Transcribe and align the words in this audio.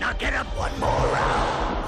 Now 0.00 0.14
get 0.14 0.32
up 0.32 0.46
one 0.56 0.72
more 0.80 0.88
round. 0.88 1.84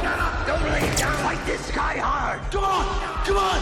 Get 0.00 0.18
up! 0.20 0.46
Don't 0.46 0.62
lay 0.62 0.94
down! 0.94 1.12
Fight 1.24 1.44
this 1.44 1.72
guy 1.72 1.98
hard! 1.98 2.40
Come 2.52 2.62
on! 2.62 2.86
Come 3.24 3.38
on! 3.38 3.60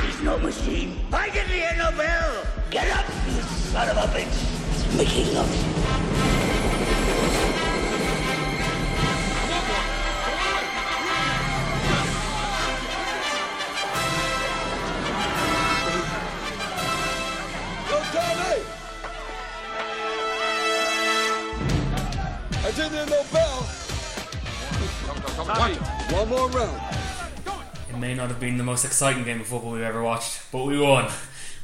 He's 0.00 0.22
no 0.22 0.38
machine. 0.38 0.98
Fight 1.10 1.34
the 1.34 1.40
NFL! 1.40 2.46
Get 2.70 2.88
up, 2.90 3.04
you 3.26 3.42
son 3.42 3.90
of 3.90 3.98
a 3.98 4.06
bitch! 4.16 5.34
Loves 5.34 5.62
you. 7.60 7.65
I 22.86 22.88
didn't 22.88 23.10
no 23.10 23.24
bell. 23.32 23.62
One 26.12 26.28
more 26.28 26.48
round. 26.50 26.80
It 27.90 27.98
may 27.98 28.14
not 28.14 28.28
have 28.28 28.38
been 28.38 28.58
the 28.58 28.62
most 28.62 28.84
exciting 28.84 29.24
game 29.24 29.40
of 29.40 29.48
football 29.48 29.72
we've 29.72 29.82
ever 29.82 30.04
watched, 30.04 30.40
but 30.52 30.64
we 30.64 30.78
won. 30.78 31.10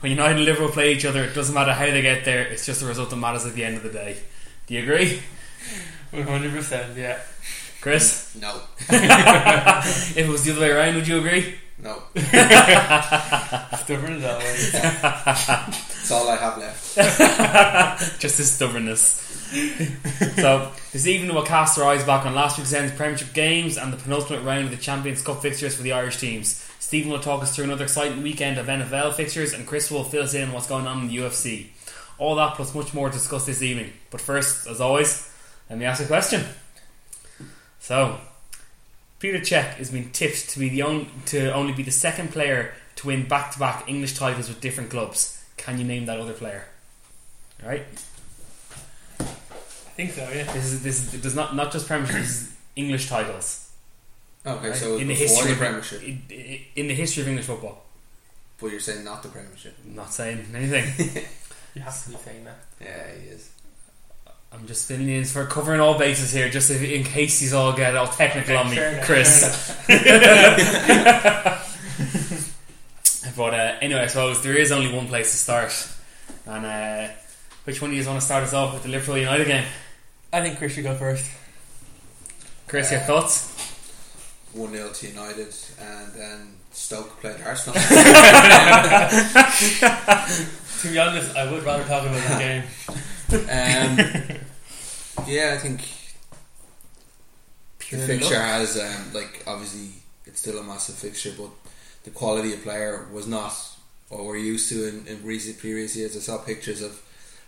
When 0.00 0.10
United 0.10 0.38
and 0.38 0.44
Liverpool 0.44 0.70
play 0.70 0.92
each 0.92 1.04
other, 1.04 1.22
it 1.22 1.32
doesn't 1.32 1.54
matter 1.54 1.74
how 1.74 1.86
they 1.86 2.02
get 2.02 2.24
there, 2.24 2.42
it's 2.42 2.66
just 2.66 2.80
the 2.80 2.86
result 2.86 3.10
that 3.10 3.16
matters 3.16 3.46
at 3.46 3.54
the 3.54 3.64
end 3.64 3.76
of 3.76 3.84
the 3.84 3.90
day. 3.90 4.16
Do 4.66 4.74
you 4.74 4.82
agree? 4.82 5.22
100%, 6.12 6.96
yeah. 6.96 7.20
Chris? 7.80 8.36
No, 8.40 8.60
if 8.80 10.16
it 10.16 10.28
was 10.28 10.44
the 10.44 10.50
other 10.52 10.62
way 10.62 10.70
around, 10.72 10.96
would 10.96 11.06
you 11.06 11.18
agree? 11.18 11.54
no. 11.78 12.02
Stubborn 13.76 14.16
as 14.16 14.24
always. 14.24 14.72
That's 14.72 16.10
all 16.10 16.28
I 16.28 16.36
have 16.36 16.58
left. 16.58 16.96
just 18.20 18.38
his 18.38 18.50
stubbornness. 18.50 19.21
So, 19.52 20.72
this 20.92 21.06
evening 21.06 21.34
we'll 21.34 21.44
cast 21.44 21.78
our 21.78 21.84
eyes 21.84 22.02
back 22.04 22.24
on 22.24 22.34
last 22.34 22.58
weekend's 22.58 22.94
Premiership 22.94 23.34
games 23.34 23.76
and 23.76 23.92
the 23.92 23.98
penultimate 23.98 24.42
round 24.44 24.64
of 24.64 24.70
the 24.70 24.78
Champions 24.78 25.22
Cup 25.22 25.42
fixtures 25.42 25.76
for 25.76 25.82
the 25.82 25.92
Irish 25.92 26.16
teams. 26.16 26.66
Stephen 26.78 27.12
will 27.12 27.20
talk 27.20 27.42
us 27.42 27.54
through 27.54 27.66
another 27.66 27.84
exciting 27.84 28.22
weekend 28.22 28.56
of 28.56 28.66
NFL 28.66 29.12
fixtures, 29.12 29.52
and 29.52 29.66
Chris 29.66 29.90
will 29.90 30.04
fill 30.04 30.22
us 30.22 30.32
in 30.32 30.48
on 30.48 30.52
what's 30.52 30.66
going 30.66 30.86
on 30.86 31.02
in 31.02 31.08
the 31.08 31.18
UFC. 31.18 31.66
All 32.16 32.34
that 32.36 32.54
plus 32.54 32.74
much 32.74 32.94
more 32.94 33.10
to 33.10 33.14
discuss 33.14 33.44
this 33.44 33.60
evening. 33.60 33.92
But 34.10 34.22
first, 34.22 34.66
as 34.66 34.80
always, 34.80 35.30
let 35.68 35.78
me 35.78 35.84
ask 35.84 36.02
a 36.02 36.06
question. 36.06 36.44
So, 37.78 38.20
Peter 39.18 39.38
Cech 39.38 39.74
has 39.74 39.90
been 39.90 40.12
tipped 40.12 40.48
to 40.50 40.58
be 40.58 40.70
the 40.70 40.82
only, 40.82 41.08
to 41.26 41.52
only 41.52 41.74
be 41.74 41.82
the 41.82 41.90
second 41.90 42.30
player 42.30 42.72
to 42.96 43.08
win 43.08 43.28
back-to-back 43.28 43.86
English 43.86 44.16
titles 44.16 44.48
with 44.48 44.62
different 44.62 44.88
clubs. 44.88 45.44
Can 45.58 45.78
you 45.78 45.84
name 45.84 46.06
that 46.06 46.18
other 46.18 46.32
player? 46.32 46.68
All 47.62 47.68
right. 47.68 47.84
I 49.92 49.94
think 49.94 50.12
so, 50.12 50.22
yeah. 50.34 50.50
This 50.52 50.72
is 50.72 50.82
this 50.82 51.06
is, 51.06 51.14
it 51.14 51.22
does 51.22 51.34
not 51.34 51.54
not 51.54 51.70
just 51.70 51.86
Premiership. 51.86 52.16
This 52.16 52.30
is 52.42 52.56
English 52.76 53.08
titles. 53.10 53.70
Okay, 54.46 54.68
right? 54.70 54.76
so 54.76 54.96
in 54.96 55.06
the 55.06 55.14
before 55.14 55.26
history 55.26 55.46
the 55.46 55.52
of- 55.52 55.58
Premiership, 55.58 56.02
in, 56.02 56.22
in- 56.30 56.60
in 56.76 56.88
the 56.88 56.94
history 56.94 57.22
of 57.22 57.28
English 57.28 57.46
football. 57.46 57.84
but 58.58 58.70
you're 58.70 58.80
saying 58.80 59.04
not 59.04 59.22
the 59.22 59.28
Premiership. 59.28 59.76
I'm 59.84 59.94
not 59.94 60.12
saying 60.12 60.46
anything. 60.54 61.24
You 61.74 61.80
have 61.80 62.04
to 62.04 62.10
be 62.10 62.16
saying 62.16 62.44
that. 62.44 62.58
Yeah, 62.82 63.12
he 63.18 63.28
is. 63.28 63.48
I'm 64.52 64.66
just 64.66 64.86
filling 64.86 65.08
in 65.08 65.24
for 65.24 65.46
covering 65.46 65.80
all 65.80 65.98
bases 65.98 66.30
here, 66.30 66.50
just 66.50 66.70
if, 66.70 66.82
in 66.82 67.02
case 67.02 67.40
he's 67.40 67.54
all 67.54 67.72
get 67.72 67.96
all 67.96 68.08
technical 68.08 68.58
on 68.58 68.68
me, 68.68 68.76
Fair 68.76 68.92
enough, 68.92 69.06
Chris. 69.06 69.74
but 73.36 73.54
uh, 73.54 73.76
anyway, 73.80 74.00
I 74.02 74.06
suppose 74.08 74.42
there 74.42 74.54
is 74.56 74.70
only 74.70 74.92
one 74.92 75.08
place 75.08 75.30
to 75.32 75.38
start, 75.38 75.72
and 76.44 76.66
uh, 76.66 77.08
which 77.64 77.80
one 77.80 77.90
do 77.90 77.96
you 77.96 78.06
want 78.06 78.20
to 78.20 78.24
start 78.24 78.42
us 78.42 78.52
off 78.52 78.74
with 78.74 78.82
the 78.82 78.88
Liverpool 78.88 79.18
United 79.18 79.46
game? 79.46 79.64
I 80.32 80.40
think 80.40 80.58
Chris 80.58 80.72
should 80.72 80.84
go 80.84 80.94
first. 80.94 81.30
Chris, 82.66 82.90
your 82.90 83.00
thoughts? 83.00 83.50
1 84.52 84.72
0 84.72 84.92
to 84.92 85.06
United, 85.08 85.54
and 85.80 86.12
then 86.12 86.56
Stoke 86.72 87.20
played 87.20 87.40
Arsenal. 87.42 87.76
To 90.82 90.88
be 90.88 90.98
honest, 90.98 91.36
I 91.36 91.48
would 91.48 91.62
rather 91.62 91.84
talk 91.84 92.02
about 92.02 92.28
the 92.28 92.38
game. 92.38 92.64
um, 93.30 93.98
yeah, 95.28 95.52
I 95.54 95.58
think 95.58 95.78
the 97.88 97.98
fixture 98.04 98.34
luck. 98.34 98.42
has, 98.42 98.76
um, 98.80 99.12
like, 99.14 99.44
obviously, 99.46 99.90
it's 100.26 100.40
still 100.40 100.58
a 100.58 100.62
massive 100.64 100.96
fixture, 100.96 101.32
but 101.38 101.50
the 102.02 102.10
quality 102.10 102.52
of 102.52 102.64
player 102.64 103.06
was 103.12 103.28
not 103.28 103.54
what 104.08 104.24
we're 104.24 104.38
used 104.38 104.68
to 104.70 104.88
in, 104.88 105.06
in 105.06 105.22
recent 105.24 105.60
previous 105.60 105.94
years. 105.94 106.16
I 106.16 106.18
saw 106.18 106.38
pictures 106.38 106.82
of 106.82 107.00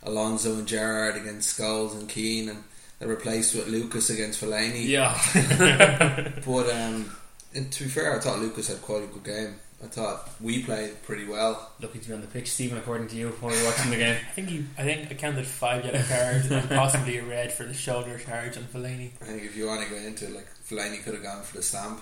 Alonso 0.04 0.54
and 0.54 0.68
Gerrard 0.68 1.16
against 1.16 1.58
Scholes 1.58 1.92
and 1.98 2.08
Keane, 2.08 2.48
and 2.48 2.64
they're 2.98 3.08
replaced 3.08 3.54
with 3.54 3.68
Lucas 3.68 4.10
against 4.10 4.40
Fellaini. 4.40 4.86
Yeah, 4.86 5.14
But 6.46 6.70
um, 6.70 7.10
and 7.54 7.72
to 7.72 7.84
be 7.84 7.90
fair, 7.90 8.16
I 8.16 8.20
thought 8.20 8.38
Lucas 8.38 8.68
had 8.68 8.82
quite 8.82 9.04
a 9.04 9.06
good 9.06 9.24
game. 9.24 9.54
I 9.82 9.86
thought 9.86 10.30
we 10.40 10.62
played 10.62 11.02
pretty 11.02 11.26
well. 11.26 11.70
lucky 11.80 11.98
to 11.98 12.08
be 12.08 12.14
on 12.14 12.22
the 12.22 12.26
pitch, 12.26 12.50
Stephen. 12.50 12.78
According 12.78 13.08
to 13.08 13.16
you, 13.16 13.28
while 13.40 13.52
we 13.52 13.60
were 13.60 13.66
watching 13.66 13.90
the 13.90 13.96
game. 13.98 14.16
I 14.30 14.32
think 14.32 14.50
you, 14.50 14.64
I 14.78 14.82
think 14.82 15.10
I 15.10 15.14
counted 15.14 15.46
five 15.46 15.84
yellow 15.84 16.02
cards 16.02 16.50
and 16.50 16.68
possibly 16.70 17.18
a 17.18 17.24
red 17.24 17.52
for 17.52 17.64
the 17.64 17.74
shoulder 17.74 18.18
charge 18.18 18.56
on 18.56 18.62
Fellaini. 18.64 19.10
I 19.20 19.24
think 19.26 19.42
if 19.42 19.56
you 19.56 19.66
want 19.66 19.82
to 19.82 19.90
go 19.90 19.96
into 19.96 20.26
it, 20.26 20.34
like 20.34 20.46
Fellaini 20.66 21.02
could 21.02 21.14
have 21.14 21.22
gone 21.22 21.42
for 21.42 21.58
the 21.58 21.62
stamp. 21.62 22.00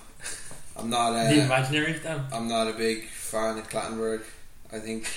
I'm 0.77 0.91
not. 0.91 1.13
Uh, 1.15 1.29
the 1.29 1.45
imaginary 1.45 1.95
stamp. 1.99 2.33
I'm 2.33 2.47
not 2.49 2.69
a 2.69 2.73
big 2.73 3.05
fan 3.07 3.59
of 3.59 3.69
Clattenburg. 3.69 4.23
I 4.73 4.79
think 4.79 5.09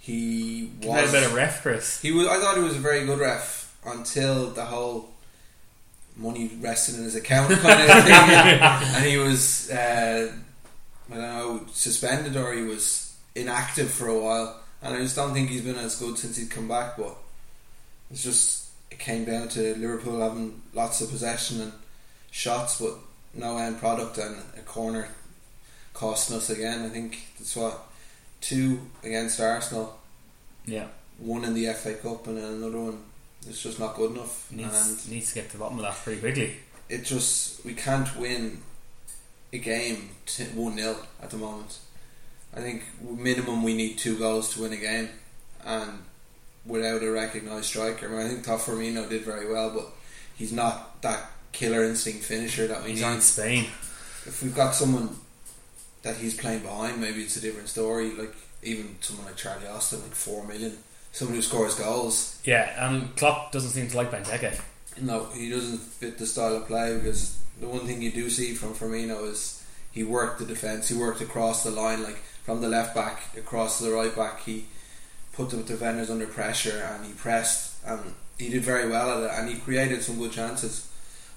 he 0.00 0.70
had 0.82 0.84
a 0.84 1.02
was. 1.02 1.12
better 1.12 1.34
ref, 1.34 1.62
Chris. 1.62 2.00
He 2.00 2.10
was. 2.10 2.26
I 2.26 2.40
thought 2.40 2.56
he 2.56 2.62
was 2.62 2.76
a 2.76 2.80
very 2.80 3.04
good 3.06 3.18
ref 3.18 3.76
until 3.86 4.50
the 4.50 4.64
whole 4.64 5.10
money 6.16 6.50
resting 6.60 6.96
in 6.96 7.04
his 7.04 7.14
account 7.14 7.50
kind 7.52 7.80
of 7.80 8.04
thing, 8.04 8.12
and 8.96 9.04
he 9.04 9.18
was. 9.18 9.70
Uh, 9.70 10.32
I 11.10 11.14
don't 11.14 11.22
know, 11.22 11.66
suspended 11.72 12.36
or 12.36 12.52
he 12.52 12.62
was 12.62 13.16
inactive 13.34 13.90
for 13.90 14.08
a 14.08 14.18
while, 14.18 14.60
and 14.80 14.94
I 14.94 14.98
just 15.00 15.16
don't 15.16 15.32
think 15.32 15.50
he's 15.50 15.62
been 15.62 15.76
as 15.76 15.96
good 15.96 16.16
since 16.16 16.36
he's 16.36 16.48
come 16.48 16.68
back. 16.68 16.96
But 16.96 17.16
it's 18.10 18.22
just 18.22 18.68
it 18.90 18.98
came 18.98 19.24
down 19.24 19.48
to 19.50 19.74
Liverpool 19.76 20.20
having 20.20 20.62
lots 20.72 21.00
of 21.00 21.10
possession 21.10 21.60
and 21.60 21.72
shots, 22.30 22.80
but 22.80 22.94
no 23.34 23.58
end 23.58 23.78
product, 23.78 24.18
and 24.18 24.36
a 24.56 24.62
corner 24.62 25.08
costing 25.94 26.36
us 26.36 26.48
again. 26.48 26.86
I 26.86 26.88
think 26.88 27.26
that's 27.38 27.56
what 27.56 27.89
two 28.40 28.80
against 29.02 29.40
Arsenal. 29.40 29.98
Yeah, 30.66 30.86
one 31.18 31.44
in 31.44 31.54
the 31.54 31.66
FA 31.74 31.94
Cup 31.94 32.26
and 32.26 32.38
then 32.38 32.44
another 32.44 32.78
one. 32.80 33.02
It's 33.48 33.62
just 33.62 33.78
not 33.80 33.96
good 33.96 34.12
enough. 34.12 34.50
Needs 34.52 34.88
and 35.04 35.10
needs 35.10 35.28
to 35.30 35.34
get 35.36 35.46
to 35.50 35.52
the 35.56 35.58
bottom 35.60 35.78
of 35.78 35.84
that 35.84 35.94
pretty 35.94 36.20
quickly. 36.20 36.56
it 36.88 37.04
just 37.04 37.64
we 37.64 37.72
can't 37.74 38.14
win 38.16 38.60
a 39.52 39.58
game 39.58 40.10
1-0 40.26 40.96
at 41.22 41.30
the 41.30 41.36
moment. 41.38 41.78
I 42.54 42.60
think 42.60 42.82
minimum 43.02 43.62
we 43.62 43.74
need 43.74 43.96
two 43.98 44.18
goals 44.18 44.52
to 44.54 44.62
win 44.62 44.72
a 44.72 44.76
game 44.76 45.08
and 45.64 46.00
without 46.66 47.02
a 47.02 47.10
recognised 47.10 47.64
striker. 47.66 48.06
I, 48.06 48.10
mean, 48.10 48.20
I 48.20 48.28
think 48.28 48.44
Todd 48.44 48.60
Firmino 48.60 49.08
did 49.08 49.22
very 49.22 49.50
well 49.50 49.70
but 49.70 49.86
he's 50.36 50.52
not 50.52 51.00
that 51.02 51.30
killer 51.52 51.82
instinct 51.84 52.24
finisher 52.24 52.66
that 52.66 52.84
we 52.84 52.90
He's 52.90 53.00
need. 53.00 53.06
on 53.06 53.20
Spain. 53.20 53.64
if 54.26 54.42
we've 54.42 54.54
got 54.54 54.74
someone 54.74 55.16
that 56.02 56.16
he's 56.16 56.36
playing 56.36 56.62
behind, 56.62 57.00
maybe 57.00 57.22
it's 57.22 57.36
a 57.36 57.40
different 57.40 57.68
story. 57.68 58.10
Like 58.12 58.34
even 58.62 58.96
someone 59.00 59.26
like 59.26 59.36
Charlie 59.36 59.66
Austin, 59.66 60.02
like 60.02 60.14
four 60.14 60.46
million, 60.46 60.78
someone 61.12 61.36
who 61.36 61.42
scores 61.42 61.74
goals. 61.74 62.40
Yeah, 62.44 62.86
and 62.86 63.14
Klopp 63.16 63.52
doesn't 63.52 63.70
seem 63.70 63.88
to 63.88 63.96
like 63.96 64.10
Benteke. 64.10 64.60
No, 65.00 65.26
he 65.26 65.50
doesn't 65.50 65.78
fit 65.78 66.18
the 66.18 66.26
style 66.26 66.56
of 66.56 66.66
play 66.66 66.96
because 66.96 67.38
the 67.60 67.68
one 67.68 67.86
thing 67.86 68.02
you 68.02 68.10
do 68.10 68.28
see 68.28 68.54
from 68.54 68.74
Firmino 68.74 69.28
is 69.28 69.64
he 69.92 70.04
worked 70.04 70.38
the 70.38 70.46
defence. 70.46 70.88
He 70.88 70.96
worked 70.96 71.20
across 71.20 71.62
the 71.62 71.70
line, 71.70 72.02
like 72.02 72.18
from 72.44 72.60
the 72.60 72.68
left 72.68 72.94
back 72.94 73.36
across 73.36 73.78
to 73.78 73.84
the 73.84 73.92
right 73.92 74.14
back. 74.14 74.42
He 74.42 74.66
put 75.32 75.50
the 75.50 75.62
defenders 75.62 76.10
under 76.10 76.26
pressure 76.26 76.82
and 76.92 77.04
he 77.04 77.12
pressed 77.12 77.74
and 77.86 78.14
he 78.38 78.48
did 78.48 78.62
very 78.62 78.88
well 78.88 79.10
at 79.10 79.30
it 79.30 79.38
and 79.38 79.48
he 79.48 79.60
created 79.60 80.02
some 80.02 80.18
good 80.18 80.32
chances. 80.32 80.90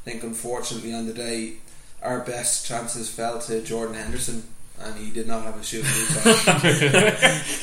I 0.05 0.11
think 0.11 0.23
unfortunately 0.23 0.93
on 0.93 1.05
the 1.05 1.13
day 1.13 1.57
our 2.03 2.19
best 2.19 2.65
chances 2.65 3.09
fell 3.09 3.39
to 3.39 3.61
Jordan 3.61 3.95
Henderson 3.95 4.43
and 4.79 4.95
he 4.95 5.11
did 5.11 5.27
not 5.27 5.43
have 5.43 5.59
a 5.59 5.63
shooting 5.63 5.89
time. 6.07 6.33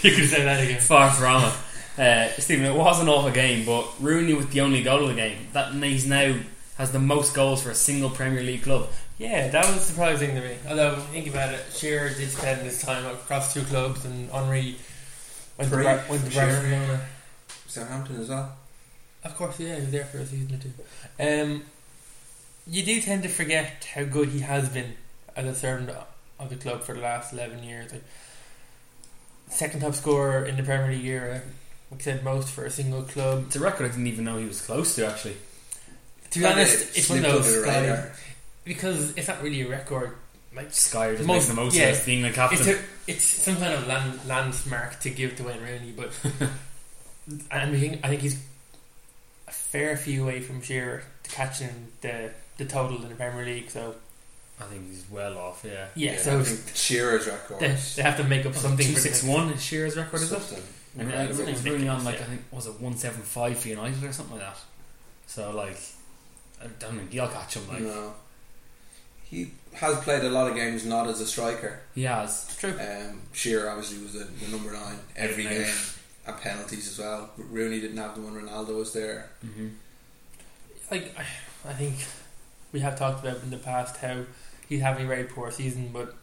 you 0.03 0.17
could 0.17 0.29
say 0.29 0.45
that 0.45 0.61
again. 0.63 0.81
Far 0.81 1.11
from 1.11 1.45
it. 1.45 1.55
Uh, 1.99 2.29
Stephen, 2.41 2.65
it 2.65 2.75
was 2.75 3.01
an 3.01 3.09
awful 3.09 3.31
game, 3.31 3.67
but 3.67 3.87
Rooney 4.01 4.33
with 4.33 4.53
the 4.53 4.61
only 4.61 4.83
goal 4.83 5.03
of 5.03 5.09
the 5.09 5.15
game. 5.15 5.37
That 5.53 5.73
he's 5.75 6.07
now 6.07 6.37
has 6.79 6.93
the 6.93 6.99
most 6.99 7.35
goals 7.35 7.63
for 7.63 7.71
a 7.71 7.75
single 7.75 8.09
Premier 8.09 8.43
League 8.43 8.63
club. 8.63 8.89
Yeah, 9.19 9.49
that 9.49 9.67
was 9.67 9.83
surprising 9.85 10.35
to 10.35 10.41
me. 10.41 10.55
Although, 10.67 10.97
think 10.97 11.27
about 11.27 11.53
it, 11.53 11.61
Shearer 11.75 12.09
did 12.09 12.31
spend 12.31 12.63
his 12.63 12.81
time 12.81 13.05
across 13.05 13.53
two 13.53 13.63
clubs, 13.63 14.07
and 14.07 14.31
Henry 14.31 14.77
went 15.59 15.71
to, 15.71 15.77
Three, 15.77 15.85
Bar- 15.85 16.05
went 16.09 16.25
to 16.25 16.35
Barcelona. 16.35 17.01
Southampton 17.67 18.21
as 18.21 18.31
well. 18.31 18.57
Of 19.23 19.37
course, 19.37 19.61
yeah, 19.61 19.75
he 19.75 19.83
was 19.83 19.91
there 19.91 20.05
for 20.05 20.19
a 20.19 20.27
season 20.27 20.55
or 20.55 20.59
two. 20.59 20.73
Um, 21.23 21.63
you 22.71 22.85
do 22.85 23.01
tend 23.01 23.23
to 23.25 23.29
forget 23.29 23.85
how 23.95 24.05
good 24.05 24.29
he 24.29 24.41
has 24.41 24.69
been 24.69 24.95
as 25.37 25.45
a 25.47 25.55
servant 25.55 25.91
of 26.39 26.49
the 26.49 26.57
club 26.57 26.83
for 26.83 26.95
the 26.95 27.01
last 27.01 27.33
11 27.33 27.63
years. 27.65 27.93
Like, 27.93 28.05
second 29.49 29.81
top 29.81 29.95
scorer 29.95 30.45
in 30.47 30.57
the 30.57 30.63
Premier 30.63 30.93
League 30.93 31.05
era, 31.05 31.43
like 31.91 32.01
said, 32.03 32.23
most 32.25 32.49
for 32.51 32.65
a 32.65 32.71
single 32.71 33.03
club. 33.03 33.45
It's 33.49 33.57
a 33.57 33.61
record 33.61 33.87
I 33.87 33.89
didn't 33.89 34.07
even 34.07 34.25
know 34.25 34.39
he 34.39 34.47
was 34.47 34.61
close 34.65 34.95
to 34.95 35.07
actually. 35.07 35.37
To 36.31 36.39
be 36.39 36.47
honest, 36.47 36.97
it's 36.97 37.09
one 37.11 37.19
of 37.19 37.25
those 37.25 37.63
Sky- 37.63 38.09
because 38.65 39.17
it's 39.17 39.27
not 39.27 39.43
really 39.43 39.63
a 39.63 39.69
record. 39.69 40.17
Like 40.55 40.73
Sky 40.73 41.07
are 41.09 41.17
just 41.17 41.27
Most- 41.27 41.49
making 41.49 41.57
the 41.57 41.63
most 41.63 41.77
yeah, 41.77 41.89
of 41.89 42.07
being 42.07 42.23
the 42.23 42.31
captain. 42.31 42.59
it's 42.61 42.69
a, 42.69 42.79
it's 43.09 43.25
some 43.25 43.57
kind 43.57 43.75
of 43.75 43.87
land, 43.89 44.21
landmark 44.27 45.01
to 45.01 45.11
give 45.11 45.37
to 45.37 45.45
Wayne 45.45 45.61
Rooney, 45.61 45.93
but 45.97 46.11
and 47.51 47.75
I 47.75 47.77
think 47.79 48.01
I 48.05 48.09
think 48.09 48.21
he's 48.23 48.41
a 49.49 49.53
fair 49.53 49.97
few 49.97 50.23
away 50.25 50.41
from 50.41 50.61
Shearer 50.63 51.03
to 51.25 51.31
catching 51.31 51.89
the 52.01 52.31
the 52.61 52.67
total 52.67 53.03
in 53.03 53.09
the 53.09 53.15
Premier 53.15 53.45
League. 53.45 53.71
So 53.71 53.95
I 54.61 54.65
think 54.65 54.89
he's 54.89 55.05
well 55.11 55.37
off. 55.39 55.65
Yeah. 55.65 55.87
yeah, 55.95 56.13
Yeah, 56.13 56.19
so 56.19 56.39
I 56.39 56.43
think 56.43 56.77
Shearer's 56.77 57.27
record. 57.27 57.61
they, 57.61 57.77
they 57.97 58.03
have 58.03 58.17
to 58.19 58.25
make 58.25 58.45
up 58.47 58.55
something. 58.55 58.87
Two 58.87 58.93
for 58.95 59.01
six 59.01 59.23
next- 59.25 59.35
one 59.37 59.51
is 59.51 59.63
Shearer's 59.63 59.97
record, 59.97 60.17
is 60.23 60.31
it? 60.33 60.41
something. 60.41 60.63
And 60.99 61.09
uh, 61.13 61.17
Right, 61.17 61.25
it 61.25 61.29
was 61.29 61.39
it's 61.41 61.63
really 61.63 61.89
on 61.89 62.05
like 62.05 62.15
ridiculous, 62.15 62.23
I 62.23 62.25
think 62.37 62.53
was 62.53 62.67
it 62.67 62.81
one 62.81 62.97
seven 62.97 63.23
five 63.23 63.59
for 63.59 63.69
United 63.69 64.03
or 64.05 64.13
something 64.13 64.37
like 64.37 64.45
that. 64.45 64.59
So 65.27 65.51
like, 65.53 65.79
I 66.63 66.67
don't 66.79 66.99
think 66.99 67.13
he'll 67.13 67.29
catch 67.29 67.55
him. 67.55 67.69
Like 67.69 67.81
no. 67.83 68.13
He 69.25 69.53
has 69.75 69.97
played 70.01 70.25
a 70.25 70.29
lot 70.31 70.51
of 70.51 70.57
games 70.57 70.85
not 70.85 71.07
as 71.07 71.21
a 71.21 71.27
striker. 71.27 71.81
he 71.95 72.03
has. 72.03 72.47
It's 72.49 72.57
true. 72.59 72.75
Um, 72.79 73.23
Shearer 73.33 73.71
obviously 73.71 74.03
was 74.03 74.13
the, 74.15 74.25
the 74.25 74.51
number 74.51 74.73
nine 74.73 74.99
every 75.17 75.47
Out 75.47 75.53
and 75.53 75.65
game 75.65 75.75
and 76.27 76.37
penalties 76.39 76.89
as 76.89 76.99
well. 76.99 77.31
Rooney 77.39 77.81
didn't 77.81 77.97
have 77.99 78.15
them 78.17 78.25
when 78.25 78.43
Ronaldo 78.45 78.77
was 78.77 78.93
there. 78.93 79.31
Mm-hmm. 79.47 79.69
Like 80.91 81.17
I, 81.17 81.25
I 81.71 81.73
think 81.75 81.95
we 82.73 82.81
have 82.81 82.99
talked 82.99 83.25
about 83.25 83.43
in 83.43 83.51
the 83.51 83.57
past 83.57 83.97
how 83.99 84.25
he's 84.69 84.81
having 84.81 85.05
a 85.07 85.09
very 85.09 85.25
poor 85.25 85.51
season, 85.51 85.91
but 85.93 86.15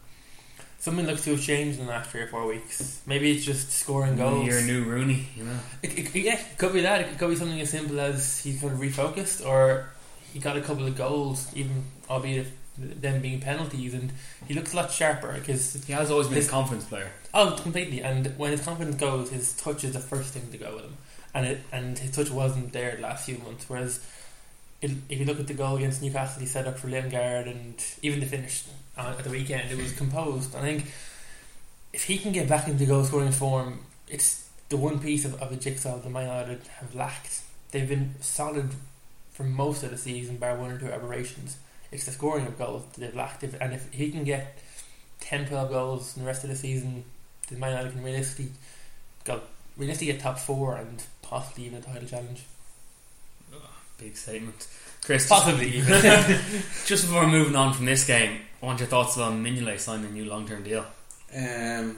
something 0.79 1.05
looks 1.05 1.23
to 1.25 1.31
have 1.31 1.41
changed 1.41 1.79
in 1.79 1.85
the 1.85 1.91
last 1.91 2.09
three 2.11 2.21
or 2.21 2.27
four 2.27 2.45
weeks. 2.45 3.01
Maybe 3.05 3.31
it's 3.31 3.45
just 3.45 3.71
scoring 3.71 4.15
goals. 4.15 4.45
year, 4.47 4.61
new 4.61 4.83
Rooney. 4.83 5.27
You 5.35 5.43
know. 5.45 5.59
It, 5.83 5.97
it, 5.99 6.15
yeah, 6.15 6.39
it 6.39 6.57
could 6.57 6.73
be 6.73 6.81
that. 6.81 7.01
It 7.01 7.17
could 7.17 7.29
be 7.29 7.35
something 7.35 7.59
as 7.59 7.69
simple 7.69 7.99
as 7.99 8.39
he's 8.39 8.61
kind 8.61 8.73
of 8.73 8.79
refocused, 8.79 9.45
or 9.45 9.89
he 10.33 10.39
got 10.39 10.55
a 10.57 10.61
couple 10.61 10.85
of 10.85 10.95
goals, 10.95 11.47
even 11.55 11.83
albeit 12.09 12.47
them 12.77 13.21
being 13.23 13.39
penalties, 13.41 13.93
and 13.95 14.11
he 14.47 14.53
looks 14.53 14.71
a 14.73 14.75
lot 14.75 14.91
sharper. 14.91 15.33
Because 15.33 15.83
He 15.85 15.93
has 15.93 16.11
always 16.11 16.27
been 16.27 16.35
His- 16.37 16.47
a 16.47 16.51
confidence 16.51 16.85
player. 16.85 17.09
oh, 17.33 17.57
completely. 17.61 18.01
And 18.03 18.37
when 18.37 18.51
his 18.51 18.63
confidence 18.63 18.95
goes, 18.97 19.31
his 19.31 19.53
touch 19.53 19.83
is 19.83 19.93
the 19.93 19.99
first 19.99 20.33
thing 20.33 20.51
to 20.51 20.57
go 20.57 20.75
with 20.75 20.83
him, 20.85 20.97
and 21.33 21.45
it 21.47 21.61
and 21.71 21.97
his 21.97 22.11
touch 22.11 22.29
wasn't 22.29 22.71
there 22.73 22.95
the 22.95 23.01
last 23.01 23.25
few 23.25 23.39
months. 23.39 23.65
Whereas, 23.67 23.99
if 24.81 25.19
you 25.19 25.25
look 25.25 25.39
at 25.39 25.47
the 25.47 25.53
goal 25.53 25.77
against 25.77 26.01
Newcastle, 26.01 26.41
he 26.41 26.47
set 26.47 26.67
up 26.67 26.77
for 26.77 26.87
Lingard, 26.87 27.47
and 27.47 27.83
even 28.01 28.19
the 28.19 28.25
finish 28.25 28.63
at 28.97 29.23
the 29.23 29.29
weekend, 29.29 29.71
it 29.71 29.77
was 29.77 29.93
composed. 29.93 30.55
I 30.55 30.61
think 30.61 30.85
if 31.93 32.03
he 32.03 32.17
can 32.17 32.31
get 32.31 32.47
back 32.47 32.67
into 32.67 32.85
goal 32.85 33.03
scoring 33.03 33.31
form, 33.31 33.79
it's 34.07 34.49
the 34.69 34.77
one 34.77 34.99
piece 34.99 35.25
of, 35.25 35.41
of 35.41 35.49
the 35.49 35.55
jigsaw 35.55 35.97
that 35.97 36.09
Man 36.09 36.27
United 36.27 36.61
have 36.79 36.93
lacked. 36.93 37.41
They've 37.71 37.87
been 37.87 38.15
solid 38.21 38.71
for 39.31 39.43
most 39.43 39.83
of 39.83 39.91
the 39.91 39.97
season, 39.97 40.37
bar 40.37 40.57
one 40.57 40.71
or 40.71 40.79
two 40.79 40.91
aberrations. 40.91 41.57
It's 41.91 42.05
the 42.05 42.11
scoring 42.11 42.45
of 42.47 42.57
goals 42.57 42.83
that 42.93 43.01
they've 43.01 43.15
lacked. 43.15 43.43
And 43.43 43.73
if 43.73 43.91
he 43.93 44.11
can 44.11 44.23
get 44.23 44.57
10, 45.21 45.47
12 45.47 45.69
goals 45.69 46.15
in 46.15 46.23
the 46.23 46.27
rest 46.27 46.43
of 46.43 46.49
the 46.49 46.55
season, 46.55 47.03
then 47.49 47.59
Man 47.59 47.71
United 47.71 47.93
can 47.93 48.03
realistically 48.03 48.51
go 49.23 49.41
realistically 49.77 50.13
get 50.13 50.21
top 50.21 50.39
four 50.39 50.75
and 50.75 51.03
possibly 51.21 51.65
even 51.65 51.77
a 51.77 51.81
title 51.81 52.07
challenge. 52.07 52.43
Big 53.97 54.15
statement, 54.15 54.67
Chris. 55.03 55.27
Possibly 55.27 55.69
even. 55.77 56.01
Just 56.85 57.05
before 57.05 57.27
moving 57.27 57.55
on 57.55 57.73
from 57.73 57.85
this 57.85 58.05
game, 58.05 58.41
I 58.61 58.65
want 58.65 58.79
your 58.79 58.87
thoughts 58.87 59.17
on 59.17 59.43
Mignolet 59.43 59.79
signing 59.79 60.05
a 60.05 60.09
new 60.11 60.25
long 60.25 60.47
term 60.47 60.63
deal. 60.63 60.85
Um, 61.35 61.97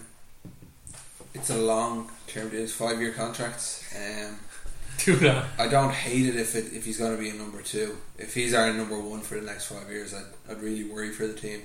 it's 1.34 1.50
a 1.50 1.58
long 1.58 2.10
term 2.28 2.50
deal, 2.50 2.62
it's 2.62 2.74
five 2.74 3.00
year 3.02 3.12
contracts. 3.12 3.94
Um, 3.96 4.38
Too 4.98 5.18
long. 5.20 5.44
I 5.58 5.68
don't 5.70 5.94
hate 5.94 6.26
it 6.26 6.36
if 6.36 6.56
it, 6.56 6.74
if 6.74 6.84
he's 6.84 6.98
going 6.98 7.16
to 7.16 7.18
be 7.18 7.30
a 7.30 7.34
number 7.34 7.62
two. 7.62 7.96
If 8.18 8.34
he's 8.34 8.54
our 8.54 8.74
number 8.74 9.00
one 9.00 9.22
for 9.22 9.36
the 9.36 9.46
next 9.46 9.68
five 9.68 9.90
years, 9.90 10.14
I'd, 10.14 10.26
I'd 10.52 10.62
really 10.62 10.84
worry 10.84 11.12
for 11.12 11.26
the 11.26 11.34
team. 11.34 11.62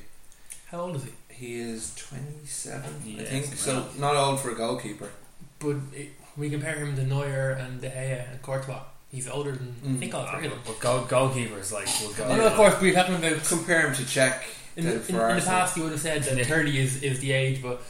How 0.66 0.82
old 0.82 0.96
is 0.96 1.04
he? 1.04 1.10
He 1.30 1.54
is 1.56 1.92
27, 1.96 2.82
I 3.19 3.22
think, 3.25 3.46
so 3.46 3.80
like 3.80 3.98
not 3.98 4.14
old 4.14 4.38
for 4.38 4.50
a 4.50 4.54
goalkeeper. 4.54 5.10
But 5.58 5.76
it, 5.92 6.10
we 6.37 6.48
compare 6.48 6.76
him 6.76 6.94
to 6.94 7.04
Neuer 7.04 7.50
and 7.50 7.80
De 7.80 7.90
Gea 7.90 8.30
and 8.30 8.40
Courtois. 8.40 8.82
He's 9.14 9.28
older 9.28 9.52
than 9.52 9.75
I 9.84 9.87
Mm. 9.88 9.99
think 10.00 10.14
all 10.14 10.26
three 10.26 10.46
of 10.46 10.52
them. 10.52 10.61
But 10.66 10.81
goal, 10.81 11.00
goalkeepers 11.05 11.70
like 11.72 11.87
will 12.00 12.12
go. 12.14 12.46
Of 12.46 12.55
course, 12.55 12.75
we're 12.81 12.93
talking 12.94 13.14
about 13.14 13.44
Compare 13.44 13.88
him 13.88 13.94
to 13.94 14.02
Cech. 14.02 14.40
In 14.76 14.84
the, 14.87 14.93
in, 14.94 14.99
in 14.99 15.37
the 15.37 15.43
past, 15.46 15.76
you 15.76 15.84
would 15.84 15.93
have 15.93 16.00
said 16.00 16.25
that 16.25 16.46
30 16.46 16.78
is, 16.81 17.02
is 17.02 17.20
the 17.20 17.31
age, 17.32 17.62
but 17.62 17.81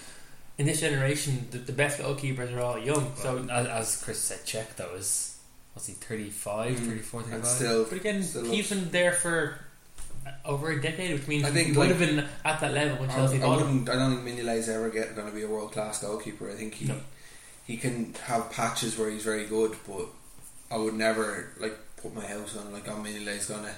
in 0.58 0.66
this 0.66 0.80
generation, 0.80 1.48
the, 1.50 1.58
the 1.58 1.72
best 1.72 1.98
goalkeepers 1.98 2.54
are 2.54 2.60
all 2.60 2.78
young. 2.78 3.12
So 3.16 3.46
So, 3.46 3.50
as, 3.50 3.66
as 3.66 4.02
Chris 4.04 4.18
said, 4.20 4.40
Cech 4.44 4.76
though 4.76 4.94
is 4.96 5.38
what's 5.72 5.86
he 5.86 5.94
35, 5.94 6.72
Mm. 6.76 6.86
34, 6.88 7.20
and 7.22 7.30
35? 7.30 7.50
still, 7.50 7.84
but 7.84 7.96
again, 7.98 8.22
still 8.22 8.44
he's 8.44 8.70
looks- 8.70 8.82
been 8.82 8.90
there 8.92 9.12
for 9.12 9.58
over 10.44 10.70
a 10.70 10.80
decade, 10.80 11.12
which 11.18 11.26
means 11.26 11.44
I 11.44 11.50
think, 11.50 11.68
he 11.68 11.72
would 11.72 11.88
like- 11.88 11.96
have 11.96 11.98
been 11.98 12.18
at 12.44 12.60
that 12.60 12.72
level 12.74 12.98
when 12.98 13.10
I, 13.10 13.14
Chelsea 13.14 13.36
I 13.36 13.40
bought 13.40 13.60
him. 13.62 13.66
wouldn't. 13.84 13.88
I 13.88 13.94
don't 13.96 14.22
think 14.24 14.38
Mignolet's 14.38 14.68
ever 14.68 14.90
get 14.90 15.14
going 15.16 15.28
to 15.28 15.34
be 15.34 15.42
a 15.42 15.48
world 15.48 15.72
class 15.72 16.00
goalkeeper. 16.02 16.50
I 16.50 16.54
think 16.54 16.74
he 16.74 16.84
No. 16.86 17.00
he 17.66 17.76
can 17.78 18.14
have 18.24 18.50
patches 18.50 18.98
where 18.98 19.10
he's 19.10 19.22
very 19.24 19.46
good, 19.46 19.74
but 19.88 20.06
I 20.70 20.76
would 20.76 20.94
never 20.94 21.52
like 21.58 21.76
put 21.96 22.14
my 22.14 22.26
house 22.26 22.56
on 22.56 22.72
like 22.72 22.88
on 22.88 23.02
going 23.02 23.14
to 23.14 23.74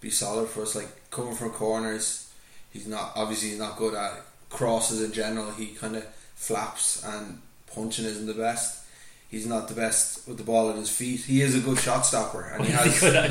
be 0.00 0.10
solid 0.10 0.48
for 0.48 0.62
us. 0.62 0.74
Like 0.74 1.10
coming 1.10 1.34
from 1.34 1.50
corners, 1.50 2.32
he's 2.72 2.86
not 2.86 3.12
obviously 3.16 3.50
he's 3.50 3.58
not 3.58 3.76
good 3.76 3.94
at 3.94 4.12
crosses 4.50 5.02
in 5.02 5.12
general. 5.12 5.50
He 5.52 5.68
kind 5.68 5.96
of 5.96 6.04
flaps 6.34 7.04
and 7.04 7.40
punching 7.74 8.04
isn't 8.04 8.26
the 8.26 8.34
best. 8.34 8.84
He's 9.30 9.46
not 9.46 9.68
the 9.68 9.74
best 9.74 10.26
with 10.26 10.38
the 10.38 10.42
ball 10.44 10.70
at 10.70 10.76
his 10.76 10.88
feet. 10.88 11.20
He 11.20 11.42
is 11.42 11.54
a 11.54 11.60
good 11.60 11.78
shot 11.78 12.06
stopper, 12.06 12.44
and 12.44 12.64
he 12.64 12.72
has 12.72 12.98
good 13.00 13.14
at 13.14 13.30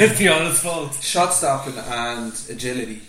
let's 0.00 0.18
be 0.18 0.28
honest, 0.34 0.62
fault. 0.62 0.94
shot 1.02 1.34
stopping 1.34 1.76
and 1.76 2.32
agility. 2.48 3.02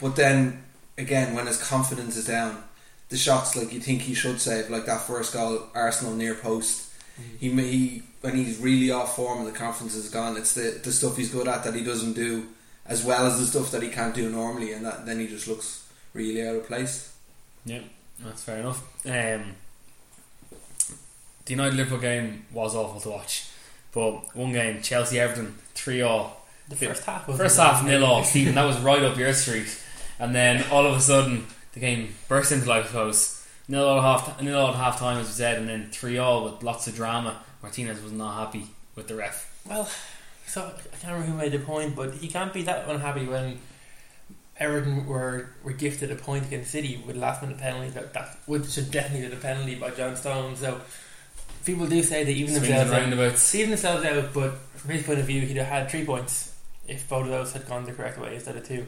But 0.00 0.14
then 0.14 0.62
again, 0.96 1.34
when 1.34 1.46
his 1.46 1.60
confidence 1.60 2.16
is 2.16 2.26
down, 2.26 2.62
the 3.08 3.16
shots 3.16 3.56
like 3.56 3.72
you 3.72 3.80
think 3.80 4.02
he 4.02 4.14
should 4.14 4.40
save, 4.40 4.70
like 4.70 4.86
that 4.86 5.00
first 5.02 5.32
goal, 5.32 5.64
Arsenal 5.74 6.14
near 6.14 6.34
post. 6.36 6.87
He 7.38 7.48
ma- 7.50 7.62
he 7.62 8.02
when 8.20 8.36
he's 8.36 8.58
really 8.58 8.90
off 8.90 9.16
form 9.16 9.38
and 9.38 9.46
the 9.46 9.58
confidence 9.58 9.94
is 9.94 10.10
gone, 10.10 10.36
it's 10.36 10.54
the 10.54 10.80
the 10.82 10.92
stuff 10.92 11.16
he's 11.16 11.30
good 11.30 11.48
at 11.48 11.64
that 11.64 11.74
he 11.74 11.84
doesn't 11.84 12.14
do 12.14 12.48
as 12.86 13.04
well 13.04 13.26
as 13.26 13.38
the 13.38 13.46
stuff 13.46 13.70
that 13.70 13.82
he 13.82 13.90
can't 13.90 14.14
do 14.14 14.30
normally, 14.30 14.72
and 14.72 14.84
that 14.84 15.04
then 15.06 15.20
he 15.20 15.26
just 15.26 15.46
looks 15.46 15.86
really 16.14 16.46
out 16.46 16.56
of 16.56 16.66
place. 16.66 17.14
Yeah, 17.64 17.80
that's 18.20 18.42
fair 18.42 18.58
enough. 18.58 18.82
Um, 19.06 19.54
the 21.44 21.54
United 21.54 21.74
Liverpool 21.76 21.98
game 21.98 22.46
was 22.52 22.74
awful 22.74 23.00
to 23.00 23.10
watch, 23.10 23.48
but 23.92 24.34
one 24.34 24.52
game 24.52 24.82
Chelsea 24.82 25.20
Everton 25.20 25.54
three 25.74 26.02
all. 26.02 26.46
The 26.68 26.76
first 26.76 27.04
half 27.04 27.26
was 27.26 27.38
First 27.38 27.58
half 27.58 27.84
nil 27.84 28.04
all, 28.04 28.24
Stephen. 28.24 28.54
That 28.54 28.64
was 28.64 28.78
right 28.80 29.02
up 29.02 29.16
your 29.16 29.32
street, 29.32 29.68
and 30.18 30.34
then 30.34 30.64
all 30.70 30.86
of 30.86 30.96
a 30.96 31.00
sudden 31.00 31.46
the 31.74 31.80
game 31.80 32.14
burst 32.28 32.52
into 32.52 32.68
life. 32.68 32.84
I 32.84 32.88
suppose 32.88 33.37
nil 33.68 33.86
all 33.86 34.00
half 34.00 34.40
nil 34.42 34.58
all 34.58 34.72
half 34.72 34.98
time 34.98 35.18
as 35.18 35.26
we 35.26 35.32
said, 35.32 35.58
and 35.58 35.68
then 35.68 35.88
three 35.90 36.18
all 36.18 36.44
with 36.44 36.62
lots 36.62 36.86
of 36.86 36.94
drama. 36.94 37.38
Martinez 37.62 38.02
was 38.02 38.12
not 38.12 38.34
happy 38.34 38.66
with 38.94 39.08
the 39.08 39.14
ref. 39.14 39.62
Well, 39.68 39.88
so 40.46 40.62
I 40.62 40.96
can't 40.96 41.12
remember 41.12 41.26
who 41.26 41.36
made 41.36 41.52
the 41.52 41.58
point, 41.58 41.94
but 41.94 42.14
he 42.14 42.28
can't 42.28 42.52
be 42.52 42.62
that 42.62 42.88
unhappy 42.88 43.26
when 43.26 43.58
Everton 44.58 45.06
were, 45.06 45.50
were 45.62 45.72
gifted 45.72 46.10
a 46.10 46.16
point 46.16 46.46
against 46.46 46.70
City 46.70 47.02
with 47.06 47.16
a 47.16 47.18
last 47.18 47.42
minute 47.42 47.58
penalty 47.58 47.90
that, 47.90 48.12
that 48.14 48.38
would 48.46 48.68
should 48.68 48.90
definitely 48.90 49.28
be 49.28 49.34
the 49.34 49.40
penalty 49.40 49.74
by 49.76 49.90
John 49.90 50.16
Stones. 50.16 50.60
So 50.60 50.80
people 51.64 51.86
do 51.86 52.02
say 52.02 52.24
they 52.24 52.32
even 52.32 52.54
Swings 52.54 52.68
themselves 52.68 52.92
out. 52.92 53.54
even 53.54 53.70
themselves 53.70 54.04
out, 54.04 54.34
but 54.34 54.54
from 54.76 54.90
his 54.90 55.04
point 55.04 55.20
of 55.20 55.26
view, 55.26 55.42
he'd 55.42 55.58
have 55.58 55.66
had 55.66 55.90
three 55.90 56.04
points 56.04 56.56
if 56.86 57.08
both 57.08 57.24
of 57.24 57.30
those 57.30 57.52
had 57.52 57.68
gone 57.68 57.84
the 57.84 57.92
correct 57.92 58.18
way 58.18 58.34
instead 58.34 58.56
of 58.56 58.66
two. 58.66 58.86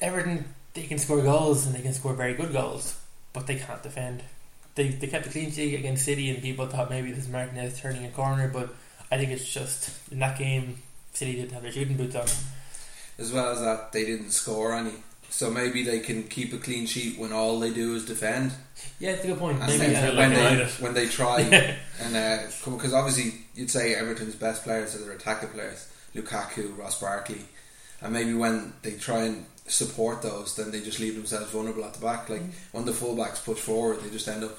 Everton, 0.00 0.44
they 0.74 0.84
can 0.84 0.98
score 0.98 1.22
goals 1.22 1.66
and 1.66 1.74
they 1.74 1.82
can 1.82 1.92
score 1.92 2.14
very 2.14 2.34
good 2.34 2.52
goals, 2.52 2.98
but 3.36 3.46
they 3.46 3.56
can't 3.56 3.82
defend. 3.82 4.22
They, 4.76 4.88
they 4.88 5.08
kept 5.08 5.26
a 5.26 5.28
clean 5.28 5.52
sheet 5.52 5.74
against 5.74 6.06
City, 6.06 6.30
and 6.30 6.42
people 6.42 6.66
thought 6.66 6.88
maybe 6.88 7.12
this 7.12 7.24
is 7.24 7.28
Martinez 7.28 7.78
turning 7.78 8.06
a 8.06 8.08
corner, 8.08 8.48
but 8.48 8.74
I 9.10 9.18
think 9.18 9.30
it's 9.30 9.46
just 9.46 9.90
in 10.10 10.20
that 10.20 10.38
game, 10.38 10.78
City 11.12 11.34
didn't 11.36 11.52
have 11.52 11.62
their 11.62 11.70
shooting 11.70 11.98
boots 11.98 12.16
on. 12.16 12.26
As 13.18 13.32
well 13.32 13.50
as 13.50 13.60
that, 13.60 13.92
they 13.92 14.06
didn't 14.06 14.30
score 14.30 14.72
any. 14.72 14.92
So 15.28 15.50
maybe 15.50 15.82
they 15.82 16.00
can 16.00 16.22
keep 16.22 16.54
a 16.54 16.56
clean 16.56 16.86
sheet 16.86 17.18
when 17.18 17.30
all 17.30 17.60
they 17.60 17.74
do 17.74 17.94
is 17.94 18.06
defend. 18.06 18.52
Yeah, 18.98 19.10
it's 19.10 19.24
a 19.24 19.26
good 19.26 19.38
point. 19.38 19.60
And 19.60 19.78
Maybe 19.78 19.94
uh, 19.94 20.16
when, 20.16 20.32
they, 20.32 20.64
when 20.80 20.94
they 20.94 21.06
try 21.06 21.40
and 22.00 22.16
uh, 22.16 22.38
because 22.64 22.94
obviously 22.94 23.40
you'd 23.54 23.70
say 23.70 23.94
Everton's 23.94 24.34
best 24.34 24.64
players 24.64 24.94
are 24.94 25.04
their 25.04 25.12
attacking 25.12 25.50
players, 25.50 25.92
Lukaku, 26.14 26.78
Ross 26.78 27.00
Barkley, 27.00 27.44
and 28.00 28.14
maybe 28.14 28.32
when 28.32 28.72
they 28.80 28.92
try 28.92 29.24
and 29.24 29.44
support 29.66 30.22
those, 30.22 30.54
then 30.56 30.70
they 30.70 30.80
just 30.80 31.00
leave 31.00 31.16
themselves 31.16 31.50
vulnerable 31.50 31.84
at 31.84 31.94
the 31.94 32.00
back. 32.00 32.28
Like 32.28 32.42
mm. 32.42 32.52
when 32.72 32.84
the 32.84 32.92
fullbacks 32.92 33.44
push 33.44 33.58
forward, 33.58 34.00
they 34.00 34.10
just 34.10 34.28
end 34.28 34.44
up 34.44 34.58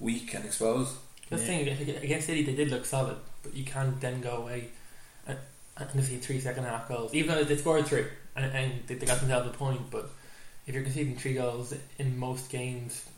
weak 0.00 0.34
and 0.34 0.44
exposed. 0.44 0.96
The 1.30 1.38
thing 1.38 1.66
against 2.02 2.26
City, 2.26 2.42
they 2.42 2.54
did 2.54 2.70
look 2.70 2.84
solid, 2.84 3.16
but 3.42 3.54
you 3.54 3.64
can't 3.64 3.98
then 4.00 4.20
go 4.20 4.36
away 4.38 4.68
and, 5.26 5.38
and 5.78 6.04
see 6.04 6.18
three 6.18 6.40
second 6.40 6.64
half 6.64 6.88
goals. 6.88 7.14
Even 7.14 7.34
though 7.34 7.44
they 7.44 7.56
scored 7.56 7.86
three 7.86 8.04
and, 8.36 8.44
and 8.44 8.82
they, 8.86 8.96
they 8.96 9.06
got 9.06 9.18
themselves 9.20 9.48
a 9.48 9.52
point, 9.52 9.90
but 9.90 10.10
if 10.66 10.74
you're 10.74 10.84
conceding 10.84 11.16
three 11.16 11.34
goals 11.34 11.74
in 11.98 12.18
most 12.18 12.50
games, 12.50 13.08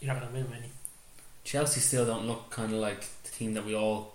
you're 0.00 0.12
not 0.12 0.20
going 0.20 0.32
to 0.32 0.38
win 0.38 0.50
many. 0.50 0.70
Chelsea 1.44 1.80
still 1.80 2.06
don't 2.06 2.26
look 2.26 2.50
kind 2.50 2.72
of 2.72 2.78
like 2.78 3.00
the 3.22 3.30
team 3.30 3.54
that 3.54 3.64
we 3.64 3.74
all 3.74 4.14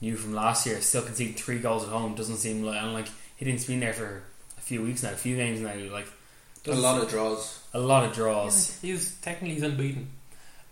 knew 0.00 0.16
from 0.16 0.34
last 0.34 0.66
year. 0.66 0.80
Still 0.80 1.02
conceding 1.02 1.34
three 1.34 1.58
goals 1.58 1.84
at 1.84 1.90
home 1.90 2.14
doesn't 2.14 2.36
seem 2.36 2.62
like 2.62 2.82
and 2.82 2.92
like 2.92 3.08
Hiddink's 3.38 3.66
been 3.66 3.80
there 3.80 3.92
for 3.92 4.06
a 4.06 4.20
few 4.68 4.82
weeks 4.82 5.02
now, 5.02 5.12
a 5.12 5.16
few 5.16 5.36
games 5.36 5.60
now. 5.60 5.74
Like 5.92 6.06
A 6.66 6.74
lot 6.74 7.02
of 7.02 7.08
draws. 7.08 7.58
a 7.74 7.78
lot 7.80 8.04
of 8.04 8.12
draws. 8.14 8.78
He 8.80 8.92
was 8.92 9.14
technically 9.26 9.54
he's 9.54 9.62
unbeaten, 9.62 10.08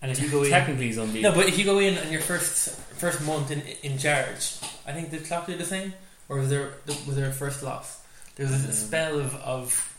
and 0.01 0.11
if 0.11 0.21
you 0.21 0.29
go 0.29 0.43
in, 0.45 0.49
Technically, 0.51 0.87
he's 0.87 0.97
unbeaten. 0.97 1.23
no, 1.23 1.33
but 1.33 1.47
if 1.47 1.57
you 1.57 1.65
go 1.65 1.79
in 1.79 1.97
on 1.97 2.11
your 2.11 2.21
first 2.21 2.69
first 3.03 3.19
month 3.25 3.51
in 3.51 3.61
in 3.83 3.97
charge, 3.97 4.43
I 4.87 4.91
think 4.93 5.09
the 5.11 5.19
Klopp 5.19 5.47
did 5.47 5.57
the 5.59 5.65
same, 5.65 5.93
or 6.29 6.37
was 6.37 6.49
there 6.49 6.73
was 7.07 7.15
there 7.15 7.29
a 7.29 7.33
first 7.33 7.63
loss? 7.63 8.01
There 8.35 8.45
was 8.45 8.63
a 8.65 8.67
Um, 8.67 8.73
spell 8.73 9.19
of 9.19 9.35
of 9.55 9.93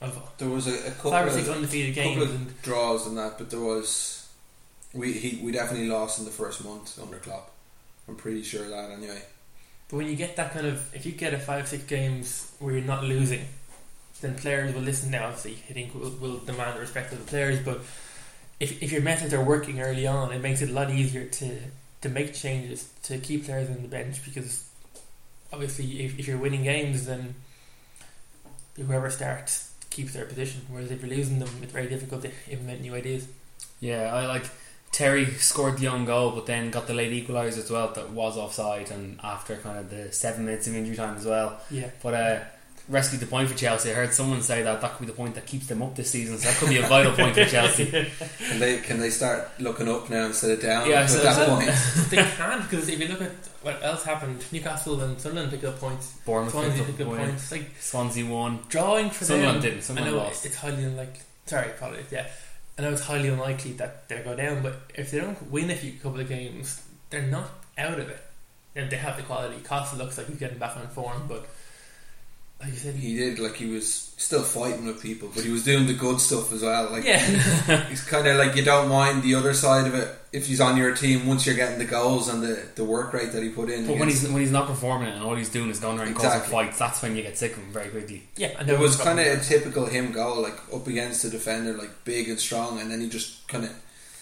of 0.00 0.12
There 0.38 0.48
was 0.48 0.66
a, 0.66 0.74
a 0.88 0.90
couple 0.90 1.12
five 1.12 1.26
or 1.26 1.38
of 1.38 1.48
undefeated 1.48 1.94
couple 1.94 2.14
games, 2.16 2.22
of 2.30 2.34
and 2.34 2.62
draws 2.62 3.06
and 3.06 3.16
that, 3.18 3.38
but 3.38 3.50
there 3.50 3.60
was 3.72 4.26
we 4.92 5.12
he 5.12 5.38
we 5.44 5.52
definitely 5.52 5.88
lost 5.88 6.18
in 6.18 6.24
the 6.24 6.30
first 6.42 6.64
month 6.64 6.98
under 7.00 7.18
Klopp. 7.18 7.50
I'm 8.08 8.16
pretty 8.16 8.42
sure 8.42 8.64
of 8.64 8.70
that 8.70 8.90
anyway. 8.90 9.22
But 9.88 9.96
when 9.98 10.06
you 10.06 10.16
get 10.16 10.36
that 10.36 10.52
kind 10.52 10.66
of, 10.66 10.94
if 10.94 11.06
you 11.06 11.12
get 11.12 11.34
a 11.34 11.38
five 11.38 11.68
six 11.68 11.84
games 11.84 12.52
where 12.58 12.74
you're 12.74 12.84
not 12.84 13.04
losing, 13.04 13.46
then 14.20 14.34
players 14.34 14.74
will 14.74 14.82
listen. 14.82 15.10
Now, 15.10 15.26
obviously, 15.26 15.62
I 15.68 15.72
think 15.72 15.94
will, 15.94 16.10
will 16.10 16.38
demand 16.38 16.76
the 16.76 16.80
respect 16.80 17.12
of 17.12 17.18
the 17.18 17.26
players. 17.26 17.60
But 17.64 17.80
if 18.60 18.82
if 18.82 18.92
your 18.92 19.02
methods 19.02 19.34
are 19.34 19.44
working 19.44 19.80
early 19.80 20.06
on, 20.06 20.32
it 20.32 20.40
makes 20.40 20.62
it 20.62 20.70
a 20.70 20.72
lot 20.72 20.90
easier 20.90 21.26
to 21.26 21.58
to 22.00 22.08
make 22.08 22.34
changes 22.34 22.90
to 23.02 23.18
keep 23.18 23.44
players 23.46 23.68
on 23.70 23.82
the 23.82 23.88
bench 23.88 24.24
because 24.24 24.68
obviously, 25.52 26.04
if, 26.04 26.18
if 26.18 26.28
you're 26.28 26.38
winning 26.38 26.64
games, 26.64 27.06
then 27.06 27.34
whoever 28.76 29.08
starts 29.10 29.72
keeps 29.90 30.12
their 30.12 30.24
position. 30.24 30.62
Whereas 30.68 30.90
if 30.90 31.00
you're 31.00 31.16
losing 31.16 31.38
them, 31.38 31.48
it's 31.62 31.72
very 31.72 31.88
difficult 31.88 32.22
to 32.22 32.30
implement 32.50 32.80
new 32.80 32.94
ideas. 32.94 33.28
Yeah, 33.80 34.14
I 34.14 34.26
like 34.26 34.44
Terry 34.94 35.26
scored 35.34 35.78
the 35.78 35.88
own 35.88 36.04
goal, 36.04 36.30
but 36.30 36.46
then 36.46 36.70
got 36.70 36.86
the 36.86 36.94
late 36.94 37.12
equaliser 37.26 37.58
as 37.58 37.70
well 37.70 37.88
that 37.94 38.10
was 38.10 38.36
offside, 38.38 38.90
and 38.92 39.18
after 39.24 39.56
kind 39.56 39.76
of 39.78 39.90
the 39.90 40.12
seven 40.12 40.44
minutes 40.46 40.66
of 40.68 40.74
injury 40.76 40.94
time 40.96 41.16
as 41.16 41.26
well. 41.26 41.58
Yeah. 41.70 41.90
But 42.00 42.14
uh, 42.14 42.40
rescued 42.88 43.20
the 43.20 43.26
point 43.26 43.48
for 43.48 43.56
Chelsea. 43.56 43.90
I 43.90 43.94
heard 43.94 44.12
someone 44.12 44.40
say 44.42 44.62
that 44.62 44.80
that 44.80 44.92
could 44.92 45.06
be 45.06 45.10
the 45.10 45.16
point 45.16 45.34
that 45.34 45.46
keeps 45.46 45.66
them 45.66 45.82
up 45.82 45.96
this 45.96 46.10
season, 46.12 46.38
so 46.38 46.48
that 46.48 46.56
could 46.58 46.68
be 46.68 46.76
a 46.78 46.86
vital 46.86 47.10
point 47.16 47.34
for 47.34 47.44
Chelsea. 47.44 47.86
Can 47.86 48.60
they 48.60 48.78
can 48.78 49.00
they 49.00 49.10
start 49.10 49.50
looking 49.58 49.88
up 49.88 50.08
now 50.10 50.26
instead 50.26 50.52
of 50.52 50.60
down 50.62 50.88
Yeah, 50.88 51.00
at 51.02 51.10
so- 51.10 51.22
that 51.24 51.34
so- 51.34 51.46
point? 51.56 52.10
they 52.10 52.16
can't 52.36 52.62
because 52.70 52.88
if 52.88 53.00
you 53.00 53.08
look 53.08 53.22
at 53.22 53.32
what 53.62 53.82
else 53.82 54.04
happened, 54.04 54.44
Newcastle 54.52 55.00
and 55.00 55.18
Sunderland 55.20 55.50
picked 55.50 55.64
up 55.64 55.80
points. 55.80 56.12
Bournemouth 56.24 56.52
Swansea 56.52 56.84
picked 56.84 56.86
picked 56.98 57.00
up 57.00 57.06
up 57.08 57.14
a 57.14 57.16
win. 57.16 57.28
points. 57.30 57.50
Like 57.50 57.70
Swansea 57.80 58.26
won. 58.26 58.60
drawing 58.68 59.10
for 59.10 59.24
Sunderland 59.24 59.56
them. 59.56 59.62
didn't. 59.62 59.78
I 59.78 59.82
Sunderland 59.82 60.16
know 60.16 60.22
lost. 60.22 60.46
it's 60.46 60.54
highly 60.56 60.84
unlikely. 60.84 61.20
Sorry, 61.46 61.70
apologies. 61.70 62.06
Yeah, 62.12 62.26
I 62.76 62.82
know 62.82 62.92
it's 62.92 63.02
highly 63.02 63.28
unlikely 63.28 63.72
that 63.72 64.08
they'll 64.08 64.24
go 64.24 64.36
down. 64.36 64.62
But 64.62 64.90
if 64.94 65.10
they 65.10 65.20
don't 65.20 65.50
win 65.50 65.70
a 65.70 65.76
few 65.76 65.92
couple 65.92 66.20
of 66.20 66.28
games, 66.28 66.82
they're 67.10 67.22
not 67.22 67.50
out 67.78 68.00
of 68.00 68.08
it. 68.08 68.22
And 68.74 68.90
they 68.90 68.96
have 68.96 69.16
the 69.16 69.22
quality. 69.22 69.60
Costa 69.62 69.96
looks 69.96 70.18
like 70.18 70.26
he's 70.26 70.38
getting 70.38 70.58
back 70.58 70.76
on 70.76 70.88
form, 70.88 71.26
but 71.28 71.46
like 72.64 72.72
you 72.72 72.78
said, 72.78 72.94
he, 72.94 73.08
He 73.08 73.16
did 73.16 73.38
like 73.38 73.56
he 73.56 73.66
was 73.66 73.92
still 74.16 74.42
fighting 74.42 74.86
with 74.86 75.02
people, 75.02 75.30
but 75.34 75.44
he 75.44 75.50
was 75.50 75.64
doing 75.64 75.86
the 75.86 75.92
good 75.92 76.20
stuff 76.20 76.52
as 76.52 76.62
well. 76.62 76.90
Like 76.90 77.04
yeah, 77.04 77.18
he's 77.88 78.02
kind 78.02 78.26
of 78.26 78.36
like 78.36 78.56
you 78.56 78.64
don't 78.64 78.88
mind 78.88 79.22
the 79.22 79.34
other 79.34 79.52
side 79.52 79.86
of 79.86 79.94
it 79.94 80.08
if 80.32 80.46
he's 80.46 80.60
on 80.60 80.76
your 80.76 80.94
team 80.94 81.26
once 81.26 81.46
you're 81.46 81.56
getting 81.56 81.78
the 81.78 81.84
goals 81.84 82.28
and 82.28 82.42
the, 82.42 82.66
the 82.74 82.84
work 82.84 83.12
rate 83.12 83.32
that 83.32 83.42
he 83.42 83.50
put 83.50 83.68
in. 83.68 83.86
But 83.86 83.98
when 83.98 84.08
he's 84.08 84.26
when 84.26 84.40
he's 84.40 84.50
not 84.50 84.66
performing 84.66 85.08
and 85.08 85.22
all 85.22 85.34
he's 85.34 85.50
doing 85.50 85.68
is 85.68 85.78
going 85.78 85.98
around 85.98 86.14
causing 86.14 86.50
fights, 86.50 86.78
that's 86.78 87.02
when 87.02 87.16
you 87.16 87.22
get 87.22 87.36
sick 87.36 87.52
of 87.52 87.58
him 87.58 87.72
very 87.72 87.88
quickly. 87.88 88.22
yeah. 88.36 88.52
And 88.58 88.68
it 88.68 88.78
was 88.78 88.96
kind 88.96 89.20
of 89.20 89.26
a 89.26 89.40
typical 89.40 89.86
him 89.86 90.12
goal, 90.12 90.42
like 90.42 90.58
up 90.72 90.86
against 90.86 91.22
the 91.22 91.30
defender, 91.30 91.74
like 91.74 92.04
big 92.04 92.28
and 92.28 92.38
strong, 92.40 92.80
and 92.80 92.90
then 92.90 93.00
he 93.00 93.08
just 93.08 93.46
kind 93.48 93.64
of 93.64 93.72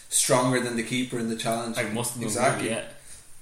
stronger 0.09 0.61
than 0.61 0.77
the 0.77 0.83
keeper 0.83 1.19
in 1.19 1.29
the 1.29 1.37
challenge. 1.37 1.77
Like 1.77 1.93
must 1.93 2.17
move 2.17 2.25
exactly. 2.25 2.71
Yeah. 2.71 2.85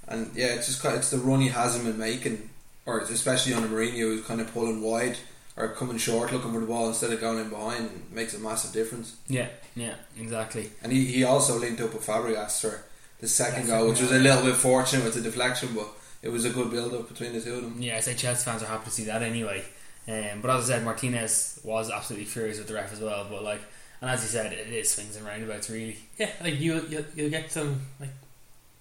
And 0.07 0.29
yeah, 0.35 0.47
it's 0.47 0.67
just 0.67 0.83
kind 0.83 0.95
it's 0.95 1.09
the 1.09 1.17
run 1.17 1.39
he 1.41 1.47
hasn't 1.47 1.85
been 1.85 1.97
making, 1.97 2.49
or 2.85 2.99
it's 2.99 3.09
especially 3.09 3.53
under 3.53 3.67
Mourinho, 3.67 3.97
who's 3.99 4.25
kind 4.25 4.41
of 4.41 4.51
pulling 4.53 4.81
wide 4.81 5.17
or 5.57 5.69
coming 5.69 5.97
short, 5.97 6.31
looking 6.31 6.53
for 6.53 6.59
the 6.59 6.65
ball 6.65 6.87
instead 6.87 7.11
of 7.11 7.19
going 7.19 7.39
in 7.39 7.49
behind, 7.49 8.03
makes 8.11 8.33
a 8.33 8.39
massive 8.39 8.71
difference. 8.73 9.17
Yeah, 9.27 9.47
yeah, 9.75 9.95
exactly. 10.19 10.71
And 10.81 10.91
he, 10.91 11.05
he 11.05 11.23
also 11.23 11.59
linked 11.59 11.81
up 11.81 11.93
with 11.93 12.05
Fabregas 12.05 12.61
for 12.61 12.83
the 13.19 13.27
second 13.27 13.67
Yeah, 13.67 13.79
goal, 13.79 13.89
which 13.89 14.01
was 14.01 14.11
a 14.11 14.19
little 14.19 14.43
bit 14.43 14.55
fortunate 14.55 15.03
with 15.03 15.13
the 15.13 15.21
deflection, 15.21 15.69
but 15.75 15.87
it 16.21 16.29
was 16.29 16.45
a 16.45 16.49
good 16.49 16.71
build 16.71 16.93
up 16.93 17.07
between 17.09 17.33
the 17.33 17.41
two 17.41 17.55
of 17.55 17.63
them. 17.63 17.75
Yeah, 17.79 17.97
I 17.97 17.99
say 17.99 18.13
Chelsea 18.15 18.45
fans 18.45 18.63
are 18.63 18.67
happy 18.67 18.85
to 18.85 18.91
see 18.91 19.03
that 19.05 19.21
anyway. 19.21 19.63
Um, 20.07 20.41
but 20.41 20.49
as 20.51 20.69
I 20.69 20.75
said, 20.75 20.83
Martinez 20.83 21.59
was 21.63 21.91
absolutely 21.91 22.25
furious 22.25 22.57
with 22.57 22.67
the 22.67 22.73
ref 22.73 22.91
as 22.91 22.99
well. 22.99 23.27
But 23.29 23.43
like, 23.43 23.61
and 24.01 24.09
as 24.09 24.23
you 24.23 24.29
said, 24.29 24.51
it 24.51 24.67
is 24.67 24.89
swings 24.89 25.15
and 25.15 25.25
roundabouts 25.25 25.69
really. 25.69 25.97
Yeah, 26.17 26.31
like 26.43 26.59
you, 26.59 26.81
you, 26.89 27.05
you'll 27.15 27.29
get 27.29 27.51
some 27.51 27.81
like 27.99 28.09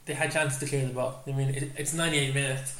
they 0.06 0.14
had 0.14 0.32
chances 0.32 0.58
to 0.60 0.66
clear 0.66 0.86
the 0.86 0.94
ball. 0.94 1.22
I 1.26 1.32
mean, 1.32 1.50
it, 1.50 1.72
it's 1.76 1.92
98 1.92 2.34
minutes. 2.34 2.74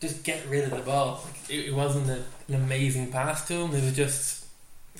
Just 0.00 0.24
get 0.24 0.46
rid 0.48 0.64
of 0.64 0.70
the 0.70 0.82
ball. 0.82 1.22
Like, 1.24 1.50
it, 1.50 1.66
it 1.68 1.74
wasn't 1.74 2.10
a, 2.10 2.22
an 2.48 2.54
amazing 2.62 3.10
pass 3.10 3.46
to 3.48 3.54
him. 3.54 3.74
It 3.74 3.82
was 3.82 3.96
just 3.96 4.44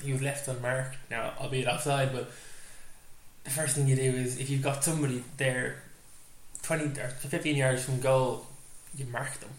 he 0.03 0.11
was 0.11 0.21
left 0.21 0.47
unmarked. 0.47 0.97
Now, 1.09 1.33
I'll 1.37 1.45
albeit 1.45 1.67
offside, 1.67 2.11
but 2.13 2.31
the 3.43 3.49
first 3.49 3.75
thing 3.75 3.87
you 3.87 3.95
do 3.95 4.01
is 4.01 4.39
if 4.39 4.49
you've 4.49 4.61
got 4.61 4.83
somebody 4.83 5.23
there, 5.37 5.83
20 6.63 6.99
or 6.99 7.07
15 7.09 7.55
yards 7.55 7.83
from 7.83 7.99
goal, 7.99 8.45
you 8.95 9.05
mark 9.05 9.33
them, 9.39 9.49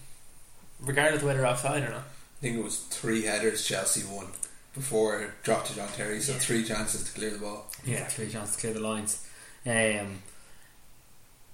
regardless 0.81 1.23
of 1.23 1.29
whether 1.29 1.47
offside 1.47 1.83
or 1.85 1.91
not. 1.91 1.99
I 2.03 2.41
think 2.41 2.57
it 2.59 2.63
was 2.65 2.79
three 2.79 3.23
headers 3.23 3.67
Chelsea 3.67 4.05
won 4.13 4.27
before 4.75 5.21
it 5.23 5.31
dropped 5.43 5.69
to 5.69 5.75
John 5.77 5.89
Terry, 5.97 6.21
so 6.21 6.33
Yeah. 6.33 6.39
three 6.39 6.65
chances 6.65 7.05
to 7.05 7.13
clear 7.19 7.31
the 7.31 7.39
ball. 7.39 7.67
Yeah, 7.85 8.05
three 8.05 8.29
chances 8.31 8.55
to 8.57 8.61
clear 8.61 8.75
the 8.75 8.81
lines. 8.81 9.27
Um, 9.67 10.23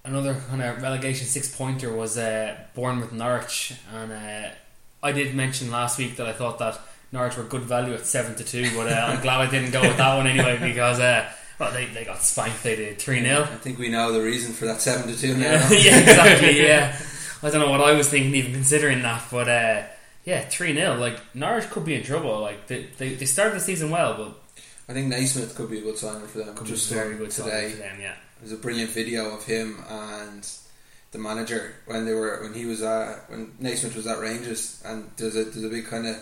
another 0.04 0.37
kind 0.49 0.62
of 0.62 0.82
relegation 0.82 1.26
six 1.26 1.54
pointer 1.54 1.92
was 1.92 2.18
uh, 2.18 2.56
Bournemouth 2.75 3.12
Norwich, 3.12 3.75
and 3.94 4.12
uh, 4.12 4.49
I 5.02 5.12
did 5.12 5.34
mention 5.34 5.70
last 5.70 5.99
week 5.99 6.16
that 6.16 6.26
I 6.26 6.32
thought 6.32 6.58
that 6.58 6.78
Norwich 7.12 7.37
were 7.37 7.44
good 7.44 7.62
value 7.62 7.94
at 7.94 8.06
seven 8.06 8.34
to 8.37 8.44
two, 8.44 8.70
but 8.76 8.88
uh, 8.90 9.06
I'm 9.11 9.20
glad 9.23 9.40
I 9.40 9.50
didn't 9.50 9.70
go 9.70 9.80
with 9.82 9.96
that 9.96 10.16
one 10.16 10.26
anyway 10.26 10.58
because 10.61 11.00
uh, 11.00 11.30
well 11.58 11.73
they, 11.73 11.87
they 11.87 12.04
got 12.04 12.20
spanked. 12.23 12.62
They 12.62 12.76
did 12.76 12.99
three 12.99 13.23
0 13.23 13.42
I 13.42 13.46
think 13.56 13.78
we 13.78 13.88
know 13.88 14.12
the 14.12 14.23
reason 14.23 14.52
for 14.52 14.66
that 14.66 14.80
seven 14.80 15.06
to 15.12 15.18
two 15.18 15.34
now. 15.37 15.68
yeah, 15.70 16.00
exactly. 16.00 16.61
Yeah, 16.62 16.96
I 17.42 17.50
don't 17.50 17.61
know 17.61 17.70
what 17.70 17.80
I 17.80 17.92
was 17.92 18.08
thinking, 18.11 18.34
even 18.34 18.52
considering 18.52 19.02
that, 19.02 19.25
but 19.30 19.49
uh, 19.49 19.82
yeah, 20.25 20.40
three 20.49 20.75
0 20.75 20.96
Like 20.96 21.20
Norwich 21.34 21.70
could 21.70 21.84
be 21.84 21.94
in 21.94 22.02
trouble. 22.02 22.40
Like 22.40 22.66
they, 22.66 22.84
they, 22.99 23.14
they 23.14 23.26
started 23.26 23.54
the 23.56 23.61
season 23.61 23.90
well, 23.90 24.14
but 24.16 24.62
I 24.88 24.92
think 24.92 25.08
Naismith 25.08 25.54
could 25.54 25.70
be 25.70 25.78
a 25.78 25.82
good 25.82 25.96
signer 25.96 26.26
for 26.26 26.38
them. 26.38 26.54
could 26.56 26.66
Just 26.66 26.90
be 26.90 26.96
very 26.96 27.16
good 27.16 27.30
today. 27.30 27.70
today 27.70 27.70
for 27.70 27.76
them. 27.78 28.00
Yeah, 28.00 28.14
There's 28.44 28.52
a 28.52 28.60
brilliant 28.60 28.90
video 28.90 29.34
of 29.34 29.42
him 29.46 29.82
and 29.88 30.46
the 31.12 31.18
manager 31.18 31.72
when 31.86 32.04
they 32.04 32.12
were 32.12 32.42
when 32.42 32.52
he 32.52 32.66
was 32.66 32.82
at 32.82 33.30
when 33.30 33.52
Naismith 33.58 33.96
was 33.96 34.06
at 34.06 34.18
Rangers, 34.18 34.82
and 34.84 35.10
there's 35.16 35.34
a 35.34 35.44
there's 35.44 35.64
a 35.64 35.70
big 35.70 35.86
kind 35.86 36.06
of 36.06 36.16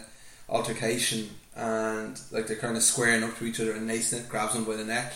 altercation 0.49 1.31
and 1.57 2.21
like 2.31 2.47
they're 2.47 2.57
kind 2.59 2.77
of 2.77 2.83
squaring 2.85 3.25
up 3.25 3.37
to 3.39 3.45
each 3.45 3.59
other, 3.59 3.73
and 3.73 3.89
Naismith 3.89 4.29
grabs 4.29 4.55
him 4.55 4.63
by 4.65 4.77
the 4.77 4.85
neck, 4.85 5.13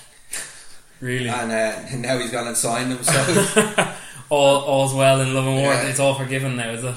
really. 1.01 1.29
and, 1.29 1.53
uh, 1.53 1.55
and 1.93 2.03
now 2.03 2.19
he's 2.19 2.33
gone 2.33 2.49
and 2.49 2.57
signed 2.57 2.91
him. 2.91 3.01
So 3.05 3.93
all 4.29 4.63
all's 4.65 4.93
well 4.93 5.21
in 5.21 5.33
love 5.33 5.47
and 5.47 5.57
war. 5.63 5.75
Yeah. 5.75 5.83
It's 5.87 6.01
all 6.01 6.15
forgiven 6.15 6.57
now, 6.57 6.71
is 6.71 6.83
it? 6.83 6.95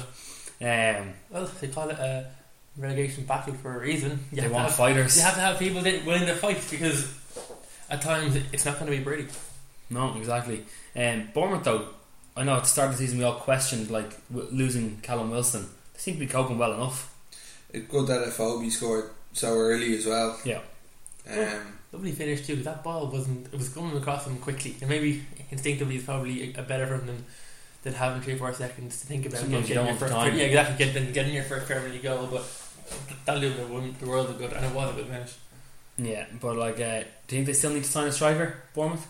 Um, 1.00 1.14
Well, 1.30 1.52
they 1.62 1.68
call 1.68 1.88
it 1.92 2.00
a 2.00 2.32
relegation 2.78 3.26
battle 3.26 3.54
for 3.54 3.76
a 3.76 3.80
reason. 3.80 4.26
You 4.32 4.38
they 4.38 4.42
have 4.42 4.50
to 4.50 4.56
want 4.56 4.68
have- 4.70 4.76
fighters. 4.76 5.16
You 5.18 5.22
have 5.22 5.36
to 5.36 5.42
have 5.42 5.60
people 5.60 5.82
that 5.84 6.04
willing 6.04 6.26
to 6.26 6.36
fight 6.36 6.66
because 6.72 7.14
at 7.92 8.02
times 8.02 8.36
it's 8.52 8.66
not 8.66 8.80
going 8.80 8.92
to 8.92 8.98
be 8.98 9.04
pretty. 9.04 9.28
No, 9.90 10.16
exactly. 10.18 10.66
Um, 10.96 11.30
Bournemouth, 11.34 11.64
though, 11.64 11.88
I 12.38 12.44
know 12.44 12.56
at 12.56 12.64
the 12.64 12.70
start 12.70 12.90
of 12.92 12.98
the 12.98 13.04
season 13.04 13.18
we 13.18 13.24
all 13.24 13.34
questioned 13.36 13.90
like 13.90 14.12
w- 14.32 14.50
losing 14.52 15.00
Callum 15.02 15.32
Wilson. 15.32 15.64
They 15.94 16.00
seem 16.00 16.14
to 16.16 16.20
be 16.20 16.28
coping 16.28 16.58
well 16.58 16.74
enough. 16.74 17.14
it's 17.72 17.88
good 17.88 18.08
that 18.08 18.28
Afobe 18.28 18.70
scored 18.72 19.10
so 19.34 19.56
early 19.58 19.98
as 19.98 20.06
well. 20.06 20.40
Yeah. 20.46 20.62
Um, 21.30 21.80
Lovely 21.92 22.12
finish 22.12 22.46
too. 22.46 22.58
That 22.58 22.84
ball 22.84 23.08
wasn't. 23.08 23.48
It 23.48 23.58
was 23.58 23.70
coming 23.70 23.98
across 23.98 24.28
him 24.28 24.38
quickly, 24.38 24.76
and 24.80 24.90
maybe 24.90 25.24
instinctively 25.50 25.96
it's 25.96 26.06
probably 26.06 26.54
a, 26.54 26.60
a 26.60 26.64
better 26.64 26.86
for 26.86 26.96
him 26.96 27.08
than, 27.08 27.26
than 27.82 27.94
having 27.94 28.22
three 28.22 28.34
or 28.34 28.38
four 28.38 28.54
seconds 28.54 29.02
to 29.02 29.08
think 29.08 29.26
about. 29.26 29.40
Sometimes 29.40 29.68
you 29.68 29.74
getting 29.76 29.88
don't 29.88 30.00
your 30.00 30.00
first, 30.00 30.14
time. 30.14 30.38
Yeah, 30.38 30.44
exactly. 30.44 30.86
Get, 30.86 30.94
then 30.94 31.12
getting 31.14 31.34
your 31.34 31.44
first 31.46 31.66
Premier 31.66 31.90
League 31.90 32.04
goal, 32.04 32.28
but 32.32 32.44
that 33.26 33.40
did 33.42 33.58
the, 33.58 33.94
the 34.00 34.06
world 34.08 34.30
of 34.30 34.38
good, 34.38 34.54
and 34.54 34.64
it 34.64 34.72
was 34.74 34.92
a 34.92 34.98
good 34.98 35.08
finish. 35.08 35.34
Yeah, 35.98 36.26
but 36.40 36.56
like, 36.58 36.80
uh, 36.80 37.02
do 37.28 37.36
you 37.36 37.44
think 37.44 37.48
they 37.48 37.54
still 37.54 37.72
need 37.72 37.84
to 37.84 37.90
sign 37.90 38.08
a 38.08 38.12
striker, 38.12 38.56
Bournemouth? 38.76 39.08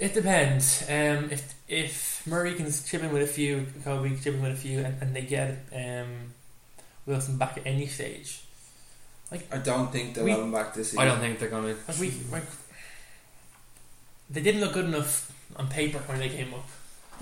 It 0.00 0.14
depends. 0.14 0.82
Um, 0.88 1.30
if 1.30 1.54
if 1.68 2.26
Murray 2.26 2.54
can 2.54 2.70
chip 2.70 3.02
in 3.02 3.12
with 3.12 3.22
a 3.22 3.26
few, 3.26 3.66
Kobe 3.84 4.08
can 4.10 4.20
chip 4.20 4.34
in 4.34 4.42
with 4.42 4.52
a 4.52 4.56
few, 4.56 4.78
and, 4.80 5.00
and 5.02 5.14
they 5.16 5.22
get 5.22 5.58
um, 5.74 6.32
Wilson 7.06 7.36
back 7.36 7.58
at 7.58 7.66
any 7.66 7.86
stage, 7.86 8.42
Like 9.32 9.52
I 9.52 9.58
don't 9.58 9.90
think 9.90 10.14
they'll 10.14 10.24
We- 10.24 10.30
have 10.30 10.40
him 10.40 10.52
back 10.52 10.74
this 10.74 10.90
season. 10.90 11.00
I 11.02 11.06
don't 11.06 11.20
think 11.20 11.38
they're 11.38 11.48
going 11.50 11.74
to. 11.74 11.80
like 11.88 11.98
we 11.98 12.12
like 12.30 12.44
they 14.30 14.40
didn't 14.42 14.60
look 14.60 14.74
good 14.74 14.84
enough 14.84 15.32
on 15.56 15.68
paper 15.68 15.98
when 16.06 16.18
they 16.18 16.28
came 16.28 16.52
up. 16.54 16.66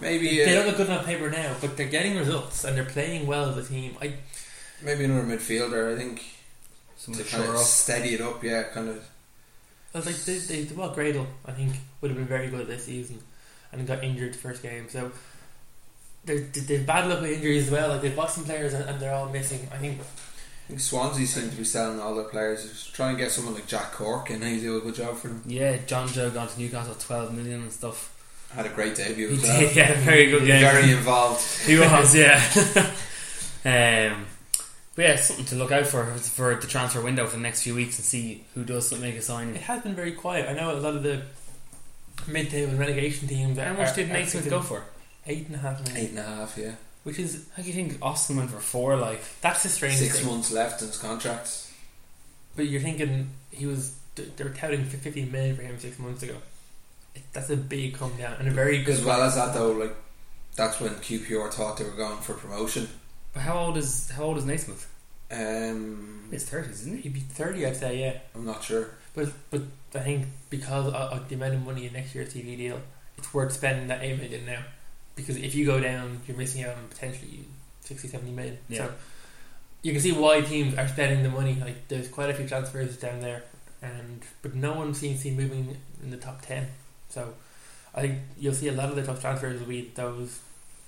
Maybe 0.00 0.36
They 0.44 0.52
uh, 0.52 0.56
don't 0.56 0.66
look 0.66 0.76
good 0.76 0.88
enough 0.88 1.00
on 1.00 1.06
paper 1.06 1.30
now, 1.30 1.54
but 1.60 1.76
they're 1.76 1.88
getting 1.88 2.16
results 2.16 2.64
and 2.64 2.76
they're 2.76 2.84
playing 2.84 3.26
well 3.26 3.48
as 3.50 3.56
a 3.56 3.64
team. 3.72 3.96
I 4.02 4.14
maybe 4.82 5.04
another 5.04 5.22
midfielder. 5.26 5.94
I 5.94 5.96
think 5.96 6.22
Some 6.98 7.14
to 7.14 7.22
to 7.24 7.30
kind 7.30 7.44
of 7.48 7.54
up. 7.56 7.62
steady 7.62 8.14
it 8.14 8.20
up. 8.20 8.42
Yeah, 8.44 8.64
kind 8.64 8.88
of. 8.90 9.02
Well, 9.96 10.04
like 10.04 10.16
they, 10.16 10.36
they, 10.36 10.74
well, 10.74 10.94
Gradel, 10.94 11.24
I 11.46 11.52
think 11.52 11.72
would 12.02 12.10
have 12.10 12.18
been 12.18 12.26
very 12.26 12.48
good 12.48 12.66
this 12.66 12.84
season, 12.84 13.18
and 13.72 13.86
got 13.86 14.04
injured 14.04 14.34
the 14.34 14.38
first 14.38 14.62
game. 14.62 14.90
So 14.90 15.10
they're 16.26 16.40
they've 16.40 16.84
bad 16.84 17.08
luck 17.08 17.22
with 17.22 17.30
injuries 17.30 17.68
as 17.68 17.70
well. 17.70 17.88
Like 17.88 18.02
they've 18.02 18.14
Boston 18.14 18.44
players 18.44 18.74
and, 18.74 18.86
and 18.86 19.00
they're 19.00 19.14
all 19.14 19.30
missing. 19.30 19.66
I 19.72 19.78
think 19.78 19.98
I 19.98 20.68
think 20.68 20.80
Swansea 20.80 21.26
seem 21.26 21.48
to 21.48 21.56
be 21.56 21.64
selling 21.64 21.98
all 21.98 22.14
their 22.14 22.24
players. 22.24 22.68
Just 22.68 22.94
try 22.94 23.08
and 23.08 23.16
get 23.16 23.30
someone 23.30 23.54
like 23.54 23.66
Jack 23.66 23.92
Cork 23.92 24.28
and 24.28 24.44
he's 24.44 24.60
doing 24.60 24.82
a 24.82 24.84
good 24.84 24.96
job 24.96 25.16
for 25.16 25.28
them. 25.28 25.42
Yeah, 25.46 25.78
Jonjo 25.78 26.34
gone 26.34 26.48
to 26.48 26.60
Newcastle, 26.60 26.96
twelve 26.96 27.32
million 27.32 27.62
and 27.62 27.72
stuff. 27.72 28.12
Had 28.50 28.66
a 28.66 28.68
great 28.68 28.96
debut 28.96 29.28
He 29.28 29.34
as 29.36 29.42
well. 29.44 29.62
yeah, 29.74 30.00
very 30.00 30.30
good 30.30 30.44
game. 30.44 30.60
Very 30.60 30.92
involved. 30.92 31.42
He 31.62 31.78
was, 31.78 32.14
yeah. 32.14 32.38
um, 34.12 34.26
but 34.96 35.02
yeah, 35.04 35.16
something 35.16 35.44
to 35.46 35.54
look 35.54 35.70
out 35.70 35.86
for 35.86 36.04
for 36.16 36.54
the 36.56 36.66
transfer 36.66 37.00
window 37.00 37.26
for 37.26 37.36
the 37.36 37.42
next 37.42 37.62
few 37.62 37.74
weeks 37.74 37.98
and 37.98 38.04
see 38.04 38.44
who 38.54 38.64
does 38.64 38.90
make 38.98 39.14
a 39.14 39.22
signing. 39.22 39.54
it 39.54 39.60
has 39.62 39.82
been 39.82 39.94
very 39.94 40.12
quiet. 40.12 40.48
I 40.48 40.54
know 40.54 40.72
a 40.72 40.80
lot 40.80 40.96
of 40.96 41.02
the 41.04 41.22
mid-table 42.26 42.76
relegation 42.76 43.28
teams. 43.28 43.58
How 43.58 43.66
are- 43.66 43.74
much 43.74 43.94
did 43.94 44.10
are 44.10 44.14
Naismith 44.14 44.44
thinking 44.44 44.50
go 44.50 44.62
for? 44.62 44.84
Eight 45.26 45.46
and 45.46 45.56
a 45.56 45.58
half 45.58 45.80
million, 45.84 45.96
Eight 46.04 46.10
and 46.10 46.18
a 46.18 46.22
half, 46.22 46.56
yeah. 46.56 46.72
which 47.04 47.18
is 47.18 47.46
How 47.56 47.62
do 47.62 47.68
you 47.68 47.74
think 47.74 47.98
Austin 48.00 48.36
went 48.36 48.50
for 48.50 48.60
four? 48.60 48.96
Like, 48.96 49.20
that's 49.40 49.62
the 49.62 49.68
strange 49.68 49.96
Six 49.96 50.18
thing. 50.20 50.28
months 50.28 50.50
left 50.52 50.80
in 50.82 50.88
his 50.88 50.98
contract. 50.98 51.66
But 52.54 52.68
you're 52.68 52.80
thinking 52.80 53.30
he 53.50 53.66
was 53.66 53.94
they 54.14 54.44
were 54.44 54.50
touting 54.50 54.84
for 54.86 54.96
15 54.96 55.30
million 55.30 55.54
for 55.56 55.62
him 55.62 55.78
six 55.78 55.98
months 55.98 56.22
ago. 56.22 56.36
That's 57.34 57.50
a 57.50 57.56
big 57.56 57.94
come 57.94 58.16
down 58.16 58.36
and 58.38 58.48
a 58.48 58.50
very 58.50 58.82
good. 58.82 58.94
As 58.94 59.04
well 59.04 59.20
as 59.22 59.34
that, 59.34 59.52
though, 59.52 59.72
like 59.72 59.94
that's 60.54 60.80
when 60.80 60.92
QPR 60.94 61.52
thought 61.52 61.76
they 61.76 61.84
were 61.84 61.90
going 61.90 62.18
for 62.18 62.32
promotion. 62.34 62.88
But 63.36 63.42
how 63.42 63.58
old 63.58 63.76
is 63.76 64.10
how 64.10 64.22
old 64.24 64.38
is 64.38 64.46
Naismith? 64.46 64.90
Um, 65.30 66.24
He's 66.30 66.48
thirties, 66.48 66.80
isn't 66.80 66.96
he? 66.96 67.02
He'd 67.02 67.12
be 67.12 67.20
30, 67.20 67.66
I'd 67.66 67.76
say, 67.76 68.00
yeah. 68.00 68.18
I'm 68.34 68.46
not 68.46 68.64
sure. 68.64 68.92
But 69.14 69.28
but 69.50 69.60
I 69.94 69.98
think 69.98 70.26
because 70.48 70.86
of, 70.86 70.94
of 70.94 71.28
the 71.28 71.34
amount 71.34 71.52
of 71.52 71.62
money 71.62 71.86
in 71.86 71.92
next 71.92 72.14
year's 72.14 72.32
TV 72.32 72.56
deal, 72.56 72.80
it's 73.18 73.34
worth 73.34 73.52
spending 73.52 73.88
that 73.88 74.02
8 74.02 74.18
million 74.18 74.46
now. 74.46 74.62
Because 75.16 75.36
if 75.36 75.54
you 75.54 75.66
go 75.66 75.78
down, 75.78 76.22
you're 76.26 76.36
missing 76.36 76.64
out 76.64 76.76
on 76.76 76.88
potentially 76.88 77.44
60, 77.80 78.08
70 78.08 78.30
million. 78.30 78.58
Yeah. 78.70 78.86
So 78.86 78.92
you 79.82 79.92
can 79.92 80.00
see 80.00 80.12
why 80.12 80.40
teams 80.40 80.74
are 80.78 80.88
spending 80.88 81.22
the 81.22 81.28
money. 81.28 81.58
Like 81.60 81.88
there's 81.88 82.08
quite 82.08 82.30
a 82.30 82.34
few 82.34 82.48
transfers 82.48 82.96
down 82.96 83.20
there, 83.20 83.42
and 83.82 84.22
but 84.40 84.54
no 84.54 84.72
one 84.72 84.94
seems 84.94 85.22
to 85.24 85.30
be 85.30 85.36
moving 85.36 85.76
in 86.02 86.10
the 86.10 86.16
top 86.16 86.40
10. 86.40 86.66
So 87.10 87.34
I 87.94 88.00
think 88.00 88.18
you'll 88.38 88.54
see 88.54 88.68
a 88.68 88.72
lot 88.72 88.88
of 88.88 88.96
the 88.96 89.04
top 89.04 89.20
transfers 89.20 89.60
will 89.60 89.68
be 89.68 89.92
those 89.94 90.40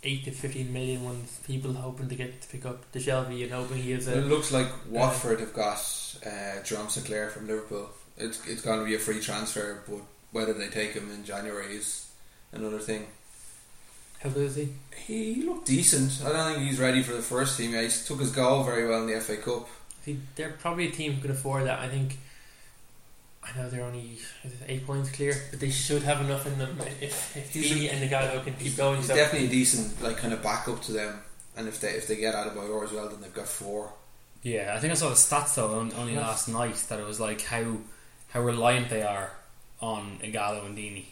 8 0.02 0.24
to 0.24 0.30
15 0.30 0.72
million 0.72 1.04
ones, 1.04 1.40
people 1.46 1.72
hoping 1.72 2.08
to 2.08 2.14
get 2.14 2.40
to 2.40 2.48
pick 2.48 2.64
up 2.64 2.90
the 2.92 3.00
Shelvey 3.00 3.42
and 3.42 3.52
hoping 3.52 3.78
he 3.78 3.92
is 3.92 4.06
A, 4.06 4.18
It 4.18 4.26
looks 4.26 4.52
like 4.52 4.68
Watford 4.88 5.40
have 5.40 5.52
got 5.52 5.78
uh, 6.24 6.62
Jerome 6.62 6.88
Sinclair 6.88 7.30
from 7.30 7.48
Liverpool. 7.48 7.90
It's 8.16 8.44
it's 8.46 8.62
going 8.62 8.80
to 8.80 8.84
be 8.84 8.94
a 8.94 8.98
free 8.98 9.20
transfer, 9.20 9.82
but 9.88 10.00
whether 10.32 10.52
they 10.52 10.68
take 10.68 10.92
him 10.92 11.10
in 11.10 11.24
January 11.24 11.76
is 11.76 12.10
another 12.52 12.78
thing. 12.78 13.06
How 14.20 14.30
good 14.30 14.46
is 14.46 14.56
he? 14.56 14.68
He, 14.96 15.42
looked 15.42 15.66
decent. 15.66 16.20
I 16.24 16.32
don't 16.32 16.54
think 16.54 16.68
he's 16.68 16.80
ready 16.80 17.02
for 17.02 17.12
the 17.12 17.22
first 17.22 17.56
team. 17.56 17.72
He 17.72 17.88
took 17.88 18.18
his 18.18 18.32
goal 18.32 18.64
very 18.64 18.86
well 18.88 19.02
in 19.02 19.06
the 19.06 19.20
FA 19.20 19.36
Cup. 19.36 19.68
See, 20.04 20.18
they're 20.34 20.50
probably 20.50 20.88
a 20.88 20.90
team 20.90 21.14
who 21.14 21.22
can 21.22 21.30
afford 21.30 21.66
that. 21.66 21.78
I 21.78 21.88
think. 21.88 22.18
I 23.54 23.58
know 23.58 23.68
they're 23.70 23.84
only 23.84 24.18
eight 24.66 24.86
points 24.86 25.10
clear, 25.10 25.34
but 25.50 25.60
they 25.60 25.70
should 25.70 26.02
have 26.02 26.20
enough 26.20 26.46
in 26.46 26.58
them 26.58 26.78
if 27.00 27.36
if 27.36 27.52
He's 27.52 27.90
and 27.90 28.02
the 28.02 28.06
Gallo 28.08 28.40
can 28.42 28.54
keep 28.54 28.76
going. 28.76 28.98
He's 28.98 29.06
So 29.06 29.14
definitely 29.14 29.48
a 29.48 29.50
decent 29.50 30.02
like 30.02 30.18
kind 30.18 30.32
of 30.32 30.42
backup 30.42 30.82
to 30.82 30.92
them. 30.92 31.20
And 31.56 31.66
if 31.68 31.80
they 31.80 31.88
if 31.90 32.06
they 32.06 32.16
get 32.16 32.34
Adebayor 32.34 32.84
as 32.84 32.92
well, 32.92 33.08
then 33.08 33.20
they've 33.20 33.32
got 33.34 33.48
four. 33.48 33.92
Yeah, 34.42 34.74
I 34.76 34.80
think 34.80 34.92
I 34.92 34.96
saw 34.96 35.08
the 35.08 35.14
stats 35.16 35.54
though 35.54 35.78
on- 35.80 35.92
only 35.94 36.14
Yeah. 36.14 36.20
last 36.20 36.48
night 36.48 36.76
that 36.88 37.00
it 37.00 37.06
was 37.06 37.18
like 37.20 37.40
how 37.42 37.78
how 38.28 38.40
reliant 38.40 38.90
they 38.90 39.02
are 39.02 39.32
on 39.80 40.18
Ighalo 40.22 40.66
and 40.66 40.76
Deeney. 40.76 41.06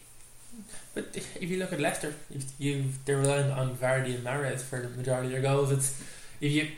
But 0.95 1.09
if 1.15 1.51
you 1.51 1.59
look 1.59 1.73
at 1.73 1.81
Leicester, 1.81 2.15
you, 2.31 2.41
you 2.59 2.85
they're 3.05 3.19
reliant 3.19 3.53
on 3.53 3.77
Vardy 3.77 4.15
and 4.15 4.25
Mahrez 4.25 4.61
for 4.63 4.81
the 4.81 4.89
majority 4.89 5.27
of 5.29 5.33
their 5.33 5.43
goals. 5.43 5.71
It's 5.73 6.01
if 6.41 6.53
you 6.53 6.69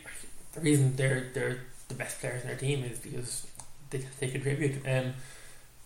the 0.55 0.61
reason 0.61 0.97
they're 0.97 1.29
they're 1.35 1.59
the 1.89 1.95
best 1.95 2.21
players 2.21 2.43
in 2.43 2.49
their 2.49 2.57
team 2.57 2.85
is 2.85 2.99
because 2.99 3.47
they 3.91 4.05
they 4.21 4.29
contribute. 4.29 4.87
Um, 4.87 5.15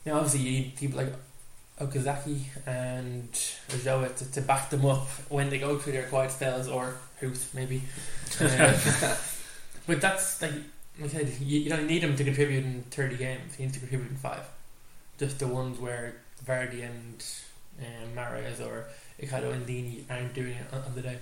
now 0.04 0.16
obviously 0.16 0.40
you 0.40 0.50
need 0.50 0.76
people 0.76 0.98
like 0.98 1.12
Okazaki 1.80 2.40
and 2.66 3.30
Ulloa 3.70 4.14
to, 4.16 4.32
to 4.32 4.40
back 4.40 4.70
them 4.70 4.84
up 4.84 5.08
when 5.28 5.50
they 5.50 5.58
go 5.58 5.78
through 5.78 5.94
their 5.94 6.04
quiet 6.04 6.30
spells, 6.30 6.68
or 6.68 6.94
Huth 7.20 7.52
maybe. 7.54 7.82
Um, 8.40 8.48
but 9.86 10.00
that's 10.00 10.40
like, 10.42 10.52
like 11.00 11.14
I 11.14 11.18
said, 11.18 11.32
you, 11.40 11.60
you 11.60 11.70
don't 11.70 11.86
need 11.86 12.02
them 12.02 12.16
to 12.16 12.24
contribute 12.24 12.64
in 12.64 12.82
thirty 12.90 13.16
games. 13.16 13.58
You 13.58 13.66
need 13.66 13.74
to 13.74 13.80
contribute 13.80 14.10
in 14.10 14.16
five. 14.16 14.44
Just 15.18 15.38
the 15.38 15.48
ones 15.48 15.78
where 15.78 16.14
Vardy 16.44 16.84
and 16.84 17.24
um, 17.80 18.16
Mahrez 18.16 18.60
or 18.60 18.86
Ighalo 19.20 19.52
and 19.52 19.66
Deeney 19.66 20.04
aren't 20.10 20.34
doing 20.34 20.52
it 20.52 20.66
on, 20.72 20.82
on 20.82 20.94
the 20.94 21.02
day. 21.02 21.18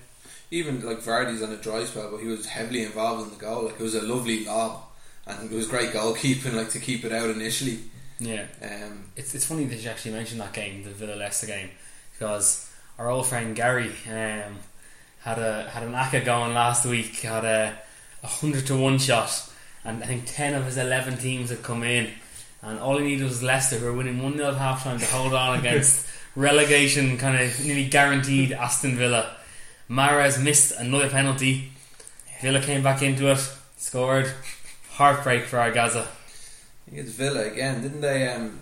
Even 0.50 0.84
like 0.84 0.98
Vardy's 0.98 1.42
on 1.42 1.52
a 1.52 1.56
dry 1.56 1.84
spell, 1.84 2.10
but 2.10 2.20
he 2.20 2.26
was 2.26 2.46
heavily 2.46 2.82
involved 2.82 3.24
in 3.24 3.38
the 3.38 3.44
goal. 3.44 3.64
Like 3.64 3.74
it 3.74 3.82
was 3.82 3.94
a 3.94 4.02
lovely 4.02 4.44
lob, 4.44 4.82
and 5.26 5.50
it 5.50 5.54
was 5.54 5.68
great 5.68 5.90
goalkeeping. 5.90 6.54
Like 6.54 6.70
to 6.70 6.80
keep 6.80 7.04
it 7.04 7.12
out 7.12 7.30
initially. 7.30 7.78
Yeah, 8.20 8.44
Um, 8.62 9.04
it's 9.16 9.34
it's 9.34 9.46
funny 9.46 9.64
that 9.64 9.82
you 9.82 9.88
actually 9.88 10.12
mentioned 10.12 10.40
that 10.42 10.52
game, 10.52 10.84
the 10.84 10.90
Villa 10.90 11.14
Leicester 11.16 11.46
game, 11.46 11.70
because 12.12 12.70
our 12.98 13.08
old 13.08 13.26
friend 13.26 13.56
Gary 13.56 13.90
um, 14.08 14.58
had 15.20 15.38
a 15.38 15.70
had 15.70 15.82
an 15.82 15.92
acca 15.94 16.22
going 16.22 16.52
last 16.52 16.84
week, 16.84 17.16
had 17.20 17.46
a, 17.46 17.78
a 18.22 18.26
hundred 18.26 18.66
to 18.66 18.76
one 18.76 18.98
shot, 18.98 19.50
and 19.84 20.04
I 20.04 20.06
think 20.06 20.24
ten 20.26 20.52
of 20.54 20.66
his 20.66 20.76
eleven 20.76 21.16
teams 21.16 21.48
had 21.48 21.62
come 21.62 21.82
in, 21.82 22.10
and 22.62 22.78
all 22.78 22.98
he 22.98 23.04
needed 23.04 23.24
was 23.24 23.42
Leicester, 23.42 23.76
who 23.78 23.86
were 23.86 23.94
winning 23.94 24.22
one 24.22 24.36
0 24.36 24.50
at 24.50 24.56
half 24.58 24.84
time 24.84 24.98
to 24.98 25.06
hold 25.06 25.32
on 25.32 25.58
against 25.58 26.06
relegation, 26.36 27.16
kind 27.16 27.42
of 27.42 27.64
nearly 27.64 27.88
guaranteed 27.88 28.52
Aston 28.52 28.96
Villa. 28.96 29.34
Mahrez 29.88 30.42
missed 30.42 30.78
another 30.78 31.08
penalty. 31.08 31.72
Villa 32.42 32.60
came 32.60 32.82
back 32.82 33.00
into 33.02 33.30
it, 33.32 33.50
scored. 33.78 34.30
Heartbreak 34.92 35.44
for 35.44 35.56
Argaza. 35.56 36.06
I 36.90 36.94
think 36.94 37.06
it's 37.06 37.14
Villa 37.16 37.44
again, 37.44 37.82
didn't 37.82 38.00
they? 38.00 38.28
Um, 38.28 38.60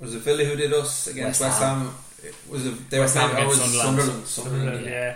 was 0.00 0.14
it 0.14 0.20
Villa 0.20 0.44
who 0.44 0.56
did 0.56 0.72
us 0.72 1.06
against 1.08 1.40
West 1.40 1.60
West, 1.60 1.62
Ham? 1.62 1.90
Was 2.48 2.66
it 2.66 2.90
they 2.90 2.98
West 3.00 3.14
were 3.16 3.20
Ham 3.22 3.30
playing? 3.30 3.46
Oh, 3.46 3.50
it 3.50 3.54
against 3.56 3.72
was 3.74 3.82
Sunderland. 3.82 4.26
Sunderland. 4.26 4.26
Sunderland. 4.26 4.84
yeah. 4.86 4.90
yeah. 4.92 5.14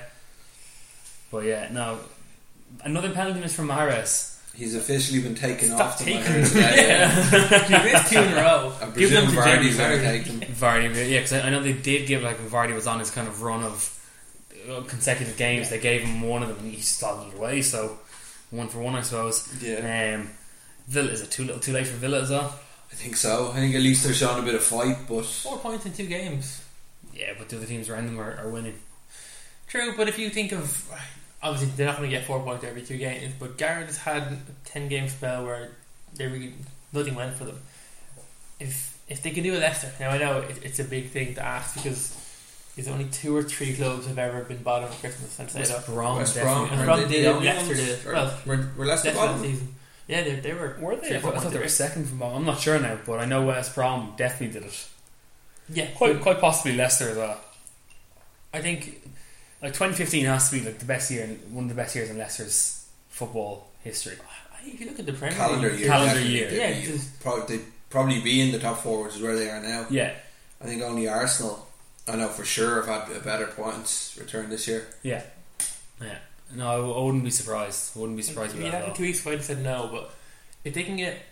But 1.31 1.45
yeah, 1.45 1.69
no. 1.73 1.99
Another 2.83 3.11
penalty 3.13 3.41
miss 3.41 3.55
from 3.55 3.69
Mahrez. 3.69 4.37
He's 4.55 4.75
officially 4.75 5.21
been 5.23 5.35
taken 5.37 5.69
Stop 5.69 5.81
off. 5.93 5.99
the 5.99 6.05
taking 6.05 6.23
minors. 6.25 6.53
them. 6.53 6.63
Yeah, 6.63 7.31
yeah. 7.71 7.85
you 7.87 7.93
missed 7.93 8.13
two 8.13 8.19
in 8.21 8.33
a 8.33 8.35
row. 8.37 8.73
I 8.81 8.85
Give 8.91 9.11
them 9.11 9.25
presume 9.27 9.27
to 9.29 9.35
Jamie 9.51 9.69
Vardy's 9.69 9.77
going 9.77 9.91
to 9.91 9.97
Vardy. 9.97 10.03
take 10.03 10.25
them. 10.25 10.41
Vardy, 10.41 11.11
yeah, 11.11 11.19
because 11.19 11.33
I 11.35 11.41
I 11.43 11.51
know 11.51 11.63
they 11.63 11.73
did 11.73 12.07
give 12.09 12.23
like 12.23 12.39
when 12.39 12.49
Vardy 12.51 12.75
was 12.75 12.87
on 12.89 12.99
his 12.99 13.11
kind 13.13 13.29
of 13.29 13.43
run 13.43 13.63
of 13.63 13.97
uh, 14.71 14.81
consecutive 14.83 15.37
games. 15.37 15.71
They 15.71 15.79
gave 15.79 16.03
him 16.03 16.21
one 16.23 16.43
of 16.43 16.49
them, 16.49 16.59
and 16.59 16.73
he 16.75 16.81
slotted 16.83 17.33
it 17.33 17.39
away. 17.39 17.63
So 17.63 17.99
one 18.51 18.69
for 18.69 18.81
one, 18.81 18.97
I 18.97 19.03
suppose. 19.03 19.49
Yeah, 19.63 20.17
Um, 20.19 20.31
Villa 20.91 21.11
is 21.11 21.21
it 21.23 21.31
too 21.31 21.45
little, 21.45 21.61
too 21.61 21.73
late 21.73 21.87
for 21.87 21.97
Villa 21.97 22.21
as 22.21 22.31
well? 22.31 22.59
I 22.93 22.95
think 22.97 23.17
so. 23.17 23.51
I 23.53 23.57
think 23.57 23.75
at 23.75 23.81
least 23.83 24.03
they're 24.05 24.13
showing 24.13 24.43
a 24.43 24.45
bit 24.45 24.55
of 24.57 24.63
fight, 24.65 24.97
but 25.09 25.25
Four 25.25 25.59
points 25.59 25.87
in 25.87 25.93
two 25.93 26.07
games. 26.07 26.63
Yeah, 27.15 27.33
but 27.39 27.49
the 27.49 27.57
other 27.57 27.67
teams 27.67 27.89
around 27.89 28.07
them 28.07 28.19
are, 28.21 28.37
are 28.37 28.49
winning. 28.51 28.75
True, 29.69 29.95
but 29.97 30.09
if 30.09 30.19
you 30.19 30.29
think 30.31 30.51
of 30.53 30.91
obviously 31.43 31.71
they're 31.77 31.87
not 31.87 31.97
going 31.99 32.11
to 32.11 32.17
get 32.17 32.27
four 32.27 32.41
points 32.43 32.65
every 32.65 32.83
two 32.83 32.99
games, 32.99 33.33
but 33.39 33.57
Garrett 33.57 33.87
has 33.87 33.99
had 33.99 34.23
a 34.25 34.39
ten 34.65 34.89
game 34.89 35.09
spell 35.09 35.45
where 35.45 35.71
they 36.15 36.27
really 36.27 36.55
nothing 36.93 37.15
went 37.15 37.37
for 37.37 37.45
them. 37.45 37.61
If 38.59 38.99
if 39.09 39.23
they 39.23 39.31
can 39.31 39.45
do 39.45 39.55
a 39.57 39.59
Leicester, 39.59 39.93
now 40.01 40.11
I 40.11 40.19
know 40.19 40.39
it, 40.41 40.59
it's 40.65 40.79
a 40.81 40.85
big 40.85 41.11
thing 41.11 41.35
to 41.37 41.43
ask 41.45 41.77
because 41.77 42.17
there's 42.75 42.89
only 42.89 43.05
two 43.07 43.35
or 43.37 43.43
three 43.45 43.75
clubs 43.75 44.07
have 44.07 44.19
ever 44.19 44.43
been 44.43 44.63
bottom 44.65 44.89
of 44.89 44.99
Christmas. 45.01 45.39
I'd 45.39 45.51
say 45.51 45.61
West 45.61 45.77
that. 45.77 45.87
Brom, 45.87 46.17
West 46.19 46.35
definitely. 46.35 46.69
Brom 46.69 46.71
And 46.71 46.81
were 46.81 46.87
Brom 46.87 47.01
they 47.01 47.09
did 47.17 47.25
the 47.25 47.29
it, 47.31 47.33
only 47.35 47.47
Leicester 47.47 47.67
ones? 47.75 47.87
did. 47.87 48.07
Or 48.07 48.13
Well, 48.13 48.39
were, 48.47 48.57
were 48.77 48.87
Leicester 48.87 49.09
Leicester 49.09 49.13
bottom? 49.27 49.43
season. 49.43 49.75
Yeah, 50.11 50.23
they, 50.25 50.35
they 50.41 50.53
were. 50.53 50.77
Were 50.81 50.97
they? 50.97 51.17
I 51.17 51.21
thought 51.21 51.41
they 51.43 51.49
were 51.51 51.59
away. 51.59 51.69
second 51.69 52.07
from 52.09 52.19
Brom. 52.19 52.35
I'm 52.35 52.45
not 52.45 52.59
sure 52.61 52.79
now, 52.81 52.99
but 53.07 53.21
I 53.21 53.25
know 53.27 53.47
West 53.47 53.75
Brom 53.75 54.15
definitely 54.17 54.61
did 54.61 54.69
it. 54.69 54.89
Yeah, 55.73 55.87
Quite, 55.95 56.15
but 56.15 56.23
quite 56.23 56.41
possibly 56.41 56.75
Leicester 56.77 57.11
as 57.11 57.17
well. 57.17 57.39
I 58.53 58.61
think 58.61 59.03
Like 59.63 59.73
2015 59.73 60.25
has 60.27 60.51
to 60.51 60.59
be 60.59 60.65
like 60.65 60.79
the 60.81 60.85
best 60.85 61.11
year, 61.13 61.23
in, 61.25 61.37
one 61.55 61.65
of 61.65 61.69
the 61.71 61.77
best 61.77 61.95
years 61.95 62.11
in 62.11 62.19
Leicester's 62.19 62.89
football 63.09 63.69
history. 63.85 64.17
I 64.53 64.63
think 64.63 64.75
if 64.75 64.81
you 64.81 64.87
look 64.89 64.99
at 64.99 65.07
the 65.07 65.13
Premier 65.13 65.37
Calendar 65.37 65.71
League, 65.71 65.79
year. 65.81 65.89
Calendar 65.89 66.21
year. 66.21 66.51
They'd 66.51 66.57
Yeah, 66.59 66.81
be 66.81 66.87
just- 66.87 67.21
prob- 67.21 67.47
they'd 67.47 67.65
probably 67.89 68.21
be 68.21 68.41
in 68.41 68.51
the 68.53 68.59
top 68.59 68.79
four, 68.83 69.05
which 69.05 69.15
is 69.17 69.23
where 69.23 69.37
they 69.37 69.49
are 69.49 69.63
now. 69.63 69.87
Yeah, 69.91 70.13
I 70.61 70.65
think 70.65 70.83
only 70.83 71.07
Arsenal, 71.09 71.69
I 72.09 72.17
know 72.17 72.29
for 72.29 72.45
sure, 72.45 72.83
have 72.83 73.09
had 73.09 73.17
a 73.17 73.21
better 73.21 73.47
points 73.47 74.17
return 74.21 74.51
this 74.51 74.67
year. 74.67 74.89
yeah, 75.05 75.23
yeah. 76.03 76.19
No, 76.55 76.95
I 76.95 77.05
wouldn't 77.05 77.25
be 77.25 77.31
surprised. 77.31 77.97
I 77.97 78.01
wouldn't 78.01 78.17
be 78.17 78.23
surprised 78.23 78.55
If 78.55 78.59
you 78.59 78.71
that 78.71 78.83
had 78.83 78.91
at 78.91 78.95
two 78.97 79.05
weeks 79.05 79.27
I'd 79.27 79.43
said 79.43 79.63
no. 79.63 79.89
But 79.93 80.13
if 80.65 80.75
they 80.75 80.83
can 80.83 80.97
get 80.97 81.23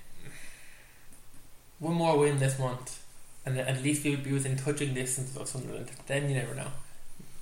one 1.78 1.94
more 1.94 2.18
win 2.18 2.38
this 2.38 2.58
month, 2.58 3.02
and 3.44 3.58
at 3.58 3.82
least 3.82 4.04
we 4.04 4.10
would 4.10 4.24
be 4.24 4.32
within 4.32 4.56
touching 4.56 4.94
distance 4.94 5.36
of 5.36 5.48
Sunderland, 5.48 5.90
then 6.06 6.28
you 6.28 6.36
never 6.36 6.54
know. 6.54 6.68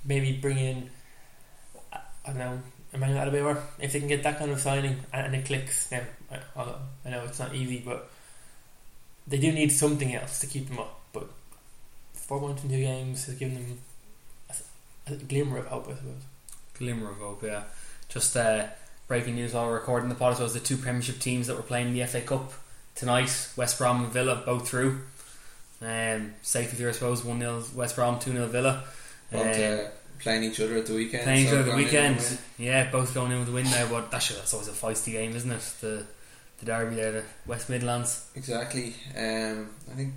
Maybe 0.05 0.31
bring 0.31 0.57
in, 0.57 0.89
I 1.93 1.99
don't 2.27 2.37
know, 2.37 2.61
Emmanuel 2.93 3.27
Adebayor. 3.27 3.61
If 3.79 3.93
they 3.93 3.99
can 3.99 4.07
get 4.07 4.23
that 4.23 4.39
kind 4.39 4.51
of 4.51 4.59
signing 4.59 4.97
and, 5.11 5.35
it 5.35 5.45
clicks, 5.45 5.91
now 5.91 6.01
I, 6.55 7.09
know 7.09 7.23
it's 7.25 7.39
not 7.39 7.53
easy, 7.53 7.81
but 7.85 8.09
they 9.27 9.37
do 9.37 9.51
need 9.51 9.71
something 9.71 10.15
else 10.15 10.39
to 10.39 10.47
keep 10.47 10.69
them 10.69 10.79
up. 10.79 11.01
But 11.11 11.29
four 12.13 12.39
points 12.39 12.63
in 12.63 12.69
two 12.69 12.79
games 12.79 13.25
has 13.25 13.35
given 13.35 13.55
them 13.55 13.79
a, 14.49 15.13
a 15.13 15.15
glimmer 15.15 15.57
of 15.57 15.67
hope, 15.67 15.87
I 15.89 15.95
suppose. 15.95 16.23
Glimmer 16.79 17.11
of 17.11 17.17
hope, 17.17 17.43
yeah. 17.43 17.63
Just 18.09 18.35
uh, 18.37 18.65
breaking 19.07 19.35
news 19.35 19.53
while 19.53 19.67
we're 19.67 19.73
recording 19.75 20.09
the 20.09 20.15
pod, 20.15 20.35
so 20.35 20.41
it 20.41 20.43
was 20.43 20.53
the 20.53 20.59
two 20.59 20.77
Premiership 20.77 21.19
teams 21.19 21.47
that 21.47 21.55
were 21.55 21.63
playing 21.63 21.93
the 21.93 22.05
FA 22.05 22.21
Cup 22.21 22.53
tonight. 22.95 23.49
West 23.55 23.77
Brom 23.77 24.03
and 24.03 24.13
Villa 24.13 24.41
both 24.45 24.67
through. 24.67 25.01
Um, 25.81 26.33
through, 26.41 26.89
I 26.89 26.91
suppose. 26.91 27.23
1 27.23 27.39
0 27.39 27.63
West 27.75 27.95
Brom, 27.95 28.19
2 28.19 28.31
0 28.31 28.47
Villa. 28.47 28.83
Uh, 29.33 29.89
playing 30.19 30.43
each 30.43 30.59
other 30.59 30.77
at 30.77 30.85
the 30.85 30.95
weekend. 30.95 31.23
playing 31.23 31.45
each 31.45 31.49
so 31.49 31.59
other 31.59 31.71
the 31.71 31.77
weekend. 31.77 32.39
Yeah, 32.57 32.89
both 32.91 33.13
going 33.13 33.31
in 33.31 33.39
with 33.39 33.47
the 33.47 33.53
win 33.53 33.65
now, 33.65 33.87
but 33.89 34.09
that's, 34.09 34.29
that's 34.29 34.53
always 34.53 34.67
a 34.67 34.71
feisty 34.71 35.11
game, 35.11 35.35
isn't 35.35 35.51
it? 35.51 35.73
The 35.81 36.05
the 36.59 36.65
derby 36.65 36.95
there, 36.95 37.11
the 37.11 37.23
West 37.45 37.69
Midlands. 37.69 38.29
Exactly. 38.35 38.95
Um, 39.15 39.69
I 39.91 39.95
think 39.95 40.13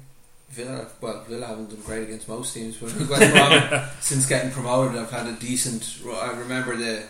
Villa, 0.51 0.87
well, 1.01 1.23
Villa 1.29 1.47
haven't 1.47 1.71
done 1.71 1.81
great 1.83 2.03
against 2.05 2.29
most 2.29 2.53
teams, 2.55 2.77
but 2.77 2.93
West 3.09 3.33
Brom, 3.33 3.83
since 4.01 4.27
getting 4.27 4.51
promoted, 4.51 4.99
I've 5.01 5.11
had 5.11 5.27
a 5.29 5.33
decent. 5.35 5.99
I 6.07 6.33
remember 6.33 6.77
the. 6.77 7.03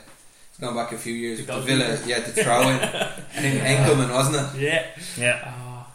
It's 0.50 0.58
gone 0.60 0.74
back 0.74 0.92
a 0.92 0.98
few 0.98 1.14
years. 1.14 1.38
The 1.38 1.44
The, 1.46 1.52
goalkeeper. 1.52 1.76
Villa, 1.78 1.98
yeah, 2.06 2.20
the 2.20 2.32
throw 2.44 2.60
in. 2.62 2.78
I 2.80 3.06
think 3.40 3.62
Enckelman, 3.62 4.12
wasn't 4.12 4.56
it? 4.56 4.60
Yeah. 4.60 4.86
Yeah. 5.16 5.54
Oh, 5.56 5.86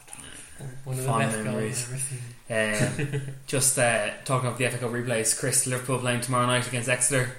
one 0.85 0.97
of 0.97 1.03
the 1.03 1.11
best 1.11 1.37
memories. 1.43 1.83
I've 1.87 1.93
ever 1.93 2.01
seen. 2.01 2.19
Um, 2.47 3.21
just 3.47 3.77
uh, 3.77 4.09
talking 4.23 4.47
about 4.47 4.57
the 4.57 4.67
FA 4.69 4.77
Cup 4.79 4.91
replays, 4.91 5.37
Chris 5.39 5.67
Liverpool 5.67 5.99
playing 5.99 6.21
tomorrow 6.21 6.45
night 6.47 6.67
against 6.67 6.89
Exeter. 6.89 7.29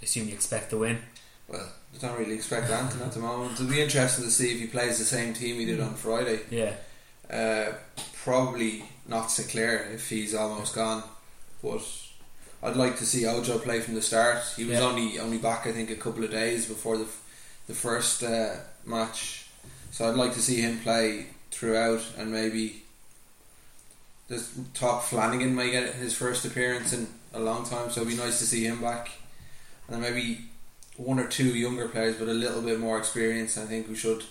I 0.00 0.04
assume 0.04 0.28
you 0.28 0.34
expect 0.34 0.70
the 0.70 0.78
win. 0.78 0.98
Well, 1.48 1.72
I 1.94 1.98
don't 1.98 2.18
really 2.18 2.34
expect 2.34 2.70
Anton 2.70 3.02
at 3.02 3.12
the 3.12 3.20
moment. 3.20 3.52
It'll 3.54 3.66
be 3.66 3.80
interesting 3.82 4.24
to 4.24 4.30
see 4.30 4.52
if 4.54 4.60
he 4.60 4.66
plays 4.66 4.98
the 4.98 5.04
same 5.04 5.34
team 5.34 5.56
he 5.56 5.64
did 5.66 5.80
on 5.80 5.94
Friday. 5.94 6.40
Yeah, 6.50 6.74
Uh, 7.30 7.72
probably 8.22 8.84
not 9.06 9.30
Sinclair 9.30 9.90
if 9.92 10.08
he's 10.08 10.34
almost 10.34 10.74
gone, 10.74 11.02
but 11.62 11.82
I'd 12.62 12.76
like 12.76 12.96
to 12.98 13.06
see 13.06 13.26
Ojo 13.26 13.58
play 13.58 13.80
from 13.80 13.94
the 13.94 14.02
start. 14.02 14.42
He 14.56 14.64
was 14.64 14.78
Yeah. 14.78 14.84
only 14.84 15.18
only 15.18 15.38
back 15.38 15.66
I 15.66 15.72
think 15.72 15.90
a 15.90 15.96
couple 15.96 16.24
of 16.24 16.30
days 16.30 16.66
before 16.66 16.96
the 16.96 17.06
the 17.66 17.74
first 17.74 18.22
uh, 18.22 18.56
match, 18.84 19.46
so 19.90 20.08
I'd 20.08 20.16
like 20.16 20.34
to 20.34 20.42
see 20.42 20.60
him 20.60 20.80
play 20.80 21.26
throughout 21.50 22.02
and 22.18 22.30
maybe. 22.32 22.82
There's 24.28 24.48
talk 24.72 25.04
Flanagan 25.04 25.54
may 25.54 25.70
get 25.70 25.94
his 25.94 26.14
first 26.16 26.44
appearance 26.46 26.92
in 26.94 27.06
a 27.34 27.40
long 27.40 27.68
time, 27.68 27.90
so 27.90 28.00
it'd 28.00 28.08
be 28.16 28.16
nice 28.22 28.38
to 28.38 28.46
see 28.46 28.64
him 28.64 28.80
back, 28.80 29.10
and 29.88 30.00
maybe 30.00 30.46
one 30.96 31.18
or 31.18 31.26
two 31.26 31.48
younger 31.54 31.88
players, 31.88 32.16
but 32.16 32.28
a 32.28 32.32
little 32.32 32.62
bit 32.62 32.78
more 32.80 32.96
experience. 32.98 33.58
I 33.58 33.66
think 33.66 33.86
we 33.88 33.96
should 33.96 34.24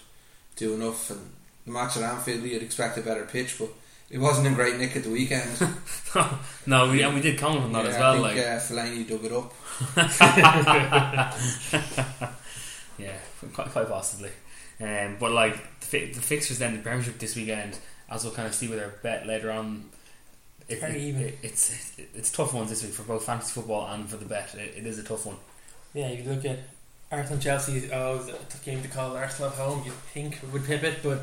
do 0.55 0.73
enough. 0.73 1.11
And 1.11 1.19
the 1.65 1.71
match 1.71 1.95
at 1.97 2.03
Anfield, 2.03 2.43
you'd 2.43 2.63
expect 2.63 2.97
a 2.97 3.01
better 3.01 3.25
pitch, 3.25 3.57
but 3.59 3.69
it 4.13 4.19
wasn't 4.19 4.45
in 4.47 4.53
great 4.53 4.77
nick 4.77 4.95
at 4.95 5.03
the 5.03 5.09
weekend. 5.09 5.49
no, 6.67 6.89
we, 6.91 7.01
and 7.01 7.15
we 7.15 7.21
did 7.21 7.39
comment 7.39 7.63
on 7.63 7.71
that 7.73 7.85
Yeah, 7.85 7.89
as 7.91 7.97
well. 7.99 8.23
I 8.25 8.33
think 8.33 8.37
like, 8.37 8.45
uh, 8.45 8.59
Fellaini 8.59 9.07
dug 9.09 9.25
it 9.25 9.31
up. 9.31 9.51
yeah, 12.97 13.13
quite, 13.53 13.69
quite 13.69 13.87
possibly. 13.89 14.29
Um, 14.79 15.17
but 15.19 15.31
like 15.31 15.55
the, 15.79 15.85
fi- 15.85 16.11
the 16.11 16.21
fixtures 16.21 16.59
then, 16.59 16.73
the 16.75 16.81
Premiership 16.81 17.19
this 17.19 17.35
weekend, 17.35 17.77
as 18.09 18.23
we'll 18.23 18.33
kind 18.33 18.47
of 18.47 18.53
see 18.53 18.67
with 18.67 18.79
our 18.81 18.89
bet 19.01 19.25
later 19.25 19.51
on. 19.51 19.89
It, 20.69 20.79
Very 20.79 20.95
it- 20.95 21.01
even. 21.07 21.21
it- 21.23 21.37
it's 21.43 21.97
it's 22.13 22.31
tough 22.31 22.53
ones 22.53 22.69
this 22.69 22.83
week 22.83 22.93
for 22.93 23.03
both 23.03 23.25
fantasy 23.25 23.51
football 23.53 23.87
and 23.87 24.07
for 24.09 24.17
the 24.17 24.25
bet. 24.25 24.53
It, 24.55 24.75
it 24.77 24.85
is 24.85 24.99
a 24.99 25.03
tough 25.03 25.25
one. 25.25 25.37
Yeah, 25.93 26.09
you 26.09 26.23
look 26.29 26.45
at 26.45 26.59
Arsenal 27.11 27.39
Chelsea. 27.39 27.89
Oh, 27.91 28.17
the 28.19 28.31
tough 28.33 28.63
game 28.63 28.81
to 28.81 28.87
call 28.87 29.15
Arsenal 29.17 29.49
at 29.51 29.57
home. 29.57 29.83
You 29.85 29.91
think 30.13 30.39
would 30.51 30.65
pip 30.65 30.83
it, 30.83 30.99
but 31.03 31.21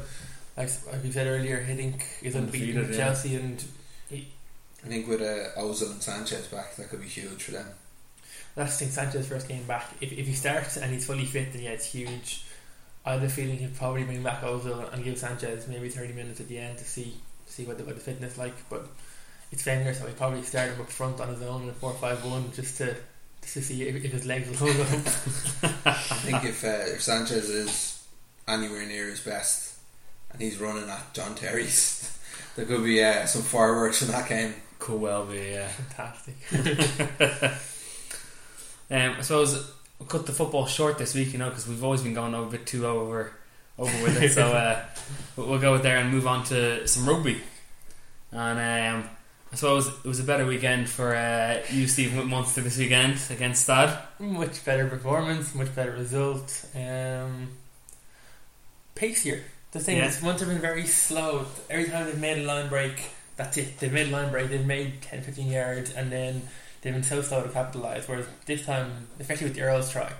like, 0.56 0.70
like 0.92 1.02
we 1.02 1.10
said 1.10 1.26
earlier, 1.26 1.64
I 1.68 1.74
think 1.74 2.04
is 2.22 2.34
unbeaten 2.34 2.78
Undefeated, 2.78 2.88
with 2.88 2.90
yeah. 2.90 3.04
Chelsea, 3.04 3.36
and 3.36 3.64
I 4.84 4.88
think 4.88 5.08
with 5.08 5.20
uh, 5.20 5.60
Ozil 5.60 5.92
and 5.92 6.02
Sanchez 6.02 6.46
back, 6.46 6.76
that 6.76 6.88
could 6.88 7.02
be 7.02 7.08
huge 7.08 7.42
for 7.42 7.52
them. 7.52 7.66
that's 8.54 8.78
the 8.78 8.84
thing. 8.84 8.92
Sanchez 8.92 9.28
first 9.28 9.48
game 9.48 9.64
back. 9.64 9.90
If 10.00 10.12
if 10.12 10.26
he 10.26 10.32
starts 10.32 10.76
and 10.76 10.92
he's 10.92 11.06
fully 11.06 11.26
fit, 11.26 11.52
then 11.52 11.62
yeah, 11.62 11.70
it's 11.70 11.86
huge. 11.86 12.44
I 13.04 13.12
have 13.12 13.22
a 13.22 13.28
feeling 13.28 13.58
he'll 13.58 13.70
probably 13.70 14.04
bring 14.04 14.22
back 14.22 14.42
Ozil 14.42 14.92
and 14.92 15.04
give 15.04 15.18
Sanchez 15.18 15.68
maybe 15.68 15.88
thirty 15.88 16.12
minutes 16.12 16.40
at 16.40 16.48
the 16.48 16.58
end 16.58 16.78
to 16.78 16.84
see 16.84 17.14
see 17.46 17.64
what 17.64 17.78
the, 17.78 17.84
what 17.84 17.94
the 17.94 18.00
fitness 18.00 18.38
like. 18.38 18.54
But 18.68 18.86
it's 19.52 19.64
Wenger, 19.66 19.94
so 19.94 20.06
he 20.06 20.14
probably 20.14 20.42
start 20.42 20.70
him 20.70 20.80
up 20.80 20.90
front 20.90 21.20
on 21.20 21.28
his 21.28 21.42
own 21.42 21.64
in 21.64 21.68
a 21.68 21.72
four 21.72 21.92
five 21.94 22.24
one 22.24 22.50
just 22.52 22.78
to 22.78 22.96
just 23.42 23.54
to 23.54 23.62
see 23.62 23.82
if, 23.82 24.04
if 24.04 24.12
his 24.12 24.26
legs 24.26 24.48
will 24.48 24.68
hold 24.68 24.80
up. 24.80 24.88
I 25.86 25.92
think 26.24 26.44
if 26.44 26.64
uh, 26.64 26.94
if 26.94 27.02
Sanchez 27.02 27.50
is 27.50 28.06
anywhere 28.48 28.86
near 28.86 29.06
his 29.06 29.20
best 29.20 29.69
and 30.32 30.40
he's 30.40 30.58
running 30.58 30.88
at 30.88 31.12
John 31.14 31.34
Terry's, 31.34 32.18
there 32.56 32.66
could 32.66 32.84
be 32.84 33.02
uh, 33.02 33.26
some 33.26 33.42
fireworks 33.42 34.02
in 34.02 34.08
that 34.08 34.28
game. 34.28 34.54
Could 34.78 35.00
well 35.00 35.26
be, 35.26 35.52
yeah. 35.52 35.68
Fantastic. 35.68 36.36
Um, 38.90 39.14
I 39.18 39.20
suppose 39.20 39.70
we'll 39.98 40.08
cut 40.08 40.26
the 40.26 40.32
football 40.32 40.66
short 40.66 40.98
this 40.98 41.14
week, 41.14 41.32
you 41.32 41.38
know, 41.38 41.48
because 41.48 41.68
we've 41.68 41.84
always 41.84 42.02
been 42.02 42.14
going 42.14 42.34
over 42.34 42.48
a 42.48 42.50
bit 42.50 42.66
too 42.66 42.86
over 42.86 43.32
over 43.78 44.02
with 44.02 44.20
it. 44.20 44.32
so 44.32 44.46
uh, 44.52 44.82
we'll 45.36 45.46
we'll 45.46 45.60
go 45.60 45.78
there 45.78 45.98
and 45.98 46.10
move 46.10 46.26
on 46.26 46.44
to 46.46 46.86
some 46.88 47.08
rugby. 47.08 47.40
And 48.32 48.58
um, 48.58 49.10
I 49.52 49.56
suppose 49.56 49.88
it 49.88 50.04
was 50.04 50.18
a 50.18 50.24
better 50.24 50.44
weekend 50.44 50.88
for 50.88 51.14
uh, 51.14 51.60
you, 51.70 51.86
Stephen 51.86 52.28
Munster, 52.28 52.62
this 52.62 52.78
weekend 52.78 53.20
against 53.30 53.62
Stad. 53.62 53.96
Much 54.18 54.64
better 54.64 54.88
performance, 54.88 55.54
much 55.54 55.72
better 55.74 55.92
result. 55.92 56.66
Um, 56.74 57.48
pacier. 58.94 59.42
The 59.72 59.80
thing 59.80 59.98
Yeah. 59.98 60.06
is, 60.08 60.20
Munster 60.22 60.44
have 60.46 60.54
been 60.54 60.60
very 60.62 60.86
slow. 60.86 61.46
Every 61.68 61.86
time 61.88 62.06
they've 62.06 62.18
made 62.18 62.38
a 62.38 62.42
line 62.44 62.68
break, 62.68 63.10
that's 63.36 63.56
it. 63.56 63.78
They've 63.78 63.92
made 63.92 64.08
a 64.08 64.10
line 64.10 64.30
break, 64.30 64.50
they've 64.50 64.66
made 64.66 65.00
10, 65.02 65.22
15 65.22 65.50
yards, 65.50 65.92
and 65.92 66.10
then 66.10 66.42
they've 66.82 66.92
been 66.92 67.02
so 67.04 67.22
slow 67.22 67.42
to 67.42 67.48
capitalise. 67.48 68.08
Whereas 68.08 68.26
this 68.46 68.64
time, 68.66 69.06
especially 69.20 69.46
with 69.46 69.54
the 69.54 69.62
Earls 69.62 69.90
try, 69.92 70.12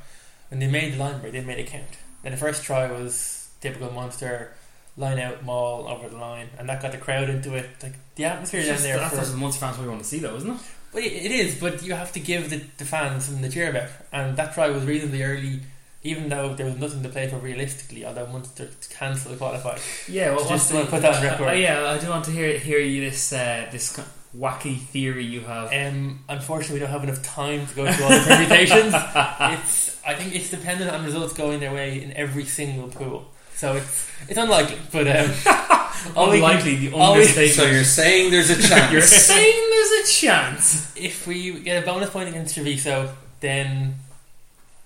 when 0.48 0.60
they 0.60 0.68
made 0.68 0.94
the 0.94 0.98
line 0.98 1.20
break, 1.20 1.32
they 1.32 1.40
made 1.40 1.58
it 1.58 1.66
count. 1.66 1.84
Then 2.22 2.32
the 2.32 2.38
first 2.38 2.62
try 2.62 2.90
was 2.90 3.48
typical 3.60 3.90
Munster 3.90 4.52
line 4.96 5.18
out, 5.18 5.42
maul 5.44 5.88
over 5.88 6.08
the 6.08 6.16
line, 6.18 6.48
and 6.58 6.68
that 6.68 6.80
got 6.82 6.92
the 6.92 6.98
crowd 6.98 7.28
into 7.30 7.54
it. 7.54 7.68
Like 7.82 7.94
the 8.16 8.24
atmosphere 8.26 8.64
down 8.64 8.82
there. 8.82 8.98
that's 8.98 9.14
for- 9.14 9.20
what 9.20 9.30
the 9.30 9.36
Munster 9.36 9.60
fans 9.60 9.78
we 9.78 9.88
want 9.88 10.02
to 10.02 10.06
see, 10.08 10.18
though, 10.20 10.36
isn't 10.36 10.50
it? 10.50 10.60
It 10.94 11.12
it 11.26 11.30
is, 11.32 11.54
but 11.56 11.82
you 11.84 11.94
have 11.94 12.12
to 12.12 12.20
give 12.20 12.50
the, 12.50 12.62
the 12.78 12.84
fans 12.84 13.24
something 13.26 13.42
to 13.44 13.48
cheer 13.50 13.70
about. 13.70 13.88
And 14.12 14.36
that 14.36 14.54
try 14.54 14.68
was 14.70 14.84
reasonably 14.84 15.22
early, 15.22 15.60
even 16.02 16.28
though 16.28 16.54
there 16.54 16.66
was 16.66 16.76
nothing 16.76 17.02
to 17.02 17.08
play 17.08 17.28
for 17.28 17.36
realistically, 17.36 18.04
although 18.06 18.26
Munster 18.26 18.68
cancelled 18.88 19.34
the 19.34 19.38
qualify. 19.38 19.78
Yeah, 20.08 20.34
well, 20.34 20.48
Just 20.48 20.72
wanna 20.72 20.86
put 20.86 21.02
that 21.02 21.16
on 21.16 21.22
record. 21.22 21.48
Uh, 21.48 21.52
yeah, 21.52 21.86
I 21.90 21.98
do 21.98 22.08
want 22.08 22.24
to 22.26 22.30
hear 22.30 22.58
hear 22.58 22.78
you 22.78 23.02
this 23.08 23.32
uh, 23.32 23.68
this 23.70 23.98
wacky 24.36 24.78
theory 24.78 25.24
you 25.24 25.40
have. 25.42 25.72
Um, 25.72 26.20
unfortunately, 26.28 26.74
we 26.74 26.80
don't 26.80 26.90
have 26.90 27.04
enough 27.04 27.22
time 27.22 27.66
to 27.66 27.74
go 27.74 27.92
through 27.92 28.04
all 28.04 28.10
the 28.10 28.24
permutations. 28.26 28.94
it's, 29.58 30.00
I 30.06 30.14
think 30.14 30.34
it's 30.34 30.50
dependent 30.50 30.90
on 30.90 31.04
results 31.04 31.34
going 31.34 31.60
their 31.60 31.72
way 31.72 32.02
in 32.02 32.12
every 32.14 32.44
single 32.44 32.88
pool. 32.88 33.30
So 33.54 33.74
it's 33.76 34.08
it's 34.28 34.38
unlikely, 34.38 34.78
but 34.90 35.06
um, 35.06 35.30
all 36.16 36.26
can- 36.28 36.36
Unlikely, 36.36 36.76
the 36.76 36.92
all 36.94 37.12
understatement. 37.12 37.52
So 37.56 37.66
you're 37.66 37.84
saying 37.84 38.30
there's 38.30 38.48
a 38.48 38.56
chance? 38.68 38.90
You're 38.92 39.02
saying 39.02 39.68
there's 39.70 40.08
a 40.08 40.12
chance. 40.12 40.96
if 40.96 41.26
we 41.26 41.60
get 41.60 41.82
a 41.82 41.84
bonus 41.86 42.08
point 42.08 42.30
against 42.30 42.54
Treviso, 42.54 43.14
then 43.40 43.96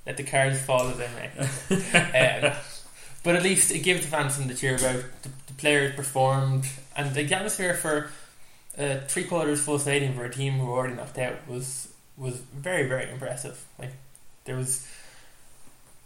let 0.07 0.17
the 0.17 0.23
cards 0.23 0.61
fall 0.61 0.89
as 0.89 0.99
they 0.99 1.09
may. 1.09 2.47
um, 2.47 2.53
but 3.23 3.37
at 3.37 3.43
least 3.43 3.73
it 3.73 3.81
gives 3.81 4.03
the 4.03 4.09
fans 4.09 4.35
something 4.35 4.55
to 4.55 4.61
cheer 4.61 4.77
about. 4.77 5.03
The, 5.23 5.31
the 5.47 5.55
players 5.57 5.95
performed, 5.95 6.67
and 6.97 7.15
the 7.15 7.23
atmosphere 7.35 7.75
for 7.75 8.11
uh, 8.79 8.99
three 9.09 9.25
quarters 9.25 9.65
full 9.65 9.79
stadium 9.79 10.15
for 10.15 10.25
a 10.25 10.33
team 10.33 10.55
who 10.55 10.67
were 10.67 10.73
already 10.77 10.95
knocked 10.95 11.19
out 11.19 11.49
was 11.49 11.89
was 12.17 12.37
very 12.55 12.89
very 12.89 13.11
impressive. 13.11 13.65
Like 13.79 13.93
there 14.45 14.57
was, 14.57 14.87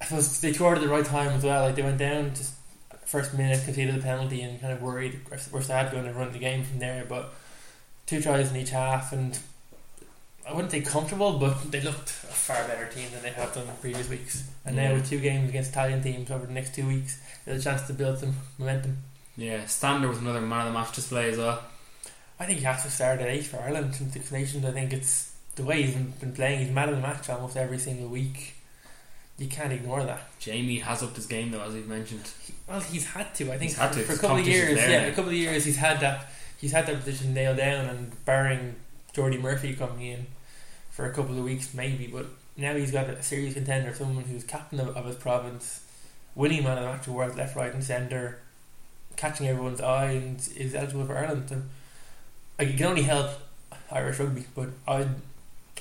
I 0.01 0.05
suppose 0.05 0.41
they 0.41 0.51
it 0.51 0.61
at 0.61 0.81
the 0.81 0.89
right 0.89 1.05
time 1.05 1.29
as 1.29 1.45
well. 1.45 1.65
Like 1.65 1.75
they 1.75 1.83
went 1.83 1.99
down 1.99 2.31
just 2.31 2.55
first 3.05 3.33
minute, 3.33 3.65
conceded 3.65 3.95
the 3.95 4.03
penalty, 4.03 4.43
and 4.43 4.61
kind 4.61 4.73
of 4.73 4.83
worried 4.83 5.21
we're 5.51 5.63
sad 5.63 5.91
going 5.91 6.05
to 6.05 6.13
run 6.13 6.33
the 6.33 6.39
game 6.39 6.63
from 6.63 6.79
there. 6.79 7.05
But 7.09 7.33
two 8.07 8.21
tries 8.21 8.51
in 8.51 8.57
each 8.57 8.71
half, 8.71 9.13
and 9.13 9.39
I 10.49 10.53
wouldn't 10.55 10.71
say 10.73 10.81
comfortable, 10.81 11.39
but 11.39 11.71
they 11.71 11.81
looked 11.83 12.09
a 12.09 12.13
far 12.33 12.67
better 12.67 12.87
team 12.87 13.09
than 13.13 13.23
they 13.23 13.31
have 13.31 13.53
done 13.53 13.69
in 13.69 13.75
previous 13.77 14.09
weeks. 14.09 14.45
And 14.65 14.77
now 14.77 14.85
Yeah. 14.85 14.93
with 14.95 15.09
two 15.11 15.21
games 15.21 15.51
against 15.51 15.71
Italian 15.73 16.03
teams 16.03 16.31
over 16.31 16.47
the 16.47 16.53
next 16.53 16.75
two 16.75 16.87
weeks, 16.87 17.19
there's 17.45 17.61
a 17.61 17.65
chance 17.71 17.87
to 17.89 17.93
build 17.93 18.19
some 18.19 18.35
momentum. 18.57 18.97
Yeah, 19.37 19.67
Stander 19.67 20.09
was 20.09 20.19
another 20.19 20.41
man 20.41 20.67
of 20.67 20.73
the 20.73 20.79
match 20.79 20.95
display 20.95 21.31
as 21.31 21.37
well. 21.39 21.63
I 22.41 22.47
think 22.47 22.61
he 22.61 22.65
has 22.65 22.83
to 22.85 22.91
start 22.91 23.21
at 23.21 23.29
eight 23.29 23.45
for 23.47 23.59
Ireland 23.61 23.97
in 24.01 24.11
Six 24.11 24.31
Nations. 24.33 24.65
I 24.65 24.71
think 24.73 24.93
it's 24.93 25.33
the 25.57 25.65
way 25.65 25.83
he's 25.83 25.95
been, 25.95 26.33
playing. 26.33 26.61
He's 26.61 26.71
man 26.71 26.89
of 26.89 26.97
the 26.97 27.03
match 27.03 27.29
almost 27.29 27.57
every 27.57 27.79
single 27.79 28.09
week. 28.09 28.55
You 29.39 29.49
can't 29.49 29.73
ignore 29.73 30.03
that. 30.05 30.23
Jamie 30.41 30.79
has 30.79 31.03
upped 31.03 31.17
his 31.17 31.27
game 31.27 31.51
though, 31.51 31.63
as 31.63 31.75
we've 31.75 31.87
mentioned. 31.87 32.31
Well, 32.67 32.81
he's 32.81 33.05
had 33.07 33.35
to. 33.37 33.45
I 33.53 33.59
think 33.59 33.63
He's 33.71 33.77
had 33.77 33.91
for, 33.93 34.01
to, 34.01 34.07
for 34.07 34.13
a 34.15 34.19
couple 34.19 34.37
of 34.39 34.47
years. 34.49 34.79
Yeah, 34.79 35.03
now. 35.03 35.09
a 35.09 35.13
couple 35.13 35.31
of 35.31 35.37
years 35.37 35.65
he's 35.65 35.77
had 35.77 36.01
that. 36.01 36.31
He's 36.59 36.73
had 36.73 36.87
that 36.87 36.99
position 36.99 37.35
nailed 37.35 37.59
down, 37.59 37.87
and 37.87 38.25
barring 38.25 38.77
Jordi 39.15 39.41
Murphy 39.41 39.75
coming 39.75 40.07
in 40.07 40.27
for 40.99 41.07
a 41.07 41.13
couple 41.13 41.39
of 41.39 41.45
weeks, 41.45 41.73
maybe. 41.75 42.09
But 42.09 42.27
now 42.57 42.75
he's 42.75 42.91
got 42.91 43.09
a 43.09 43.23
serious 43.23 43.55
contender, 43.55 43.95
someone 43.95 44.25
who's 44.25 44.43
captain 44.43 44.81
of, 44.81 44.97
of 44.97 45.07
his 45.07 45.15
province, 45.15 45.85
winning 46.35 46.65
man 46.65 46.77
of 46.77 46.83
the 46.83 46.91
match 46.91 47.07
awards 47.07 47.37
left, 47.37 47.55
right, 47.55 47.73
and 47.73 47.85
centre, 47.85 48.41
catching 49.15 49.47
everyone's 49.47 49.81
eye, 49.81 50.11
and 50.11 50.39
is 50.57 50.75
eligible 50.75 51.07
for 51.07 51.17
Ireland. 51.17 51.53
And 51.53 51.69
like, 52.59 52.77
can 52.77 52.87
only 52.87 53.03
help 53.03 53.31
Irish 53.93 54.19
rugby, 54.19 54.47
but 54.57 54.71
I 54.89 55.07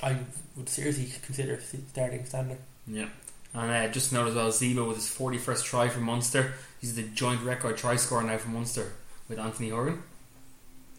I 0.04 0.18
would 0.56 0.68
seriously 0.68 1.12
consider 1.20 1.60
starting 1.88 2.24
Stander. 2.24 2.58
Yeah. 2.86 3.08
And 3.52 3.72
uh, 3.72 3.88
just 3.88 4.12
note 4.12 4.28
as 4.28 4.36
well, 4.36 4.50
Zebo 4.50 4.86
with 4.86 4.98
his 4.98 5.06
41st 5.06 5.64
try 5.64 5.88
for 5.88 5.98
Munster. 5.98 6.52
He's 6.80 6.94
the 6.94 7.02
joint 7.02 7.42
record 7.42 7.76
try 7.76 7.96
scorer 7.96 8.22
now 8.22 8.36
for 8.36 8.50
Munster 8.50 8.92
with 9.28 9.40
Anthony 9.40 9.70
Horgan. 9.70 10.00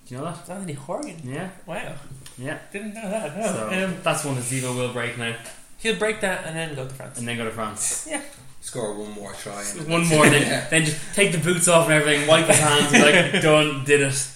Do 0.10 0.16
you 0.16 0.22
know 0.22 0.26
that? 0.32 0.44
Is 0.44 0.50
Anthony 0.50 0.74
Horgan? 0.74 1.22
Yeah. 1.24 1.50
Wow, 1.68 1.94
Yeah. 2.38 2.58
didn't 2.74 2.96
know 2.96 3.10
that. 3.10 3.38
No. 3.38 3.46
So 3.46 3.86
um, 3.86 3.96
that's 4.04 4.26
one 4.26 4.36
that 4.36 4.44
Zebo 4.44 4.76
will 4.76 4.92
break 4.92 5.18
now 5.18 5.36
he'll 5.78 5.96
break 5.98 6.20
that 6.22 6.46
and 6.46 6.56
then 6.58 6.76
go 6.76 6.86
to 6.86 6.94
France. 6.94 7.20
and 7.20 7.28
then 7.28 7.38
go 7.38 7.46
to 7.46 7.52
France. 7.52 8.06
yeah, 8.10 8.22
Score 8.60 8.94
one 8.94 9.12
more 9.14 9.32
try. 9.34 9.64
and 9.78 9.88
One 9.88 10.06
more, 10.08 10.26
it. 10.28 10.32
then, 10.32 10.42
Yeah. 10.48 10.68
then 10.70 10.84
just 10.86 11.00
take 11.16 11.32
the 11.32 11.38
boots 11.38 11.68
off 11.70 11.86
and 11.86 11.94
everything, 11.94 12.28
wipe 12.28 12.48
his 12.48 12.60
hands, 12.60 12.92
be 12.92 13.00
like, 13.00 13.42
done, 13.42 13.86
did 13.86 14.02
it. 14.02 14.28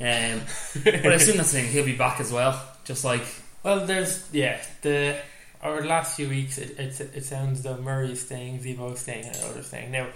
Um, 0.00 0.40
but 0.82 1.06
I 1.06 1.14
assume 1.14 1.36
that's 1.36 1.52
the 1.52 1.60
thing, 1.60 1.68
he'll 1.70 1.84
be 1.84 1.94
back 1.96 2.18
as 2.20 2.32
well. 2.32 2.60
Just 2.84 3.04
like, 3.04 3.22
Well, 3.62 3.84
there's 3.86 4.28
yeah 4.32 4.60
the 4.82 5.18
our 5.62 5.84
last 5.84 6.16
few 6.16 6.28
weeks. 6.28 6.56
It 6.58 6.78
it, 6.78 7.00
it 7.14 7.24
sounds 7.24 7.62
though 7.62 7.76
Murray 7.76 8.12
is 8.12 8.20
staying, 8.24 8.60
Zebo 8.60 8.94
is 8.94 9.00
staying, 9.00 9.26
and 9.26 9.36
others 9.44 9.66
staying. 9.66 9.90
Now 9.92 10.06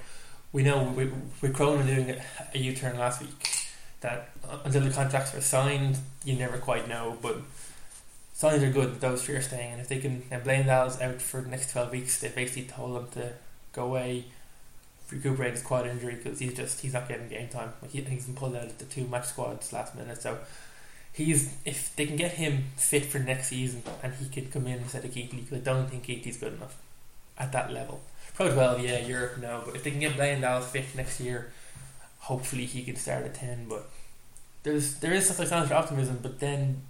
we 0.53 0.63
know 0.63 0.83
we, 0.85 1.11
with 1.41 1.53
Cronin 1.55 1.87
doing 1.87 2.11
a, 2.11 2.23
a 2.55 2.59
U 2.59 2.75
turn 2.75 2.99
last 2.99 3.21
week 3.21 3.49
that 4.03 4.31
uh, 4.49 4.59
until 4.65 4.83
the 4.83 4.91
contracts 4.91 5.35
were 5.35 5.41
signed, 5.41 5.99
you 6.25 6.37
never 6.37 6.59
quite 6.59 6.89
know. 6.89 7.17
But 7.21 7.39
signs 8.35 8.63
are 8.63 8.71
good. 8.71 9.01
Those 9.01 9.25
three 9.25 9.37
are 9.37 9.43
staying, 9.43 9.73
and 9.73 9.81
if 9.81 9.89
they 9.89 9.99
can, 9.99 10.23
and 10.31 10.45
Bleyendaal's 10.45 11.01
out 11.01 11.23
for 11.23 11.41
the 11.41 11.49
next 11.49 11.73
twelve 11.73 11.91
weeks. 11.91 12.21
They 12.21 12.29
basically 12.29 12.65
told 12.65 12.97
him 12.97 13.09
to 13.13 13.33
go 13.73 13.85
away. 13.85 14.27
Recuperate 15.11 15.53
his 15.53 15.63
quad 15.63 15.87
injury 15.87 16.15
because 16.15 16.39
he's 16.39 16.55
just 16.55 16.81
he's 16.81 16.95
not 16.95 17.07
getting 17.07 17.29
game 17.29 17.49
time. 17.49 17.73
Like 17.83 17.91
he, 17.91 18.01
he's 18.01 18.25
been 18.25 18.35
pulled 18.35 18.57
out 18.57 18.65
of 18.65 18.79
the 18.79 18.87
two 18.87 19.07
match 19.07 19.27
squads 19.27 19.71
last 19.73 19.95
minute, 19.95 20.23
so 20.23 20.39
he's 21.13 21.55
if 21.67 21.95
they 21.97 22.07
can 22.07 22.17
get 22.17 22.33
him 22.33 22.65
fit 22.77 23.05
for 23.05 23.19
next 23.19 23.49
season 23.49 23.83
and 24.03 24.15
he 24.15 24.29
could 24.29 24.51
come 24.51 24.67
in 24.67 24.79
instead 24.79 25.05
of 25.05 25.11
Keatley 25.11 25.45
because 25.45 25.59
I 25.59 25.61
don't 25.61 25.87
think 25.89 26.07
Keatley's 26.07 26.39
good 26.39 26.55
enough 26.55 26.79
at 27.39 27.53
that 27.53 27.73
level. 27.73 28.01
Pro 28.35 28.51
12, 28.51 28.81
yeah, 28.81 28.99
Europe, 29.01 29.39
no, 29.39 29.63
but 29.67 29.77
if 29.77 29.85
they 29.85 29.91
can 29.91 30.01
get 30.01 30.17
Bleyendaal 30.17 30.63
fit 30.63 30.87
next 30.97 31.21
year, 31.21 31.53
hopefully 32.21 32.65
he 32.65 32.83
can 32.83 32.97
start 32.97 33.25
at 33.25 33.35
10. 33.35 33.67
But 33.69 33.91
there's 34.63 34.95
there 34.97 35.13
is 35.13 35.27
such 35.27 35.41
a 35.45 35.47
sign 35.49 35.67
for 35.67 35.75
optimism, 35.75 36.19
but 36.23 36.39
then 36.41 36.83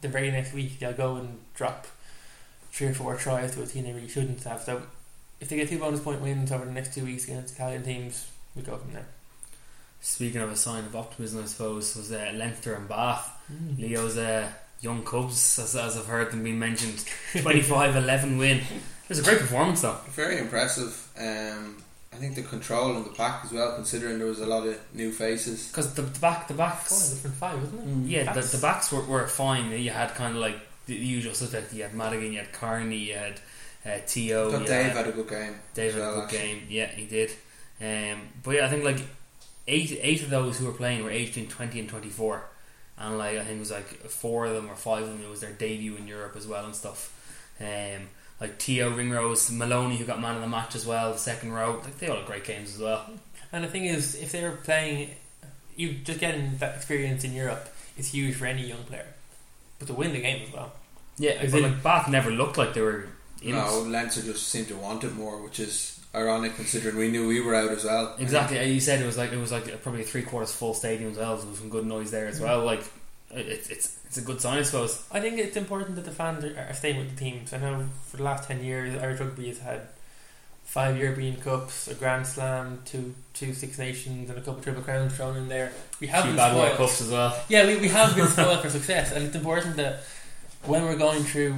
the 0.00 0.08
very 0.08 0.30
next 0.30 0.52
week 0.52 0.78
they'll 0.78 0.92
go 0.92 1.16
and 1.16 1.38
drop 1.54 1.86
three 2.72 2.88
or 2.88 2.94
four 2.94 3.16
tries 3.16 3.54
to 3.54 3.62
a 3.62 3.66
team 3.66 3.84
they 3.84 3.92
really 3.92 4.08
shouldn't 4.08 4.42
have. 4.44 4.60
So 4.62 4.82
if 5.40 5.48
they 5.48 5.56
get 5.56 5.68
two 5.68 5.78
bonus 5.78 6.00
point 6.00 6.20
wins 6.20 6.52
over 6.52 6.64
the 6.64 6.72
next 6.72 6.94
two 6.94 7.04
weeks 7.04 7.24
against 7.24 7.54
Italian 7.54 7.82
teams, 7.82 8.30
we 8.54 8.62
go 8.62 8.76
from 8.76 8.92
there. 8.92 9.06
speaking 10.00 10.40
of 10.40 10.50
a 10.50 10.56
sign 10.56 10.84
of 10.84 10.94
optimism, 10.96 11.42
I 11.42 11.46
suppose, 11.46 11.96
was 11.96 12.12
uh, 12.12 12.32
Leinster 12.34 12.74
and 12.74 12.88
Bath. 12.88 13.28
Leo's 13.78 14.16
uh, 14.16 14.48
young 14.80 15.02
Cubs, 15.04 15.58
as, 15.58 15.74
as 15.76 15.96
I've 15.96 16.06
heard 16.06 16.30
them 16.30 16.42
being 16.44 16.58
mentioned, 16.58 17.04
25 17.36 17.96
11 17.96 18.38
win. 18.38 18.58
It 18.58 19.08
was 19.08 19.18
a 19.18 19.22
great 19.22 19.38
performance, 19.40 19.82
though. 19.82 19.98
Very 20.10 20.38
impressive. 20.38 21.08
Um, 21.18 21.78
I 21.78 21.89
think 22.20 22.34
the 22.36 22.42
control 22.42 22.96
in 22.96 23.02
the 23.04 23.10
pack 23.10 23.44
as 23.44 23.52
well, 23.52 23.74
considering 23.74 24.18
there 24.18 24.26
was 24.28 24.40
a 24.40 24.46
lot 24.46 24.66
of 24.66 24.78
new 24.94 25.10
faces. 25.10 25.66
Because 25.68 25.94
the, 25.94 26.02
the 26.02 26.20
back, 26.20 26.46
the 26.48 26.54
Four 26.54 26.66
backs, 26.66 27.10
different 27.10 27.36
five, 27.36 27.60
wasn't 27.60 27.80
it? 27.80 27.88
Mm, 27.88 28.08
yeah, 28.10 28.24
the, 28.32 28.40
Backs. 28.40 28.52
the 28.52 28.58
backs 28.58 28.92
were, 28.92 29.02
were 29.04 29.26
fine. 29.26 29.70
You 29.72 29.90
had 29.90 30.14
kind 30.14 30.34
of 30.36 30.40
like 30.40 30.58
the 30.86 30.94
usual 30.94 31.34
suspect. 31.34 31.72
You 31.72 31.82
had 31.82 31.94
Madigan, 31.94 32.32
you 32.32 32.38
had 32.38 32.52
Kearney, 32.52 32.96
you 32.98 33.14
had 33.14 33.40
uh, 33.84 33.98
Te'o 34.06 34.52
I 34.54 34.60
you 34.60 34.66
Dave 34.66 34.86
had 34.86 34.96
had 34.96 35.06
a 35.08 35.12
good 35.12 35.28
game. 35.28 35.54
Dave 35.74 35.88
as 35.88 35.94
had 35.94 36.02
a 36.02 36.14
good 36.14 36.24
actually. 36.24 36.38
game. 36.38 36.62
Yeah, 36.68 36.86
he 36.88 37.06
did. 37.06 37.30
Um, 37.80 38.20
but 38.42 38.50
yeah, 38.56 38.66
I 38.66 38.68
think 38.68 38.84
like 38.84 38.98
eight 39.66 39.98
eight 40.02 40.22
of 40.22 40.30
those 40.30 40.58
who 40.58 40.66
were 40.66 40.72
playing 40.72 41.02
were 41.02 41.10
aged 41.10 41.34
between 41.34 41.48
twenty 41.48 41.80
and 41.80 41.88
twenty 41.88 42.10
four, 42.10 42.44
and 42.98 43.16
like 43.18 43.38
I 43.38 43.44
think 43.44 43.56
it 43.56 43.60
was 43.60 43.70
like 43.70 43.88
four 44.08 44.46
of 44.46 44.54
them 44.54 44.68
or 44.70 44.76
five 44.76 45.02
of 45.04 45.08
them. 45.08 45.22
It 45.24 45.30
was 45.30 45.40
their 45.40 45.52
debut 45.52 45.96
in 45.96 46.06
Europe 46.06 46.34
as 46.36 46.46
well 46.46 46.64
and 46.64 46.74
stuff. 46.76 47.16
Um, 47.60 48.08
like 48.40 48.58
Te'o 48.58 48.90
Ringrose, 48.96 49.50
Molony 49.50 49.96
who 49.96 50.04
got 50.04 50.20
man 50.20 50.34
of 50.36 50.40
the 50.40 50.48
match 50.48 50.74
as 50.74 50.86
well, 50.86 51.12
the 51.12 51.18
second 51.18 51.52
row. 51.52 51.80
Like 51.84 51.98
they 51.98 52.08
all 52.08 52.16
had 52.16 52.26
great 52.26 52.44
games 52.44 52.74
as 52.74 52.80
well. 52.80 53.08
And 53.52 53.64
the 53.64 53.68
thing 53.68 53.84
is, 53.84 54.14
if 54.14 54.32
they 54.32 54.42
were 54.42 54.52
playing, 54.52 55.10
you 55.76 55.94
just 56.04 56.20
getting 56.20 56.56
that 56.58 56.76
experience 56.76 57.24
in 57.24 57.32
Europe 57.32 57.68
is 57.98 58.08
huge 58.08 58.34
for 58.36 58.46
any 58.46 58.66
young 58.66 58.82
player. 58.84 59.06
But 59.78 59.88
to 59.88 59.94
win 59.94 60.12
the 60.12 60.20
game 60.20 60.42
as 60.46 60.52
well. 60.52 60.72
Yeah, 61.18 61.32
As 61.32 61.50
but 61.52 61.58
in- 61.58 61.64
like 61.72 61.82
Bath 61.82 62.08
never 62.08 62.30
looked 62.30 62.56
like 62.58 62.74
they 62.74 62.80
were. 62.80 63.08
In 63.42 63.52
No, 63.52 63.82
it. 63.84 63.88
Leinster 63.88 64.22
just 64.22 64.48
seemed 64.48 64.68
to 64.68 64.76
want 64.76 65.02
it 65.04 65.14
more, 65.14 65.42
which 65.42 65.58
is 65.60 65.98
ironic 66.14 66.54
considering 66.56 66.96
we 66.96 67.08
knew 67.10 67.26
we 67.26 67.40
were 67.40 67.54
out 67.54 67.70
as 67.70 67.84
well. 67.84 68.14
Exactly. 68.18 68.62
You 68.72 68.80
said 68.80 69.00
it 69.00 69.06
was 69.06 69.16
like 69.16 69.32
it 69.32 69.38
was 69.38 69.50
like 69.52 69.82
probably 69.82 70.02
a 70.02 70.04
three 70.04 70.22
quarters 70.22 70.52
full 70.52 70.74
stadium 70.74 71.10
as 71.12 71.16
well. 71.18 71.36
There 71.36 71.46
was 71.48 71.58
some 71.58 71.70
good 71.70 71.86
noise 71.86 72.10
there 72.10 72.26
as 72.26 72.38
well. 72.40 72.64
Like 72.64 72.82
it, 73.34 73.46
it's 73.70 73.98
it's 74.06 74.16
a 74.18 74.22
good 74.22 74.40
sign, 74.40 74.58
I 74.58 74.62
suppose. 74.62 75.04
I 75.12 75.20
think 75.20 75.38
it's 75.38 75.56
important 75.56 75.94
that 75.96 76.04
the 76.04 76.10
fans 76.10 76.44
are, 76.44 76.74
staying 76.74 76.98
with 76.98 77.10
the 77.10 77.16
teams. 77.16 77.52
I 77.52 77.58
know 77.58 77.84
for 78.06 78.16
the 78.16 78.24
last 78.24 78.48
10 78.48 78.64
years, 78.64 79.00
Irish 79.00 79.20
Rugby 79.20 79.46
has 79.46 79.60
had 79.60 79.82
five 80.64 80.98
European 80.98 81.36
Cups, 81.36 81.86
a 81.86 81.94
Grand 81.94 82.26
Slam, 82.26 82.80
two 82.84 83.14
two 83.34 83.52
Six 83.52 83.78
Nations, 83.78 84.28
and 84.28 84.38
a 84.38 84.40
couple 84.40 84.58
of 84.58 84.64
Triple 84.64 84.82
Crowns 84.82 85.14
thrown 85.16 85.36
in 85.36 85.48
there. 85.48 85.72
We 86.00 86.08
have 86.08 86.24
Few 86.24 86.32
been 86.32 86.36
bad 86.36 86.52
spoiled. 86.52 86.76
Cups 86.76 87.00
as 87.02 87.10
well. 87.10 87.40
Yeah, 87.48 87.66
we, 87.66 87.76
we 87.76 87.88
have 87.88 88.16
been 88.16 88.26
spoiled 88.36 88.62
for 88.62 88.70
success, 88.70 89.12
and 89.12 89.24
it's 89.24 89.36
important 89.36 89.76
that 89.76 90.00
when 90.64 90.82
we're 90.82 90.98
going 90.98 91.22
through 91.22 91.56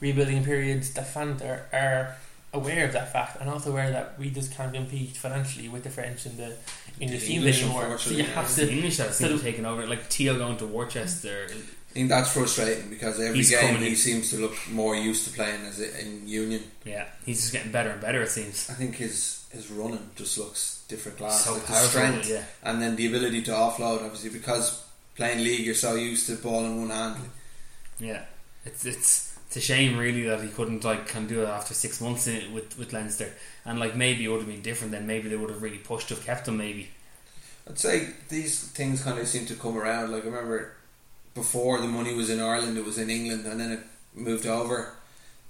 rebuilding 0.00 0.44
periods, 0.44 0.92
the 0.92 1.02
fans 1.02 1.42
are, 1.42 1.66
are 1.72 2.16
aware 2.52 2.84
of 2.84 2.92
that 2.92 3.12
fact 3.12 3.40
and 3.40 3.48
also 3.48 3.70
aware 3.70 3.90
that 3.90 4.18
we 4.18 4.30
just 4.30 4.54
can't 4.54 4.74
compete 4.74 5.16
financially 5.16 5.68
with 5.68 5.84
the 5.84 5.90
French 5.90 6.26
and 6.26 6.36
the 6.36 6.56
English 7.00 7.20
The 7.22 7.26
teams 7.26 7.36
English, 7.38 7.62
anymore. 7.62 7.98
So 7.98 8.10
you 8.10 8.22
unfortunately, 8.22 8.22
have 8.34 8.54
to. 8.54 8.66
the 8.66 8.72
English 8.72 8.96
that 8.98 9.14
seem 9.14 9.28
so 9.28 9.36
to 9.38 9.42
taken 9.42 9.66
over. 9.66 9.86
Like 9.86 10.08
Te'o 10.10 10.36
going 10.38 10.56
to 10.58 10.66
Worcester. 10.66 11.46
Mm. 11.50 11.62
I 11.90 11.92
think 11.92 12.08
that's 12.08 12.32
frustrating 12.32 12.88
because 12.88 13.18
every 13.18 13.38
He's 13.38 13.50
game 13.50 13.76
he 13.78 13.88
in. 13.88 13.96
seems 13.96 14.30
to 14.30 14.36
look 14.36 14.54
more 14.70 14.94
used 14.94 15.26
to 15.28 15.34
playing 15.34 15.66
as 15.66 15.80
a, 15.80 16.00
in 16.00 16.28
Union. 16.28 16.62
Yeah, 16.84 17.06
he's 17.26 17.40
just 17.40 17.52
getting 17.52 17.72
better 17.72 17.90
and 17.90 18.00
better. 18.00 18.22
It 18.22 18.28
seems. 18.30 18.70
I 18.70 18.74
think 18.74 18.94
his 18.96 19.44
his 19.50 19.70
running 19.72 20.10
just 20.14 20.38
looks 20.38 20.84
different 20.88 21.18
class. 21.18 21.44
so 21.44 21.54
like 21.54 21.66
powerful. 21.66 21.88
strength 21.88 22.28
Yeah, 22.30 22.44
and 22.62 22.80
then 22.80 22.94
the 22.94 23.08
ability 23.08 23.42
to 23.42 23.50
offload, 23.50 24.04
obviously, 24.04 24.30
because 24.30 24.84
playing 25.16 25.42
league 25.42 25.66
you're 25.66 25.74
so 25.74 25.94
used 25.96 26.26
to 26.28 26.36
ball 26.36 26.64
in 26.64 26.80
one 26.80 26.90
hand. 26.90 27.16
yeah. 27.98 28.22
It's 28.64 28.84
it's 28.84 29.29
it's 29.50 29.56
a 29.56 29.60
shame 29.60 29.98
really 29.98 30.22
that 30.22 30.40
he 30.40 30.48
couldn't 30.48 30.84
like 30.84 31.08
can 31.08 31.26
do 31.26 31.42
it 31.42 31.48
after 31.48 31.74
six 31.74 32.00
months 32.00 32.28
in 32.28 32.36
it 32.36 32.52
with 32.52 32.78
with 32.78 32.92
Leinster. 32.92 33.32
And 33.64 33.80
like 33.80 33.96
maybe 33.96 34.24
it 34.24 34.28
would 34.28 34.38
have 34.38 34.46
been 34.46 34.62
different. 34.62 34.92
Then 34.92 35.08
maybe 35.08 35.28
they 35.28 35.34
would 35.34 35.50
have 35.50 35.60
really 35.60 35.78
pushed 35.78 36.06
to 36.08 36.14
have 36.14 36.24
kept 36.24 36.46
him. 36.46 36.56
Maybe. 36.56 36.90
I'd 37.68 37.76
say 37.76 38.10
these 38.28 38.68
things 38.68 39.02
kind 39.02 39.18
of 39.18 39.26
seem 39.26 39.46
to 39.46 39.56
come 39.56 39.76
around. 39.76 40.12
Like 40.12 40.22
I 40.22 40.26
remember 40.26 40.76
before 41.34 41.80
the 41.80 41.88
money 41.88 42.14
was 42.14 42.30
in 42.30 42.38
Ireland, 42.38 42.78
it 42.78 42.84
was 42.84 42.96
in 42.96 43.10
England, 43.10 43.44
and 43.44 43.58
then 43.58 43.72
it 43.72 43.80
moved 44.14 44.46
over. 44.46 44.94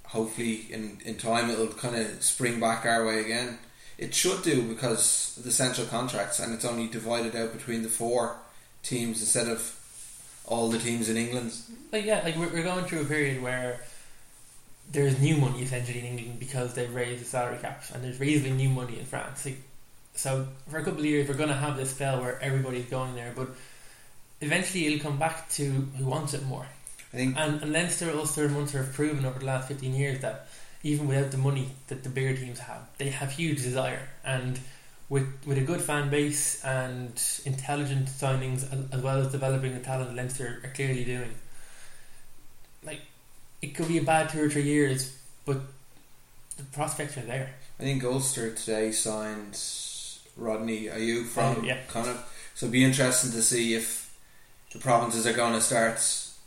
Hopefully, 0.05 0.65
in 0.71 0.97
in 1.05 1.17
time, 1.17 1.51
it'll 1.51 1.67
kind 1.67 1.95
of 1.95 2.23
spring 2.23 2.59
back 2.59 2.87
our 2.87 3.05
way 3.05 3.19
again. 3.19 3.59
It 3.99 4.15
should 4.15 4.41
do 4.41 4.63
because 4.63 5.37
of 5.37 5.43
the 5.43 5.51
central 5.51 5.85
contracts, 5.85 6.39
and 6.39 6.55
it's 6.55 6.65
only 6.65 6.87
divided 6.87 7.35
out 7.35 7.53
between 7.53 7.83
the 7.83 7.89
four 7.89 8.37
teams 8.81 9.19
instead 9.19 9.47
of 9.47 9.77
all 10.47 10.69
the 10.69 10.79
teams 10.79 11.07
in 11.07 11.17
England. 11.17 11.53
Like 11.91 12.03
yeah, 12.03 12.21
like 12.23 12.35
we're, 12.35 12.49
we're 12.49 12.63
going 12.63 12.85
through 12.85 13.01
a 13.01 13.05
period 13.05 13.43
where 13.43 13.79
there's 14.91 15.19
new 15.19 15.37
money 15.37 15.61
essentially 15.61 15.99
in 15.99 16.05
England 16.05 16.39
because 16.39 16.73
they've 16.73 16.93
raised 16.93 17.21
the 17.21 17.25
salary 17.25 17.57
caps, 17.61 17.91
and 17.91 18.03
there's 18.03 18.19
reasonably 18.19 18.57
new 18.57 18.69
money 18.69 18.99
in 18.99 19.05
France. 19.05 19.45
Like, 19.45 19.57
so 20.13 20.47
for 20.69 20.77
a 20.77 20.83
couple 20.83 20.99
of 20.99 21.05
years, 21.05 21.27
we're 21.27 21.35
going 21.35 21.49
to 21.49 21.55
have 21.55 21.77
this 21.77 21.91
spell 21.91 22.19
where 22.21 22.41
everybody's 22.41 22.85
going 22.85 23.15
there, 23.15 23.31
but 23.35 23.49
eventually 24.41 24.87
it'll 24.87 24.99
come 24.99 25.17
back 25.17 25.49
to 25.51 25.63
who 25.63 26.05
wants 26.05 26.33
it 26.33 26.43
more. 26.45 26.65
I 27.13 27.17
think 27.17 27.37
And, 27.37 27.61
and 27.61 27.71
Leinster, 27.73 28.11
Ulster, 28.11 28.45
and 28.45 28.53
Munster 28.53 28.79
have 28.79 28.93
proven 28.93 29.25
over 29.25 29.39
the 29.39 29.45
last 29.45 29.67
15 29.67 29.93
years 29.93 30.21
that 30.21 30.47
even 30.83 31.07
without 31.07 31.31
the 31.31 31.37
money 31.37 31.69
that 31.87 32.03
the 32.03 32.09
bigger 32.09 32.35
teams 32.35 32.59
have, 32.59 32.89
they 32.97 33.09
have 33.09 33.31
huge 33.31 33.61
desire. 33.61 34.09
And 34.23 34.59
with 35.09 35.27
with 35.45 35.57
a 35.57 35.61
good 35.61 35.81
fan 35.81 36.09
base 36.09 36.63
and 36.63 37.21
intelligent 37.45 38.07
signings, 38.07 38.63
as, 38.71 38.91
as 38.91 39.01
well 39.01 39.19
as 39.19 39.31
developing 39.31 39.73
the 39.73 39.81
talent 39.81 40.15
Leinster 40.15 40.61
are 40.63 40.69
clearly 40.69 41.03
doing, 41.03 41.33
it 43.61 43.75
could 43.75 43.87
be 43.87 43.97
a 43.97 44.03
bad 44.03 44.29
two 44.29 44.43
or 44.43 44.49
three 44.49 44.63
years, 44.63 45.15
but 45.45 45.57
the 46.57 46.63
prospects 46.63 47.17
are 47.17 47.21
there. 47.21 47.51
I 47.79 47.83
think 47.83 48.03
Ulster 48.03 48.53
today 48.53 48.91
signed 48.91 49.57
Rodney 50.37 50.85
Ayuk 50.85 51.25
from 51.27 51.57
Oh, 51.59 51.63
yeah. 51.63 51.77
Connacht. 51.87 52.19
So 52.55 52.65
it'd 52.65 52.73
be 52.73 52.83
interesting 52.83 53.31
to 53.31 53.41
see 53.41 53.73
if 53.75 54.15
the 54.71 54.79
provinces 54.79 55.25
are 55.25 55.33
going 55.33 55.53
to 55.53 55.61
start 55.61 55.99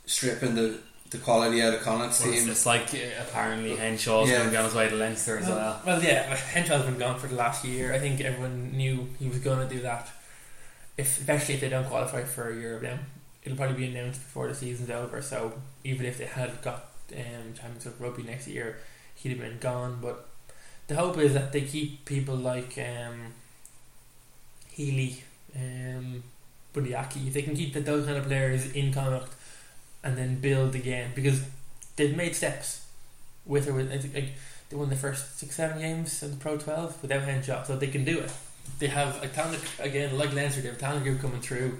stripping 0.05 0.55
the, 0.55 0.77
the 1.09 1.17
quality 1.17 1.61
out 1.61 1.73
of 1.73 1.81
Connacht's 1.81 2.23
Well, 2.23 2.33
team. 2.33 2.49
it's 2.49 2.65
like 2.65 2.93
uh, 2.93 2.97
apparently 3.21 3.75
Henshaw's 3.75 4.29
Yeah. 4.29 4.37
going 4.37 4.45
to 4.45 4.51
be 4.51 4.57
on 4.57 4.65
his 4.65 4.73
way 4.75 4.89
to 4.89 4.95
Leinster 4.95 5.37
as 5.39 5.47
well. 5.47 5.81
well, 5.85 6.01
yeah, 6.01 6.33
Henshaw's 6.35 6.85
been 6.85 6.97
gone 6.97 7.19
for 7.19 7.27
the 7.27 7.35
last 7.35 7.65
year. 7.65 7.93
I 7.93 7.99
think 7.99 8.21
everyone 8.21 8.71
knew 8.71 9.07
he 9.19 9.27
was 9.27 9.39
going 9.39 9.67
to 9.67 9.73
do 9.73 9.81
that. 9.81 10.07
If 10.97 11.19
especially 11.19 11.55
if 11.55 11.61
they 11.61 11.69
don't 11.69 11.87
qualify 11.87 12.23
for 12.23 12.51
Europe 12.53 12.83
now, 12.83 12.99
it'll 13.43 13.57
probably 13.57 13.75
be 13.75 13.87
announced 13.95 14.21
before 14.21 14.47
the 14.47 14.55
season's 14.55 14.89
over. 14.89 15.21
So 15.21 15.53
even 15.83 16.05
if 16.05 16.17
they 16.17 16.25
had 16.25 16.61
got 16.61 16.85
um, 17.13 17.53
Championship 17.53 17.95
Rugby 17.99 18.23
next 18.23 18.47
year, 18.47 18.77
he'd 19.15 19.29
have 19.29 19.39
been 19.39 19.59
gone. 19.59 19.99
But 20.01 20.27
the 20.87 20.95
hope 20.95 21.17
is 21.17 21.33
that 21.33 21.51
they 21.51 21.61
keep 21.61 22.05
people 22.05 22.35
like 22.35 22.77
um, 22.77 23.33
Healy, 24.71 25.23
um, 25.55 26.23
Bundee 26.73 26.95
Aki. 26.95 27.27
If 27.27 27.33
they 27.33 27.41
can 27.41 27.55
keep 27.55 27.73
the, 27.73 27.79
those 27.79 28.05
kind 28.05 28.17
of 28.17 28.25
players 28.25 28.71
in 28.73 28.93
Connacht 28.93 29.33
and 30.03 30.17
then 30.17 30.35
build 30.39 30.75
again 30.75 31.11
because 31.15 31.41
they've 31.95 32.15
made 32.15 32.35
steps 32.35 32.85
with 33.45 33.67
or 33.67 33.73
with. 33.73 33.91
Like 34.13 34.29
they 34.69 34.75
won 34.75 34.89
the 34.89 34.95
first 34.95 35.39
six, 35.39 35.55
seven 35.55 35.79
games 35.79 36.23
in 36.23 36.31
the 36.31 36.37
Pro 36.37 36.57
12 36.57 37.01
without 37.01 37.23
Henshaw, 37.23 37.63
so 37.63 37.75
they 37.75 37.87
can 37.87 38.03
do 38.03 38.19
it. 38.19 38.31
They 38.79 38.87
have 38.87 39.21
a 39.23 39.27
talent 39.27 39.63
again, 39.79 40.17
like 40.17 40.33
Leinster. 40.33 40.61
They 40.61 40.69
have 40.69 40.77
a 40.77 40.79
talent 40.79 41.03
group 41.03 41.21
coming 41.21 41.41
through. 41.41 41.77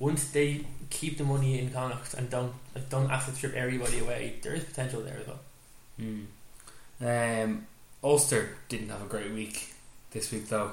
Once 0.00 0.30
they 0.30 0.64
keep 0.90 1.18
the 1.18 1.24
money 1.24 1.60
in 1.60 1.70
Connacht 1.70 2.14
and 2.14 2.28
don't 2.28 2.52
like 2.74 2.88
don't 2.90 3.10
asset 3.10 3.36
strip 3.36 3.54
everybody 3.54 4.00
away, 4.00 4.34
there 4.42 4.54
is 4.54 4.64
potential 4.64 5.02
there 5.02 5.18
as 5.20 5.26
well. 5.26 5.40
Hmm. 5.98 6.24
Um, 7.02 7.66
Ulster 8.02 8.56
didn't 8.68 8.88
have 8.88 9.02
a 9.02 9.06
great 9.06 9.30
week 9.32 9.72
this 10.10 10.32
week 10.32 10.48
though. 10.48 10.72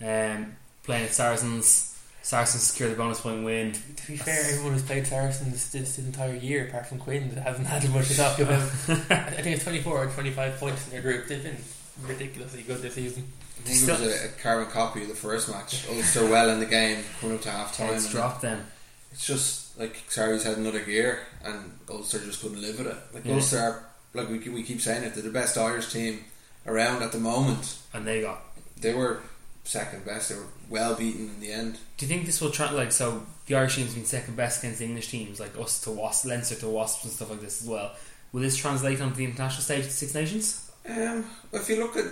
Um, 0.00 0.56
playing 0.84 1.04
at 1.04 1.14
Saracens, 1.14 1.98
Saracens 2.22 2.64
secured 2.64 2.92
the 2.92 2.96
bonus 2.96 3.20
point 3.20 3.44
win. 3.44 3.72
To 3.72 4.06
be 4.06 4.16
fair, 4.16 4.44
everyone 4.50 4.72
who's 4.72 4.82
played 4.82 5.06
Saracens 5.06 5.70
this, 5.70 5.96
this 5.96 5.98
entire 6.04 6.34
year, 6.34 6.66
apart 6.66 6.86
from 6.86 6.98
Quinn, 6.98 7.30
hasn't 7.30 7.66
had 7.66 7.88
much 7.90 8.08
to 8.08 8.16
talk 8.16 8.38
about. 8.38 8.60
I 9.10 9.40
think 9.42 9.56
it's 9.56 9.64
24 9.64 10.04
or 10.04 10.06
25 10.08 10.58
points 10.58 10.86
in 10.86 10.92
their 10.92 11.02
group. 11.02 11.28
They've 11.28 11.42
been 11.42 11.56
ridiculously 12.02 12.62
good 12.62 12.82
this 12.82 12.94
season. 12.94 13.26
I 13.66 13.74
think 13.74 13.88
it 13.88 14.00
was 14.06 14.22
a, 14.22 14.26
a 14.26 14.28
carbon 14.42 14.66
copy 14.70 15.02
of 15.02 15.08
the 15.08 15.14
first 15.14 15.48
match. 15.48 15.86
Ulster 15.88 16.26
well 16.28 16.50
in 16.50 16.60
the 16.60 16.66
game, 16.66 17.02
coming 17.20 17.36
up 17.36 17.42
to 17.42 17.50
half 17.50 17.76
time. 17.76 17.88
Heads 17.88 18.10
dropped 18.10 18.42
them. 18.42 18.66
It's 19.12 19.26
just 19.26 19.78
like 19.78 20.02
Sarries 20.08 20.44
had 20.44 20.56
another 20.58 20.80
gear, 20.80 21.20
and 21.44 21.78
Ulster 21.88 22.18
just 22.18 22.40
couldn't 22.42 22.60
live 22.60 22.78
with 22.78 22.88
it. 22.88 22.96
Like 23.12 23.24
Yeah. 23.24 23.34
Ulster, 23.34 23.58
are, 23.58 23.84
like 24.14 24.28
we 24.28 24.38
we 24.48 24.62
keep 24.62 24.80
saying 24.80 25.04
it, 25.04 25.14
they're 25.14 25.22
the 25.22 25.30
best 25.30 25.56
Irish 25.58 25.92
team 25.92 26.24
around 26.66 27.02
at 27.02 27.12
the 27.12 27.18
moment. 27.18 27.78
and 27.92 28.06
they 28.06 28.20
got. 28.22 28.42
They 28.80 28.94
were 28.94 29.20
second 29.64 30.04
best. 30.04 30.28
They 30.28 30.36
were 30.36 30.46
well 30.68 30.94
beaten 30.94 31.30
in 31.34 31.40
the 31.40 31.52
end. 31.52 31.78
Do 31.96 32.06
you 32.06 32.08
think 32.08 32.26
this 32.26 32.40
will 32.40 32.50
try 32.50 32.70
like 32.70 32.92
so? 32.92 33.24
The 33.46 33.54
Irish 33.54 33.76
team's 33.76 33.94
been 33.94 34.04
second 34.04 34.36
best 34.36 34.58
against 34.62 34.80
the 34.80 34.84
English 34.86 35.08
teams, 35.08 35.38
like 35.40 35.56
us 35.58 35.80
to 35.82 35.90
Wasps, 35.92 36.26
Leinster 36.26 36.56
to 36.56 36.68
Wasps, 36.68 37.04
and 37.04 37.12
stuff 37.12 37.30
like 37.30 37.40
this 37.40 37.62
as 37.62 37.68
well. 37.68 37.92
Will 38.32 38.40
this 38.42 38.56
translate 38.56 39.00
onto 39.00 39.16
the 39.16 39.24
international 39.24 39.62
stage 39.62 39.84
Six 39.84 40.14
Nations? 40.14 40.70
Um, 40.88 41.24
if 41.52 41.68
you 41.68 41.76
look 41.80 41.96
at 41.96 42.06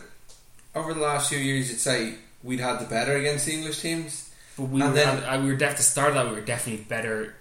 over 0.74 0.94
the 0.94 1.00
last 1.00 1.28
few 1.28 1.38
years, 1.38 1.70
you'd 1.70 1.78
say 1.80 2.14
we'd 2.42 2.60
had 2.60 2.78
the 2.80 2.84
better 2.86 3.16
against 3.16 3.46
the 3.46 3.52
English 3.52 3.80
teams, 3.80 4.30
But 4.56 4.64
we 4.64 4.80
And 4.82 4.90
were, 4.90 4.96
then- 4.96 5.24
uh, 5.24 5.40
we 5.42 5.48
were 5.48 5.56
def- 5.56 5.76
to 5.76 5.82
start 5.82 6.10
of 6.10 6.14
that. 6.14 6.28
We 6.28 6.34
were 6.34 6.40
definitely 6.46 6.84
better 6.84 7.34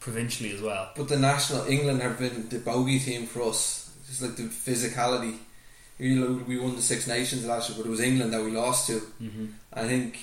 provincially 0.00 0.52
as 0.52 0.60
well. 0.62 0.90
but 0.96 1.08
the 1.08 1.16
national 1.18 1.66
England 1.66 2.02
have 2.02 2.18
been 2.18 2.48
the 2.50 2.58
bogey 2.58 2.98
team 2.98 3.26
for 3.26 3.42
us. 3.42 3.90
Just 4.06 4.22
like 4.22 4.36
the 4.36 4.44
physicality. 4.44 5.36
You 5.98 6.14
know, 6.20 6.44
we 6.46 6.58
won 6.58 6.76
the 6.76 6.82
Six 6.82 7.06
Nations 7.06 7.44
last 7.44 7.68
year, 7.68 7.76
but 7.78 7.86
it 7.86 7.90
was 7.90 8.00
England 8.00 8.32
that 8.32 8.42
we 8.42 8.50
lost 8.52 8.86
to. 8.86 9.00
Mm-hmm. 9.22 9.46
I 9.72 9.82
think 9.86 10.18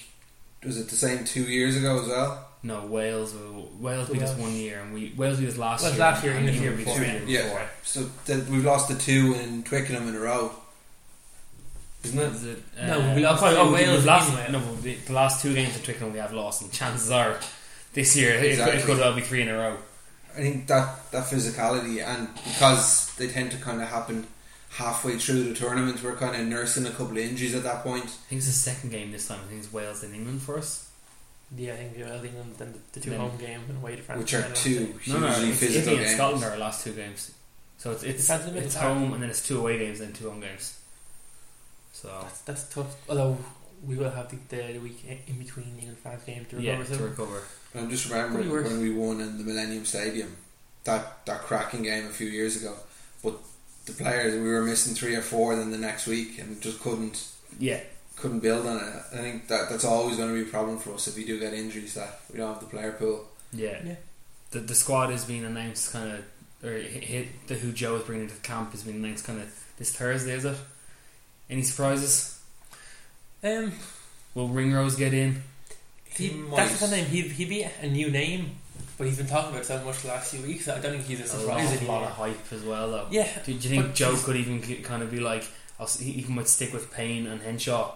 was 0.64 0.78
it 0.80 0.88
the 0.90 0.96
same 0.96 1.26
two 1.26 1.44
years 1.44 1.76
ago 1.76 2.02
as 2.02 2.08
well. 2.08 2.48
No, 2.64 2.86
Wales. 2.88 3.36
uh, 3.36 3.40
Wales 3.80 4.10
beat 4.10 4.22
us 4.24 4.30
Wales. 4.30 4.42
one 4.42 4.54
year, 4.56 4.80
and 4.82 4.92
we 4.94 5.14
Wales 5.18 5.38
beat 5.40 5.50
us 5.50 5.58
last 5.58 5.84
Well, 5.84 5.92
year. 5.92 6.00
last 6.00 6.24
year, 6.24 6.34
and 6.34 6.40
English 6.48 6.62
year 6.62 6.72
England 6.80 7.26
before, 7.28 7.30
Yeah. 7.30 7.68
So 7.84 8.10
that 8.26 8.48
we've 8.50 8.66
lost 8.66 8.88
the 8.88 8.96
two 8.96 9.36
in 9.36 9.62
Twickenham 9.64 10.08
in 10.08 10.16
a 10.16 10.20
row, 10.20 10.52
isn't 12.10 12.20
it? 12.20 12.34
Is 12.34 12.44
it, 12.46 12.64
No, 12.82 13.14
we 13.16 13.24
uh, 13.26 13.32
lost 13.32 13.44
oh, 13.44 13.52
to 13.52 13.60
oh, 13.60 13.72
Wales 13.74 13.98
we've 13.98 14.06
lost, 14.06 14.34
anyway. 14.34 14.52
No, 14.52 14.76
the, 14.76 14.96
the 14.96 15.14
last 15.14 15.42
two 15.42 15.54
games 15.54 15.76
at 15.76 15.84
Twickenham 15.84 16.14
we 16.14 16.20
have 16.20 16.34
lost, 16.34 16.62
and 16.62 16.72
chances 16.72 17.12
are 17.12 17.38
this 17.94 18.16
year 18.16 18.32
it, 18.36 18.58
could- 18.58 18.76
it 18.76 18.84
could 18.84 18.98
well 18.98 19.14
be 19.14 19.22
three 19.22 19.42
in 19.42 19.50
a 19.50 19.58
row. 19.58 19.78
I 20.34 20.40
think 20.40 20.68
that 20.68 21.12
that 21.12 21.24
physicality 21.26 22.04
and 22.06 22.28
because 22.44 23.14
they 23.16 23.28
tend 23.28 23.52
to 23.52 23.58
kind 23.58 23.82
of 23.82 23.88
happen 23.88 24.28
halfway 24.72 25.18
through 25.18 25.44
the 25.44 25.54
tournament, 25.56 26.04
we're 26.04 26.16
kind 26.18 26.36
of 26.36 26.46
nursing 26.48 26.86
a 26.86 26.90
couple 26.92 27.12
of 27.12 27.18
injuries 27.20 27.56
at 27.56 27.64
that 27.64 27.84
point. 27.84 28.04
I 28.04 28.08
think 28.08 28.40
it's 28.40 28.48
the 28.48 28.52
second 28.52 28.90
game 28.92 29.12
this 29.12 29.28
time. 29.30 29.40
I 29.46 29.48
think 29.48 29.64
it's 29.64 29.72
Wales 29.72 30.04
and 30.04 30.14
England 30.14 30.42
for 30.42 30.58
us. 30.58 30.90
Yeah, 31.56 31.74
I 31.74 31.78
think 31.78 31.98
Wales, 31.98 32.24
England, 32.26 32.56
then 32.58 32.74
the, 32.74 32.80
the 32.94 33.00
two 33.00 33.12
Then- 33.12 33.20
home 33.22 33.38
game 33.38 33.62
and 33.70 33.78
away 33.78 33.96
to 33.96 34.02
France. 34.02 34.20
which 34.20 34.34
are 34.34 34.42
two 34.54 34.88
think. 34.88 35.08
No, 35.08 35.20
no, 35.20 35.28
hugely 35.28 35.50
it's 35.52 35.60
physical 35.60 35.82
Italy 35.94 35.96
and 35.98 36.06
games. 36.06 36.16
Scotland 36.16 36.44
are 36.44 36.52
our 36.52 36.58
last 36.58 36.84
two 36.84 36.92
games. 36.94 37.32
So 37.78 37.92
it's 37.92 38.04
it's, 38.04 38.28
France 38.28 38.46
and 38.46 38.58
it's 38.58 38.76
home 38.76 39.14
and 39.14 39.24
then 39.24 39.30
it's 39.30 39.46
two 39.48 39.60
away 39.60 39.78
games 39.78 40.02
and 40.02 40.14
two 40.14 40.30
home 40.30 40.42
games. 40.42 40.78
So 42.02 42.10
That's, 42.24 42.42
that's 42.42 42.64
tough. 42.74 42.96
Although 43.10 43.38
we 43.86 43.96
will 43.96 44.10
have 44.10 44.30
the, 44.30 44.38
the, 44.56 44.74
the 44.74 44.80
week 44.80 45.04
in- 45.08 45.20
in 45.28 45.40
between 45.40 45.74
the 45.76 45.80
England 45.80 45.98
France 46.00 46.24
game 46.26 46.46
to 46.50 46.58
recover. 46.58 46.62
yeah, 46.62 46.78
recover. 46.80 46.98
to 46.98 47.04
recover. 47.06 47.42
I'm 47.74 47.90
just 47.90 48.10
remembering 48.10 48.44
Could 48.44 48.50
be 48.50 48.52
worse. 48.52 48.68
when 48.68 48.82
we 48.82 48.92
won 48.94 49.22
in 49.22 49.38
the 49.38 49.44
Millennium 49.44 49.86
Stadium, 49.86 50.36
that 50.84 51.26
that 51.26 51.42
cracking 51.42 51.84
game 51.84 52.06
a 52.06 52.10
few 52.10 52.28
years 52.28 52.56
ago. 52.58 52.76
But 53.24 53.36
the 53.86 53.94
players 53.94 54.34
we 54.34 54.42
were 54.50 54.64
missing 54.64 54.94
three 54.94 55.16
or 55.16 55.22
four 55.22 55.56
then 55.56 55.72
the 55.72 55.78
next 55.78 56.06
week 56.08 56.38
and 56.40 56.62
just 56.62 56.80
couldn't 56.82 57.28
Yeah, 57.60 57.80
couldn't 58.18 58.40
build 58.42 58.66
on 58.68 58.78
it. 58.78 58.94
I 59.14 59.18
think 59.18 59.48
that 59.48 59.70
that's 59.70 59.86
always 59.86 60.18
going 60.18 60.30
to 60.30 60.36
be 60.44 60.48
a 60.48 60.52
problem 60.52 60.78
for 60.78 60.94
us 60.94 61.08
if 61.08 61.16
we 61.16 61.26
do 61.26 61.40
get 61.40 61.54
injuries 61.54 61.94
that 61.96 62.20
we 62.32 62.38
don't 62.40 62.54
have 62.54 62.62
the 62.62 62.68
player 62.70 62.92
pool. 62.92 63.26
yeah. 63.54 63.80
Yeah. 63.86 63.96
The 64.52 64.60
the 64.60 64.76
squad 64.76 65.12
is 65.12 65.26
being 65.26 65.44
announced 65.46 65.92
kind 65.94 66.12
of 66.12 66.26
or 66.64 66.74
hit, 66.78 67.04
hit 67.04 67.48
the 67.48 67.56
who 67.56 67.72
Joe 67.72 67.96
is 67.98 68.04
bringing 68.04 68.24
into 68.26 68.36
the 68.36 68.42
camp 68.42 68.72
has 68.72 68.84
been 68.84 68.96
announced 68.96 69.26
kind 69.26 69.42
of 69.42 69.48
this 69.78 69.92
Thursday. 69.96 70.34
Is 70.34 70.46
it? 70.46 70.58
Any 71.50 71.62
surprises? 71.64 72.40
Um, 73.44 73.72
Will 74.34 74.48
Ringrose 74.50 74.96
get 74.96 75.14
in? 75.14 75.44
he, 76.06 76.30
might- 76.32 76.58
that's 76.58 76.80
the 76.80 76.88
name. 76.88 77.06
He 77.06 77.22
he'd 77.22 77.50
be 77.50 77.64
a 77.64 77.88
new 77.88 78.10
name, 78.10 78.52
but 78.98 79.06
he's 79.08 79.18
been 79.18 79.28
talking 79.28 79.50
about 79.52 79.62
it 79.62 79.66
so 79.66 79.84
much 79.84 80.02
the 80.02 80.08
last 80.08 80.32
few 80.34 80.42
weeks. 80.46 80.66
that 80.66 80.78
I 80.78 80.82
don't 80.82 80.94
think 80.94 81.06
he's 81.06 81.20
a 81.22 81.24
A 81.24 81.28
surprise 81.28 81.66
lot, 81.70 81.78
anymore. 81.78 82.02
lot 82.02 82.10
of 82.12 82.16
hype 82.18 82.54
as 82.54 82.64
well, 82.64 82.90
though. 82.92 83.08
Yeah, 83.12 83.28
Do, 83.46 83.54
do 83.54 83.70
you 83.70 83.82
think 83.82 83.94
Joe 83.96 84.16
could 84.18 84.36
even 84.38 84.62
kind 84.84 85.04
of 85.04 85.12
be 85.12 85.20
like, 85.20 85.46
I'll, 85.80 85.88
he, 85.88 86.14
he 86.14 86.34
might 86.34 86.48
stick 86.48 86.74
with 86.74 86.92
Payne 86.92 87.28
and 87.28 87.42
Henshaw? 87.42 87.94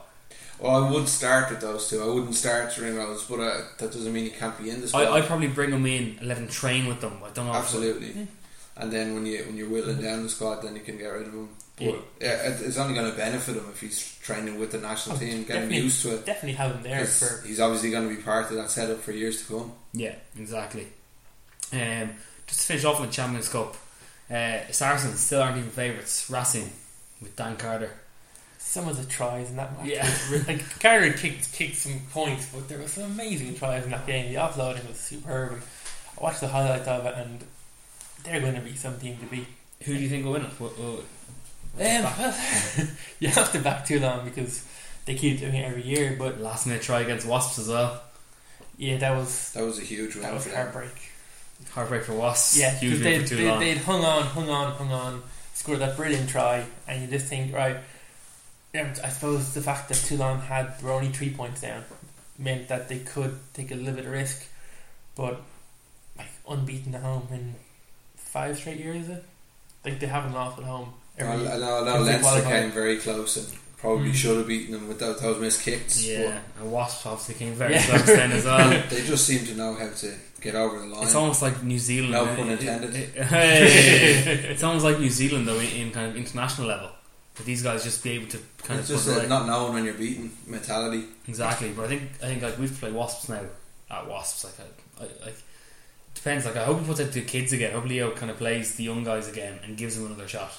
Well, 0.60 0.84
I 0.86 0.92
would 0.92 1.08
start 1.08 1.50
with 1.50 1.62
those 1.62 1.90
two. 1.90 2.04
I 2.04 2.08
wouldn't 2.08 2.36
start 2.36 2.78
Ringrose, 2.78 3.24
but 3.24 3.40
uh, 3.40 3.62
that 3.78 3.94
doesn't 3.94 4.12
mean 4.12 4.26
he 4.26 4.30
can't 4.32 4.58
be 4.62 4.70
in 4.70 4.82
the 4.82 4.90
squad. 4.90 5.04
I 5.04 5.20
I 5.20 5.22
probably 5.22 5.48
bring 5.48 5.72
him 5.72 5.86
in 5.86 6.18
and 6.20 6.28
let 6.28 6.38
him 6.38 6.50
train 6.50 6.86
with 6.88 7.00
them. 7.00 7.14
I 7.26 7.30
don't 7.32 7.48
know. 7.48 7.54
Absolutely. 7.54 8.12
Yeah. 8.12 8.26
And 8.76 8.92
then 8.92 9.14
when 9.14 9.26
you 9.26 9.44
when 9.46 9.56
you're 9.56 9.70
whittling 9.70 10.02
down 10.02 10.24
the 10.24 10.30
squad, 10.30 10.62
then 10.62 10.76
you 10.76 10.82
can 10.82 10.98
get 10.98 11.08
rid 11.08 11.28
of 11.28 11.34
him. 11.34 11.50
But 11.80 11.86
Yeah. 11.86 11.94
yeah, 12.22 12.58
it's 12.62 12.78
only 12.78 12.94
going 12.94 13.10
to 13.10 13.16
benefit 13.18 13.56
him 13.56 13.66
if 13.72 13.80
he's 13.80 14.16
training 14.22 14.60
with 14.60 14.72
the 14.72 14.78
national 14.80 15.16
Oh, 15.16 15.20
team, 15.20 15.44
getting 15.46 15.72
used 15.72 16.02
to 16.04 16.16
it. 16.16 16.26
definitely 16.26 16.54
have 16.54 16.76
him 16.76 16.84
there 16.84 17.06
for. 17.06 17.42
he's 17.48 17.60
obviously 17.60 17.92
going 17.92 18.08
to 18.10 18.16
be 18.16 18.22
part 18.22 18.50
of 18.52 18.58
that 18.58 18.70
setup 18.70 19.00
for 19.02 19.12
years 19.12 19.42
to 19.46 19.54
come. 19.54 19.72
Yeah, 19.94 20.16
exactly. 20.38 20.88
Um, 21.72 22.12
just 22.48 22.62
to 22.62 22.66
finish 22.68 22.84
off 22.86 23.00
with 23.00 23.10
the 23.10 23.16
Champions 23.16 23.48
Cup, 23.50 23.76
uh, 24.30 24.60
Saracens 24.72 25.20
still 25.20 25.42
aren't 25.42 25.58
even 25.58 25.70
favourites. 25.70 26.30
Racing 26.30 26.70
with 27.22 27.36
Dan 27.36 27.56
Carter. 27.58 27.92
Some 28.58 28.88
of 28.88 28.98
the 28.98 29.06
tries 29.06 29.50
in 29.50 29.56
that 29.56 29.76
match. 29.78 29.88
Yeah. 29.88 30.04
was 30.32 30.48
like 30.48 30.80
Carter 30.80 31.12
kicked 31.14 31.52
kicked 31.54 31.78
some 31.78 32.02
points, 32.12 32.48
but 32.54 32.68
there 32.68 32.78
were 32.78 32.88
some 32.88 33.04
amazing 33.06 33.56
tries 33.56 33.84
in 33.86 33.92
that 33.92 34.06
game. 34.06 34.32
The 34.34 34.40
offloading 34.40 34.88
was 34.88 35.00
superb. 35.00 35.62
I 36.20 36.24
watched 36.24 36.42
the 36.42 36.50
highlights 36.50 36.88
of 36.88 37.06
it, 37.06 37.16
and 37.16 37.44
they're 38.24 38.42
going 38.42 38.56
to 38.56 38.62
be 38.62 38.76
some 38.76 39.00
team 39.00 39.18
to 39.18 39.26
beat. 39.26 39.48
Who 39.86 39.96
do 39.96 40.00
you 40.00 40.10
think 40.10 40.26
will 40.26 40.34
win 40.34 40.42
it? 40.44 40.52
Wh- 40.60 40.78
wh- 40.78 41.04
Um, 41.78 41.84
you 43.20 43.30
have 43.30 43.52
to 43.54 43.60
back 43.60 43.86
Toulon 43.86 44.26
because 44.26 44.66
they 45.06 45.16
keep 45.16 45.40
doing 45.40 45.56
it 45.56 45.66
every 45.66 45.84
year. 45.84 46.16
But 46.18 46.40
last 46.40 46.68
minute 46.68 46.82
try 46.82 47.02
against 47.02 47.26
Wasps 47.26 47.60
as 47.60 47.68
well. 47.70 48.02
yeah, 48.78 48.98
that 48.98 49.16
was 49.16 49.52
That 49.54 49.64
was 49.64 49.80
a 49.80 49.84
huge 49.84 50.16
win 50.16 50.24
that 50.24 50.34
was 50.34 50.44
for 50.44 50.50
them. 50.50 50.58
heartbreak. 50.58 51.12
Heartbreak 51.72 52.04
for 52.04 52.14
Wasps. 52.14 52.58
Yeah, 52.60 52.72
huge 52.72 53.00
because 53.00 53.04
win 53.04 53.14
they'd, 53.14 53.22
for 53.22 53.28
too 53.30 53.36
they'd, 53.38 53.50
long. 53.50 53.60
they'd 53.60 53.78
hung 53.78 54.04
on, 54.04 54.24
hung 54.24 54.50
on, 54.50 54.72
hung 54.74 54.92
on, 54.92 55.24
scored 55.54 55.80
that 55.80 55.96
brilliant 55.98 56.30
try, 56.30 56.66
and 56.88 57.02
you 57.02 57.08
just 57.08 57.28
think, 57.28 57.54
right, 57.54 57.78
and 58.74 59.00
I 59.04 59.10
suppose 59.10 59.54
the 59.54 59.62
fact 59.62 59.90
that 59.90 59.96
Toulon 59.98 60.40
had 60.40 60.82
were 60.82 60.92
only 60.92 61.10
three 61.10 61.32
points 61.32 61.62
down 61.62 61.84
meant 62.38 62.68
that 62.70 62.88
they 62.88 63.00
could 63.00 63.38
take 63.54 63.72
a 63.72 63.76
little 63.76 63.96
bit 63.96 64.06
of 64.06 64.12
risk, 64.12 64.48
but 65.16 65.42
like 66.18 66.30
unbeaten 66.48 66.94
at 66.96 67.02
home 67.02 67.28
in 67.32 67.56
five 68.16 68.58
straight 68.58 68.78
years, 68.80 69.04
is 69.06 69.10
it? 69.10 69.26
Like 69.84 70.00
they 70.00 70.08
haven't 70.08 70.34
lost 70.34 70.60
at 70.60 70.66
home. 70.66 70.94
Every, 71.20 71.48
I 71.48 71.58
know, 71.58 71.82
I 71.82 71.86
know 71.86 72.02
Leinster 72.02 72.42
came 72.44 72.72
very 72.72 72.98
close 72.98 73.38
and 73.38 73.48
probably 73.78 74.10
Mm. 74.12 74.16
should 74.16 74.38
have 74.38 74.48
beaten 74.48 74.74
them 74.74 74.88
with 74.88 75.00
those, 75.00 75.20
those 75.22 75.40
missed 75.40 75.64
kicks. 75.64 76.04
yeah, 76.04 76.40
and 76.60 76.72
Wasps 76.72 77.06
obviously 77.06 77.36
came 77.36 77.54
very 77.54 77.74
Yeah. 77.74 77.86
close 77.86 78.06
then 78.06 78.32
as 78.32 78.46
well. 78.46 78.70
they 78.90 79.04
just 79.06 79.26
seem 79.26 79.46
to 79.46 79.56
know 79.56 79.74
how 79.74 79.90
to 79.90 80.14
get 80.42 80.56
over 80.56 80.80
the 80.80 80.86
line. 80.86 81.04
It's 81.04 81.16
almost 81.16 81.42
like 81.42 81.64
New 81.64 81.80
Zealand. 81.80 82.12
No 82.14 82.26
uh, 82.26 82.36
pun 82.36 82.50
it- 82.50 82.60
intended. 82.60 82.96
it- 82.96 83.16
it- 83.16 83.24
hey, 83.26 84.50
it's 84.50 84.64
almost 84.64 84.84
like 84.86 85.00
New 85.00 85.10
Zealand 85.10 85.48
though 85.48 85.60
in, 85.60 85.68
in 85.70 85.92
kind 85.92 86.08
of 86.10 86.16
international 86.18 86.68
level. 86.68 86.90
But 87.36 87.46
these 87.46 87.64
guys 87.64 87.84
just 87.86 88.04
be 88.04 88.12
able 88.12 88.28
to 88.28 88.38
kind 88.64 88.80
it's 88.82 88.90
of 88.90 88.98
just 88.98 89.08
a 89.08 89.28
not 89.28 89.46
knowing 89.48 89.74
when 89.74 89.86
you're 89.86 89.94
beaten 89.94 90.32
mentality. 90.46 91.06
exactly. 91.28 91.70
But 91.70 91.86
I 91.86 91.88
think 91.88 92.02
I 92.22 92.26
think 92.28 92.42
like 92.44 92.58
we've 92.60 92.78
played 92.78 92.94
Wasps 92.94 93.30
now 93.30 93.42
at 93.90 94.08
Wasps. 94.10 94.44
Like 94.44 94.54
I, 94.60 95.04
I, 95.04 95.26
like 95.28 95.36
depends. 96.16 96.46
Like 96.46 96.58
I 96.58 96.66
hope 96.66 96.82
he 96.82 96.86
puts 96.86 97.00
out 97.00 97.14
the 97.14 97.22
kids 97.22 97.54
again. 97.54 97.72
I 97.72 97.76
hope 97.76 97.86
Leo 97.86 98.12
kind 98.12 98.30
of 98.30 98.38
plays 98.38 98.76
the 98.76 98.84
young 98.84 99.06
guys 99.06 99.30
again 99.30 99.58
and 99.64 99.78
gives 99.78 99.96
them 99.96 100.06
another 100.08 100.28
shot. 100.28 100.52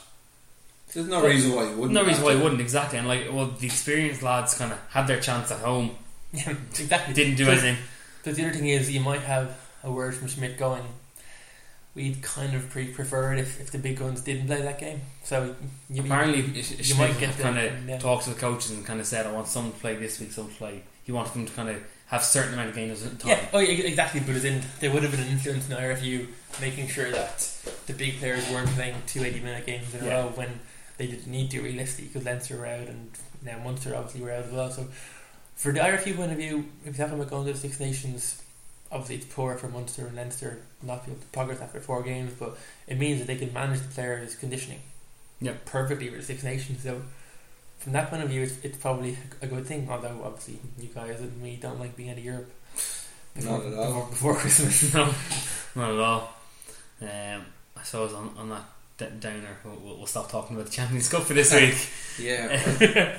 There's 0.92 1.08
no 1.08 1.24
reason 1.24 1.54
why 1.54 1.64
you 1.64 1.76
wouldn't. 1.76 1.92
No 1.92 2.04
reason 2.04 2.24
why 2.24 2.32
to. 2.32 2.38
he 2.38 2.42
wouldn't 2.42 2.60
exactly. 2.60 2.98
And 2.98 3.06
like 3.06 3.28
well, 3.32 3.46
the 3.46 3.66
experienced 3.66 4.22
lads 4.22 4.54
kind 4.54 4.72
of 4.72 4.78
had 4.90 5.06
their 5.06 5.20
chance 5.20 5.50
at 5.50 5.60
home. 5.60 5.96
yeah, 6.32 6.50
exactly. 6.50 7.14
Didn't 7.14 7.36
do 7.36 7.48
anything. 7.48 7.76
But 8.24 8.34
the 8.34 8.44
other 8.44 8.52
thing 8.52 8.68
is, 8.68 8.90
you 8.90 9.00
might 9.00 9.22
have 9.22 9.56
a 9.82 9.90
word 9.90 10.14
from 10.14 10.28
Schmidt 10.28 10.58
going. 10.58 10.82
We'd 11.94 12.22
kind 12.22 12.54
of 12.54 12.70
pre 12.70 12.86
preferred 12.88 13.38
if, 13.38 13.60
if 13.60 13.70
the 13.70 13.78
big 13.78 13.98
guns 13.98 14.20
didn't 14.20 14.46
play 14.46 14.62
that 14.62 14.78
game. 14.78 15.00
So 15.24 15.56
you, 15.88 16.02
Apparently, 16.02 16.42
you, 16.42 16.62
Sch- 16.62 16.78
you 16.78 16.84
Schmidt 16.84 17.10
might 17.10 17.18
get 17.18 17.38
kind 17.38 17.58
of 17.58 17.88
yeah. 17.88 17.98
talked 17.98 18.24
to 18.24 18.30
the 18.30 18.38
coaches 18.38 18.70
and 18.70 18.84
kind 18.84 19.00
of 19.00 19.06
said, 19.06 19.26
"I 19.26 19.32
want 19.32 19.48
some 19.48 19.72
to 19.72 19.78
play 19.78 19.96
this 19.96 20.20
week, 20.20 20.32
some 20.32 20.48
to 20.48 20.54
play." 20.54 20.82
He 21.04 21.12
wanted 21.12 21.32
them 21.32 21.46
to 21.46 21.52
kind 21.52 21.68
of 21.68 21.82
have 22.06 22.24
certain 22.24 22.54
amount 22.54 22.68
of 22.68 22.74
games 22.74 23.04
in 23.04 23.16
time. 23.16 23.30
Yeah, 23.30 23.48
oh, 23.52 23.58
yeah, 23.60 23.84
exactly. 23.84 24.20
But 24.20 24.34
as 24.34 24.44
in, 24.44 24.62
there 24.80 24.92
would 24.92 25.04
have 25.04 25.12
been 25.12 25.20
an 25.20 25.28
influence 25.28 25.68
in 25.68 25.76
IRFU 25.76 26.26
making 26.60 26.88
sure 26.88 27.10
that 27.10 27.38
the 27.86 27.92
big 27.92 28.18
players 28.18 28.48
weren't 28.50 28.68
playing 28.70 28.96
two 29.06 29.24
80 29.24 29.40
minute 29.40 29.66
games 29.66 29.94
in 29.94 30.04
a 30.04 30.10
row 30.10 30.32
when 30.34 30.48
they 31.00 31.06
didn't 31.06 31.26
need 31.26 31.50
to 31.50 31.62
realistically 31.62 32.08
because 32.08 32.24
Leinster 32.26 32.58
were 32.58 32.66
out 32.66 32.86
and 32.88 33.10
now 33.42 33.58
Munster 33.64 33.96
obviously 33.96 34.20
were 34.20 34.30
out 34.32 34.44
as 34.44 34.52
well. 34.52 34.70
So, 34.70 34.86
for 35.56 35.72
the 35.72 35.80
IRFU 35.80 36.14
point 36.16 36.30
of 36.32 36.36
view, 36.38 36.66
if 36.84 36.96
you're 36.96 37.06
talking 37.06 37.18
about 37.18 37.30
going 37.30 37.46
to 37.46 37.52
the 37.54 37.58
Six 37.58 37.80
Nations, 37.80 38.42
obviously 38.92 39.16
it's 39.16 39.24
poor 39.34 39.56
for 39.56 39.68
Munster 39.68 40.06
and 40.06 40.16
Leinster 40.16 40.58
not 40.82 41.04
be 41.06 41.12
able 41.12 41.20
to 41.22 41.26
progress 41.28 41.60
after 41.60 41.80
four 41.80 42.02
games, 42.02 42.32
but 42.38 42.56
it 42.86 42.98
means 42.98 43.18
that 43.18 43.26
they 43.26 43.36
can 43.36 43.52
manage 43.52 43.80
the 43.80 43.88
players' 43.88 44.34
conditioning 44.36 44.80
Yep. 45.40 45.64
perfectly 45.64 46.10
with 46.10 46.20
the 46.20 46.26
Six 46.26 46.42
Nations. 46.44 46.82
So, 46.82 47.00
from 47.78 47.92
that 47.94 48.10
point 48.10 48.22
of 48.22 48.28
view, 48.28 48.42
it's, 48.42 48.62
it's 48.62 48.76
probably 48.76 49.16
a 49.40 49.46
good 49.46 49.64
thing. 49.66 49.88
Although 49.90 50.20
obviously 50.22 50.58
you 50.78 50.88
guys 50.94 51.18
and 51.20 51.40
me 51.42 51.56
don't 51.60 51.80
like 51.80 51.96
being 51.96 52.10
out 52.10 52.18
of 52.18 52.24
Europe. 52.24 52.50
Not 53.36 53.64
at 53.64 53.72
all. 53.74 54.06
Before, 54.10 54.10
before 54.10 54.34
Christmas. 54.40 54.92
no, 54.94 55.14
not 55.74 55.90
at 55.94 55.98
all. 55.98 56.34
Um, 57.00 57.46
I 57.76 57.82
suppose 57.84 58.12
on, 58.12 58.34
on 58.36 58.48
that 58.50 58.62
d- 58.62 58.66
downer, 59.06 59.56
we'll, 59.64 59.76
we'll- 59.76 59.96
we'll 59.98 60.06
stop 60.06 60.30
talking 60.30 60.56
about 60.56 60.66
the 60.66 60.72
Champions 60.72 61.08
Cup 61.08 61.22
for 61.24 61.34
this 61.34 61.52
week. 61.54 61.74
Yeah, 62.20 62.58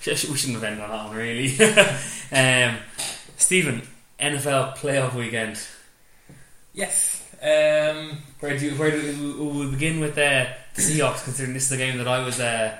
Sh- 0.00 0.14
sh- 0.16 0.28
we 0.28 0.36
shouldn't 0.36 0.54
have 0.60 0.64
ended 0.64 0.84
on 0.84 0.90
that 0.90 1.06
one, 1.08 1.16
really. 1.16 1.58
um, 2.32 2.78
Stephen, 3.36 3.82
NFL 4.20 4.76
playoff 4.76 5.14
weekend. 5.14 5.58
Yes. 6.72 7.22
Um, 7.42 8.18
Where 8.40 8.56
do 8.58 8.66
you, 8.66 8.72
where 8.72 8.90
do 8.90 8.98
we, 9.02 9.32
we'll 9.58 9.70
begin 9.70 10.00
with 10.00 10.12
uh, 10.12 10.46
the 10.74 10.82
Seahawks, 10.82 11.24
considering 11.24 11.54
this 11.54 11.64
is 11.64 11.70
the 11.70 11.76
game 11.76 11.98
that 11.98 12.06
I 12.08 12.24
was 12.24 12.38
uh, 12.40 12.76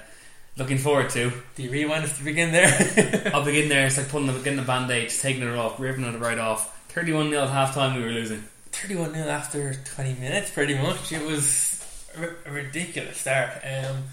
looking 0.57 0.78
forward 0.78 1.11
to. 1.11 1.32
do 1.57 1.62
you 1.62 1.70
really 1.70 1.86
want 1.86 2.05
us 2.05 2.16
to 2.18 2.24
begin 2.24 2.53
there? 2.53 3.30
I'll 3.34 3.44
begin 3.44 3.68
there. 3.68 3.86
It's 3.86 3.97
like 3.99 4.09
putting 4.09 4.28
the, 4.28 4.34
getting 4.34 4.57
the 4.57 4.62
band 4.62 4.90
aid, 4.90 5.11
taking 5.11 5.42
it 5.42 5.55
off, 5.57 5.80
ripping 5.80 6.05
it 6.05 6.18
right 6.20 6.38
off. 6.38 6.72
31 6.90 7.30
0 7.30 7.42
at 7.42 7.51
half 7.51 7.74
time, 7.74 7.97
we 7.97 8.03
were 8.05 8.11
losing. 8.12 8.44
31 8.72 9.14
0 9.14 9.28
after 9.28 9.74
20 9.74 10.14
minutes, 10.14 10.51
pretty 10.51 10.74
much. 10.74 11.12
It 11.12 11.22
was 11.26 11.76
a, 12.17 12.51
ridiculous 12.51 13.19
start. 13.19 13.51
Um, 13.64 14.05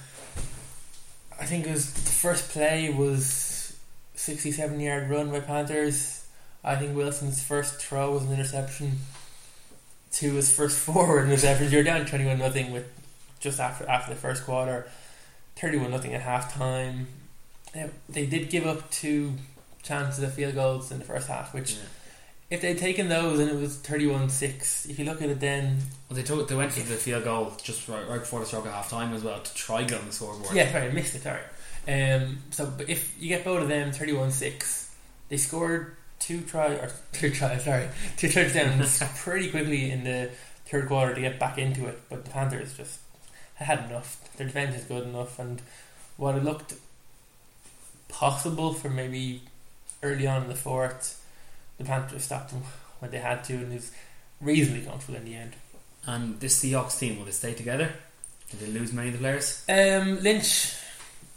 I 1.39 1.45
think 1.45 1.65
it 1.65 1.71
was 1.71 1.93
the 1.93 2.11
first 2.11 2.49
play 2.49 2.93
was 2.93 3.75
67 4.15 4.79
yard 4.79 5.09
run 5.09 5.31
by 5.31 5.39
Panthers. 5.39 6.25
I 6.63 6.75
think 6.75 6.95
Wilson's 6.95 7.41
first 7.41 7.75
throw 7.75 8.13
was 8.13 8.23
an 8.23 8.33
interception. 8.33 8.99
To 10.13 10.33
his 10.33 10.53
first 10.53 10.77
forward 10.85 11.27
interceptions. 11.27 11.71
You're 11.71 11.83
down 11.83 12.05
21 12.05 12.37
nothing 12.37 12.71
with 12.71 12.85
just 13.39 13.59
after 13.59 13.87
after 13.89 14.13
the 14.13 14.19
first 14.19 14.45
quarter. 14.45 14.87
31 15.55 15.91
nothing 15.91 16.13
at 16.13 16.21
half 16.21 16.53
time. 16.53 17.07
They 18.07 18.25
did 18.25 18.49
give 18.49 18.65
up 18.65 18.89
two 18.91 19.33
chances 19.81 20.23
of 20.23 20.33
field 20.33 20.55
goals 20.55 20.91
in 20.91 20.99
the 20.99 21.05
first 21.05 21.27
half, 21.27 21.53
which 21.53 21.77
if 22.49 22.61
they'd 22.61 22.77
taken 22.77 23.09
those 23.09 23.39
and 23.39 23.49
it 23.49 23.55
was 23.55 23.77
31 23.77 24.29
6, 24.29 24.85
if 24.87 24.99
you 24.99 25.05
look 25.05 25.21
at 25.21 25.29
it 25.29 25.39
then, 25.39 25.77
Well, 26.09 26.17
they 26.17 26.23
took 26.23 26.47
they 26.47 26.55
went 26.55 26.71
for 26.71 26.79
the 26.81 26.95
field 26.95 27.23
goal 27.23 27.53
just 27.63 27.87
right, 27.87 28.07
right 28.07 28.19
before 28.19 28.39
the 28.41 28.45
stroke 28.45 28.65
at 28.65 28.73
half 28.73 28.89
time 28.89 29.13
as 29.13 29.23
well 29.23 29.39
to 29.39 29.53
try 29.55 29.83
get 29.83 29.99
on 29.99 30.05
the 30.07 30.11
scoreboard. 30.13 30.53
yeah, 30.55 30.71
sorry, 30.71 30.87
I 30.87 30.91
missed 30.91 31.15
it, 31.15 31.21
sorry. 31.23 31.41
Um, 31.87 32.37
so, 32.51 32.65
but 32.77 32.89
if 32.89 33.19
you 33.21 33.27
get 33.29 33.43
both 33.43 33.63
of 33.63 33.67
them 33.69 33.91
31 33.91 34.31
6, 34.31 34.95
they 35.29 35.37
scored 35.37 35.95
two 36.19 36.41
try 36.41 36.67
or 36.73 36.91
two 37.13 37.29
tries, 37.31 37.63
sorry, 37.65 37.89
two 38.17 38.29
touchdowns 38.29 39.01
pretty 39.17 39.49
quickly 39.49 39.89
in 39.91 40.03
the 40.03 40.29
third 40.65 40.87
quarter 40.87 41.13
to 41.15 41.21
get 41.21 41.39
back 41.39 41.57
into 41.57 41.87
it. 41.87 41.99
But 42.09 42.23
the 42.25 42.31
Panthers 42.31 42.77
just 42.77 42.99
had 43.55 43.89
enough. 43.89 44.17
Their 44.37 44.47
defense 44.47 44.75
is 44.75 44.83
good 44.85 45.03
enough, 45.03 45.39
and 45.39 45.61
what 46.17 46.35
it 46.35 46.43
looked 46.43 46.75
possible 48.07 48.73
for 48.73 48.89
maybe 48.89 49.41
early 50.01 50.27
on 50.27 50.43
in 50.43 50.47
the 50.49 50.55
fourth, 50.55 51.22
the 51.83 51.89
Panthers 51.89 52.23
stopped 52.23 52.51
them 52.51 52.63
when 52.99 53.11
they 53.11 53.19
had 53.19 53.43
to, 53.45 53.53
and 53.53 53.71
it 53.71 53.75
was 53.75 53.91
reasonably 54.41 54.85
comfortable 54.85 55.17
in 55.17 55.25
the 55.25 55.35
end. 55.35 55.53
And 56.05 56.39
this 56.39 56.63
Seahawks 56.63 56.99
team, 56.99 57.17
will 57.17 57.25
they 57.25 57.31
stay 57.31 57.53
together? 57.53 57.91
Did 58.51 58.59
they 58.59 58.67
lose 58.79 58.91
many 58.93 59.07
of 59.09 59.13
the 59.13 59.19
players? 59.19 59.63
Um, 59.69 60.21
Lynch 60.21 60.73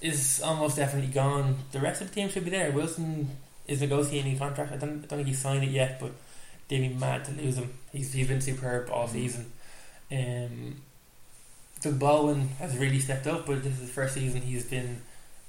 is 0.00 0.40
almost 0.42 0.76
definitely 0.76 1.10
gone. 1.12 1.56
The 1.72 1.80
rest 1.80 2.02
of 2.02 2.08
the 2.08 2.14
team 2.14 2.28
should 2.28 2.44
be 2.44 2.50
there. 2.50 2.70
Wilson 2.72 3.30
is 3.66 3.80
negotiating 3.80 4.36
a 4.36 4.38
contract. 4.38 4.72
I 4.72 4.76
don't, 4.76 4.90
I 4.90 5.06
don't 5.06 5.08
think 5.08 5.28
he's 5.28 5.38
signed 5.40 5.64
it 5.64 5.70
yet, 5.70 5.98
but 6.00 6.12
they'd 6.68 6.80
be 6.88 6.94
mad 6.94 7.24
to 7.26 7.32
lose 7.32 7.56
him. 7.56 7.72
He's, 7.92 8.12
he's 8.12 8.28
been 8.28 8.40
superb 8.40 8.90
all 8.90 9.06
Mhm. 9.08 9.12
season. 9.12 9.52
Um, 10.12 10.82
Doug 11.80 11.98
Baldwin 11.98 12.48
has 12.58 12.76
really 12.76 12.98
stepped 13.00 13.26
up, 13.26 13.46
but 13.46 13.62
this 13.62 13.74
is 13.74 13.80
the 13.80 13.86
first 13.86 14.14
season 14.14 14.42
he's 14.42 14.64
been 14.64 15.00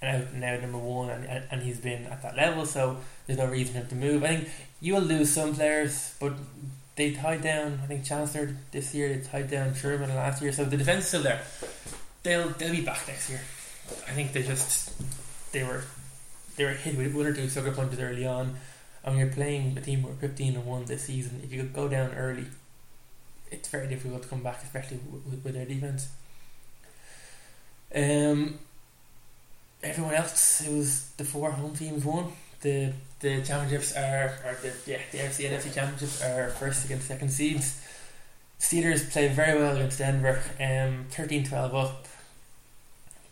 out 0.02 0.28
and 0.32 0.62
number 0.62 0.78
one, 0.78 1.10
and, 1.10 1.26
and, 1.26 1.44
and 1.50 1.64
he's 1.64 1.80
been 1.80 2.06
at 2.06 2.22
that 2.22 2.36
level, 2.36 2.66
so 2.66 2.98
there's 3.26 3.40
no 3.40 3.48
reason 3.48 3.74
for 3.74 3.80
him 3.80 3.88
to 3.88 3.96
move. 3.96 4.24
I 4.24 4.28
think 4.28 4.50
you 4.80 4.94
will 4.94 5.02
lose 5.02 5.32
some 5.32 5.56
players, 5.56 6.16
but 6.20 6.34
they 6.96 7.12
tied 7.12 7.42
down, 7.42 7.80
I 7.84 7.88
think, 7.88 8.04
Chancellor 8.06 8.56
this 8.72 8.94
year, 8.94 9.10
they 9.10 9.22
tied 9.22 9.50
down 9.50 9.74
Sherman 9.74 10.14
last 10.16 10.42
year, 10.42 10.52
so 10.52 10.66
the 10.66 10.78
defence 10.78 11.04
is 11.04 11.08
still 11.10 11.24
there. 11.24 11.42
They'll, 12.24 12.50
they'll 12.50 12.72
be 12.72 12.82
back 12.82 13.08
next 13.08 13.30
year. 13.30 13.42
I 14.08 14.12
think 14.12 14.34
they 14.34 14.44
just, 14.44 14.94
they 15.52 15.64
were 15.64 15.84
they 16.58 16.66
were 16.66 16.72
hit 16.72 16.98
with 16.98 17.16
one 17.16 17.28
or 17.28 17.34
two 17.34 17.48
sucker 17.48 17.72
punches 17.72 18.00
early 18.00 18.26
on. 18.26 18.56
And 19.04 19.16
when 19.16 19.18
you're 19.20 19.34
playing 19.34 19.78
a 19.78 19.82
team 19.82 20.02
who 20.02 20.10
are 20.10 20.16
15 20.16 20.56
and 20.56 20.66
1 20.66 20.86
this 20.86 21.04
season, 21.04 21.40
if 21.44 21.54
you 21.54 21.64
go 21.64 21.88
down 21.88 22.12
early, 22.14 22.48
it's 23.52 23.70
very 23.70 23.88
difficult 23.88 24.24
to 24.24 24.28
come 24.28 24.44
back, 24.44 24.62
especially 24.64 25.00
with, 25.10 25.44
with 25.44 25.54
their 25.54 25.66
defense. 25.66 26.10
Um, 27.96 28.60
everyone 29.84 30.16
else, 30.16 30.62
it 30.62 30.72
was 30.72 31.12
the 31.18 31.24
four 31.24 31.52
home 31.52 31.76
teams 31.76 32.04
won. 32.04 32.32
The 32.62 32.94
the 33.20 33.42
championships 33.42 33.96
are, 33.96 34.36
or 34.46 34.58
the 34.62 34.74
yeah 34.86 35.00
the 35.12 35.20
NFC 35.20 35.50
and 35.50 35.60
NFC 35.60 35.74
championships 35.74 36.24
are 36.24 36.50
first 36.52 36.86
against 36.86 37.08
second 37.08 37.30
seeds. 37.30 37.82
Steelers 38.60 39.12
played 39.12 39.34
very 39.34 39.60
well 39.60 39.76
against 39.76 40.00
Denver, 40.00 40.42
um, 40.60 41.06
13-12 41.12 41.76
up. 41.76 42.08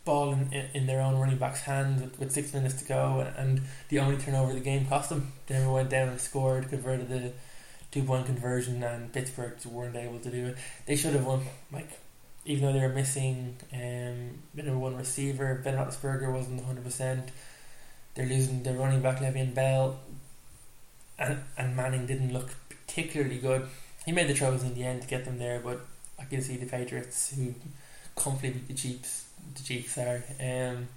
Ball 0.04 0.34
in, 0.34 0.52
in, 0.72 0.86
their 0.86 1.00
own 1.00 1.16
running 1.16 1.36
back's 1.36 1.62
hand 1.62 2.00
with, 2.00 2.20
with 2.20 2.30
six 2.30 2.54
minutes 2.54 2.74
to 2.74 2.84
go, 2.84 3.26
and 3.36 3.62
the 3.88 3.98
only 3.98 4.16
turnover 4.16 4.52
the 4.52 4.60
game 4.60 4.86
cost 4.86 5.08
them. 5.08 5.32
Denver 5.48 5.72
went 5.72 5.90
down 5.90 6.10
and 6.10 6.20
scored, 6.20 6.68
converted 6.68 7.08
the 7.08 7.32
two 7.90 8.04
point 8.04 8.26
conversion, 8.26 8.84
and 8.84 9.12
Pittsburgh 9.12 9.54
weren't 9.64 9.96
able 9.96 10.20
to 10.20 10.30
do 10.30 10.46
it. 10.46 10.56
They 10.86 10.94
should 10.94 11.14
have 11.14 11.26
won. 11.26 11.42
Like 11.72 11.90
even 12.46 12.64
though 12.64 12.72
they 12.72 12.86
were 12.86 12.94
missing 12.94 13.56
um, 13.74 14.38
the 14.54 14.62
number 14.62 14.78
one 14.78 14.96
receiver, 14.96 15.60
Ben 15.62 15.74
Roethlisberger 15.76 16.32
wasn't 16.32 16.64
hundred 16.64 16.84
percent. 16.84 17.30
They're 18.14 18.26
losing 18.26 18.62
their 18.62 18.74
running 18.74 19.02
back 19.02 19.18
Le'Veon 19.18 19.54
Bell, 19.54 19.98
and 21.18 21.40
and 21.58 21.76
Manning 21.76 22.06
didn't 22.06 22.32
look 22.32 22.50
particularly 22.70 23.38
good. 23.38 23.66
He 24.06 24.12
made 24.12 24.28
the 24.28 24.34
throws 24.34 24.62
in 24.62 24.74
the 24.74 24.84
end 24.84 25.02
to 25.02 25.08
get 25.08 25.24
them 25.24 25.38
there, 25.38 25.60
but 25.60 25.80
I 26.18 26.24
can 26.24 26.40
see 26.40 26.56
the 26.56 26.66
Patriots 26.66 27.34
who 27.36 27.54
comfortably 28.14 28.50
beat 28.50 28.68
the 28.68 28.74
Chiefs. 28.74 29.24
The 29.56 29.62
Chiefs, 29.62 29.92
sorry. 29.94 30.22
Um, 30.40 30.88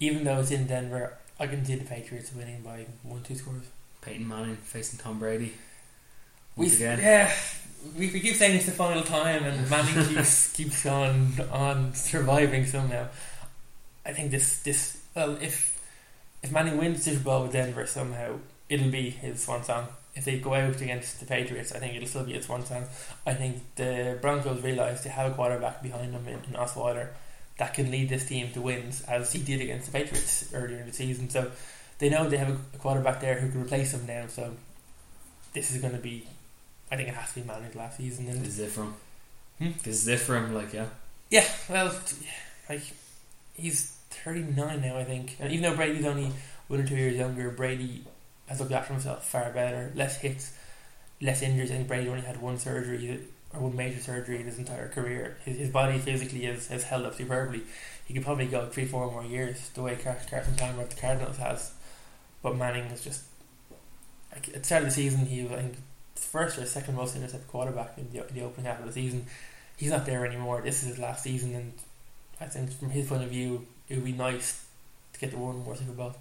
even 0.00 0.24
though 0.24 0.40
it's 0.40 0.50
in 0.50 0.66
Denver, 0.66 1.16
I 1.38 1.46
can 1.46 1.64
see 1.64 1.76
the 1.76 1.84
Patriots 1.84 2.32
winning 2.34 2.60
by 2.62 2.86
one, 3.04 3.22
two 3.22 3.36
scores. 3.36 3.62
Peyton 4.02 4.26
Manning 4.28 4.56
facing 4.56 4.98
Tom 4.98 5.18
Brady. 5.18 5.54
We, 6.56 6.66
Once 6.66 6.76
again. 6.76 6.98
yeah, 6.98 7.32
we, 7.96 8.10
we 8.10 8.20
keep 8.20 8.34
saying 8.34 8.56
it's 8.56 8.66
the 8.66 8.72
final 8.72 9.02
time, 9.02 9.44
and 9.44 9.68
Manning 9.70 10.06
keeps 10.14 10.52
keeps 10.52 10.86
on 10.86 11.34
on 11.52 11.94
surviving 11.94 12.66
somehow. 12.66 13.08
I 14.04 14.12
think 14.12 14.30
this 14.30 14.62
this 14.62 15.02
well, 15.14 15.36
if 15.40 15.80
if 16.42 16.50
Manning 16.52 16.78
wins 16.78 17.02
Super 17.02 17.22
Bowl 17.22 17.42
with 17.42 17.52
Denver 17.52 17.86
somehow, 17.86 18.38
it'll 18.68 18.90
be 18.90 19.10
his 19.10 19.42
swan 19.42 19.64
song. 19.64 19.88
If 20.14 20.24
they 20.24 20.38
go 20.38 20.54
out 20.54 20.80
against 20.80 21.20
the 21.20 21.26
Patriots, 21.26 21.72
I 21.72 21.78
think 21.78 21.96
it'll 21.96 22.08
still 22.08 22.24
be 22.24 22.34
his 22.34 22.46
swan 22.46 22.64
song. 22.64 22.84
I 23.26 23.34
think 23.34 23.62
the 23.76 24.18
Broncos 24.20 24.62
realise 24.62 25.02
they 25.02 25.10
have 25.10 25.32
a 25.32 25.34
quarterback 25.34 25.82
behind 25.82 26.14
them 26.14 26.26
in, 26.28 26.34
in 26.34 26.54
Osweiler 26.54 27.08
that 27.58 27.74
can 27.74 27.90
lead 27.90 28.08
this 28.08 28.26
team 28.26 28.50
to 28.52 28.60
wins, 28.60 29.02
as 29.02 29.32
he 29.32 29.40
did 29.42 29.60
against 29.60 29.86
the 29.86 29.98
Patriots 29.98 30.52
earlier 30.52 30.78
in 30.78 30.86
the 30.86 30.92
season. 30.92 31.30
So 31.30 31.50
they 31.98 32.08
know 32.08 32.28
they 32.28 32.36
have 32.36 32.50
a, 32.50 32.58
a 32.74 32.78
quarterback 32.78 33.20
there 33.20 33.40
who 33.40 33.50
can 33.50 33.62
replace 33.62 33.92
him 33.92 34.06
now. 34.06 34.26
So 34.28 34.52
this 35.52 35.72
is 35.72 35.80
going 35.80 35.94
to 35.94 36.00
be 36.00 36.26
I 36.90 36.96
think 36.96 37.08
it 37.08 37.14
has 37.14 37.32
to 37.32 37.40
be 37.40 37.46
Manning 37.46 37.70
last 37.74 37.96
season. 37.98 38.28
And 38.28 38.40
This 38.40 38.58
is 38.58 38.60
it 38.60 38.70
for 38.70 38.82
him. 38.82 38.94
Hmm? 39.58 39.70
This 39.82 40.02
is 40.02 40.08
it 40.08 40.20
for 40.20 40.40
like, 40.48 40.72
yeah. 40.72 40.86
yeah, 41.30 41.48
well, 41.68 41.94
like 42.68 42.82
he's 43.54 43.96
thirty 44.10 44.42
nine 44.42 44.80
now, 44.80 44.98
I 44.98 45.04
think. 45.04 45.36
And 45.40 45.52
even 45.52 45.62
though 45.62 45.76
Brady's 45.76 46.04
only 46.04 46.32
one 46.68 46.80
or 46.80 46.86
two 46.86 46.96
years 46.96 47.16
younger, 47.16 47.50
Brady 47.50 48.04
has 48.46 48.60
looked 48.60 48.72
after 48.72 48.92
himself 48.92 49.26
far 49.26 49.50
better. 49.52 49.92
Less 49.94 50.18
hits, 50.18 50.52
less 51.20 51.42
injuries. 51.42 51.70
I 51.70 51.76
think 51.76 51.88
Brady 51.88 52.08
only 52.08 52.22
had 52.22 52.40
one 52.40 52.58
surgery 52.58 53.20
or 53.52 53.60
one 53.60 53.76
major 53.76 54.00
surgery 54.00 54.40
in 54.40 54.46
his 54.46 54.58
entire 54.58 54.88
career. 54.88 55.36
His, 55.44 55.56
his 55.56 55.70
body 55.70 55.98
physically 55.98 56.42
has, 56.44 56.66
has 56.68 56.84
held 56.84 57.06
up 57.06 57.14
superbly. 57.14 57.62
He 58.06 58.14
could 58.14 58.24
probably 58.24 58.46
go 58.46 58.66
three, 58.66 58.84
four 58.84 59.10
more 59.10 59.24
years 59.24 59.70
the 59.70 59.82
way 59.82 59.96
Carson 59.96 60.54
Palmer 60.56 60.82
of 60.82 60.94
the 60.94 61.00
Cardinals 61.00 61.38
has. 61.38 61.72
But 62.42 62.56
Manning 62.56 62.90
was 62.90 63.02
just 63.02 63.24
like 64.32 64.48
at 64.48 64.54
the 64.54 64.64
start 64.64 64.82
of 64.82 64.88
the 64.88 64.94
season, 64.94 65.26
he 65.26 65.42
was 65.42 65.52
I 65.52 65.56
think 65.62 65.76
first 66.16 66.58
or 66.58 66.66
second 66.66 66.94
most 66.96 67.16
intercepted 67.16 67.48
quarterback 67.48 67.96
in 67.98 68.10
the, 68.12 68.26
in 68.28 68.34
the 68.34 68.42
opening 68.42 68.66
half 68.66 68.80
of 68.80 68.86
the 68.86 68.92
season. 68.92 69.26
He's 69.76 69.90
not 69.90 70.06
there 70.06 70.24
anymore. 70.26 70.60
This 70.62 70.82
is 70.82 70.90
his 70.90 70.98
last 70.98 71.22
season, 71.24 71.54
and 71.54 71.72
I 72.40 72.44
think 72.46 72.72
from 72.72 72.90
his 72.90 73.06
point 73.08 73.22
of 73.24 73.30
view, 73.30 73.66
it 73.88 73.96
would 73.96 74.04
be 74.04 74.12
nice 74.12 74.64
to 75.12 75.20
get 75.20 75.30
the 75.32 75.38
one 75.38 75.58
more 75.64 75.74
Super 75.76 75.92
Bowl. 75.92 76.14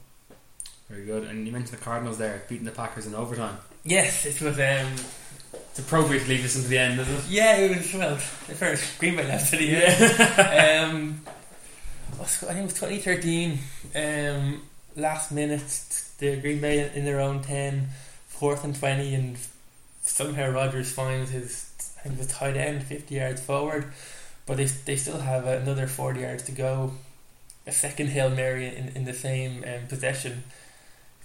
Very 0.90 1.06
good. 1.06 1.24
And 1.24 1.46
you 1.46 1.54
mentioned 1.54 1.78
the 1.80 1.84
Cardinals 1.84 2.18
there 2.18 2.44
beating 2.50 2.66
the 2.66 2.72
Packers 2.72 3.06
in 3.08 3.16
overtime. 3.16 3.58
Yes, 3.84 4.26
it 4.26 4.42
was. 4.42 4.58
Um, 4.60 4.94
It's 5.70 5.80
appropriate 5.80 6.24
to 6.24 6.30
leave 6.30 6.42
this 6.44 6.56
until 6.56 6.70
the 6.72 6.78
end, 6.80 7.00
isn't 7.00 7.14
it? 7.16 7.24
yeah, 7.30 7.56
it 7.58 7.78
was 7.78 7.94
well. 7.94 8.16
The 8.16 8.56
first 8.56 9.00
Green 9.00 9.16
Bay 9.16 9.28
left 9.28 9.52
to 9.52 9.58
the 9.58 9.66
year. 9.66 9.88
um, 9.88 11.22
I 12.20 12.26
think 12.26 12.60
it 12.60 12.64
was 12.64 12.74
2013. 12.74 13.60
Um, 13.96 14.62
last 14.96 15.32
minute, 15.32 15.62
the 16.20 16.38
Green 16.42 16.60
Bay 16.62 16.92
in 16.94 17.06
their 17.06 17.20
own 17.20 17.42
10, 17.44 17.88
fourth 18.28 18.64
and 18.64 18.76
20, 18.76 19.14
and 19.16 19.38
somehow 20.14 20.48
Rodgers 20.52 20.92
finds 20.92 21.32
his, 21.32 21.72
I 21.98 22.04
think 22.04 22.20
was 22.20 22.28
tight 22.28 22.56
end, 22.56 22.84
50 22.84 23.16
yards 23.16 23.42
forward, 23.42 23.92
but 24.46 24.58
they, 24.58 24.66
they 24.66 24.96
still 24.96 25.18
have 25.18 25.48
another 25.48 25.88
40 25.88 26.22
yards 26.22 26.44
to 26.44 26.52
go. 26.52 26.94
A 27.66 27.72
second 27.72 28.08
Hail 28.08 28.30
Mary 28.30 28.68
in, 28.68 28.90
in 28.90 29.06
the 29.06 29.14
same 29.14 29.64
um, 29.64 29.88
possession. 29.88 30.44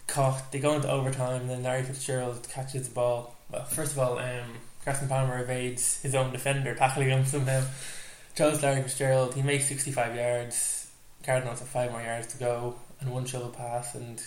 Caught, 0.06 0.52
they 0.52 0.58
go 0.58 0.72
into 0.72 0.90
overtime, 0.90 1.42
and 1.42 1.50
then 1.50 1.62
Larry 1.62 1.82
Fitzgerald 1.82 2.48
catches 2.50 2.88
the 2.88 2.94
ball. 2.94 3.36
Well, 3.50 3.64
first 3.64 3.92
of 3.92 3.98
all, 3.98 4.18
um, 4.18 4.56
Carson 4.84 5.06
Palmer 5.08 5.42
evades 5.42 6.00
his 6.00 6.14
own 6.14 6.32
defender, 6.32 6.74
tackling 6.74 7.10
him 7.10 7.26
somehow. 7.26 7.64
Charles 8.34 8.62
Larry 8.62 8.82
Fitzgerald, 8.82 9.34
he 9.34 9.42
makes 9.42 9.68
65 9.68 10.16
yards. 10.16 10.90
Cardinals 11.24 11.58
have 11.58 11.68
five 11.68 11.90
more 11.90 12.00
yards 12.00 12.28
to 12.28 12.38
go 12.38 12.76
and 13.00 13.12
one 13.12 13.26
shovel 13.26 13.50
pass, 13.50 13.94
and 13.94 14.22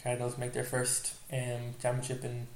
Cardinals 0.00 0.38
make 0.38 0.52
their 0.52 0.62
first 0.62 1.14
um, 1.32 1.74
championship 1.82 2.22
in 2.24 2.46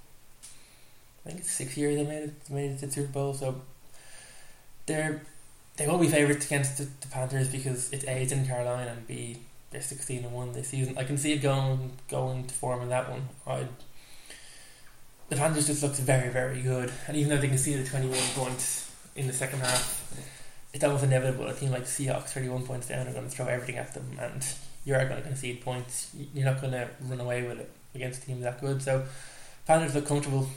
think 1.31 1.41
it's 1.41 1.53
six 1.53 1.77
years 1.77 1.97
they 1.97 2.05
made 2.05 2.25
it 2.25 2.51
made 2.51 2.71
it 2.73 2.79
to 2.81 2.87
the 2.87 2.93
Super 2.93 3.13
Bowl. 3.13 3.35
So 3.35 3.63
they're 4.87 5.23
they 5.77 5.87
won't 5.87 6.03
be 6.03 6.09
favourites 6.09 6.47
against 6.47 6.79
the, 6.79 6.85
the 7.01 7.09
Panthers 7.09 7.49
because 7.49 7.93
it's 7.93 8.05
A 8.05 8.23
it's 8.23 8.33
in 8.33 8.45
Carolina 8.45 8.91
and 8.91 9.07
B 9.07 9.39
they're 9.71 9.81
sixteen 9.81 10.25
and 10.25 10.35
one 10.35 10.53
this 10.53 10.69
season. 10.69 10.99
I 10.99 11.05
can 11.05 11.17
see 11.17 11.33
it 11.33 11.39
going 11.39 11.93
going 12.09 12.47
to 12.47 12.55
form 12.55 12.83
in 12.83 12.89
that 12.89 13.09
one. 13.09 13.29
I 13.47 13.67
the 15.29 15.37
Panthers 15.37 15.69
just 15.69 15.83
looks 15.83 16.01
very 16.01 16.29
very 16.29 16.61
good, 16.61 16.93
and 17.07 17.17
even 17.17 17.31
though 17.31 17.41
they 17.41 17.49
can 17.49 17.59
see 17.59 17.75
the 17.75 17.89
twenty 17.89 18.09
one 18.09 18.19
points 18.35 18.91
in 19.15 19.27
the 19.27 19.33
second 19.33 19.61
half, 19.61 20.13
it's 20.73 20.83
almost 20.83 21.05
inevitable. 21.05 21.47
A 21.47 21.55
team 21.55 21.71
like 21.71 21.85
Seahawks, 21.85 22.31
thirty 22.31 22.49
one 22.49 22.65
points 22.67 22.89
down, 22.89 23.07
are 23.07 23.13
going 23.13 23.29
to 23.29 23.31
throw 23.31 23.47
everything 23.47 23.77
at 23.77 23.95
them, 23.95 24.19
and 24.19 24.45
you 24.85 24.95
are 24.95 25.05
going 25.05 25.23
to 25.23 25.27
concede 25.29 25.61
points. 25.61 26.11
You're 26.35 26.47
not 26.47 26.61
going 26.61 26.73
to 26.73 26.89
run 27.09 27.21
away 27.21 27.47
with 27.47 27.61
it 27.61 27.71
against 27.95 28.25
a 28.25 28.27
team 28.27 28.41
that 28.41 28.61
good. 28.61 28.83
So 28.83 29.05
Panthers 29.67 29.95
look 29.95 30.07
comfortable. 30.07 30.49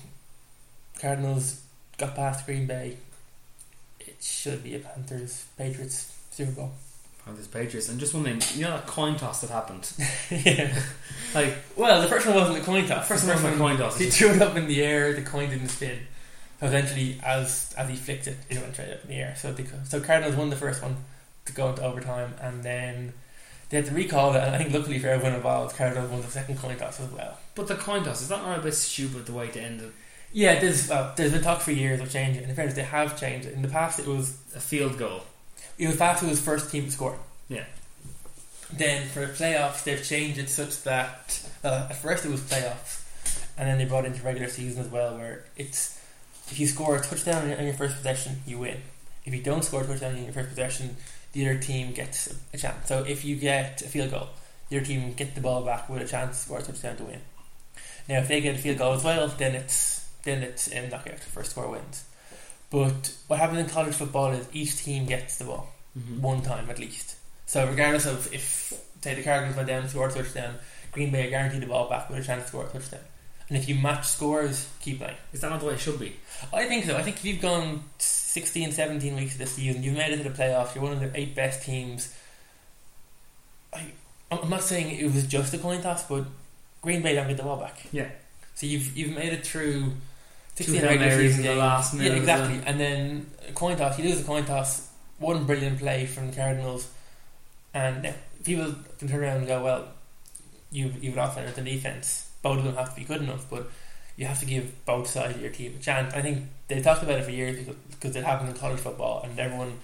Cardinals 1.04 1.62
got 1.98 2.16
past 2.16 2.46
Green 2.46 2.66
Bay. 2.66 2.96
It 4.00 4.16
should 4.22 4.64
be 4.64 4.76
a 4.76 4.80
Panthers 4.80 5.46
Patriots 5.58 6.18
Super 6.32 6.54
Bowl. 6.54 6.72
Panthers 7.26 7.48
Patriots. 7.48 7.90
And 7.90 8.00
just 8.00 8.14
one 8.14 8.24
thing, 8.24 8.42
you 8.56 8.64
know 8.64 8.72
that 8.72 8.88
coin 8.88 9.18
toss 9.18 9.42
that 9.42 9.50
happened? 9.50 9.92
yeah. 10.32 10.82
Like, 11.36 11.56
Well, 11.76 12.02
the 12.02 12.08
first 12.08 12.26
one 12.26 12.36
wasn't 12.36 12.60
a 12.60 12.62
coin 12.62 12.88
toss. 12.88 13.06
first 13.06 13.26
The 13.26 13.34
one 13.34 13.44
was 13.44 13.54
a 13.54 13.58
coin 13.58 13.78
toss. 13.78 14.00
He 14.00 14.10
threw 14.10 14.30
it 14.30 14.42
up 14.42 14.56
in 14.56 14.66
the 14.68 14.82
air. 14.82 15.12
The 15.12 15.24
coin 15.24 15.50
didn't 15.50 15.68
spin. 15.68 16.00
So 16.62 16.68
eventually, 16.68 17.20
as 17.22 17.76
as 17.78 17.90
he 17.90 17.98
flicked 17.98 18.28
it, 18.28 18.38
it 18.50 18.62
went 18.62 18.74
straight 18.74 18.94
up 18.94 19.04
in 19.04 19.10
the 19.10 19.16
air. 19.16 19.36
So 19.38 19.52
they, 19.52 19.66
so 19.84 20.00
Cardinals 20.00 20.38
won 20.38 20.52
the 20.52 20.56
first 20.56 20.82
one 20.82 20.96
to 21.44 21.52
go 21.52 21.68
into 21.68 21.84
overtime, 21.84 22.34
and 22.40 22.64
then 22.64 23.12
they 23.68 23.78
had 23.78 23.88
to 23.88 23.94
recall 23.94 24.34
it. 24.36 24.42
And 24.42 24.56
I 24.56 24.58
think 24.58 24.74
luckily 24.74 25.00
for 25.00 25.08
everyone 25.10 25.36
involved, 25.36 25.76
Cardinals 25.76 26.10
won 26.10 26.22
the 26.22 26.28
second 26.30 26.60
coin 26.60 26.78
toss 26.78 27.02
as 27.02 27.12
well. 27.12 27.38
But 27.56 27.68
the 27.68 27.76
coin 27.76 28.06
toss, 28.06 28.22
is 28.22 28.30
that 28.30 28.42
not 28.42 28.60
a 28.60 28.62
bit 28.62 28.74
stupid 28.74 29.26
the 29.26 29.34
way 29.34 29.50
to 29.50 29.60
end 29.60 29.82
it? 29.82 29.92
Yeah, 30.34 30.60
there's 30.60 30.90
well, 30.90 31.14
there's 31.16 31.32
been 31.32 31.42
talk 31.44 31.62
for 31.62 31.72
years 31.72 32.02
of 32.02 32.12
changing. 32.12 32.44
it. 32.44 32.50
In 32.50 32.56
fairness, 32.56 32.76
they 32.76 32.84
have 32.84 33.20
changed 33.20 33.48
it. 33.48 33.54
In 33.54 33.62
the 33.62 33.68
past, 33.68 34.00
it 34.00 34.08
was 34.08 34.36
A 34.56 34.60
field 34.60 34.98
goal. 34.98 35.22
it 35.78 35.88
was 35.88 35.96
past 35.98 36.22
who 36.24 36.30
was 36.30 36.42
first 36.42 36.72
team 36.72 36.86
to 36.86 36.92
score. 36.92 37.18
Yeah. 37.50 37.66
Then 38.72 39.08
for 39.08 39.20
the 39.22 39.34
playoffs, 39.34 39.84
they've 39.84 40.04
changed 40.04 40.40
it 40.40 40.50
such 40.50 40.82
that 40.84 41.48
uh, 41.64 41.88
at 41.90 41.96
first 41.96 42.26
it 42.26 42.32
was 42.32 42.42
playoffs, 42.42 43.04
and 43.58 43.68
then 43.70 43.78
they 43.78 43.86
brought 43.86 44.06
it 44.06 44.08
into 44.08 44.24
regular 44.24 44.48
season 44.50 44.82
as 44.84 44.90
well, 44.90 45.16
where 45.16 45.46
it's 45.56 46.00
if 46.50 46.60
you 46.60 46.66
score 46.66 46.96
a 46.96 47.02
touchdown 47.02 47.52
on 47.52 47.64
your 47.64 47.74
first 47.76 47.96
possession, 47.98 48.38
you 48.48 48.58
win. 48.58 48.78
If 49.26 49.34
you 49.34 49.42
don't 49.42 49.64
score 49.64 49.84
a 49.84 49.86
touchdown 49.88 50.16
in 50.16 50.24
your 50.24 50.34
first 50.34 50.50
possession, 50.50 50.98
the 51.34 51.48
other 51.48 51.60
team 51.60 51.94
gets 51.94 52.34
a 52.54 52.58
chance. 52.58 52.88
So 52.88 53.04
if 53.04 53.24
you 53.24 53.36
get 53.36 53.82
a 53.84 53.88
field 53.88 54.10
goal, 54.12 54.30
your 54.70 54.82
team 54.82 55.14
get 55.14 55.36
the 55.36 55.42
ball 55.42 55.64
back 55.64 55.88
with 55.88 56.02
a 56.02 56.08
chance 56.08 56.38
to 56.40 56.44
score 56.46 56.58
a 56.60 56.64
touchdown 56.64 56.98
to 56.98 57.04
win. 57.04 57.22
Now, 58.10 58.20
if 58.20 58.28
they 58.28 58.42
get 58.42 58.56
a 58.56 58.58
field 58.58 58.80
goal 58.80 58.94
as 58.94 59.04
well, 59.04 59.28
then 59.28 59.56
it's 59.56 60.03
then 60.24 60.42
it's 60.44 60.68
a 60.68 60.88
knockout. 60.90 61.20
First 61.20 61.52
score 61.52 61.70
wins. 61.70 62.06
But 62.70 63.14
what 63.28 63.40
happens 63.40 63.60
in 63.60 63.68
college 63.68 63.94
football 63.94 64.32
is 64.32 64.48
each 64.52 64.78
team 64.78 65.06
gets 65.06 65.38
the 65.38 65.46
ball 65.46 65.70
Mm-hmm. 65.98 66.22
one 66.24 66.42
time 66.42 66.72
at 66.72 66.80
least. 66.80 67.18
So 67.46 67.68
regardless 67.68 68.08
of 68.08 68.34
if 68.34 68.74
say 69.02 69.14
the 69.14 69.22
Cardinals 69.22 69.56
went 69.56 69.68
down 69.68 69.82
and 69.82 69.90
scored 69.92 70.10
a 70.10 70.16
touchdown, 70.16 70.56
Green 70.92 71.12
Bay 71.12 71.28
are 71.28 71.30
guaranteed 71.30 71.62
the 71.62 71.68
ball 71.68 71.88
back 71.88 72.10
with 72.10 72.18
a 72.18 72.24
chance 72.24 72.42
to 72.44 72.48
score 72.48 72.66
a 72.66 72.68
touchdown. 72.70 73.02
And 73.48 73.56
if 73.60 73.70
you 73.70 73.76
match 73.76 74.08
scores, 74.08 74.68
keep 74.82 74.98
playing. 74.98 75.18
Is 75.34 75.42
that 75.42 75.52
not 75.52 75.60
the 75.60 75.68
way 75.68 75.74
it 75.76 75.80
should 75.80 76.00
be? 76.00 76.16
I 76.52 76.66
think 76.66 76.86
so. 76.86 76.98
I 76.98 77.04
think 77.04 77.18
if 77.18 77.26
you've 77.26 77.42
gone 77.42 77.84
16, 78.00 78.72
17 78.72 79.16
weeks 79.16 79.34
of 79.34 79.38
this 79.40 79.52
season, 79.52 79.84
you've 79.84 79.96
made 79.96 80.14
it 80.14 80.24
to 80.24 80.24
the 80.24 80.30
playoffs, 80.32 80.74
you're 80.74 80.84
one 80.84 80.94
of 80.94 81.00
the 81.00 81.12
eight 81.14 81.36
best 81.36 81.62
teams. 81.64 82.12
I, 83.72 83.92
I'm 84.32 84.50
not 84.50 84.64
saying 84.64 84.98
it 84.98 85.14
was 85.14 85.28
just 85.28 85.54
a 85.54 85.58
coin 85.60 85.82
toss, 85.82 86.08
but 86.08 86.26
Green 86.82 87.02
Bay 87.04 87.14
don't 87.14 87.28
get 87.28 87.38
the 87.38 87.44
ball 87.44 87.58
back. 87.58 87.86
Yeah. 87.92 88.10
So 88.56 88.66
you've 88.66 88.96
you've 88.98 89.16
made 89.16 89.34
it 89.34 89.46
through 89.46 89.92
16 90.56 90.76
Hail 90.76 90.90
regular 90.90 91.12
season 91.12 91.40
in 91.40 91.42
the 91.42 91.48
games. 91.50 91.60
last 91.60 91.94
minute 91.94 92.12
Yeah, 92.12 92.20
exactly. 92.20 92.62
And 92.66 92.80
then 92.80 93.32
a 93.48 93.52
coin 93.54 93.78
toss, 93.78 93.98
you 93.98 94.06
lose 94.06 94.22
a 94.22 94.24
coin 94.24 94.46
toss, 94.46 94.90
one 95.20 95.46
brilliant 95.46 95.80
play 95.80 96.06
from 96.06 96.30
the 96.30 96.36
Cardinals, 96.36 96.90
and 97.74 98.14
people 98.44 98.76
can 99.00 99.08
turn 99.08 99.24
around 99.24 99.38
and 99.38 99.48
go, 99.48 99.64
well, 99.64 99.88
you've, 100.72 101.04
you've 101.04 101.18
an 101.18 101.24
offense 101.24 101.58
and 101.58 101.66
defense. 101.66 102.30
Both 102.42 102.60
of 102.60 102.66
them 102.66 102.76
have 102.76 102.94
to 102.94 103.00
be 103.00 103.06
good 103.06 103.22
enough, 103.22 103.50
but 103.50 103.70
you 104.16 104.26
have 104.26 104.40
to 104.40 104.46
give 104.46 104.86
both 104.86 105.08
sides 105.08 105.36
of 105.36 105.42
your 105.42 105.52
team 105.52 105.76
a 105.80 105.82
chance. 105.82 106.14
I 106.14 106.22
think 106.22 106.44
they 106.68 106.82
talked 106.82 107.04
about 107.04 107.20
it 107.20 107.26
for 107.26 107.32
years 107.32 107.58
because, 107.58 107.76
because 107.92 108.16
it 108.16 108.24
happened 108.24 108.50
in 108.50 108.56
college 108.56 108.80
football, 108.80 109.22
and 109.24 109.40
everyone 109.40 109.80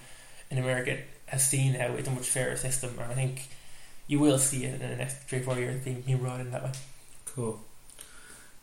in 0.50 0.58
America 0.58 0.98
has 1.26 1.48
seen 1.48 1.74
how 1.74 1.86
it's 1.94 2.08
a 2.08 2.10
much 2.10 2.28
fairer 2.28 2.56
system, 2.56 2.90
and 3.00 3.10
I 3.10 3.14
think 3.14 3.48
you 4.06 4.18
will 4.18 4.38
see 4.38 4.64
it 4.64 4.80
in 4.80 4.90
the 4.90 4.96
next 4.96 5.28
three 5.28 5.38
or 5.38 5.42
four 5.42 5.56
years 5.56 5.82
being, 5.84 6.00
being 6.02 6.18
brought 6.18 6.40
in 6.40 6.50
that 6.50 6.64
way. 6.64 6.72
Cool. 7.26 7.60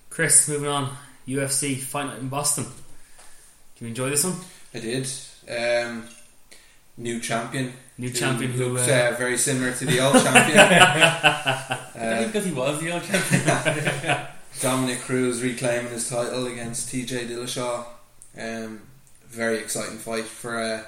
Chris, 0.09 0.47
moving 0.49 0.67
on. 0.67 0.95
UFC 1.27 1.77
Fight 1.77 2.07
Night 2.07 2.19
in 2.19 2.29
Boston. 2.29 2.63
Do 2.63 3.85
you 3.85 3.87
enjoy 3.89 4.09
this 4.09 4.23
one? 4.23 4.35
I 4.73 4.79
did. 4.79 5.09
Um, 5.49 6.05
new 6.97 7.19
champion. 7.19 7.73
New 7.97 8.11
champion 8.11 8.51
who. 8.51 8.69
looks, 8.69 8.87
Uh, 8.87 9.11
uh, 9.13 9.17
very 9.17 9.37
similar 9.37 9.73
to 9.73 9.85
the 9.85 9.99
old 9.99 10.21
champion. 10.23 11.77
Uh, 11.97 12.27
because 12.27 12.45
he 12.45 12.51
was 12.51 12.79
the 12.79 12.91
old 12.91 13.03
champion. 13.03 14.27
Dominick 14.61 14.99
Cruz 15.01 15.41
reclaiming 15.41 15.91
his 15.91 16.07
title 16.07 16.45
against 16.45 16.89
TJ 16.93 17.27
Dillashaw. 17.27 17.85
Um, 18.39 18.81
very 19.27 19.57
exciting 19.57 19.97
fight 19.97 20.25
for 20.25 20.59
uh, 20.59 20.83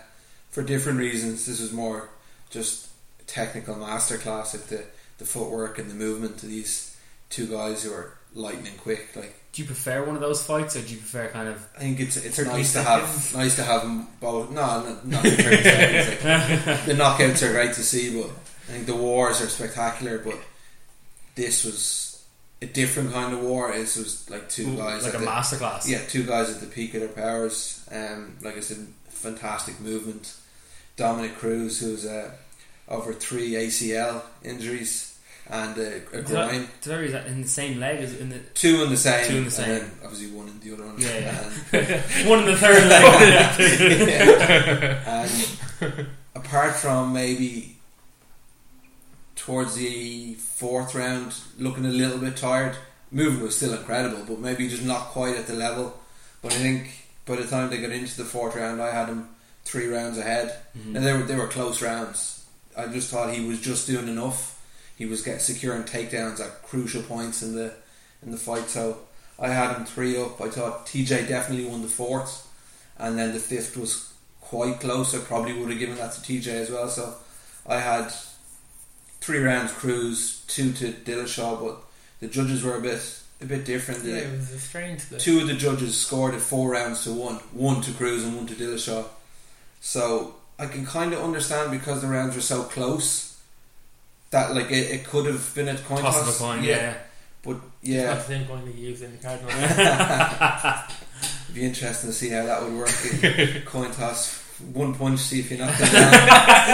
for 0.51 0.61
different 0.61 0.99
reasons. 0.99 1.47
This 1.47 1.59
was 1.59 1.73
more 1.73 2.09
just 2.51 2.89
technical 3.25 3.73
masterclass, 3.75 4.53
like 4.53 4.67
the 4.67 4.83
the 5.17 5.25
footwork 5.25 5.79
and 5.79 5.89
the 5.89 5.95
movement 5.95 6.37
to 6.39 6.45
these 6.45 6.95
two 7.31 7.47
guys 7.47 7.83
who 7.83 7.91
are 7.91 8.13
lightning 8.35 8.73
quick. 8.77 9.15
Like 9.15 9.38
do 9.51 9.61
you 9.61 9.65
prefer 9.65 10.05
one 10.05 10.15
of 10.15 10.21
those 10.21 10.43
fights, 10.43 10.75
or 10.75 10.81
do 10.81 10.93
you 10.93 10.99
prefer 10.99 11.27
kind 11.29 11.49
of? 11.49 11.67
I 11.75 11.79
think 11.79 11.99
it's 11.99 12.17
it's 12.17 12.37
30 12.37 12.49
nice 12.49 12.73
to 12.73 12.83
have 12.83 13.35
nice 13.35 13.55
to 13.55 13.63
have 13.63 13.81
them 13.81 14.07
both. 14.19 14.51
No, 14.51 14.83
no 14.83 14.99
not 15.05 15.25
in 15.25 15.31
thirty 15.31 15.63
seconds. 15.63 16.67
Like, 16.67 16.85
the 16.85 16.93
knockouts 16.93 17.47
are 17.47 17.51
great 17.51 17.73
to 17.73 17.83
see, 17.83 18.21
but 18.21 18.29
I 18.29 18.71
think 18.73 18.85
the 18.85 18.95
wars 18.95 19.41
are 19.41 19.49
spectacular. 19.49 20.19
But 20.19 20.37
this 21.35 21.65
was 21.65 22.23
a 22.61 22.67
different 22.67 23.11
kind 23.11 23.33
of 23.33 23.41
war. 23.41 23.71
This 23.71 23.97
was 23.97 24.29
like 24.29 24.49
two 24.49 24.75
guys 24.77 25.03
like 25.03 25.15
a 25.15 25.17
the, 25.17 25.25
masterclass. 25.25 25.87
yeah, 25.87 26.01
two 26.07 26.23
guys 26.23 26.53
at 26.53 26.61
the 26.61 26.67
peak 26.67 26.93
of 26.93 27.01
their 27.01 27.09
powers. 27.09 27.87
Um, 27.91 28.37
like 28.41 28.55
I 28.55 28.61
said, 28.61 28.85
fantastic 29.07 29.79
movement. 29.79 30.35
Dominick 30.95 31.37
Cruz, 31.37 31.79
who's 31.79 32.05
uh, 32.05 32.31
over 32.87 33.13
three 33.13 33.51
ACL 33.53 34.21
injuries 34.43 35.18
and 35.49 35.77
a, 35.77 35.95
a 35.97 35.99
Did 35.99 36.25
groin. 36.25 36.49
I, 36.49 36.67
did 36.81 36.93
I 36.93 36.99
read 36.99 37.11
that 37.13 37.27
in 37.27 37.41
the 37.41 37.47
same 37.47 37.79
leg 37.79 37.99
as 38.01 38.13
in 38.19 38.29
the 38.29 38.39
Two 38.53 38.83
in 38.83 38.89
the 38.89 38.97
same. 38.97 39.25
Two 39.27 39.37
in 39.37 39.45
the 39.45 39.51
same. 39.51 39.69
And 39.69 39.81
then 39.81 39.91
obviously 40.03 40.31
one 40.31 40.47
in 40.47 40.59
the 40.59 40.73
other 40.73 40.85
one. 40.85 40.99
Yeah, 40.99 41.49
yeah. 41.73 42.01
One 42.29 42.39
in 42.39 42.45
the 42.45 42.57
third 42.57 42.87
leg? 42.87 43.03
and 45.07 46.07
apart 46.35 46.75
from 46.75 47.13
maybe 47.13 47.77
towards 49.35 49.75
the 49.75 50.33
fourth 50.35 50.93
round, 50.95 51.33
looking 51.57 51.85
a 51.85 51.89
little 51.89 52.17
bit 52.19 52.35
tired, 52.37 52.75
movement 53.11 53.43
was 53.43 53.55
still 53.57 53.73
incredible, 53.73 54.23
but 54.27 54.39
maybe 54.39 54.67
just 54.67 54.83
not 54.83 55.07
quite 55.07 55.35
at 55.35 55.47
the 55.47 55.53
level. 55.53 55.97
But 56.41 56.53
I 56.53 56.57
think 56.57 57.07
by 57.25 57.35
the 57.37 57.47
time 57.47 57.69
they 57.69 57.77
got 57.81 57.91
into 57.91 58.17
the 58.17 58.25
fourth 58.25 58.55
round, 58.55 58.81
I 58.81 58.91
had 58.91 59.07
him 59.09 59.29
three 59.65 59.87
rounds 59.87 60.17
ahead, 60.17 60.55
Mhm. 60.77 60.95
and 60.95 61.05
they 61.05 61.13
were 61.13 61.23
they 61.23 61.35
were 61.35 61.47
close 61.47 61.81
rounds. 61.81 62.45
I 62.77 62.87
just 62.87 63.09
thought 63.09 63.33
he 63.33 63.43
was 63.45 63.59
just 63.61 63.87
doing 63.87 64.07
enough. 64.07 64.58
He 64.99 65.05
was 65.05 65.21
get 65.21 65.41
securing 65.41 65.83
takedowns 65.83 66.41
at 66.41 66.61
crucial 66.61 67.01
points 67.01 67.41
in 67.41 67.55
the 67.55 67.73
in 68.21 68.31
the 68.31 68.37
fight. 68.37 68.69
So 68.69 68.97
I 69.39 69.47
had 69.47 69.73
him 69.73 69.85
three 69.85 70.21
up. 70.21 70.41
I 70.41 70.49
thought 70.49 70.85
TJ 70.87 71.29
definitely 71.29 71.65
won 71.65 71.81
the 71.81 71.87
fourth, 71.87 72.45
and 72.97 73.17
then 73.17 73.33
the 73.33 73.39
fifth 73.39 73.77
was 73.77 74.13
quite 74.41 74.81
close. 74.81 75.15
I 75.15 75.19
probably 75.19 75.53
would 75.53 75.69
have 75.69 75.79
given 75.79 75.95
that 75.95 76.11
to 76.11 76.21
TJ 76.21 76.47
as 76.47 76.69
well. 76.69 76.89
So 76.89 77.15
I 77.65 77.79
had 77.79 78.11
three 79.21 79.39
rounds 79.39 79.71
Cruz, 79.71 80.43
two 80.47 80.73
to 80.73 80.91
Dillashaw, 80.91 81.61
but 81.61 81.77
the 82.19 82.27
judges 82.27 82.61
were 82.61 82.75
a 82.75 82.81
bit 82.81 83.21
a 83.39 83.45
bit 83.45 83.63
different. 83.63 84.03
Yeah, 84.03 84.15
it 84.15 84.31
was 84.31 84.51
a 84.51 84.59
strange. 84.59 84.99
split. 84.99 85.21
two 85.21 85.39
of 85.39 85.47
the 85.47 85.53
judges 85.53 85.97
scored 85.97 86.33
it 86.33 86.41
four 86.41 86.71
rounds 86.71 87.05
to 87.05 87.13
one, 87.13 87.35
one 87.53 87.79
to 87.83 87.93
Cruz 87.93 88.25
and 88.25 88.35
one 88.35 88.47
to 88.47 88.53
Dillashaw. 88.53 89.05
So 89.79 90.35
I 90.59 90.65
can 90.65 90.85
kind 90.85 91.13
of 91.13 91.23
understand 91.23 91.71
because 91.71 92.01
the 92.01 92.09
rounds 92.09 92.35
were 92.35 92.41
so 92.41 92.63
close 92.63 93.28
that 94.31 94.53
like 94.53 94.69
it, 94.71 94.91
it 94.91 95.03
could 95.05 95.25
have 95.25 95.53
been 95.55 95.67
a 95.69 95.77
coin 95.77 96.01
Toss 96.01 96.23
toss. 96.23 96.39
a 96.39 96.43
coin, 96.43 96.63
yeah. 96.63 96.93
but 97.43 97.51
It's 97.51 97.61
not 97.61 97.71
yeah, 97.81 98.13
the 98.15 98.21
same 98.21 98.45
coin 98.47 98.65
they 98.65 98.71
use 98.79 99.01
in 99.01 99.11
the 99.11 99.17
Cardinals. 99.17 99.53
it'd 101.43 101.55
be 101.55 101.63
interesting 101.65 102.09
to 102.09 102.13
see 102.15 102.29
how 102.29 102.45
that 102.45 102.61
would 102.63 102.73
work. 102.73 102.89
coin 103.65 103.91
toss, 103.91 104.39
one 104.73 104.93
punch, 104.93 105.19
see 105.19 105.39
if 105.39 105.49
you 105.51 105.57
knock 105.57 105.75
them 105.77 105.91
down. 105.91 106.11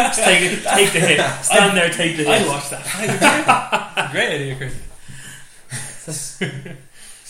Just 0.07 0.23
take, 0.23 0.41
it, 0.41 0.63
take 0.63 0.91
the 0.93 0.99
hit. 0.99 1.19
Stand 1.43 1.77
there, 1.77 1.89
take 1.89 2.17
the 2.17 2.23
hit. 2.23 2.27
I 2.27 2.39
hit. 2.39 2.47
watched 2.47 2.71
that. 2.71 4.11
Great 4.11 4.35
idea, 4.35 4.55
Chris. 4.57 6.41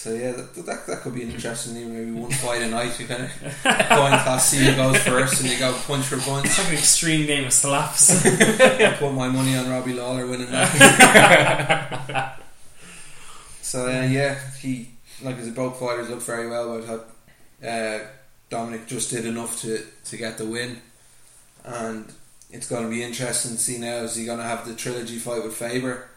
So 0.05 0.13
yeah, 0.13 0.33
that, 0.33 0.53
that, 0.67 0.85
that 0.85 1.01
could 1.01 1.15
be 1.15 1.23
an 1.23 1.31
interesting. 1.31 1.73
Maybe 1.73 2.11
one 2.11 2.29
fight 2.29 2.61
a 2.61 2.67
night, 2.67 2.99
you 2.99 3.07
kind 3.07 3.23
of 3.23 3.31
coin 3.63 4.11
toss, 4.11 4.49
see 4.49 4.63
who 4.63 4.75
goes 4.75 4.99
first, 4.99 5.41
and 5.41 5.49
you 5.49 5.57
go 5.57 5.73
punch 5.87 6.05
for 6.05 6.19
punch. 6.19 6.45
It's 6.45 6.59
like 6.59 6.67
an 6.67 6.73
extreme 6.75 7.25
game 7.25 7.45
of 7.45 7.51
slaps. 7.53 8.23
I 8.25 8.95
put 8.99 9.13
my 9.13 9.29
money 9.29 9.57
on 9.57 9.67
Robbie 9.67 9.95
Lawler 9.95 10.27
winning 10.27 10.51
that. 10.51 12.39
so 13.63 13.87
uh, 13.87 14.03
yeah, 14.03 14.37
he 14.59 14.89
like 15.23 15.39
as 15.39 15.49
both 15.49 15.79
fighters 15.79 16.07
looked 16.11 16.21
very 16.21 16.47
well. 16.47 16.77
But 16.77 16.83
I 16.83 16.85
thought 16.85 17.09
uh, 17.67 17.99
Dominick 18.51 18.85
just 18.85 19.09
did 19.09 19.25
enough 19.25 19.59
to 19.61 19.83
to 20.03 20.17
get 20.17 20.37
the 20.37 20.45
win, 20.45 20.83
and 21.63 22.13
it's 22.51 22.69
going 22.69 22.83
to 22.83 22.91
be 22.91 23.01
interesting 23.01 23.53
to 23.53 23.57
see 23.57 23.79
now. 23.79 24.03
Is 24.03 24.15
he 24.15 24.25
going 24.25 24.37
to 24.37 24.43
have 24.43 24.67
the 24.67 24.75
trilogy 24.75 25.17
fight 25.17 25.43
with 25.43 25.55
Faber, 25.55 26.07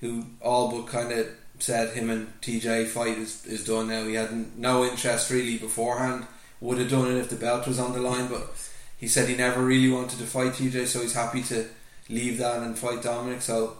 who 0.00 0.26
all 0.40 0.72
but 0.72 0.88
kind 0.88 1.12
of 1.12 1.28
said 1.58 1.94
him 1.94 2.10
and 2.10 2.40
TJ 2.40 2.86
fight 2.88 3.18
is 3.18 3.44
is 3.46 3.64
done 3.64 3.88
now. 3.88 4.04
He 4.04 4.14
had 4.14 4.56
no 4.58 4.84
interest 4.84 5.30
really 5.30 5.58
beforehand. 5.58 6.26
Would 6.60 6.78
have 6.78 6.90
done 6.90 7.10
it 7.10 7.18
if 7.18 7.28
the 7.28 7.36
belt 7.36 7.66
was 7.66 7.78
on 7.78 7.92
the 7.92 8.00
line, 8.00 8.28
but 8.28 8.54
he 8.98 9.08
said 9.08 9.28
he 9.28 9.36
never 9.36 9.62
really 9.62 9.90
wanted 9.90 10.18
to 10.18 10.24
fight 10.26 10.52
TJ, 10.52 10.86
so 10.86 11.00
he's 11.02 11.12
happy 11.14 11.42
to 11.44 11.66
leave 12.08 12.38
that 12.38 12.62
and 12.62 12.78
fight 12.78 13.02
Dominick. 13.02 13.42
So 13.42 13.76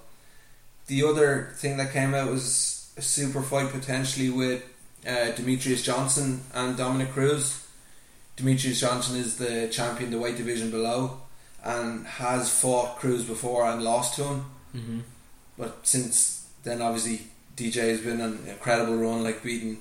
the 0.87 1.03
other 1.05 1.53
thing 1.57 1.77
that 1.79 1.93
came 1.93 2.15
out 2.15 2.31
was 2.31 2.93
a 2.97 3.03
super 3.03 3.43
fight 3.43 3.71
potentially 3.71 4.29
with 4.31 4.63
uh, 5.07 5.33
Demetrious 5.37 5.83
Johnson 5.83 6.43
and 6.53 6.77
Dominick 6.77 7.13
Cruz. 7.13 7.67
Demetrious 8.37 8.81
Johnson 8.81 9.17
is 9.17 9.37
the 9.37 9.69
champion, 9.69 10.11
the 10.11 10.19
weight 10.19 10.37
division 10.37 10.71
below, 10.71 11.21
and 11.63 12.07
has 12.07 12.51
fought 12.61 12.99
Cruz 12.99 13.25
before 13.25 13.65
and 13.67 13.83
lost 13.83 14.17
to 14.17 14.25
him. 14.25 14.41
hmm 14.73 15.01
But 15.57 15.87
since 15.87 16.47
then, 16.65 16.83
obviously 16.83 17.29
DJ 17.57 17.91
has 17.91 18.01
been 18.01 18.21
an 18.21 18.47
incredible 18.49 18.97
run, 18.97 19.23
like 19.23 19.43
beating 19.43 19.79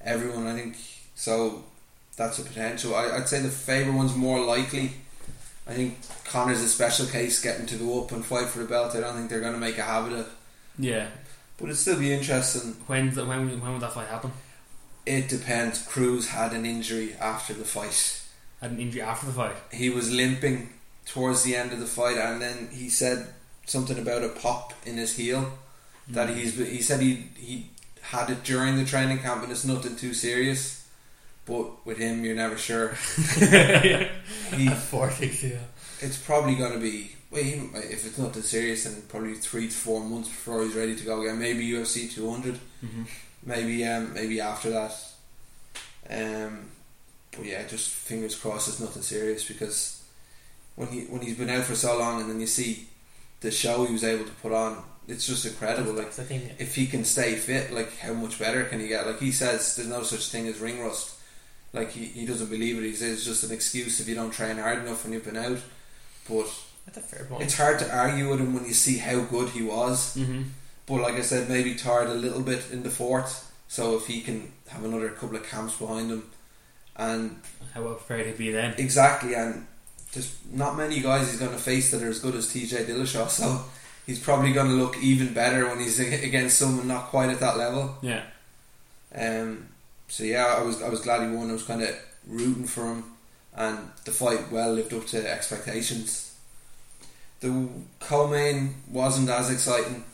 everyone. 0.00 0.46
I 0.46 0.54
think 0.54 0.76
so. 1.14 1.64
That's 2.16 2.38
a 2.38 2.42
potential. 2.42 2.94
I, 2.94 3.16
I'd 3.16 3.28
say 3.28 3.40
the 3.40 3.48
favourite 3.48 3.96
one's 3.96 4.14
more 4.14 4.40
likely. 4.40 4.92
I 5.66 5.74
think 5.74 5.98
Conor's 6.24 6.62
a 6.62 6.68
special 6.68 7.06
case, 7.06 7.42
getting 7.42 7.66
to 7.66 7.76
go 7.76 8.04
up 8.04 8.12
and 8.12 8.24
fight 8.24 8.46
for 8.46 8.60
the 8.60 8.66
belt. 8.66 8.94
I 8.94 9.00
don't 9.00 9.16
think 9.16 9.28
they're 9.28 9.40
going 9.40 9.52
to 9.52 9.58
make 9.58 9.78
a 9.78 9.82
habit 9.82 10.12
of. 10.12 10.34
Yeah. 10.78 11.08
But 11.58 11.66
it'd 11.66 11.76
still 11.76 11.98
be 11.98 12.12
interesting. 12.12 12.76
When, 12.86 13.10
when, 13.10 13.60
when 13.60 13.72
would 13.72 13.82
that 13.82 13.92
fight 13.92 14.08
happen? 14.08 14.32
It 15.04 15.28
depends. 15.28 15.82
Cruz 15.82 16.28
had 16.28 16.52
an 16.52 16.64
injury 16.64 17.14
after 17.14 17.52
the 17.54 17.64
fight. 17.64 18.22
Had 18.60 18.72
an 18.72 18.80
injury 18.80 19.02
after 19.02 19.26
the 19.26 19.32
fight. 19.32 19.56
He 19.72 19.90
was 19.90 20.12
limping 20.12 20.70
towards 21.04 21.42
the 21.42 21.56
end 21.56 21.72
of 21.72 21.80
the 21.80 21.86
fight, 21.86 22.16
and 22.16 22.40
then 22.40 22.68
he 22.72 22.88
said 22.88 23.28
something 23.64 23.98
about 23.98 24.24
a 24.24 24.28
pop 24.28 24.72
in 24.84 24.96
his 24.96 25.16
heel. 25.16 25.52
That 26.08 26.30
he's 26.36 26.56
he 26.56 26.82
said 26.82 27.00
he 27.00 27.28
he 27.36 27.70
had 28.00 28.30
it 28.30 28.44
during 28.44 28.76
the 28.76 28.84
training 28.84 29.18
camp, 29.18 29.42
and 29.42 29.50
it's 29.50 29.64
nothing 29.64 29.96
too 29.96 30.14
serious. 30.14 30.86
But 31.44 31.86
with 31.86 31.98
him, 31.98 32.24
you're 32.24 32.34
never 32.34 32.56
sure. 32.56 32.96
He, 34.56 34.68
weeks, 34.68 35.42
yeah. 35.42 35.58
it's 36.00 36.18
probably 36.18 36.54
going 36.56 36.72
to 36.72 36.78
be. 36.78 37.12
Well, 37.30 37.42
he, 37.42 37.52
if 37.74 38.06
it's 38.06 38.18
nothing 38.18 38.42
serious, 38.42 38.84
then 38.84 39.02
probably 39.08 39.34
three 39.34 39.68
to 39.68 39.74
four 39.74 40.00
months 40.00 40.28
before 40.28 40.62
he's 40.62 40.74
ready 40.74 40.94
to 40.96 41.04
go 41.04 41.22
again. 41.22 41.38
Maybe 41.38 41.68
UFC 41.68 42.10
200. 42.12 42.58
hmm 42.80 43.02
Maybe 43.44 43.84
um, 43.84 44.12
maybe 44.12 44.40
after 44.40 44.70
that. 44.70 44.92
Um, 46.10 46.70
but 47.30 47.44
yeah, 47.44 47.66
just 47.66 47.90
fingers 47.90 48.34
crossed 48.34 48.68
it's 48.68 48.80
nothing 48.80 49.02
serious 49.02 49.46
because 49.46 50.02
when 50.74 50.88
he 50.88 51.02
when 51.02 51.22
he's 51.22 51.36
been 51.38 51.50
out 51.50 51.64
for 51.64 51.74
so 51.74 51.98
long 51.98 52.20
and 52.20 52.30
then 52.30 52.40
you 52.40 52.46
see 52.46 52.88
the 53.40 53.50
show 53.50 53.84
he 53.84 53.92
was 53.92 54.04
able 54.04 54.24
to 54.24 54.32
put 54.32 54.52
on, 54.52 54.82
it's 55.08 55.26
just 55.26 55.44
incredible. 55.46 55.92
Like 55.92 56.12
That's 56.14 56.28
thing. 56.28 56.50
if 56.58 56.74
he 56.74 56.86
can 56.86 57.04
stay 57.04 57.34
fit, 57.34 57.72
like 57.72 57.96
how 57.98 58.12
much 58.12 58.38
better 58.38 58.64
can 58.64 58.80
he 58.80 58.88
get? 58.88 59.06
Like 59.06 59.20
he 59.20 59.32
says, 59.32 59.76
there's 59.76 59.88
no 59.88 60.02
such 60.02 60.28
thing 60.30 60.46
as 60.48 60.58
ring 60.58 60.80
rust. 60.80 61.14
Like 61.72 61.90
he, 61.90 62.04
he 62.06 62.26
doesn't 62.26 62.48
believe 62.50 62.78
it. 62.78 62.82
He 62.86 62.94
says 62.94 63.12
it's 63.18 63.24
just 63.24 63.44
an 63.44 63.52
excuse 63.52 64.00
if 64.00 64.08
you 64.08 64.14
don't 64.14 64.30
train 64.32 64.56
hard 64.56 64.78
enough 64.78 65.04
when 65.04 65.12
you've 65.12 65.24
been 65.24 65.36
out. 65.36 65.58
But 66.28 66.46
That's 66.86 66.98
a 66.98 67.00
fair 67.02 67.24
point. 67.26 67.42
it's 67.42 67.56
hard 67.56 67.78
to 67.80 67.94
argue 67.96 68.30
with 68.30 68.40
him 68.40 68.54
when 68.54 68.64
you 68.64 68.72
see 68.74 68.96
how 68.98 69.20
good 69.20 69.50
he 69.50 69.62
was. 69.62 70.14
hmm 70.14 70.42
But 70.86 71.02
like 71.02 71.14
I 71.14 71.22
said, 71.22 71.48
maybe 71.48 71.74
tired 71.74 72.08
a 72.08 72.14
little 72.14 72.42
bit 72.42 72.70
in 72.72 72.82
the 72.82 72.90
fourth. 72.90 73.52
So 73.68 73.96
if 73.96 74.06
he 74.06 74.20
can 74.22 74.52
have 74.68 74.84
another 74.84 75.08
couple 75.10 75.36
of 75.36 75.48
camps 75.48 75.76
behind 75.76 76.10
him, 76.10 76.24
and 76.96 77.40
How 77.74 77.82
well 77.82 77.94
prepared 77.94 78.26
he'd 78.26 78.38
be 78.38 78.50
then. 78.52 78.74
exactly, 78.78 79.34
and 79.34 79.66
there's 80.12 80.34
not 80.52 80.76
many 80.76 81.00
guys 81.00 81.28
he's 81.30 81.38
going 81.40 81.52
to 81.52 81.58
face 81.58 81.90
that 81.90 82.02
are 82.02 82.08
as 82.08 82.20
good 82.20 82.34
as 82.36 82.46
TJ 82.46 82.86
Dillashaw. 82.86 83.28
So 83.28 83.60
he's 84.06 84.18
probably 84.20 84.52
going 84.52 84.68
to 84.68 84.74
look 84.74 84.96
even 84.98 85.34
better 85.34 85.66
when 85.68 85.80
he's 85.80 85.98
against 86.00 86.58
someone 86.58 86.88
not 86.88 87.06
quite 87.08 87.30
at 87.30 87.40
that 87.40 87.56
level. 87.56 87.96
Yeah. 88.02 88.22
Um. 89.14 89.68
So 90.08 90.24
yeah, 90.24 90.56
I 90.58 90.62
was 90.62 90.82
I 90.82 90.88
was 90.88 91.00
glad 91.00 91.28
he 91.28 91.34
won. 91.36 91.50
I 91.50 91.54
was 91.54 91.64
kind 91.64 91.82
of 91.82 91.94
rooting 92.26 92.66
for 92.66 92.84
him, 92.86 93.04
and 93.54 93.78
the 94.04 94.12
fight 94.12 94.50
well 94.52 94.72
lived 94.72 94.92
up 94.94 95.06
to 95.08 95.30
expectations. 95.30 96.34
The 97.40 97.68
co-main 98.00 98.76
wasn't 98.90 99.28
as 99.28 99.50
exciting. 99.50 100.04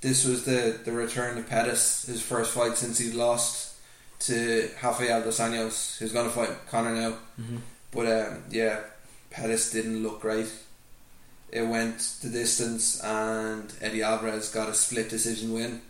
This 0.00 0.24
was 0.24 0.44
the, 0.44 0.78
the 0.84 0.92
return 0.92 1.38
of 1.38 1.48
Pettis, 1.48 2.06
his 2.06 2.22
first 2.22 2.52
fight 2.52 2.76
since 2.76 2.98
he'd 2.98 3.14
lost 3.14 3.74
to 4.20 4.68
Rafael 4.82 5.22
dos 5.22 5.40
Anjos, 5.40 5.98
who's 5.98 6.12
going 6.12 6.26
to 6.26 6.32
fight 6.32 6.50
Conor 6.70 6.94
now. 6.94 7.10
hmm 7.36 7.56
But 7.90 8.06
um, 8.06 8.42
yeah, 8.50 8.80
Pettis 9.30 9.70
didn't 9.72 10.02
look 10.02 10.20
great. 10.20 10.46
It 11.50 11.62
went 11.62 11.98
the 12.22 12.28
distance, 12.28 13.00
and 13.02 13.72
Eddie 13.80 14.02
Alvarez 14.02 14.50
got 14.50 14.68
a 14.68 14.74
split 14.74 15.08
decision 15.08 15.52
win. 15.52 15.80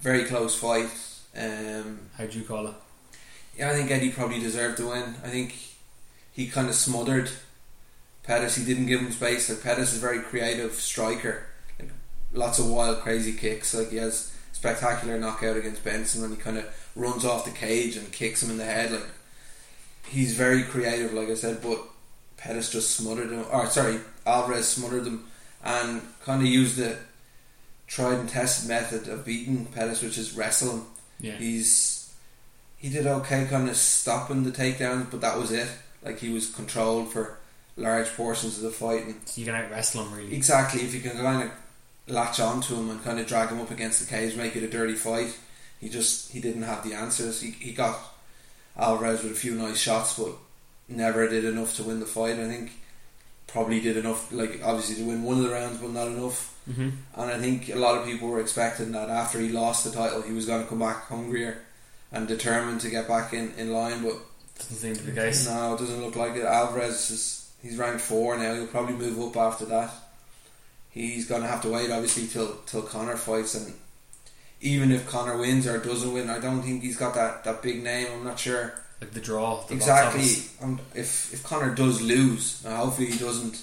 Very 0.00 0.24
close 0.24 0.54
fight. 0.58 0.90
Um, 1.36 2.00
How'd 2.16 2.34
you 2.34 2.42
call 2.42 2.66
it? 2.66 2.74
yeah, 3.56 3.70
I 3.70 3.74
think 3.74 3.90
Eddie 3.90 4.10
probably 4.10 4.40
deserved 4.40 4.78
the 4.78 4.86
win. 4.86 5.14
I 5.24 5.28
think 5.28 5.54
he 6.32 6.48
kind 6.48 6.68
of 6.68 6.74
smothered 6.74 7.30
Pettis. 8.24 8.56
He 8.56 8.64
didn't 8.64 8.86
give 8.86 9.00
him 9.00 9.12
space. 9.12 9.48
Like 9.48 9.62
Pettis 9.62 9.92
is 9.92 9.98
a 9.98 10.00
very 10.00 10.20
creative 10.20 10.72
striker. 10.74 11.46
Like 11.78 11.90
lots 12.32 12.58
of 12.58 12.68
wild, 12.68 13.00
crazy 13.00 13.32
kicks. 13.32 13.74
Like 13.74 13.90
he 13.90 13.96
has 13.98 14.32
spectacular 14.52 15.18
knockout 15.18 15.56
against 15.56 15.84
Benson 15.84 16.22
when 16.22 16.30
he 16.30 16.36
kind 16.36 16.58
of 16.58 16.90
runs 16.96 17.24
off 17.24 17.44
the 17.44 17.50
cage 17.50 17.96
and 17.96 18.10
kicks 18.12 18.42
him 18.42 18.50
in 18.50 18.58
the 18.58 18.64
head. 18.64 18.90
Like 18.92 19.06
he's 20.08 20.34
very 20.34 20.62
creative, 20.64 21.12
like 21.12 21.28
I 21.28 21.34
said. 21.34 21.60
But 21.62 21.80
Pettis 22.36 22.70
just 22.72 22.96
smothered 22.96 23.30
him. 23.30 23.44
Or 23.52 23.66
sorry, 23.66 24.00
Alvarez 24.30 24.68
smothered 24.68 25.06
him 25.06 25.24
and 25.62 26.02
kind 26.24 26.40
of 26.42 26.48
used 26.48 26.76
the 26.76 26.96
tried 27.86 28.18
and 28.20 28.28
tested 28.28 28.68
method 28.68 29.08
of 29.08 29.24
beating 29.24 29.66
Pettis, 29.66 30.02
which 30.02 30.16
is 30.18 30.34
wrestling. 30.34 30.84
Yeah. 31.20 31.36
He's 31.36 32.12
he 32.78 32.88
did 32.88 33.06
okay, 33.06 33.46
kind 33.46 33.68
of 33.68 33.76
stopping 33.76 34.42
the 34.44 34.50
takedowns, 34.50 35.10
but 35.10 35.20
that 35.20 35.36
was 35.38 35.50
it. 35.52 35.68
Like 36.02 36.18
he 36.18 36.30
was 36.30 36.48
controlled 36.48 37.12
for 37.12 37.38
large 37.76 38.08
portions 38.16 38.56
of 38.56 38.62
the 38.62 38.70
fight, 38.70 39.04
and 39.06 39.16
So 39.26 39.40
you 39.40 39.46
can 39.46 39.54
out 39.54 39.70
wrestle 39.70 40.04
him 40.04 40.14
really. 40.14 40.34
exactly 40.34 40.82
if 40.82 40.94
you 40.94 41.00
can 41.00 41.12
kind 41.18 41.42
of 41.44 41.50
latch 42.06 42.40
onto 42.40 42.74
him 42.74 42.90
and 42.90 43.04
kind 43.04 43.20
of 43.20 43.26
drag 43.26 43.50
him 43.50 43.60
up 43.60 43.70
against 43.70 44.00
the 44.00 44.06
cage, 44.06 44.36
make 44.36 44.56
it 44.56 44.62
a 44.62 44.68
dirty 44.68 44.94
fight. 44.94 45.36
He 45.80 45.88
just 45.88 46.32
he 46.32 46.40
didn't 46.40 46.62
have 46.62 46.82
the 46.84 46.94
answers. 46.94 47.40
He 47.42 47.50
he 47.50 47.72
got 47.72 47.98
Alvarez 48.76 49.22
with 49.22 49.32
a 49.32 49.36
few 49.36 49.54
nice 49.54 49.78
shots, 49.78 50.18
but 50.18 50.32
never 50.88 51.28
did 51.28 51.44
enough 51.44 51.76
to 51.76 51.82
win 51.84 52.00
the 52.00 52.06
fight. 52.06 52.38
I 52.38 52.48
think 52.48 52.72
probably 53.52 53.80
did 53.80 53.96
enough, 53.96 54.32
like 54.32 54.60
obviously 54.64 54.96
to 54.96 55.04
win 55.04 55.22
one 55.22 55.38
of 55.38 55.42
the 55.44 55.50
rounds, 55.50 55.78
but 55.78 55.90
not 55.90 56.06
enough. 56.08 56.56
hmm 56.66 56.90
And 57.16 57.30
I 57.30 57.38
think 57.38 57.68
a 57.68 57.76
lot 57.76 57.98
of 57.98 58.04
people 58.06 58.28
were 58.28 58.40
expecting 58.40 58.92
that 58.92 59.08
after 59.10 59.38
he 59.40 59.48
lost 59.48 59.84
the 59.84 59.90
title, 59.90 60.22
he 60.22 60.32
was 60.32 60.46
going 60.46 60.62
to 60.62 60.68
come 60.68 60.78
back 60.80 61.06
hungrier 61.06 61.58
and 62.12 62.26
determined 62.28 62.80
to 62.82 62.90
get 62.90 63.06
back 63.08 63.32
in, 63.32 63.52
in 63.56 63.72
line. 63.72 64.02
But 64.02 64.16
Doesn't 64.58 64.76
seem 64.76 64.94
to 64.96 65.02
be 65.02 65.12
the 65.12 65.20
case. 65.20 65.46
no, 65.48 65.74
it 65.74 65.78
doesn't 65.78 66.00
look 66.02 66.16
like 66.16 66.34
it. 66.36 66.44
Alvarez 66.44 67.10
is 67.10 67.50
he's 67.62 67.76
ranked 67.76 68.00
four 68.02 68.36
now. 68.38 68.54
He'll 68.54 68.66
probably 68.66 68.94
move 68.94 69.20
up 69.20 69.36
after 69.36 69.64
that. 69.66 69.90
He's 70.90 71.26
going 71.28 71.42
to 71.42 71.48
have 71.48 71.62
to 71.62 71.68
wait, 71.70 71.90
obviously, 71.90 72.26
till 72.26 72.56
till 72.66 72.82
Conor 72.82 73.16
fights, 73.16 73.54
and 73.54 73.74
even 74.60 74.90
if 74.90 75.08
Conor 75.08 75.38
wins 75.38 75.66
or 75.66 75.78
doesn't 75.78 76.12
win, 76.12 76.28
I 76.28 76.38
don't 76.40 76.62
think 76.62 76.82
he's 76.82 76.96
got 76.96 77.14
that, 77.14 77.44
that 77.44 77.62
big 77.62 77.82
name. 77.82 78.08
I'm 78.12 78.24
not 78.24 78.38
sure 78.40 78.74
Like 79.00 79.12
the 79.12 79.20
draw. 79.20 79.62
The 79.62 79.74
exactly. 79.74 80.26
Um, 80.62 80.80
if 80.94 81.32
if 81.32 81.42
Conor 81.42 81.74
does 81.74 82.02
lose, 82.02 82.62
and 82.64 82.74
hopefully 82.74 83.10
he 83.10 83.18
doesn't, 83.18 83.62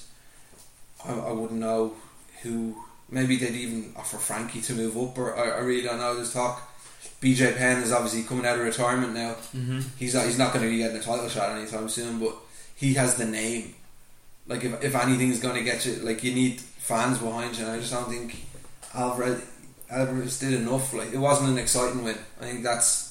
I, 1.05 1.13
I 1.13 1.31
wouldn't 1.31 1.59
know 1.59 1.93
who 2.41 2.75
maybe 3.09 3.37
they'd 3.37 3.55
even 3.55 3.93
offer 3.95 4.17
Frankie 4.17 4.61
to 4.61 4.73
move 4.73 4.97
up, 4.97 5.17
or 5.17 5.37
I, 5.37 5.49
I 5.49 5.59
really 5.59 5.83
don't 5.83 5.99
know. 5.99 6.15
There's 6.15 6.33
talk. 6.33 6.73
BJ 7.21 7.55
Penn 7.57 7.81
is 7.81 7.91
obviously 7.91 8.23
coming 8.23 8.45
out 8.45 8.57
of 8.57 8.65
retirement 8.65 9.13
now. 9.13 9.35
Mm-hmm. 9.55 9.81
He's 9.97 10.13
not. 10.13 10.25
He's 10.25 10.37
not 10.37 10.53
going 10.53 10.65
to 10.65 10.71
be 10.71 10.77
getting 10.77 10.97
a 10.97 11.01
title 11.01 11.29
shot 11.29 11.55
anytime 11.55 11.89
soon. 11.89 12.19
But 12.19 12.35
he 12.75 12.93
has 12.95 13.15
the 13.15 13.25
name. 13.25 13.75
Like 14.47 14.63
if 14.63 14.83
if 14.83 14.95
anything's 14.95 15.39
going 15.39 15.55
to 15.55 15.63
get 15.63 15.85
you, 15.85 15.95
like 15.97 16.23
you 16.23 16.33
need 16.33 16.59
fans 16.59 17.19
behind 17.19 17.57
you. 17.57 17.65
And 17.65 17.73
I 17.73 17.79
just 17.79 17.91
don't 17.91 18.09
think 18.09 18.43
Alvarez 18.93 19.43
Alvarez 19.89 20.39
did 20.39 20.53
enough. 20.53 20.93
Like 20.93 21.13
it 21.13 21.17
wasn't 21.17 21.49
an 21.49 21.57
exciting 21.57 22.03
win. 22.03 22.17
I 22.41 22.45
think 22.45 22.63
that's 22.63 23.06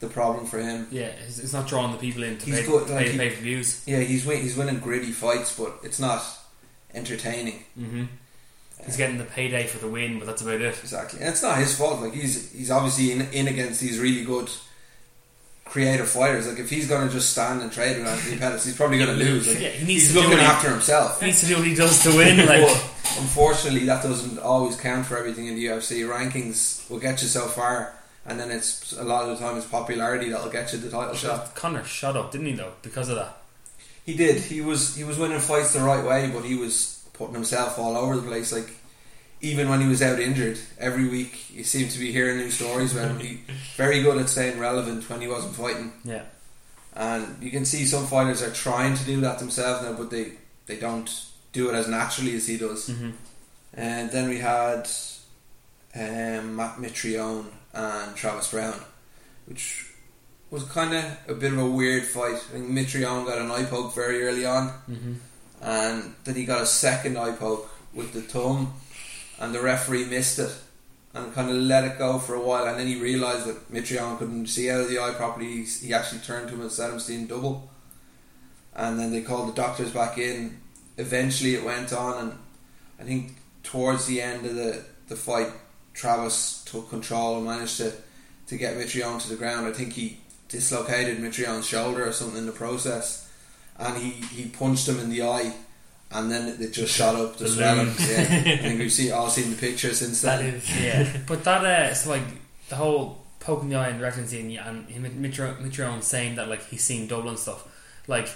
the 0.00 0.06
problem 0.08 0.46
for 0.46 0.58
him. 0.58 0.86
Yeah, 0.90 1.10
it's, 1.26 1.38
it's 1.38 1.52
not 1.52 1.66
drawing 1.66 1.92
the 1.92 1.98
people 1.98 2.22
in 2.22 2.38
to 2.38 2.46
He's 2.46 2.60
pay, 2.60 2.66
good, 2.66 2.88
like, 2.90 3.06
pay, 3.16 3.28
he- 3.28 3.34
for 3.34 3.42
views. 3.42 3.82
Yeah, 3.86 4.00
he's 4.00 4.24
win- 4.24 4.40
he's 4.42 4.56
winning 4.56 4.78
gritty 4.78 5.12
fights, 5.12 5.56
but 5.58 5.78
it's 5.82 5.98
not 6.00 6.22
entertaining. 6.94 7.64
Mm-hmm. 7.78 8.04
He's 8.86 8.96
getting 8.96 9.18
the 9.18 9.24
payday 9.24 9.66
for 9.66 9.78
the 9.78 9.88
win, 9.88 10.18
but 10.18 10.26
that's 10.26 10.40
about 10.42 10.60
it. 10.60 10.78
Exactly, 10.80 11.18
and 11.20 11.28
it's 11.28 11.42
not 11.42 11.58
his 11.58 11.76
fault. 11.76 12.00
Like 12.00 12.14
he's 12.14 12.52
he's 12.52 12.70
obviously 12.70 13.10
in, 13.12 13.22
in 13.32 13.48
against 13.48 13.80
these 13.80 13.98
really 13.98 14.24
good 14.24 14.48
creative 15.64 16.08
fighters. 16.08 16.46
Like 16.48 16.58
if 16.58 16.70
he's 16.70 16.88
going 16.88 17.06
to 17.06 17.12
just 17.12 17.30
stand 17.30 17.60
and 17.60 17.70
trade 17.72 17.98
with 17.98 18.06
Anthony 18.06 18.36
Pettis, 18.40 18.64
he's 18.64 18.76
probably 18.76 18.98
going 18.98 19.18
to 19.18 19.24
lose. 19.24 19.48
Like, 19.48 19.60
Yeah, 19.60 19.68
he 19.70 19.86
needs 19.86 20.04
he's 20.04 20.12
to 20.12 20.20
looking 20.20 20.30
what 20.30 20.40
he- 20.40 20.46
after 20.46 20.70
himself. 20.70 21.20
He 21.20 21.26
needs 21.26 21.40
to 21.40 21.46
do 21.46 21.56
what 21.56 21.66
he 21.66 21.74
does 21.74 22.02
to 22.04 22.16
win. 22.16 22.38
Like, 22.46 22.62
But 22.62 23.16
unfortunately, 23.18 23.84
that 23.86 24.02
doesn't 24.02 24.38
always 24.38 24.76
count 24.76 25.06
for 25.06 25.18
everything 25.18 25.48
in 25.48 25.56
the 25.56 25.66
UFC. 25.66 26.08
Rankings 26.08 26.88
will 26.88 27.00
get 27.00 27.20
you 27.20 27.28
so 27.28 27.46
far, 27.48 27.94
and 28.28 28.38
then 28.38 28.50
it's 28.50 28.92
a 28.92 29.02
lot 29.04 29.24
of 29.28 29.30
the 29.38 29.44
time 29.44 29.56
it's 29.56 29.66
popularity 29.66 30.30
that'll 30.30 30.50
get 30.50 30.72
you 30.72 30.78
the 30.78 30.90
title 30.90 31.14
shot. 31.14 31.54
Conor 31.54 31.84
shut 31.84 32.16
up, 32.16 32.30
didn't 32.32 32.46
he? 32.46 32.52
Though, 32.52 32.72
because 32.82 33.08
of 33.08 33.16
that. 33.16 33.36
He 34.04 34.14
did. 34.14 34.40
He 34.42 34.60
was 34.60 34.94
he 34.96 35.04
was 35.04 35.18
winning 35.18 35.40
fights 35.40 35.72
the 35.72 35.80
right 35.80 36.04
way, 36.04 36.30
but 36.32 36.44
he 36.44 36.54
was 36.54 37.04
putting 37.12 37.34
himself 37.34 37.78
all 37.78 37.96
over 37.96 38.16
the 38.16 38.22
place. 38.22 38.52
Like 38.52 38.70
even 39.40 39.68
when 39.68 39.80
he 39.80 39.86
was 39.88 40.02
out 40.02 40.18
injured, 40.18 40.58
every 40.78 41.08
week 41.08 41.32
he 41.34 41.62
seemed 41.62 41.90
to 41.92 41.98
be 41.98 42.10
hearing 42.12 42.38
new 42.38 42.50
stories 42.50 42.94
about 42.96 43.10
him. 43.12 43.18
He 43.20 43.40
very 43.76 44.02
good 44.02 44.18
at 44.18 44.28
staying 44.28 44.58
relevant 44.58 45.08
when 45.10 45.20
he 45.20 45.28
wasn't 45.28 45.54
fighting, 45.54 45.92
Yeah. 46.04 46.22
and 46.96 47.36
you 47.42 47.50
can 47.50 47.64
see 47.64 47.84
some 47.84 48.06
fighters 48.06 48.42
are 48.42 48.50
trying 48.50 48.94
to 48.96 49.04
do 49.04 49.20
that 49.20 49.38
themselves 49.38 49.82
now, 49.84 49.92
but 49.92 50.10
they 50.10 50.32
they 50.66 50.76
don't 50.76 51.10
do 51.52 51.68
it 51.70 51.74
as 51.74 51.86
naturally 51.88 52.34
as 52.34 52.46
he 52.46 52.56
does. 52.56 52.88
Mm-hmm. 52.88 53.10
And 53.74 54.10
then 54.10 54.28
we 54.28 54.38
had 54.38 54.88
um, 55.94 56.56
Matt 56.56 56.76
Mitrione 56.78 57.46
and 57.78 58.16
Travis 58.16 58.50
Browne, 58.50 58.80
which 59.46 59.86
was 60.50 60.64
kind 60.64 60.94
of 60.94 61.04
a 61.28 61.34
bit 61.34 61.52
of 61.52 61.58
a 61.58 61.70
weird 61.70 62.04
fight. 62.04 62.34
I 62.34 62.52
think 62.52 62.68
Mitrione 62.70 63.26
got 63.26 63.38
an 63.38 63.50
eye 63.50 63.64
poke 63.64 63.94
very 63.94 64.22
early 64.24 64.44
on, 64.46 64.68
Mm-hmm. 64.90 65.12
and 65.62 66.14
then 66.24 66.34
he 66.34 66.44
got 66.44 66.62
a 66.62 66.66
second 66.66 67.16
eye 67.16 67.32
poke 67.32 67.70
with 67.94 68.12
the 68.12 68.20
thumb, 68.22 68.72
and 69.38 69.54
the 69.54 69.60
referee 69.60 70.06
missed 70.06 70.38
it 70.38 70.52
and 71.14 71.32
kind 71.34 71.50
of 71.50 71.56
let 71.56 71.84
it 71.84 71.98
go 71.98 72.18
for 72.18 72.34
a 72.34 72.40
while. 72.40 72.66
And 72.66 72.78
then 72.78 72.86
he 72.86 73.00
realised 73.00 73.46
that 73.46 73.72
Mitrione 73.72 74.18
couldn't 74.18 74.46
see 74.48 74.70
out 74.70 74.80
of 74.80 74.88
the 74.88 74.98
eye 74.98 75.12
properly. 75.12 75.64
He, 75.64 75.94
actually 75.94 76.20
turned 76.20 76.48
to 76.48 76.54
him 76.54 76.60
and 76.60 76.70
said 76.70 76.90
him 76.90 77.00
seeing 77.00 77.26
double. 77.26 77.70
And 78.74 78.98
then 78.98 79.10
they 79.10 79.22
called 79.22 79.48
the 79.48 79.54
doctors 79.54 79.90
back 79.92 80.18
in. 80.18 80.60
Eventually, 80.96 81.54
it 81.54 81.64
went 81.64 81.92
on, 81.92 82.18
and 82.22 82.38
I 83.00 83.04
think 83.04 83.36
towards 83.62 84.06
the 84.06 84.20
end 84.20 84.44
of 84.46 84.54
the, 84.54 84.84
the 85.08 85.16
fight, 85.16 85.50
Travis 85.98 86.62
took 86.64 86.88
control 86.90 87.36
and 87.38 87.44
managed 87.44 87.76
to, 87.78 87.92
to 88.46 88.56
get 88.56 88.76
Mitrione 88.76 89.20
to 89.22 89.28
the 89.28 89.34
ground. 89.36 89.66
I 89.66 89.72
think 89.72 89.92
he 89.94 90.18
dislocated 90.48 91.18
Mitrione's 91.18 91.66
shoulder 91.66 92.06
or 92.06 92.12
something 92.12 92.38
in 92.38 92.46
the 92.46 92.52
process, 92.52 93.28
and 93.78 93.96
he, 93.98 94.10
he 94.10 94.48
punched 94.48 94.88
him 94.88 95.00
in 95.00 95.10
the 95.10 95.22
eye, 95.24 95.52
and 96.12 96.30
then 96.30 96.48
it, 96.48 96.60
it 96.60 96.72
just 96.72 96.94
shot 96.94 97.16
up 97.16 97.36
the 97.36 97.48
swelling. 97.48 97.86
Balloon. 97.86 97.96
Yeah, 97.98 98.52
I 98.54 98.56
think 98.58 98.78
we've 98.78 98.92
seen 98.92 99.12
all 99.12 99.28
seen 99.28 99.50
the 99.50 99.56
picture 99.56 99.92
since 99.92 100.22
That 100.22 100.38
then. 100.40 100.54
is. 100.54 100.80
Yeah, 100.82 101.16
but 101.26 101.42
that 101.44 101.64
uh, 101.64 101.90
it's 101.90 102.06
like 102.06 102.22
the 102.68 102.76
whole 102.76 103.24
poking 103.40 103.70
the 103.70 103.76
eye 103.76 103.88
and 103.88 103.98
directing 103.98 104.26
scene, 104.28 104.56
and 104.56 104.88
him 104.88 105.02
Mitrione 105.02 106.02
saying 106.02 106.36
that 106.36 106.48
like 106.48 106.64
he's 106.68 106.84
seen 106.84 107.08
double 107.08 107.28
and 107.28 107.38
stuff. 107.38 107.66
Like, 108.06 108.28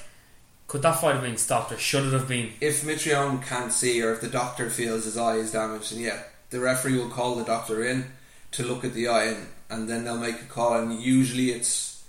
could 0.66 0.82
that 0.82 1.00
fight 1.00 1.14
have 1.14 1.22
been 1.22 1.36
stopped, 1.36 1.70
or 1.70 1.78
should 1.78 2.06
it 2.06 2.12
have 2.12 2.26
been? 2.28 2.50
If 2.60 2.82
Mitrione 2.82 3.40
can't 3.42 3.72
see, 3.72 4.02
or 4.02 4.12
if 4.12 4.20
the 4.20 4.28
doctor 4.28 4.68
feels 4.68 5.04
his 5.04 5.16
eye 5.16 5.36
is 5.36 5.52
damaged, 5.52 5.94
then 5.94 6.00
yeah, 6.00 6.22
the 6.52 6.60
referee 6.60 6.96
will 6.98 7.08
call 7.08 7.34
the 7.34 7.44
doctor 7.44 7.84
in 7.84 8.04
to 8.52 8.62
look 8.62 8.84
at 8.84 8.92
the 8.94 9.08
eye, 9.08 9.24
and, 9.24 9.46
and 9.70 9.88
then 9.88 10.04
they'll 10.04 10.18
make 10.18 10.40
a 10.40 10.44
call. 10.44 10.74
And 10.78 11.00
usually, 11.00 11.50
it's 11.50 12.04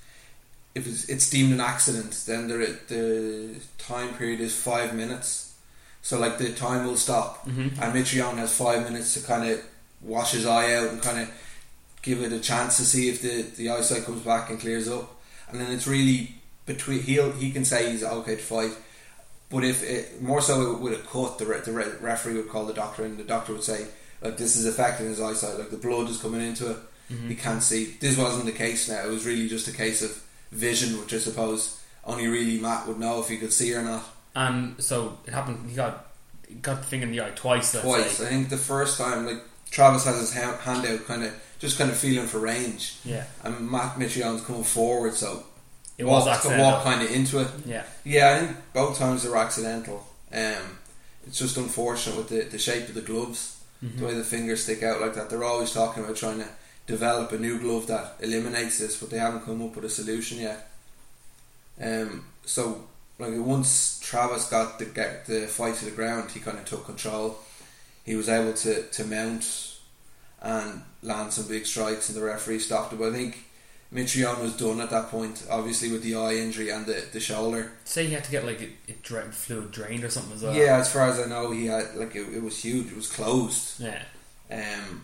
if 0.76 0.86
it's, 0.88 1.10
it's 1.10 1.30
deemed 1.30 1.54
an 1.54 1.60
accident, 1.60 2.24
then 2.28 2.48
the 2.48 2.78
the 2.88 3.56
time 3.78 4.14
period 4.14 4.39
is 4.41 4.56
five 4.56 4.94
minutes. 4.94 5.56
So 6.02 6.20
like 6.20 6.38
the 6.38 6.52
time 6.52 6.86
will 6.86 6.98
stop, 6.98 7.46
Mm-hmm. 7.48 7.82
and 7.82 7.94
Mitrione 7.96 8.38
has 8.38 8.56
five 8.56 8.84
minutes 8.84 9.14
to 9.16 9.26
kind 9.26 9.50
of 9.50 9.64
wash 10.02 10.32
his 10.34 10.46
eye 10.46 10.76
out 10.76 10.89
and 10.89 11.02
kind 11.02 11.20
of 11.22 11.32
give 12.02 12.22
it 12.22 12.34
a 12.34 12.39
chance 12.41 12.76
to 12.78 12.84
see 12.84 13.08
if 13.08 13.22
the, 13.22 13.44
the 13.56 13.70
eyesight 13.70 14.04
comes 14.04 14.22
back 14.22 14.50
and 14.50 14.60
clears 14.60 14.89
up. 14.89 15.10
And 15.50 15.62
then 15.62 15.72
it's 15.72 15.88
really 15.88 16.36
between 16.66 17.02
he'll 17.04 17.32
he 17.32 17.52
can 17.52 17.64
say 17.64 17.89
he's 17.91 18.04
okay 18.04 18.36
to 18.36 18.41
fight, 18.41 18.72
but 19.50 19.64
if 19.64 19.82
it, 19.84 20.22
more 20.22 20.41
so 20.41 20.76
with 20.76 20.94
a 20.94 21.02
cut, 21.08 21.38
the, 21.38 21.46
re, 21.46 21.60
the 21.64 21.72
re, 21.72 21.86
referee 22.02 22.36
would 22.36 22.50
call 22.50 22.66
the 22.66 22.74
doctor 22.74 23.06
and 23.06 23.18
the 23.18 23.24
doctor 23.24 23.54
would 23.54 23.64
say 23.64 23.86
like 24.24 24.38
this 24.38 24.55
is 24.55 24.65
affecting 24.65 25.07
his 25.07 25.21
eyesight, 25.21 25.59
like 25.59 25.69
the 25.69 25.78
blood 25.78 26.09
is 26.09 26.17
coming 26.21 26.41
into 26.41 26.71
it, 26.71 26.78
he 27.28 27.36
can't 27.36 27.61
see. 27.61 27.95
This 27.99 28.17
wasn't 28.17 28.45
the 28.45 28.51
case 28.51 28.89
now. 28.89 29.05
It 29.05 29.09
was 29.09 29.26
really 29.26 29.47
just 29.47 29.67
a 29.67 29.71
case 29.71 30.01
of 30.01 30.24
vision, 30.51 30.99
which 30.99 31.13
I 31.13 31.19
suppose 31.19 31.80
only 32.05 32.28
really 32.28 32.59
Matt 32.59 32.88
would 32.88 32.99
know 32.99 33.19
if 33.21 33.30
he 33.30 33.38
could 33.38 33.53
see 33.53 33.74
or 33.76 33.84
not. 33.84 34.03
And 34.36 34.82
so 34.84 35.19
it 35.28 35.34
happened. 35.34 35.69
He 35.69 35.76
got 35.76 36.07
he 36.47 36.55
got 36.55 36.82
the 36.82 36.88
finger 36.88 37.05
in 37.05 37.11
the 37.11 37.21
eye 37.21 37.32
twice. 37.36 37.80
Twice, 37.80 38.17
say. 38.17 38.26
I 38.26 38.30
think 38.30 38.49
the 38.49 38.57
first 38.57 38.97
time 38.97 39.28
like 39.28 39.41
Travis 39.69 40.05
has 40.05 40.19
his 40.19 40.34
ha- 40.34 40.57
hand 40.57 40.86
out, 40.88 41.05
kind 41.05 41.24
of 41.24 41.34
just 41.59 41.78
kind 41.78 41.91
of 41.91 41.97
feeling 41.97 42.26
for 42.28 42.39
range. 42.39 42.97
Yeah, 43.05 43.26
and 43.43 43.69
Matt 43.69 43.99
Mitrione's 43.99 44.41
coming 44.41 44.63
forward, 44.63 45.13
so 45.13 45.43
it 45.97 46.05
was 46.05 46.26
walk, 46.26 46.36
accidental. 46.38 46.65
walk 46.65 46.84
kind 46.84 47.03
of 47.03 47.11
into 47.11 47.41
it. 47.41 47.47
Yeah, 47.65 47.84
Yeah, 48.03 48.36
I 48.36 48.45
think 48.45 48.57
both 48.74 48.97
times 48.97 49.21
they 49.24 49.30
were 49.30 49.38
accidental. 49.38 50.05
Um, 50.34 50.80
it's 51.28 51.38
just 51.38 51.57
unfortunate 51.57 52.17
with 52.17 52.30
the, 52.30 52.41
the 52.41 52.57
shape 52.57 52.88
of 52.89 52.95
the 52.95 53.01
gloves, 53.01 53.53
Mm-hmm. 53.84 54.00
the 54.00 54.06
way 54.06 54.14
the 54.14 54.24
fingers 54.24 54.64
stick 54.64 54.82
out 54.82 55.02
like 55.02 55.14
that. 55.16 55.30
They're 55.30 55.44
always 55.44 55.74
talking 55.74 56.04
about 56.04 56.16
trying 56.16 56.40
to 56.40 56.48
develop 56.88 57.32
a 57.32 57.38
new 57.38 57.60
glove 57.60 57.88
that 57.88 58.16
eliminates 58.22 58.80
this, 58.80 58.98
but 59.00 59.10
they 59.10 59.18
haven't 59.18 59.46
come 59.46 59.62
up 59.62 59.76
with 59.76 59.86
a 59.86 59.90
solution 59.90 60.40
yet. 60.40 60.70
Um, 61.82 62.26
so 62.46 62.86
like 63.20 63.34
once 63.36 64.00
Travis 64.02 64.50
got 64.50 64.80
the 64.80 64.86
get 64.86 65.26
the 65.26 65.48
fight 65.48 65.76
to 65.76 65.86
the 65.86 65.92
ground, 65.92 66.32
he 66.32 66.40
kind 66.40 66.58
of 66.58 66.66
took 66.66 66.86
control. 66.86 67.40
He 68.06 68.16
was 68.16 68.30
able 68.30 68.54
to 68.54 68.84
to 68.84 69.04
mount 69.06 69.78
and 70.42 70.82
land 71.02 71.34
some 71.34 71.48
big 71.48 71.66
strikes, 71.66 72.10
and 72.10 72.18
the 72.18 72.24
referee 72.24 72.60
stopped. 72.60 72.98
But 72.98 73.10
I 73.10 73.12
think 73.12 73.46
Mitrione 73.94 74.41
was 74.41 74.58
done 74.58 74.82
at 74.82 74.89
that 74.89 75.10
point, 75.10 75.46
obviously 75.52 75.91
with 75.91 76.02
the 76.02 76.16
eye 76.16 76.34
injury 76.36 76.70
and 76.70 76.86
the, 76.86 77.06
the 77.14 77.20
shoulder. 77.20 77.72
say 77.86 78.08
he 78.08 78.14
had 78.14 78.24
to 78.24 78.32
get 78.32 78.46
like 78.46 78.60
it, 78.62 78.72
it 78.88 79.04
dra- 79.04 79.32
fluid 79.32 79.72
drained 79.72 80.04
or 80.04 80.10
something 80.10 80.34
as 80.34 80.41
well. 80.41 80.56
Yeah, 80.56 80.78
as 80.78 80.91
far 80.91 81.08
as 81.10 81.20
I 81.20 81.26
know, 81.26 81.52
he 81.52 81.68
had 81.68 81.96
like 81.96 82.16
it, 82.16 82.28
it 82.34 82.41
was 82.41 82.64
huge. 82.64 82.88
It 82.88 82.96
was 82.96 83.10
closed. 83.12 83.80
yeah. 83.80 84.02
Um, 84.52 85.04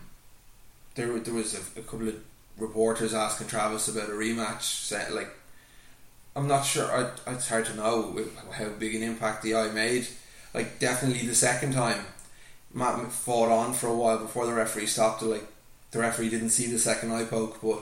there 0.94 1.18
there 1.20 1.34
was 1.34 1.54
a, 1.54 1.80
a 1.80 1.82
couple 1.82 2.08
of 2.08 2.16
reporters 2.58 3.14
asking 3.14 3.46
Travis 3.46 3.88
about 3.88 4.08
a 4.10 4.12
rematch. 4.12 4.62
Saying, 4.62 5.14
like, 5.14 5.30
I'm 6.34 6.48
not 6.48 6.62
sure. 6.64 6.90
I, 6.90 7.32
it's 7.32 7.48
hard 7.48 7.66
to 7.66 7.76
know 7.76 8.18
how 8.52 8.68
big 8.70 8.94
an 8.94 9.02
impact 9.02 9.42
the 9.42 9.54
eye 9.54 9.70
made. 9.70 10.08
Like, 10.52 10.80
definitely 10.80 11.26
the 11.28 11.34
second 11.34 11.74
time, 11.74 12.04
Matt 12.74 13.12
fought 13.12 13.50
on 13.50 13.72
for 13.72 13.86
a 13.86 13.94
while 13.94 14.18
before 14.18 14.46
the 14.46 14.52
referee 14.52 14.86
stopped 14.86 15.22
it. 15.22 15.26
Like, 15.26 15.46
the 15.92 16.00
referee 16.00 16.28
didn't 16.30 16.50
see 16.50 16.66
the 16.66 16.78
second 16.78 17.12
eye 17.12 17.24
poke, 17.24 17.60
but 17.62 17.80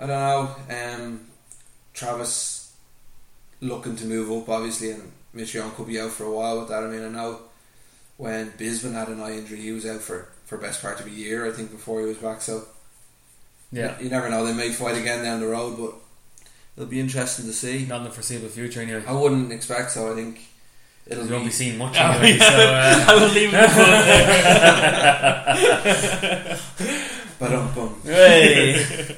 I 0.00 0.06
don't 0.06 0.08
know. 0.08 0.56
Um, 0.70 1.26
Travis 1.94 2.72
looking 3.60 3.96
to 3.96 4.04
move 4.06 4.30
up, 4.30 4.48
obviously, 4.48 4.92
and 4.92 5.10
Mitrione 5.34 5.74
could 5.74 5.86
be 5.88 6.00
out 6.00 6.12
for 6.12 6.24
a 6.24 6.30
while 6.30 6.60
with 6.60 6.68
that. 6.68 6.82
I 6.84 6.86
mean, 6.88 7.04
I 7.04 7.08
know 7.08 7.40
when 8.16 8.50
Bisping 8.52 8.92
had 8.94 9.08
an 9.08 9.20
eye 9.20 9.36
injury, 9.38 9.58
he 9.60 9.72
was 9.72 9.84
out 9.86 10.00
for 10.00 10.28
for 10.46 10.56
best 10.58 10.80
part 10.80 11.00
of 11.00 11.06
a 11.06 11.10
year, 11.10 11.46
I 11.46 11.50
think, 11.50 11.70
before 11.70 12.00
he 12.00 12.06
was 12.06 12.16
back. 12.18 12.40
So 12.40 12.64
Yeah, 13.72 13.98
you 14.00 14.08
never 14.08 14.28
know; 14.30 14.44
they 14.46 14.54
may 14.54 14.70
fight 14.72 14.96
again 14.96 15.24
down 15.24 15.40
the 15.40 15.46
road, 15.48 15.76
but 15.76 15.94
it'll 16.76 16.88
be 16.88 17.00
interesting 17.00 17.46
to 17.46 17.52
see. 17.52 17.84
not 17.86 17.98
in 17.98 18.04
the 18.04 18.10
foreseeable 18.10 18.48
future 18.48 18.80
anyway. 18.80 19.02
I 19.06 19.12
wouldn't 19.12 19.52
expect 19.52 19.90
so. 19.90 20.12
I 20.12 20.14
think 20.14 20.40
it'll 21.06 21.24
We 21.24 21.30
won't 21.32 21.42
be 21.44 21.48
be. 21.48 21.52
seeing 21.54 21.76
much 21.76 21.96
Oh, 21.98 22.04
anyway. 22.12 22.36
yeah. 22.38 22.48
So 22.48 22.56
uh, 22.72 23.04
I 23.08 23.14
will 23.20 23.32
leave 23.34 23.52
it 23.54 23.68
But 27.38 27.52
um, 27.54 28.00
hey. 28.04 29.16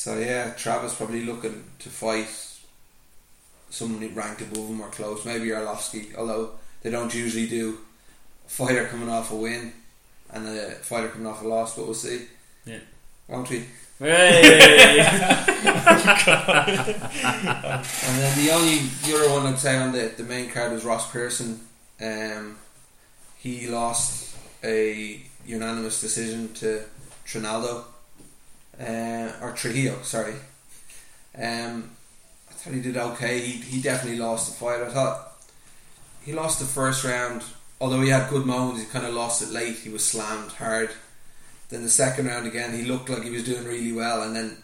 So 0.00 0.18
yeah, 0.18 0.54
Travis 0.54 0.94
probably 0.94 1.26
looking 1.26 1.62
to 1.80 1.90
fight 1.90 2.26
someone 3.68 4.14
ranked 4.14 4.40
above 4.40 4.70
him 4.70 4.80
or 4.80 4.88
close. 4.88 5.26
Maybe 5.26 5.48
Arlovsky, 5.48 6.14
although 6.14 6.52
they 6.80 6.88
don't 6.88 7.14
usually 7.14 7.46
do 7.46 7.76
a 8.46 8.48
fighter 8.48 8.86
coming 8.86 9.10
off 9.10 9.30
a 9.30 9.36
win 9.36 9.74
and 10.30 10.48
a 10.48 10.70
fighter 10.76 11.08
coming 11.08 11.26
off 11.26 11.42
a 11.42 11.46
loss. 11.46 11.76
But 11.76 11.84
we'll 11.84 11.92
see. 11.92 12.22
Yeah. 12.64 12.78
Won't 13.28 13.50
we? 13.50 13.66
hey. 13.98 15.00
And 18.02 18.18
then 18.22 18.38
the 18.42 18.52
only 18.52 18.78
the 19.04 19.16
other 19.16 19.30
one 19.34 19.52
I'd 19.52 19.58
say 19.58 19.76
on 19.76 19.92
the, 19.92 20.14
the 20.16 20.24
main 20.24 20.48
card 20.48 20.72
was 20.72 20.82
Ross 20.82 21.12
Pearson. 21.12 21.60
Um, 22.00 22.56
he 23.36 23.68
lost 23.68 24.34
a 24.64 25.20
unanimous 25.44 26.00
decision 26.00 26.54
to 26.54 26.84
Trinaldo 27.26 27.84
uh, 28.80 29.32
or 29.42 29.52
Trujillo. 29.52 30.00
Sorry. 30.02 30.34
Um, 31.36 31.90
I 32.48 32.52
thought 32.52 32.74
he 32.74 32.80
did 32.80 32.96
okay. 32.96 33.40
He, 33.40 33.60
he 33.60 33.82
definitely 33.82 34.18
lost 34.18 34.48
the 34.50 34.56
fight. 34.58 34.82
I 34.82 34.90
thought 34.90 35.32
he 36.24 36.32
lost 36.32 36.58
the 36.58 36.66
first 36.66 37.04
round. 37.04 37.42
Although 37.80 38.00
he 38.02 38.10
had 38.10 38.28
good 38.28 38.44
moments, 38.44 38.82
he 38.82 38.86
kind 38.86 39.06
of 39.06 39.14
lost 39.14 39.42
it 39.42 39.50
late. 39.50 39.76
He 39.76 39.88
was 39.88 40.04
slammed 40.04 40.52
hard. 40.52 40.90
Then 41.70 41.82
the 41.82 41.88
second 41.88 42.26
round 42.26 42.46
again, 42.46 42.76
he 42.76 42.82
looked 42.84 43.08
like 43.08 43.22
he 43.22 43.30
was 43.30 43.44
doing 43.44 43.64
really 43.64 43.92
well, 43.92 44.22
and 44.22 44.34
then 44.34 44.56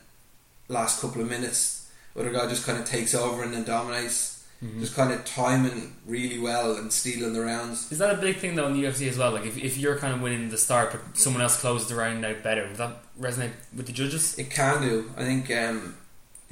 last 0.69 1.01
couple 1.01 1.23
of 1.23 1.31
minutes, 1.31 1.89
other 2.19 2.33
guy 2.33 2.49
just 2.49 2.67
kind 2.67 2.79
of 2.79 2.85
takes 2.85 3.15
over 3.15 3.43
and 3.43 3.55
then 3.55 3.65
dominates. 3.65 4.36
Just 4.81 4.95
kind 4.95 5.13
of 5.13 5.25
timing 5.25 5.95
really 6.07 6.39
well 6.39 6.77
and 6.77 6.93
stealing 6.93 7.33
the 7.33 7.41
rounds. 7.41 7.91
Is 7.93 7.99
that 7.99 8.15
a 8.15 8.19
big 8.21 8.37
thing 8.37 8.55
though 8.55 8.67
in 8.67 8.75
the 8.75 8.85
UFC 8.85 9.09
as 9.09 9.17
well? 9.19 9.33
Like 9.33 9.47
if, 9.47 9.57
if 9.59 9.77
you're 9.79 9.97
kind 9.99 10.15
of 10.15 10.21
winning 10.21 10.49
the 10.49 10.59
start, 10.59 10.93
but 10.93 11.01
someone 11.19 11.43
else 11.43 11.61
closes 11.61 11.89
the 11.89 11.95
round 11.95 12.25
out 12.25 12.43
better, 12.43 12.67
would 12.67 12.77
that 12.77 12.97
resonate 13.21 13.53
with 13.75 13.87
the 13.87 13.93
judges? 13.93 14.39
It 14.39 14.51
can 14.51 14.83
do. 14.83 15.11
I 15.17 15.25
think 15.25 15.51
um, 15.51 15.97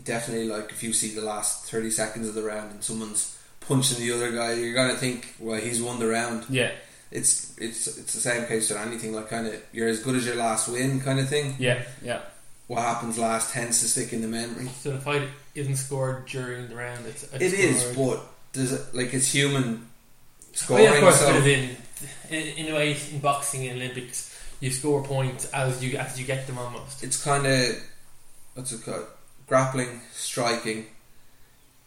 definitely 0.02 0.48
like 0.48 0.70
if 0.70 0.82
you 0.82 0.92
see 0.92 1.14
the 1.14 1.22
last 1.22 1.66
thirty 1.70 1.90
seconds 1.90 2.28
of 2.28 2.34
the 2.34 2.42
round 2.42 2.70
and 2.72 2.82
someone's 2.84 3.38
punching 3.60 3.98
the 3.98 4.12
other 4.12 4.32
guy, 4.32 4.52
you're 4.54 4.74
gonna 4.74 4.96
think, 4.96 5.34
well, 5.38 5.60
he's 5.60 5.82
won 5.82 5.98
the 5.98 6.06
round. 6.08 6.44
Yeah, 6.50 6.72
It's 7.10 7.56
it's 7.58 7.86
it's 7.86 8.12
the 8.12 8.20
same 8.20 8.46
case 8.46 8.68
with 8.70 8.78
anything. 8.78 9.12
Like 9.14 9.28
kind 9.30 9.46
of 9.46 9.62
you're 9.72 9.88
as 9.88 10.00
good 10.02 10.16
as 10.16 10.26
your 10.26 10.36
last 10.36 10.68
win, 10.68 11.00
kind 11.00 11.18
of 11.20 11.28
thing. 11.28 11.56
yeah, 11.58 11.82
yeah. 12.02 12.20
What 12.66 12.80
happens 12.80 13.18
last 13.18 13.52
tends 13.52 13.80
to 13.82 13.88
stick 13.88 14.12
in 14.14 14.22
the 14.22 14.28
memory. 14.28 14.68
So 14.80 14.92
the 14.92 14.98
fight 15.00 15.28
isn't 15.55 15.76
scored 15.76 16.26
during 16.26 16.68
the 16.68 16.74
round. 16.74 17.07
It's, 17.07 17.22
it's 17.32 17.42
It 17.42 17.52
is, 17.55 17.96
but 17.96 18.20
there's 18.52 18.72
a, 18.72 18.84
like 18.92 19.14
it's 19.14 19.32
human 19.32 19.64
Well, 19.74 20.52
scoring. 20.52 20.84
yeah, 20.84 20.94
of 20.94 21.00
course, 21.00 21.20
so 21.20 21.34
in, 21.36 21.76
in 22.30 22.46
in 22.59 22.72
a 22.72 22.74
way 22.74 22.96
in 23.12 23.20
boxing 23.20 23.64
in 23.64 23.76
Olympics, 23.76 24.30
you 24.61 24.70
score 24.70 25.02
points 25.05 25.44
as 25.52 25.82
you 25.84 25.96
as 25.98 26.18
you 26.18 26.26
get 26.26 26.46
them 26.46 26.59
almost. 26.59 27.02
it's 27.05 27.22
kind 27.22 27.46
of 27.46 27.76
what's 28.55 28.72
it 28.72 28.84
called? 28.84 29.07
Grappling, 29.46 30.00
striking, 30.12 30.86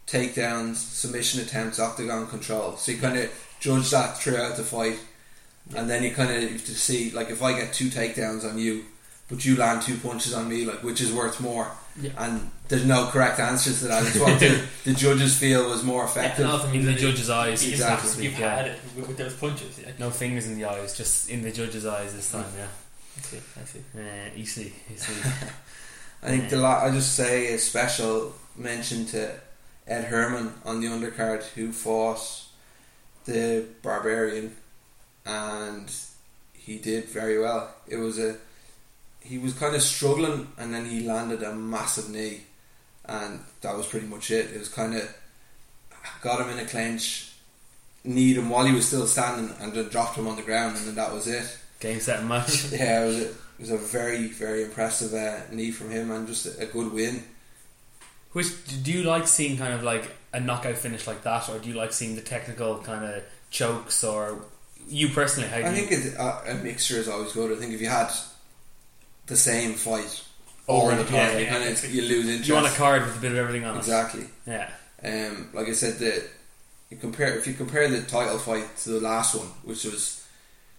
takedowns, 0.06 0.76
submission 0.76 1.42
attempts, 1.42 1.80
octagon 1.80 2.28
control. 2.28 2.78
So 2.78 2.92
you 2.92 3.00
kind 3.00 3.18
of 3.18 3.32
judge 3.60 3.90
that 3.92 4.18
throughout 4.18 4.56
the 4.58 4.64
fight, 4.64 5.00
and 5.76 5.90
then 5.90 6.04
you 6.04 6.12
kind 6.14 6.32
of 6.32 6.64
to 6.66 6.76
see 6.76 7.12
like 7.12 7.30
if 7.30 7.42
I 7.42 7.54
get 7.54 7.74
two 7.74 7.90
takedowns 7.90 8.48
on 8.50 8.58
you, 8.58 8.86
but 9.28 9.44
you 9.46 9.56
land 9.58 9.82
two 9.82 9.98
punches 9.98 10.34
on 10.34 10.48
me, 10.50 10.66
like 10.66 10.84
which 10.84 11.02
is 11.02 11.12
worth 11.12 11.40
more. 11.42 11.70
Yeah. 12.00 12.12
And 12.18 12.52
there's 12.68 12.86
no 12.86 13.08
correct 13.08 13.40
answers 13.40 13.80
to 13.80 13.88
that. 13.88 14.06
It's 14.06 14.20
what 14.20 14.40
the, 14.40 14.64
the 14.86 14.94
judges 14.94 15.36
feel 15.38 15.70
was 15.70 15.84
more 15.84 16.06
effective. 16.06 16.46
and 16.46 16.54
also 16.54 16.68
In 16.68 16.74
means 16.74 16.86
the 16.86 16.94
judge's 16.94 17.30
eyes, 17.30 17.66
you- 17.66 17.72
Exactly. 17.72 18.26
You've 18.26 18.40
Yeah. 18.40 18.56
had 18.56 18.68
it 18.68 18.80
with, 18.96 19.08
with 19.08 19.18
those 19.18 19.34
punches. 19.34 19.80
Yeah. 19.80 19.92
No 20.00 20.12
fingers 20.12 20.48
in 20.48 20.58
the 20.60 20.66
eyes, 20.66 20.96
just 20.96 21.30
in 21.30 21.42
the 21.42 21.52
judge's 21.52 21.86
eyes 21.86 22.14
this 22.14 22.32
time. 22.32 22.46
Yeah, 22.56 22.68
I 23.18 23.22
see. 23.22 23.40
I 23.62 23.66
see. 23.66 23.80
uh, 23.98 24.02
easily, 24.36 24.74
easily. 24.94 25.18
I 26.24 26.28
think 26.28 26.50
the 26.50 26.58
la- 26.58 26.84
I 26.84 26.92
just 26.92 27.16
say 27.16 27.54
a 27.54 27.58
special 27.58 28.34
mention 28.56 29.06
to 29.08 29.32
Ed 29.88 30.04
Herman 30.06 30.54
on 30.66 30.82
the 30.82 30.88
undercard 30.88 31.44
who 31.56 31.72
fought 31.72 32.44
the 33.26 33.66
Barbarian, 33.82 34.56
and 35.26 35.92
he 36.54 36.78
did 36.78 37.06
very 37.06 37.40
well. 37.40 37.74
It 37.88 37.98
was 37.98 38.20
a 38.20 38.38
he 39.28 39.38
was 39.38 39.54
kind 39.54 39.76
of 39.76 39.82
struggling, 39.82 40.48
and 40.58 40.74
then 40.74 40.86
he 40.86 41.06
landed 41.06 41.44
a 41.44 41.54
massive 41.54 42.10
knee, 42.10 42.42
and 43.06 43.42
that 43.62 43.76
was 43.76 43.86
pretty 43.86 44.08
much 44.08 44.32
it. 44.32 44.52
It 44.54 44.60
was 44.60 44.70
kind 44.70 44.96
of 44.96 45.14
got 46.22 46.40
him 46.40 46.50
in 46.50 46.64
a 46.64 46.68
clinch, 46.68 47.34
kneed 48.04 48.38
him 48.38 48.50
while 48.50 48.66
he 48.66 48.74
was 48.74 48.88
still 48.88 49.06
standing, 49.06 49.54
and 49.60 49.74
then 49.74 49.90
dropped 49.90 50.18
him 50.18 50.28
on 50.28 50.38
the 50.38 50.42
ground, 50.42 50.78
and 50.78 50.88
then 50.88 50.96
that 50.96 51.14
was 51.14 51.28
it. 51.28 51.58
Game 51.80 52.00
set 52.00 52.24
match. 52.24 52.72
Yeah, 52.72 53.04
it 53.04 53.08
was 53.08 53.18
a, 53.18 53.30
it 53.30 53.36
was 53.60 53.72
a 53.72 53.78
very 53.78 54.28
very 54.28 54.64
impressive 54.64 55.14
uh, 55.14 55.42
knee 55.52 55.72
from 55.72 55.90
him 55.90 56.12
and 56.12 56.28
just 56.28 56.46
a, 56.46 56.64
a 56.64 56.66
good 56.66 56.94
win. 56.94 57.24
Which 58.32 58.84
do 58.84 58.92
you 58.92 59.04
like 59.04 59.28
seeing 59.28 59.58
kind 59.58 59.74
of 59.74 59.84
like 59.84 60.12
a 60.34 60.40
knockout 60.40 60.78
finish 60.78 61.06
like 61.06 61.24
that, 61.24 61.50
or 61.50 61.60
do 61.60 61.70
you 61.70 61.76
like 61.76 61.92
seeing 61.92 62.16
the 62.16 62.22
technical 62.22 62.78
kind 62.78 63.04
of 63.04 63.24
chokes, 63.52 64.04
or 64.04 64.46
you 64.88 65.10
personally? 65.10 65.50
How 65.50 65.58
do 65.58 65.66
I 65.66 65.74
think 65.74 65.92
it, 65.92 66.14
a, 66.16 66.52
a 66.52 66.56
mixture 66.64 66.96
is 66.96 67.10
always 67.10 67.34
good. 67.34 67.52
I 67.52 67.60
think 67.60 67.74
if 67.74 67.82
you 67.82 67.90
had 67.90 68.10
the 69.28 69.36
same 69.38 69.74
fight 69.74 70.24
Over 70.68 70.92
and 70.92 71.00
over, 71.00 71.10
again, 71.10 71.44
yeah. 71.44 71.50
kind 71.50 71.70
of, 71.70 71.94
you 71.94 72.02
lose 72.02 72.26
interest. 72.28 72.48
you 72.48 72.56
want 72.56 72.68
a 72.68 72.72
card 72.72 73.04
with 73.06 73.18
a 73.18 73.20
bit 73.20 73.32
of 73.32 73.38
everything 73.38 73.66
on 73.66 73.78
exactly. 73.78 74.22
it? 74.22 74.30
Exactly. 74.46 74.76
Yeah, 75.04 75.30
Um, 75.30 75.50
like 75.54 75.68
I 75.68 75.74
said, 75.74 76.00
the 76.00 76.24
you 76.90 76.98
compare 76.98 77.38
if 77.38 77.46
you 77.48 77.54
compare 77.54 77.88
the 77.90 78.02
title 78.02 78.38
fight 78.38 78.78
to 78.78 78.90
the 78.90 79.02
last 79.02 79.36
one, 79.36 79.48
which 79.64 79.84
was 79.84 80.26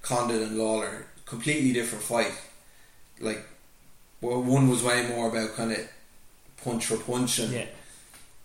Condit 0.02 0.40
and 0.42 0.58
Lawler, 0.58 1.06
completely 1.26 1.72
different 1.72 2.02
fight. 2.02 2.32
Like, 3.20 3.44
well, 4.22 4.42
one 4.42 4.68
was 4.68 4.82
way 4.82 5.06
more 5.08 5.28
about 5.28 5.54
kind 5.54 5.72
of 5.72 5.86
punch 6.64 6.86
for 6.86 6.96
punch 6.96 7.38
and 7.38 7.52
yeah. 7.52 7.66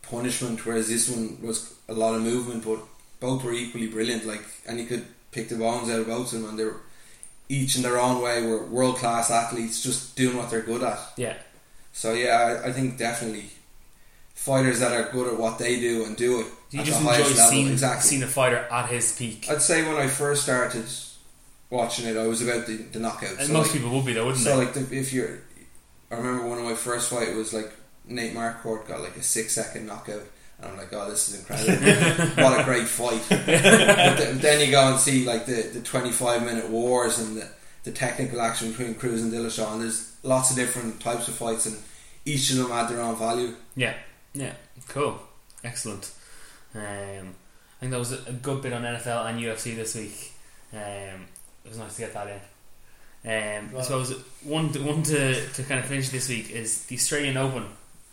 punishment, 0.02 0.66
whereas 0.66 0.90
this 0.90 1.10
one 1.10 1.38
was 1.42 1.74
a 1.88 1.94
lot 1.94 2.16
of 2.16 2.22
movement, 2.22 2.66
but 2.66 2.80
both 3.20 3.44
were 3.44 3.54
equally 3.54 3.88
brilliant. 3.88 4.26
Like, 4.26 4.44
and 4.68 4.80
you 4.80 4.86
could 4.86 5.06
pick 5.32 5.48
the 5.50 5.56
bones 5.56 5.90
out 5.90 6.02
of 6.02 6.08
both 6.08 6.34
of 6.34 6.42
them, 6.42 6.50
and 6.50 6.60
they're 6.60 6.76
each 7.50 7.76
in 7.76 7.84
their 7.84 8.00
own 8.00 8.22
way 8.22 8.46
were 8.46 8.66
world 8.66 8.98
class 8.98 9.30
athletes, 9.30 9.84
just 9.84 10.16
doing 10.16 10.38
what 10.38 10.50
they're 10.50 10.62
good 10.62 10.84
at. 10.84 11.00
Yeah, 11.18 11.36
So 11.92 12.14
yeah, 12.14 12.62
I, 12.64 12.70
I 12.70 12.72
think 12.72 12.98
definitely 12.98 13.50
fighters 14.34 14.80
that 14.80 14.92
are 14.92 15.10
good 15.12 15.32
at 15.34 15.40
what 15.40 15.58
they 15.58 15.80
do 15.80 16.04
and 16.06 16.18
do 16.18 16.42
it 16.42 16.48
you 16.72 16.80
at 16.80 16.86
just 16.86 17.02
the 17.02 17.10
enjoy 17.10 17.30
seeing 17.32 17.68
exactly. 17.70 18.10
seeing 18.10 18.24
a 18.24 18.28
fighter 18.28 18.58
at 18.58 18.90
his 18.90 19.16
peak. 19.16 19.48
I'd 19.50 19.62
say 19.62 19.88
when 19.88 19.96
I 19.96 20.08
first 20.08 20.44
started 20.44 20.86
watching 21.70 22.08
it, 22.08 22.18
I 22.18 22.28
was 22.28 22.42
about 22.42 22.66
the, 22.68 22.78
the 22.78 23.00
knockouts. 23.00 23.38
And 23.40 23.48
So 23.48 23.54
most 23.54 23.68
like, 23.68 23.74
people 23.82 23.96
would 23.96 24.06
be 24.06 24.14
though, 24.14 24.26
wouldn't 24.26 24.44
so 24.44 24.58
they? 24.58 24.66
So 24.66 24.80
like 24.80 24.90
the, 24.90 24.98
if 24.98 25.14
you're, 25.14 25.40
I 26.12 26.16
remember 26.16 26.48
one 26.48 26.58
of 26.58 26.66
my 26.66 26.76
first 26.76 27.10
fight 27.10 27.36
was 27.36 27.54
like 27.54 27.72
Nate 28.06 28.34
Marquardt 28.34 28.88
got 28.88 29.02
like 29.02 29.16
a 29.16 29.24
six 29.24 29.54
second 29.54 29.86
knockout, 29.86 30.24
and 30.64 30.72
I'm 30.72 30.78
like, 30.78 30.94
oh, 30.94 31.10
this 31.10 31.30
is 31.30 31.40
incredible! 31.40 32.44
what 32.44 32.60
a 32.60 32.64
great 32.64 32.88
fight! 32.88 33.22
but 33.30 33.46
then, 33.46 34.40
then 34.40 34.66
you 34.66 34.72
go 34.72 34.92
and 34.92 35.00
see 35.00 35.26
like 35.26 35.46
the, 35.46 35.70
the 35.74 35.82
25 35.82 36.44
minute 36.44 36.70
wars 36.70 37.20
and 37.20 37.38
the, 37.38 37.48
the 37.84 37.92
technical 37.92 38.42
action 38.42 38.72
between 38.72 38.96
Cruz 38.96 39.22
and 39.22 39.32
Dillashaw, 39.32 39.74
and 39.74 39.82
there's 39.82 40.16
lots 40.24 40.50
of 40.52 40.56
different 40.56 41.00
types 41.00 41.28
of 41.28 41.36
fights, 41.36 41.66
and 41.66 41.78
each 42.26 42.50
of 42.52 42.58
them 42.58 42.72
add 42.72 42.90
their 42.90 43.02
own 43.02 43.16
value. 43.16 43.54
Yeah, 43.76 43.96
yeah, 44.34 44.54
cool, 44.88 45.20
excellent. 45.64 46.12
Um, 46.76 46.82
I 46.82 47.80
think 47.80 47.92
that 47.92 48.00
was 48.00 48.14
a 48.14 48.30
a 48.30 48.34
good 48.34 48.62
bit 48.62 48.74
on 48.74 48.84
NFL 48.84 49.26
and 49.30 49.40
UFC 49.40 49.76
this 49.76 49.96
week. 49.96 50.34
Um, 50.74 51.28
it 51.64 51.70
was 51.70 51.78
nice 51.78 51.96
to 51.96 52.02
get 52.02 52.14
that 52.14 52.28
in. 52.28 52.40
Um, 53.26 53.72
I 53.78 53.82
suppose 53.82 54.12
one 54.44 54.72
to, 54.74 54.80
one 54.80 55.02
to, 55.04 55.48
to 55.50 55.64
kind 55.64 55.80
of 55.80 55.86
finish 55.86 56.10
this 56.10 56.28
week 56.28 56.52
is 56.52 56.86
the 56.88 56.96
Australian 56.96 57.38
Open 57.38 57.66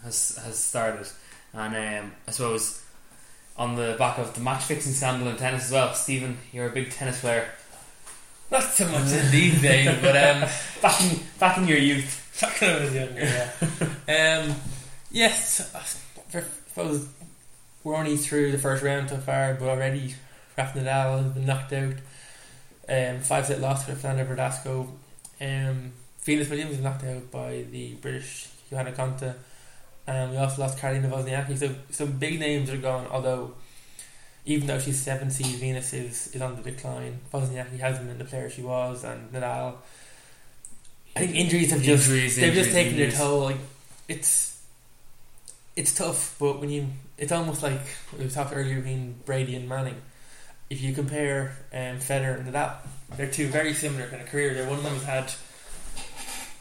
has 0.04 0.38
has 0.44 0.58
started, 0.58 1.08
and 1.54 2.04
um, 2.04 2.12
I 2.26 2.30
suppose 2.30 2.84
on 3.56 3.76
the 3.76 3.94
back 3.98 4.18
of 4.18 4.34
the 4.34 4.40
match 4.40 4.64
fixing 4.64 4.92
scandal 4.92 5.28
in 5.28 5.36
tennis 5.36 5.66
as 5.66 5.72
well. 5.72 5.92
Stephen, 5.94 6.38
you're 6.52 6.68
a 6.68 6.72
big 6.72 6.90
tennis 6.90 7.20
player. 7.20 7.48
Not 8.50 8.62
so 8.62 8.86
much 8.88 9.12
in 9.12 9.30
these 9.30 9.60
days, 9.62 9.96
but 10.00 10.16
um, 10.16 10.48
Back 10.82 11.00
in 11.02 11.20
back 11.38 11.58
in 11.58 11.68
your 11.68 11.76
youth, 11.78 12.38
back 12.40 12.58
when 12.60 12.70
I 12.70 12.80
was 12.80 12.94
younger, 12.94 13.20
yeah. 13.20 14.40
um, 14.40 14.56
yes, 15.10 15.74
I 15.74 16.40
suppose 16.40 17.06
we're 17.84 17.96
only 17.96 18.16
through 18.16 18.52
the 18.52 18.58
first 18.58 18.82
round 18.82 19.10
so 19.10 19.18
far, 19.18 19.54
but 19.54 19.68
already 19.68 20.14
Rafa 20.56 20.78
Nadal 20.78 21.22
has 21.22 21.32
been 21.32 21.44
knocked 21.44 21.72
out. 21.74 21.94
Um, 22.88 23.20
five 23.20 23.44
set 23.44 23.60
loss 23.60 23.84
for 23.84 23.94
Fernando 23.94 24.24
Verdasco. 24.24 24.88
Um, 25.38 25.92
Venus 26.22 26.48
Williams 26.48 26.70
was 26.70 26.80
knocked 26.80 27.04
out 27.04 27.30
by 27.30 27.64
the 27.70 27.94
British 27.96 28.48
Johanna 28.70 28.92
Konta. 28.92 29.34
And 30.10 30.32
we 30.32 30.38
also 30.38 30.62
lost 30.62 30.76
Karolina 30.76 31.08
Wozniacki. 31.08 31.56
So 31.56 31.72
some 31.90 32.18
big 32.18 32.40
names 32.40 32.68
are 32.68 32.76
gone, 32.76 33.06
although 33.12 33.52
even 34.44 34.66
though 34.66 34.80
she's 34.80 34.98
seven 34.98 35.30
seed, 35.30 35.60
Venus 35.60 35.92
is, 35.92 36.34
is 36.34 36.42
on 36.42 36.56
the 36.56 36.62
decline. 36.62 37.20
Wozniacki 37.32 37.78
hasn't 37.78 38.08
been 38.08 38.18
the 38.18 38.24
player 38.24 38.50
she 38.50 38.62
was, 38.62 39.04
and 39.04 39.30
Nadal. 39.32 39.74
I 41.14 41.20
think 41.20 41.36
injuries 41.36 41.70
have 41.70 41.82
just 41.82 42.08
Injuries, 42.08 42.36
they've 42.36 42.52
just 42.52 42.70
injuries, 42.70 42.74
taken 42.74 42.98
their 42.98 43.10
toll. 43.12 43.40
Like 43.40 43.58
it's 44.08 44.60
it's 45.76 45.94
tough, 45.94 46.34
but 46.40 46.58
when 46.60 46.70
you 46.70 46.88
it's 47.16 47.30
almost 47.30 47.62
like 47.62 47.80
we 48.18 48.28
talked 48.28 48.52
earlier 48.52 48.76
between 48.76 49.14
Brady 49.24 49.54
and 49.54 49.68
Manning. 49.68 50.00
If 50.70 50.80
you 50.82 50.92
compare 50.92 51.56
um, 51.72 51.98
Federer 51.98 52.40
and 52.40 52.52
Nadal, 52.52 52.74
they're 53.16 53.30
two 53.30 53.46
very 53.46 53.74
similar 53.74 54.08
kind 54.08 54.22
of 54.22 54.28
career. 54.28 54.54
There, 54.54 54.68
one 54.68 54.78
of 54.78 54.82
them 54.84 54.94
has 54.94 55.04
had 55.04 55.32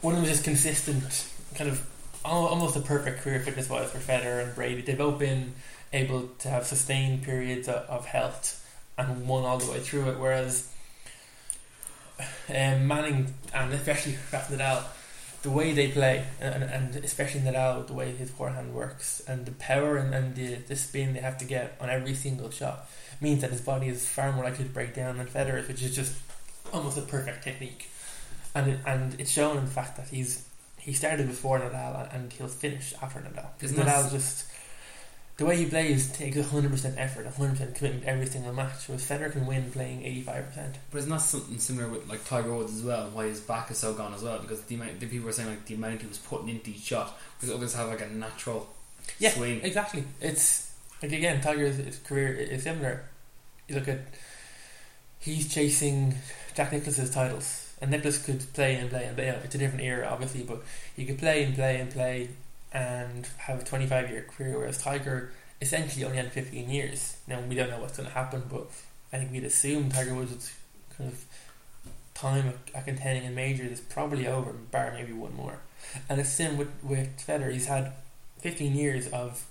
one 0.02 0.14
of 0.14 0.20
them 0.20 0.30
is 0.30 0.36
just 0.36 0.44
consistent, 0.44 1.26
kind 1.56 1.68
of 1.68 1.84
almost 2.24 2.76
a 2.76 2.80
perfect 2.80 3.22
career 3.22 3.40
fitness 3.40 3.68
wise 3.68 3.90
for 3.90 3.98
Federer 3.98 4.44
and 4.44 4.54
Brady. 4.54 4.82
They've 4.82 4.98
both 4.98 5.18
been 5.18 5.54
able 5.92 6.28
to 6.38 6.48
have 6.48 6.66
sustained 6.66 7.22
periods 7.22 7.68
of, 7.68 8.06
health 8.06 8.56
and 8.96 9.26
won 9.26 9.44
all 9.44 9.58
the 9.58 9.70
way 9.70 9.80
through 9.80 10.10
it. 10.10 10.18
Whereas 10.18 10.72
um, 12.48 12.86
Manning 12.86 13.34
and 13.54 13.72
especially 13.72 14.16
Rafa 14.32 14.56
Nadal, 14.56 14.84
the 15.42 15.50
way 15.50 15.72
they 15.72 15.88
play, 15.88 16.26
and, 16.38 16.64
and 16.64 16.96
especially 16.96 17.40
Nadal, 17.40 17.86
the 17.86 17.94
way 17.94 18.12
his 18.12 18.30
forehand 18.30 18.74
works, 18.74 19.22
and 19.26 19.46
the 19.46 19.52
power 19.52 19.96
and, 19.96 20.14
and 20.14 20.34
the, 20.34 20.56
the 20.56 20.76
spin 20.76 21.14
they 21.14 21.20
have 21.20 21.38
to 21.38 21.46
get 21.46 21.76
on 21.80 21.88
every 21.88 22.14
single 22.14 22.50
shot, 22.50 22.88
means 23.20 23.40
that 23.40 23.50
his 23.50 23.62
body 23.62 23.88
is 23.88 24.06
far 24.06 24.32
more 24.32 24.44
likely 24.44 24.64
to 24.64 24.70
break 24.70 24.94
down 24.94 25.16
than 25.16 25.26
Federer's, 25.26 25.66
which 25.66 25.82
is 25.82 25.96
just 25.96 26.14
almost 26.72 26.98
a 26.98 27.02
perfect 27.02 27.42
technique. 27.42 27.88
And 28.54 28.72
it, 28.72 28.80
and 28.86 29.18
it's 29.18 29.30
shown 29.30 29.56
in 29.56 29.64
the 29.64 29.70
fact 29.70 29.96
that 29.96 30.08
he's 30.08 30.46
he 30.80 30.92
started 30.92 31.26
before 31.28 31.58
Nadal 31.60 32.12
and 32.14 32.32
he'll 32.32 32.48
finish 32.48 32.94
after 33.02 33.20
Nadal. 33.20 33.48
Because 33.58 33.76
Nadal 33.76 34.10
just 34.10 34.46
the 35.36 35.46
way 35.46 35.56
he 35.56 35.66
plays 35.66 36.10
takes 36.12 36.36
hundred 36.50 36.70
percent 36.70 36.96
effort, 36.98 37.26
hundred 37.26 37.52
percent 37.52 37.74
commitment 37.74 38.04
every 38.04 38.26
single 38.26 38.52
match. 38.52 38.86
Whereas 38.88 39.06
Federer 39.08 39.32
can 39.32 39.46
win 39.46 39.70
playing 39.70 40.04
eighty 40.04 40.20
five 40.22 40.46
percent. 40.48 40.76
But 40.90 40.98
isn't 40.98 41.10
that 41.10 41.20
something 41.22 41.58
similar 41.58 41.88
with 41.88 42.08
like 42.08 42.24
Tiger 42.26 42.54
Woods 42.54 42.74
as 42.76 42.82
well? 42.82 43.08
Why 43.12 43.26
his 43.26 43.40
back 43.40 43.70
is 43.70 43.78
so 43.78 43.94
gone 43.94 44.12
as 44.14 44.22
well? 44.22 44.38
Because 44.38 44.62
the 44.62 44.74
amount 44.74 45.00
the 45.00 45.06
people 45.06 45.26
were 45.26 45.32
saying 45.32 45.48
like 45.48 45.64
the 45.66 45.74
amount 45.74 46.02
he 46.02 46.06
was 46.08 46.18
putting 46.18 46.48
into 46.50 46.70
each 46.70 46.80
shot, 46.82 47.18
because 47.38 47.54
others 47.54 47.74
have 47.74 47.88
like 47.88 48.02
a 48.02 48.08
natural 48.08 48.68
Yeah, 49.18 49.30
swing. 49.30 49.60
exactly. 49.62 50.04
It's 50.20 50.72
like 51.02 51.12
again, 51.12 51.40
Tiger's 51.40 51.76
his 51.76 51.98
career 52.00 52.34
is 52.34 52.62
similar. 52.64 53.04
You 53.68 53.76
look 53.76 53.88
at 53.88 54.00
he's 55.20 55.52
chasing 55.52 56.14
Jack 56.54 56.72
Nicklaus's 56.72 57.10
titles, 57.14 57.69
and 57.80 57.90
Nicklaus 57.90 58.22
could 58.24 58.40
play 58.52 58.74
and 58.76 58.90
play 58.90 59.04
and 59.06 59.16
play. 59.16 59.28
It's 59.28 59.54
a 59.54 59.58
different 59.58 59.84
era, 59.84 60.08
obviously, 60.10 60.42
but 60.42 60.62
he 60.94 61.04
could 61.06 61.18
play 61.18 61.42
and 61.42 61.54
play 61.54 61.80
and 61.80 61.90
play 61.90 62.28
and 62.72 63.26
have 63.38 63.60
a 63.60 63.64
twenty 63.64 63.86
five 63.86 64.10
year 64.10 64.22
career. 64.22 64.58
Whereas 64.58 64.82
Tiger 64.82 65.32
essentially 65.60 66.04
only 66.04 66.18
had 66.18 66.32
fifteen 66.32 66.70
years. 66.70 67.16
Now 67.26 67.40
we 67.40 67.54
don't 67.54 67.70
know 67.70 67.80
what's 67.80 67.96
going 67.96 68.08
to 68.08 68.14
happen, 68.14 68.42
but 68.50 68.66
I 69.12 69.18
think 69.18 69.32
we'd 69.32 69.44
assume 69.44 69.90
Tiger 69.90 70.14
Woods' 70.14 70.52
kind 70.96 71.10
of 71.10 71.24
time 72.14 72.52
at- 72.74 72.84
contending 72.84 73.24
in 73.24 73.34
majors 73.34 73.72
is 73.72 73.80
probably 73.80 74.26
over, 74.26 74.52
bar 74.52 74.92
maybe 74.92 75.12
one 75.12 75.34
more. 75.34 75.58
And 76.08 76.20
it's 76.20 76.28
same 76.30 76.56
with 76.56 76.70
with 76.82 77.18
Federer. 77.26 77.52
He's 77.52 77.66
had 77.66 77.92
15 78.38 78.74
years 78.74 79.08
of 79.08 79.46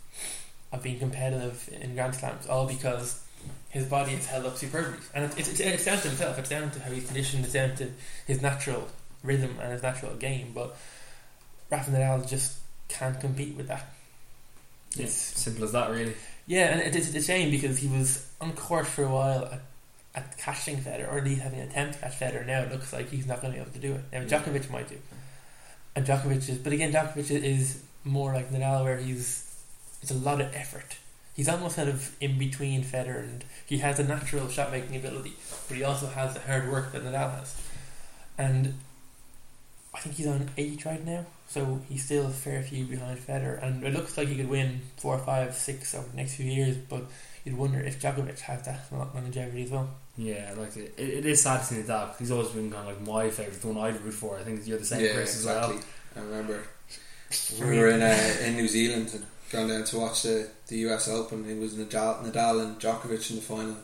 of 0.71 0.84
being 0.84 0.99
competitive 0.99 1.67
in 1.82 1.95
Grand 1.95 2.13
Slams, 2.15 2.45
all 2.45 2.67
because 2.67 3.23
his 3.70 3.86
body 3.86 4.13
is 4.13 4.26
held 4.26 4.45
up 4.45 4.57
superbly. 4.57 4.97
And 5.13 5.26
it's, 5.26 5.38
it's, 5.38 5.59
it's 5.59 5.86
down 5.86 5.97
to 5.99 6.07
himself, 6.07 6.38
it's 6.39 6.49
down 6.49 6.72
to 6.72 6.80
how 6.80 6.91
he's 6.91 7.05
conditioned, 7.05 7.43
it's 7.45 7.53
down 7.53 7.76
to 7.78 7.89
his 8.26 8.41
natural 8.41 8.88
rhythm 9.24 9.57
and 9.61 9.72
his 9.72 9.84
natural 9.84 10.15
game. 10.15 10.51
But 10.53 10.76
Rafa 11.72 11.91
Nadal 11.91 12.28
just 12.28 12.57
can't 12.88 13.20
compete 13.20 13.55
with 13.55 13.67
that. 13.67 13.93
Yeah, 14.95 15.03
It's, 15.05 15.13
simple 15.13 15.65
as 15.65 15.72
that, 15.74 15.91
really. 15.91 16.15
yeah, 16.47 16.65
and 16.74 16.82
it, 16.82 16.95
it's 16.95 17.13
a 17.13 17.22
shame 17.22 17.51
because 17.51 17.78
he 17.78 17.88
was 17.88 18.26
on 18.41 18.53
course 18.53 18.88
for 18.88 19.03
a 19.03 19.07
while 19.09 19.45
at, 19.45 19.61
at 20.15 20.38
catching 20.39 20.78
Federer, 20.78 21.11
or 21.13 21.20
at 21.20 21.24
least 21.26 21.41
having 21.41 21.59
an 21.59 21.70
attempt 21.70 21.93
to 21.95 21.99
catch 21.99 22.20
Federer. 22.20 22.45
Now 22.47 22.61
it 22.61 22.72
looks 22.72 22.91
like 22.91 23.09
he's 23.11 23.28
not 23.28 23.41
going 23.41 23.53
to 23.53 23.59
be 23.59 23.61
able 23.61 23.72
to 23.74 23.80
do 23.80 23.93
it. 23.93 24.01
Now 24.11 24.22
Djokovic 24.24 24.72
might 24.72 24.89
do, 24.89 24.97
and 25.95 26.07
Djokovic 26.07 26.49
is, 26.49 26.57
but 26.57 26.74
again, 26.74 26.91
Djokovic 26.91 27.30
is 27.30 27.84
more 28.03 28.34
like 28.34 28.49
Nadal, 28.51 28.84
where 28.84 28.97
he's 28.97 29.45
it's 30.01 30.09
a 30.09 30.15
lot 30.15 30.41
of 30.41 30.51
effort. 30.55 30.97
He's 31.40 31.48
almost 31.48 31.78
kind 31.78 31.88
of 31.88 32.14
in 32.20 32.38
between 32.38 32.84
Federer, 32.84 33.24
and 33.24 33.46
he 33.66 33.78
has 33.78 33.98
a 33.98 34.04
natural 34.04 34.50
shot 34.50 34.74
making 34.74 34.98
ability, 34.98 35.32
but 35.70 35.78
he 35.78 35.86
also 35.86 36.08
has 36.08 36.34
the 36.34 36.42
hard 36.42 36.70
work 36.70 36.92
that 36.92 37.02
Nadal 37.02 37.40
has, 37.40 37.56
and 38.38 38.74
I 39.94 40.00
think 40.00 40.16
he's 40.16 40.28
on 40.28 40.50
eight 40.58 40.84
right 40.84 41.02
now, 41.06 41.26
so 41.48 41.80
he's 41.88 42.04
still 42.04 42.28
a 42.28 42.30
fair 42.30 42.62
few 42.62 42.84
behind 42.84 43.20
Federer, 43.20 43.64
and 43.64 43.86
it 43.86 43.94
looks 43.94 44.18
like 44.18 44.28
he 44.28 44.36
could 44.36 44.50
win 44.50 44.82
four, 44.98 45.18
five, 45.18 45.56
six 45.56 45.96
over 45.96 46.10
the 46.10 46.18
next 46.18 46.36
few 46.36 46.46
years. 46.46 46.76
But 46.76 47.04
you'd 47.46 47.58
wonder 47.58 47.80
if 47.80 48.02
Djokovic 48.02 48.42
has 48.42 48.64
that 48.64 48.92
longevity 48.92 49.64
as 49.64 49.72
well. 49.72 49.90
Yeah, 50.18 50.54
like 50.58 50.76
it, 50.76 50.94
it 50.98 51.26
is 51.26 51.42
sad 51.42 51.60
to 51.60 51.66
see 51.66 51.82
that. 51.84 52.16
He's 52.20 52.32
always 52.32 52.50
been 52.50 52.70
kind 52.70 52.90
of 52.90 52.98
like 52.98 53.08
my 53.08 53.30
favourite, 53.30 53.62
the 53.62 53.68
one 53.70 53.78
I'd 53.78 54.02
root 54.02 54.12
for. 54.14 54.38
I 54.38 54.44
think 54.44 54.68
you're 54.68 54.78
the 54.78 54.84
same 54.84 55.06
yeah, 55.06 55.14
Chris 55.14 55.38
exactly. 55.38 55.78
as 55.78 55.86
I 56.18 56.20
remember 56.20 56.64
we 57.62 57.80
were 57.80 57.90
in 57.90 58.02
uh, 58.02 58.36
in 58.44 58.56
New 58.56 58.68
Zealand 58.68 59.12
and 59.14 59.26
gone 59.50 59.68
down 59.70 59.84
to 59.86 59.97
watch 60.00 60.24
the, 60.24 60.50
the 60.68 60.78
US 60.89 61.08
Open. 61.08 61.50
It 61.50 61.58
was 61.60 61.74
Nadal, 61.74 62.24
Nadal 62.24 62.64
and 62.64 62.80
Djokovic 62.80 63.30
in 63.30 63.38
the 63.38 63.41
final. 63.41 63.74
Mm. 63.74 63.78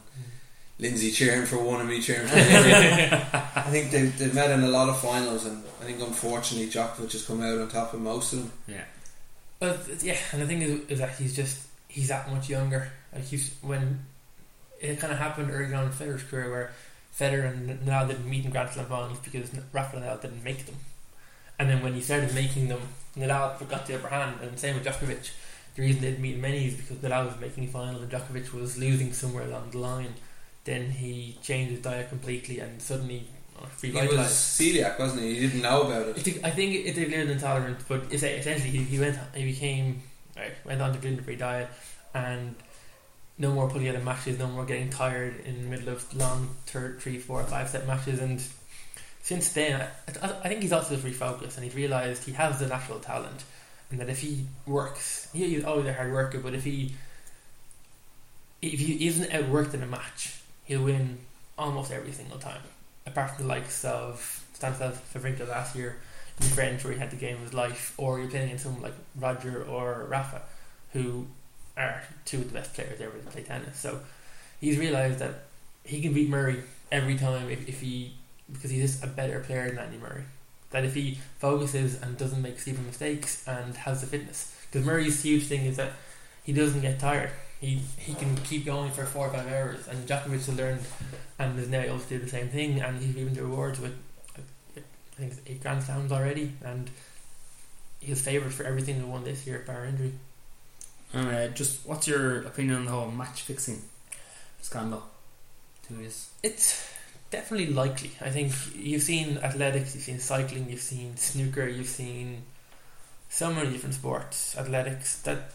Lindsay 0.78 1.12
cheering 1.12 1.46
for 1.46 1.58
one 1.58 1.80
and 1.80 1.90
me 1.90 2.02
cheering 2.02 2.28
for 2.28 2.36
the 2.36 2.58
other. 2.58 3.28
I 3.56 3.62
think 3.72 3.92
they've, 3.92 4.18
they've 4.18 4.34
met 4.34 4.52
in 4.52 4.62
a 4.62 4.68
lot 4.68 4.90
of 4.90 5.00
finals, 5.00 5.46
and 5.46 5.64
I 5.82 5.86
think 5.86 6.02
unfortunately 6.02 6.70
Djokovic 6.70 7.12
has 7.14 7.26
come 7.26 7.42
out 7.42 7.58
on 7.58 7.70
top 7.70 7.94
of 7.94 8.02
most 8.02 8.34
of 8.34 8.40
them. 8.40 8.52
Yeah, 8.68 8.84
But 9.60 10.04
yeah, 10.04 10.18
and 10.32 10.42
the 10.42 10.48
thing 10.48 10.62
is, 10.62 10.82
is 10.90 11.00
that 11.00 11.16
he's 11.16 11.36
just 11.36 11.66
he's 11.88 12.10
that 12.10 12.30
much 12.30 12.50
younger. 12.50 12.92
Like 13.14 13.24
he's 13.24 13.56
when 13.62 14.06
it 14.82 15.00
kind 15.00 15.14
of 15.14 15.20
happened 15.20 15.50
early 15.52 15.74
on 15.74 15.86
in 15.86 15.92
Federer's 15.92 16.24
career, 16.24 16.50
where 16.52 16.72
Federer 17.18 17.50
and 17.54 17.80
Nadal 17.80 18.10
didn't 18.10 18.30
meet 18.30 18.44
in 18.44 18.52
Grand 18.52 18.70
Slam 18.70 18.88
finals 18.88 19.18
because 19.24 19.50
Rafa 19.72 19.98
Nadal 19.98 20.22
didn't 20.22 20.44
make 20.44 20.66
them, 20.66 20.76
and 21.58 21.70
then 21.70 21.82
when 21.82 21.94
he 21.94 22.02
started 22.02 22.36
making 22.36 22.68
them, 22.68 22.82
Nadal 23.18 23.66
got 23.70 23.86
the 23.86 23.96
upper 23.96 24.10
hand. 24.10 24.42
And 24.42 24.60
same 24.60 24.76
with 24.76 24.84
Djokovic. 24.86 25.32
The 25.76 25.82
reason 25.82 26.02
they 26.02 26.10
didn't 26.12 26.22
meet 26.22 26.38
many 26.38 26.68
is 26.68 26.76
because 26.76 26.98
Nadal 26.98 27.28
was 27.28 27.40
making 27.40 27.68
finals 27.68 28.02
and 28.02 28.12
Djokovic 28.12 28.54
was 28.54 28.78
losing 28.78 29.12
somewhere 29.14 29.46
along 29.46 29.72
the 29.72 29.80
line. 29.80 30.14
Then 30.64 30.90
he 30.90 31.38
changed 31.44 31.72
his 31.72 31.82
diet 31.82 32.10
completely 32.10 32.60
and 32.60 32.82
suddenly 32.82 33.28
uh, 33.62 33.66
He 33.82 33.92
was 33.92 34.32
celiac, 34.32 34.98
wasn't 34.98 35.24
he? 35.24 35.36
He 35.36 35.48
didn't 35.48 35.62
know 35.62 35.84
about 35.84 36.08
I 36.08 36.10
it. 36.12 36.44
I 36.44 36.50
think 36.50 36.76
it 36.76 36.96
declared 36.96 37.30
intolerant, 37.30 37.80
but 37.88 38.12
essentially 38.12 38.70
he, 38.70 38.84
he 38.84 39.00
went 39.00 39.18
he 39.34 39.46
became 39.46 40.02
right, 40.36 40.54
went 40.66 40.82
on 40.82 40.94
to 40.94 41.00
gluten 41.00 41.24
free 41.24 41.36
diet 41.36 41.70
and 42.14 42.56
no 43.38 43.52
more 43.52 43.70
pulling 43.70 43.90
out 43.90 43.96
of 43.96 44.04
matches, 44.04 44.40
no 44.40 44.48
more 44.48 44.66
getting 44.66 44.90
tired 44.90 45.42
in 45.46 45.64
the 45.64 45.70
middle 45.70 45.90
of 45.90 46.14
long 46.16 46.56
third, 46.68 47.02
three, 47.02 47.18
four, 47.18 47.44
five 47.44 47.70
set 47.70 47.86
matches, 47.86 48.20
and 48.20 48.42
since 49.22 49.50
then 49.50 49.86
I, 50.22 50.34
I 50.44 50.48
think 50.48 50.62
he's 50.62 50.72
also 50.72 50.96
refocused 50.96 51.56
and 51.56 51.66
he's 51.66 51.76
realised 51.76 52.24
he 52.24 52.32
has 52.34 52.60
the 52.60 52.68
natural 52.68 53.00
talent 53.00 53.44
and 53.92 54.00
that 54.00 54.10
if 54.10 54.20
he 54.20 54.46
works, 54.66 55.30
he, 55.34 55.48
he's 55.56 55.64
always 55.64 55.86
a 55.86 55.94
hard 55.94 56.12
worker, 56.12 56.40
but 56.40 56.54
if 56.54 56.64
he 56.64 56.94
if 58.62 58.80
he 58.80 59.08
isn't 59.08 59.30
outworked 59.30 59.74
in 59.74 59.84
a 59.84 59.86
match, 59.86 60.40
he'll 60.66 60.84
win 60.84 61.20
almost 61.58 61.92
every 61.92 62.12
single 62.12 62.40
time. 62.40 62.62
Apart 63.06 63.36
from 63.36 63.44
the 63.46 63.50
likes 63.50 63.86
of 63.86 64.44
Stanislav 64.54 65.00
Wawrinka 65.14 65.48
last 65.48 65.76
year 65.76 65.98
in 66.40 66.48
the 66.48 66.56
French, 66.56 66.84
where 66.84 66.94
he 66.94 67.00
had 67.00 67.12
the 67.12 67.16
game 67.16 67.36
of 67.36 67.42
his 67.42 67.54
life, 67.54 67.94
or 67.98 68.20
you're 68.20 68.28
playing 68.28 68.46
against 68.46 68.64
someone 68.64 68.82
like 68.82 68.96
Roger 69.20 69.64
or 69.64 70.08
Rafa, 70.10 70.42
who 70.94 71.28
are 71.78 72.02
two 72.24 72.38
of 72.38 72.48
the 72.48 72.54
best 72.54 72.74
players 72.74 73.00
ever 73.00 73.18
to 73.18 73.26
play 73.28 73.44
tennis. 73.44 73.80
So 73.80 74.02
he's 74.60 74.78
realised 74.78 75.20
that 75.20 75.44
he 75.84 76.02
can 76.02 76.14
beat 76.14 76.30
Murray 76.30 76.64
every 76.92 77.18
time 77.18 77.50
if, 77.50 77.68
if 77.68 77.82
he 77.82 78.14
because 78.52 78.72
he's 78.72 78.94
just 78.94 79.04
a 79.04 79.08
better 79.08 79.40
player 79.40 79.70
than 79.70 79.80
Andy 79.80 79.98
Murray. 79.98 80.24
That 80.76 80.84
if 80.84 80.94
he 80.94 81.20
focuses 81.40 82.02
and 82.02 82.18
doesn't 82.18 82.42
make 82.42 82.60
stupid 82.60 82.86
mistakes 82.86 83.48
and 83.48 83.78
has 83.78 84.02
the 84.02 84.08
fitness, 84.08 84.54
because 84.70 84.86
Murray's 84.86 85.24
huge 85.24 85.44
thing 85.44 85.66
is 85.66 85.78
that 85.78 85.94
he 86.44 86.52
doesn't 86.52 86.82
get 86.82 87.00
tired. 87.00 87.30
He 87.62 87.80
he 87.98 88.14
can 88.14 88.36
keep 88.44 88.66
going 88.66 88.92
for 88.92 89.06
four 89.06 89.28
or 89.28 89.32
five 89.32 89.48
hours, 89.48 89.88
and 89.88 90.06
Djokovic 90.06 90.32
has 90.32 90.50
learned 90.50 90.82
and 91.40 91.58
is 91.58 91.70
now 91.70 91.80
able 91.80 92.00
to 92.00 92.10
do 92.10 92.20
the 92.20 92.28
same 92.28 92.50
thing, 92.50 92.82
and 92.82 93.02
he's 93.02 93.16
reaping 93.16 93.36
the 93.36 93.44
rewards 93.44 93.80
with 93.80 93.96
I 94.76 94.82
think 95.16 95.32
it's 95.32 95.42
eight 95.48 95.62
Grand 95.62 95.82
Slams 95.82 96.12
already, 96.12 96.52
and 96.62 96.90
he's 98.02 98.22
favoured 98.22 98.54
for 98.54 98.66
everything 98.66 98.96
he 98.96 99.04
won 99.04 99.24
this 99.24 99.48
year, 99.48 99.64
bar 99.66 99.86
injury. 99.86 100.12
And 101.14 101.28
uh, 101.30 101.48
just 101.54 101.88
what's 101.88 102.06
your 102.06 102.42
opinion 102.42 102.80
on 102.80 102.86
the 102.86 102.92
whole 102.92 103.12
match 103.12 103.44
fixing 103.44 103.82
scandal? 104.62 105.04
Two 105.88 105.96
years. 106.02 106.32
It's 106.44 106.92
definitely 107.36 107.74
likely. 107.74 108.12
I 108.22 108.30
think 108.30 108.54
you've 108.76 109.02
seen 109.04 109.38
athletics, 109.50 109.94
you've 109.96 110.04
seen 110.04 110.20
cycling, 110.20 110.70
you've 110.70 110.82
seen 110.94 111.16
snooker, 111.18 111.68
you've 111.68 111.88
seen 112.02 112.44
so 113.30 113.54
many 113.54 113.70
different 113.72 113.96
sports, 113.96 114.58
athletics 114.58 115.22
that 115.24 115.52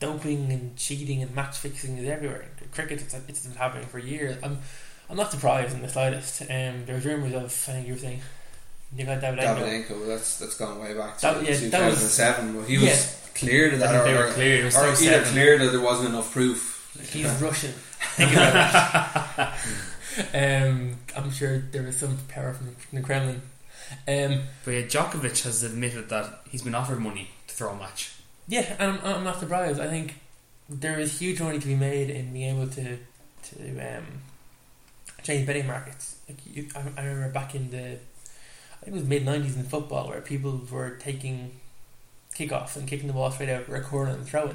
doping 0.00 0.50
and 0.50 0.76
cheating 0.76 1.22
and 1.22 1.32
match 1.34 1.56
fixing 1.58 1.98
is 1.98 2.08
everywhere. 2.08 2.44
Cricket, 2.72 3.00
it's, 3.02 3.14
it's 3.28 3.46
been 3.46 3.56
happening 3.56 3.86
for 3.86 3.98
years. 3.98 4.36
I'm, 4.42 4.58
I'm 5.08 5.16
not 5.16 5.30
surprised 5.30 5.72
in 5.74 5.82
the 5.82 5.88
slightest. 5.88 6.42
Um, 6.42 6.84
there's 6.86 7.04
rumours 7.04 7.32
of, 7.34 7.44
I 7.44 7.72
think 7.74 7.86
you 7.86 7.92
were 7.94 7.98
saying, 8.00 8.20
Nikolai 8.96 9.20
Davydenko. 9.20 9.58
Davydenko, 9.58 10.06
that's 10.06 10.38
that's 10.38 10.56
gone 10.56 10.80
way 10.80 10.94
back 10.94 11.16
to 11.18 11.22
That- 11.22 11.36
yeah, 11.44 11.68
that 11.70 11.86
was- 11.90 12.00
2007. 12.16 12.64
he 12.64 12.78
was 12.78 12.84
Yeah. 12.86 13.28
cleared 13.34 13.74
of 13.74 13.80
that, 13.80 13.94
or, 13.94 14.04
they 14.04 14.14
were 14.14 14.30
clear. 14.32 14.62
It 14.62 14.64
was 14.64 14.76
or 14.76 14.94
still 14.96 15.14
either 15.14 15.24
cleared 15.26 15.60
or 15.60 15.70
there 15.70 15.80
wasn't 15.80 16.08
enough 16.08 16.32
proof. 16.32 16.60
He's 17.12 17.26
Russian. 17.48 17.72
Think 18.16 18.32
about 18.32 18.52
that. 19.36 19.58
Um, 20.34 20.96
I'm 21.16 21.30
sure 21.30 21.58
there 21.58 21.86
is 21.86 21.98
some 21.98 22.18
power 22.28 22.52
from 22.52 22.74
the 22.92 23.00
Kremlin. 23.02 23.42
Um, 24.06 24.42
But 24.64 24.70
yeah, 24.72 24.82
Djokovic 24.82 25.42
has 25.44 25.62
admitted 25.62 26.08
that 26.10 26.40
he's 26.50 26.62
been 26.62 26.74
offered 26.74 27.00
money 27.00 27.30
to 27.46 27.54
throw 27.54 27.70
a 27.70 27.76
match. 27.76 28.12
Yeah, 28.46 28.76
and 28.78 28.98
I'm, 28.98 29.16
I'm 29.16 29.24
not 29.24 29.40
surprised. 29.40 29.80
I 29.80 29.88
think 29.88 30.14
there 30.68 30.98
is 30.98 31.18
huge 31.18 31.40
money 31.40 31.58
to 31.58 31.66
be 31.66 31.74
made 31.74 32.10
in 32.10 32.32
being 32.32 32.56
able 32.56 32.68
to 32.68 32.98
to 33.50 33.96
um, 33.96 34.04
change 35.22 35.46
betting 35.46 35.66
markets. 35.66 36.16
Like 36.28 36.38
you, 36.44 36.68
I, 36.74 37.00
I 37.00 37.04
remember 37.06 37.32
back 37.32 37.54
in 37.54 37.70
the, 37.70 37.92
I 37.92 38.84
think 38.84 38.88
it 38.88 38.92
was 38.92 39.04
mid 39.04 39.24
'90s 39.24 39.56
in 39.56 39.64
football, 39.64 40.08
where 40.08 40.20
people 40.20 40.60
were 40.70 40.90
taking 40.90 41.52
kickoffs 42.34 42.76
and 42.76 42.86
kicking 42.86 43.06
the 43.06 43.12
ball 43.12 43.30
straight 43.30 43.48
out 43.48 43.66
corner 43.84 44.12
and 44.12 44.26
throwing 44.26 44.54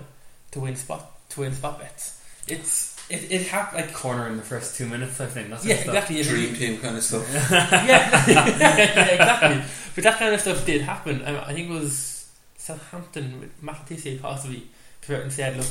to 0.51 0.59
win 0.59 0.75
spot 0.75 1.29
to 1.29 1.41
win 1.41 1.53
spot 1.53 1.79
bets. 1.79 2.21
It's 2.47 2.92
it, 3.13 3.31
it 3.31 3.47
happened 3.47 3.85
like 3.85 3.93
Corner 3.93 4.27
in 4.27 4.37
the 4.37 4.43
first 4.43 4.75
two 4.75 4.87
minutes, 4.87 5.21
I 5.21 5.27
think. 5.27 5.49
That's 5.49 5.65
yeah, 5.65 5.75
stuff. 5.81 6.09
exactly. 6.09 6.23
Dream 6.23 6.55
team 6.55 6.79
kind 6.79 6.97
of 6.97 7.03
stuff. 7.03 7.27
yeah, 7.31 8.25
yeah, 8.27 9.05
exactly. 9.07 9.61
But 9.95 10.03
that 10.03 10.17
kind 10.17 10.33
of 10.33 10.41
stuff 10.41 10.65
did 10.65 10.81
happen. 10.81 11.21
I, 11.21 11.49
I 11.49 11.53
think 11.53 11.69
it 11.69 11.73
was 11.73 12.31
Southampton 12.57 13.39
with 13.39 13.61
Matt 13.61 13.87
Le 13.89 13.95
Tissier 13.95 14.19
possibly 14.19 14.67
came 15.01 15.17
out 15.17 15.21
and 15.23 15.31
said, 15.31 15.57
"Look, 15.57 15.67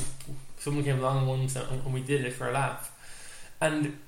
someone 0.59 0.85
came 0.85 1.01
along 1.01 1.27
once 1.27 1.57
and, 1.57 1.67
and 1.85 1.93
we 1.93 2.01
did 2.03 2.25
it 2.25 2.33
for 2.33 2.49
a 2.49 2.53
laugh." 2.53 2.91
And 3.61 3.99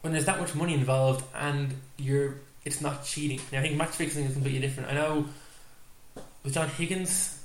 when 0.00 0.12
there's 0.14 0.24
that 0.26 0.40
much 0.40 0.54
money 0.54 0.72
involved 0.74 1.24
and 1.34 1.74
you're, 1.98 2.36
it's 2.64 2.80
not 2.80 3.04
cheating. 3.04 3.40
Now, 3.52 3.58
I 3.58 3.62
think 3.62 3.76
match 3.76 3.90
fixing 3.90 4.24
is 4.24 4.32
completely 4.32 4.60
different. 4.60 4.90
I 4.90 4.94
know 4.94 5.26
with 6.42 6.54
John 6.54 6.68
Higgins 6.68 7.42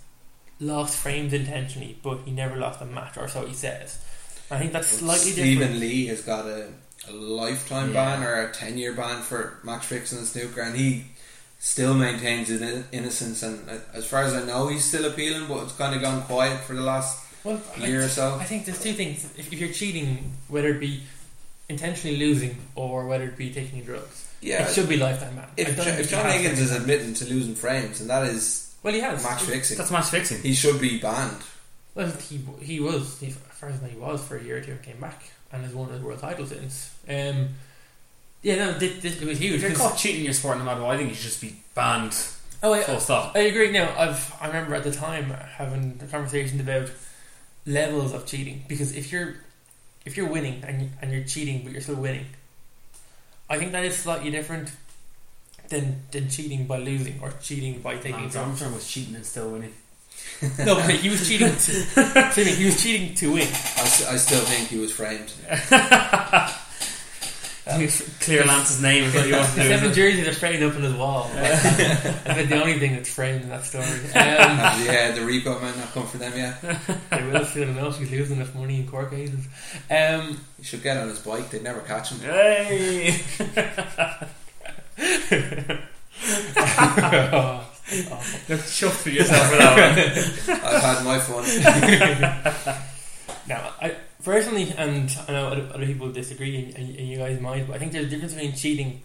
lost 0.61 0.97
frames 0.97 1.33
intentionally, 1.33 1.97
but 2.01 2.19
he 2.25 2.31
never 2.31 2.55
lost 2.55 2.81
a 2.81 2.85
match, 2.85 3.17
or 3.17 3.27
so 3.27 3.45
he 3.45 3.53
says. 3.53 3.99
I 4.51 4.59
think 4.59 4.73
that's 4.73 4.87
slightly 4.87 5.31
Stephen 5.31 5.59
different. 5.59 5.71
Stephen 5.77 5.79
Lee 5.79 6.05
has 6.07 6.21
got 6.21 6.45
a, 6.45 6.67
a 7.09 7.11
lifetime 7.13 7.93
Yeah. 7.93 8.17
ban 8.17 8.23
or 8.23 8.41
a 8.49 8.51
10 8.53 8.77
year 8.77 8.93
ban 8.93 9.21
for 9.21 9.59
match 9.63 9.85
fixing 9.85 10.19
and 10.19 10.27
snooker, 10.27 10.61
and 10.61 10.75
he 10.75 11.05
still 11.59 11.93
maintains 11.95 12.49
his 12.49 12.61
innocence. 12.91 13.41
And 13.43 13.67
uh, 13.69 13.77
as 13.93 14.05
far 14.05 14.23
as 14.23 14.33
I 14.33 14.43
know, 14.45 14.67
he's 14.67 14.83
still 14.85 15.05
appealing, 15.05 15.47
but 15.47 15.63
it's 15.63 15.73
kind 15.73 15.95
of 15.95 16.01
gone 16.01 16.21
quiet 16.23 16.59
for 16.61 16.73
the 16.75 16.81
last 16.83 17.25
Well, 17.43 17.59
I- 17.77 17.85
year 17.85 18.03
or 18.05 18.07
so. 18.09 18.35
I 18.35 18.43
think 18.43 18.65
there's 18.65 18.81
two 18.81 18.93
things. 18.93 19.25
If, 19.37 19.51
if 19.51 19.59
you're 19.59 19.71
cheating, 19.73 20.31
whether 20.47 20.69
it 20.69 20.79
be 20.79 21.01
intentionally 21.67 22.17
losing 22.17 22.55
or 22.75 23.07
whether 23.07 23.23
it 23.25 23.37
be 23.37 23.51
taking 23.51 23.81
drugs, 23.83 24.29
Yeah, 24.41 24.67
it 24.67 24.73
should 24.73 24.87
be 24.87 24.97
lifetime 24.97 25.35
ban. 25.35 25.47
If, 25.57 25.75
don't 25.75 25.85
Jo- 25.85 25.91
if 25.93 26.09
John 26.11 26.29
Higgins 26.29 26.59
is 26.59 26.71
admitting 26.71 27.15
to 27.15 27.25
losing 27.25 27.55
frames, 27.55 28.01
and 28.01 28.09
that 28.11 28.27
is 28.27 28.75
well, 28.83 28.93
he 28.93 28.99
has 28.99 29.23
match 29.23 29.41
fixing, 29.41 29.77
That's 29.77 29.89
match 29.89 30.05
fixing. 30.09 30.41
he 30.43 30.53
should 30.53 30.79
be 30.79 30.99
banned. 30.99 31.41
Well, 31.95 32.11
he 32.29 32.39
he 32.61 32.79
was 32.79 33.19
he, 33.19 33.33
as 33.69 33.79
far 33.79 33.87
as 33.87 33.93
I 33.93 33.95
know, 33.95 34.05
he 34.05 34.11
was 34.11 34.23
for 34.23 34.37
a 34.37 34.43
year 34.43 34.57
or 34.57 34.61
two 34.61 34.71
and 34.71 34.81
came 34.81 34.99
back 34.99 35.31
and 35.51 35.63
has 35.63 35.73
won 35.73 35.89
his 35.89 36.01
world 36.01 36.19
title 36.19 36.45
since. 36.45 36.93
Um, 37.07 37.49
yeah, 38.41 38.55
no, 38.57 38.73
this, 38.73 39.01
this 39.01 39.21
it 39.21 39.27
was 39.27 39.39
huge. 39.39 39.55
If 39.55 39.69
you're 39.69 39.71
caught 39.77 39.97
cheating 39.97 40.19
in 40.19 40.25
your 40.25 40.33
sport, 40.33 40.57
no 40.57 40.65
matter 40.65 40.81
what, 40.81 40.95
I 40.95 40.97
think 40.97 41.09
you 41.09 41.15
should 41.15 41.25
just 41.25 41.41
be 41.41 41.55
banned. 41.73 42.15
oh, 42.61 42.73
I, 42.73 42.83
Full 42.83 42.99
stop. 42.99 43.35
I 43.35 43.39
agree. 43.39 43.71
Now, 43.71 43.93
I've 43.97 44.35
I 44.39 44.47
remember 44.47 44.75
at 44.75 44.83
the 44.83 44.91
time 44.91 45.31
having 45.31 45.99
a 46.01 46.05
conversation 46.05 46.59
about 46.59 46.91
levels 47.65 48.13
of 48.13 48.25
cheating 48.25 48.63
because 48.67 48.95
if 48.95 49.11
you're 49.11 49.35
if 50.05 50.15
you're 50.15 50.29
winning 50.29 50.63
and 50.63 50.83
you, 50.83 50.89
and 51.01 51.11
you're 51.11 51.23
cheating 51.23 51.63
but 51.63 51.71
you're 51.71 51.81
still 51.81 51.95
winning, 51.95 52.27
I 53.49 53.57
think 53.57 53.71
that 53.71 53.83
is 53.83 53.97
slightly 53.97 54.29
different 54.29 54.71
than 55.69 56.01
than 56.11 56.29
cheating 56.29 56.67
by 56.67 56.77
losing 56.77 57.19
or 57.21 57.31
cheating 57.41 57.81
by 57.81 57.97
taking. 57.97 58.35
Armstrong 58.37 58.75
was 58.75 58.87
cheating 58.87 59.15
and 59.15 59.25
still 59.25 59.49
winning. 59.49 59.73
No, 60.59 60.75
but 60.75 60.91
he 60.95 61.09
was 61.09 61.27
cheating. 61.27 61.47
To, 61.47 61.53
excuse 61.55 62.57
he 62.57 62.65
was 62.65 62.81
cheating 62.83 63.15
to 63.15 63.31
win. 63.33 63.47
I, 63.47 63.81
s- 63.81 64.05
I 64.07 64.17
still 64.17 64.41
think 64.41 64.67
he 64.69 64.77
was 64.77 64.91
framed. 64.91 65.31
Clear 68.19 68.43
Lance's 68.45 68.79
name 68.79 69.05
is 69.05 69.15
what 69.15 69.27
you 69.27 69.33
want 69.35 69.49
to 69.49 69.55
do. 69.55 69.67
seven 69.67 69.91
jerseys 69.91 70.27
are 70.27 70.33
framed 70.33 70.61
up 70.61 70.75
on 70.75 70.83
his 70.83 70.93
wall. 70.93 71.31
That's 71.33 71.65
about 72.25 72.47
the 72.47 72.61
only 72.61 72.77
thing 72.77 72.93
that's 72.95 73.11
framed 73.11 73.41
in 73.41 73.49
that 73.49 73.63
story. 73.65 73.85
Um, 73.85 73.91
yeah, 74.85 75.11
the 75.13 75.21
repo 75.21 75.59
might 75.59 75.75
not 75.75 75.91
come 75.91 76.05
for 76.05 76.17
them 76.19 76.33
yet. 76.37 76.61
they 77.09 77.23
will 77.31 77.43
soon 77.45 77.69
enough. 77.69 77.97
He's 77.97 78.11
losing 78.11 78.35
enough 78.37 78.53
money 78.53 78.81
in 78.81 78.87
court 78.87 79.09
cases. 79.09 79.47
Um, 79.89 80.39
He 80.57 80.63
should 80.63 80.83
get 80.83 80.97
on 80.97 81.07
his 81.09 81.17
bike. 81.19 81.49
They'd 81.49 81.63
never 81.63 81.79
catch 81.81 82.11
him. 82.11 82.19
Hey! 82.19 83.15
Look, 87.91 88.59
chuffed 88.61 88.91
for 89.03 89.09
yourself 89.09 89.49
for 89.51 89.57
that 89.57 90.47
one. 90.47 90.59
I've 90.65 90.81
had 90.81 91.05
my 91.05 91.19
fun. 91.19 92.81
Now, 93.47 93.73
I 93.79 93.95
personally, 94.23 94.73
and 94.75 95.15
I 95.27 95.31
know 95.33 95.47
other, 95.49 95.69
other 95.75 95.85
people 95.85 96.11
disagree, 96.11 96.73
and, 96.75 96.97
and 96.97 97.07
you 97.07 97.17
guys 97.17 97.39
might, 97.39 97.67
but 97.67 97.75
I 97.75 97.79
think 97.79 97.91
there's 97.91 98.07
a 98.07 98.09
difference 98.09 98.33
between 98.33 98.53
cheating 98.55 99.01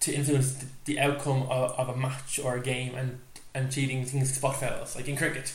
to 0.00 0.12
influence 0.12 0.54
the, 0.54 0.66
the 0.86 0.98
outcome 0.98 1.42
of, 1.44 1.70
of 1.78 1.88
a 1.88 1.96
match 1.96 2.40
or 2.42 2.56
a 2.56 2.60
game, 2.60 2.96
and 2.96 3.20
and 3.54 3.70
cheating 3.70 4.04
things 4.06 4.34
spot 4.34 4.56
fouls, 4.58 4.96
like 4.96 5.06
in 5.08 5.14
cricket, 5.16 5.54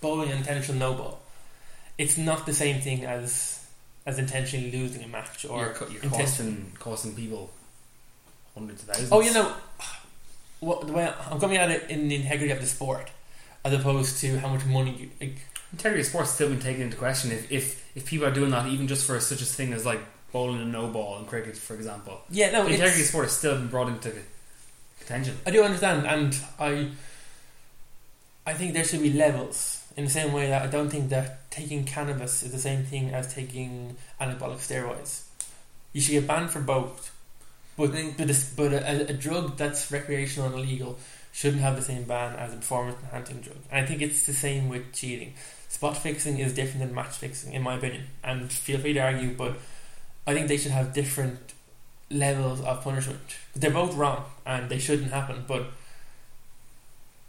bowling 0.00 0.30
an 0.30 0.36
intentional 0.38 0.78
no 0.78 0.94
ball. 0.94 1.20
It's 1.98 2.16
not 2.16 2.46
the 2.46 2.52
same 2.52 2.80
thing 2.80 3.04
as 3.04 3.66
as 4.06 4.20
intentionally 4.20 4.70
losing 4.70 5.02
a 5.02 5.08
match 5.08 5.44
or 5.44 5.58
You're, 5.64 5.74
co- 5.74 5.88
you're 5.88 6.02
intention- 6.04 6.70
costing, 6.70 6.72
costing 6.78 7.14
people 7.16 7.50
hundreds 8.54 8.82
of 8.84 8.90
thousands. 8.90 9.10
Oh, 9.10 9.20
you 9.22 9.34
know, 9.34 9.52
what 10.60 10.86
the 10.86 10.92
way 10.92 11.12
I'm 11.30 11.40
coming 11.40 11.56
at 11.56 11.70
it 11.70 11.90
in 11.90 12.08
the 12.08 12.16
integrity 12.16 12.52
of 12.52 12.60
the 12.60 12.66
sport, 12.66 13.10
as 13.64 13.72
opposed 13.72 14.20
to 14.20 14.38
how 14.38 14.48
much 14.48 14.64
money 14.64 14.92
you. 14.92 15.10
Like, 15.20 15.36
Integrity 15.72 16.00
of 16.02 16.06
sport's 16.06 16.30
still 16.30 16.48
been 16.48 16.60
taken 16.60 16.82
into 16.82 16.96
question. 16.96 17.32
If, 17.32 17.50
if 17.50 17.96
if 17.96 18.06
people 18.06 18.26
are 18.26 18.32
doing 18.32 18.50
that, 18.50 18.66
even 18.68 18.86
just 18.86 19.04
for 19.04 19.18
such 19.18 19.42
a 19.42 19.44
thing 19.44 19.72
as 19.72 19.84
like 19.84 20.00
bowling 20.32 20.60
a 20.60 20.64
no 20.64 20.86
ball 20.86 21.18
in 21.18 21.26
cricket, 21.26 21.56
for 21.56 21.74
example, 21.74 22.20
yeah, 22.30 22.50
no, 22.52 22.64
the 22.64 22.70
integrity 22.74 23.00
of 23.00 23.06
sport 23.08 23.24
has 23.24 23.32
still 23.36 23.56
been 23.56 23.68
brought 23.68 23.88
into 23.88 24.12
contention. 25.00 25.36
I 25.46 25.50
do 25.50 25.62
understand, 25.62 26.06
and 26.06 26.36
I, 26.58 26.90
I 28.46 28.54
think 28.54 28.74
there 28.74 28.84
should 28.84 29.02
be 29.02 29.12
levels 29.12 29.84
in 29.96 30.04
the 30.04 30.10
same 30.10 30.32
way 30.32 30.48
that 30.48 30.62
I 30.62 30.66
don't 30.66 30.90
think 30.90 31.08
that 31.10 31.50
taking 31.50 31.84
cannabis 31.84 32.42
is 32.42 32.52
the 32.52 32.58
same 32.58 32.84
thing 32.84 33.10
as 33.10 33.32
taking 33.32 33.96
anabolic 34.20 34.58
steroids. 34.58 35.24
You 35.92 36.00
should 36.00 36.12
get 36.12 36.26
banned 36.26 36.50
for 36.50 36.60
both, 36.60 37.15
but 37.76 37.92
but, 38.16 38.26
this, 38.26 38.52
but 38.54 38.72
a, 38.72 39.10
a 39.10 39.12
drug 39.12 39.56
that's 39.56 39.90
recreational 39.90 40.48
and 40.48 40.58
illegal 40.58 40.98
shouldn't 41.32 41.60
have 41.60 41.76
the 41.76 41.82
same 41.82 42.04
ban 42.04 42.34
as 42.36 42.54
a 42.54 42.56
performance 42.56 42.96
enhancing 43.02 43.40
drug. 43.40 43.58
And 43.70 43.84
I 43.84 43.86
think 43.86 44.00
it's 44.00 44.24
the 44.24 44.32
same 44.32 44.68
with 44.68 44.92
cheating. 44.94 45.34
Spot 45.68 45.96
fixing 45.96 46.38
is 46.38 46.54
different 46.54 46.86
than 46.86 46.94
match 46.94 47.16
fixing, 47.16 47.52
in 47.52 47.62
my 47.62 47.74
opinion. 47.74 48.04
And 48.24 48.50
feel 48.50 48.78
free 48.78 48.94
to 48.94 49.00
argue, 49.00 49.34
but 49.36 49.56
I 50.26 50.32
think 50.32 50.48
they 50.48 50.56
should 50.56 50.72
have 50.72 50.94
different 50.94 51.52
levels 52.10 52.60
of 52.62 52.82
punishment. 52.82 53.20
They're 53.54 53.70
both 53.70 53.94
wrong 53.94 54.24
and 54.46 54.70
they 54.70 54.78
shouldn't 54.78 55.12
happen, 55.12 55.44
but 55.46 55.66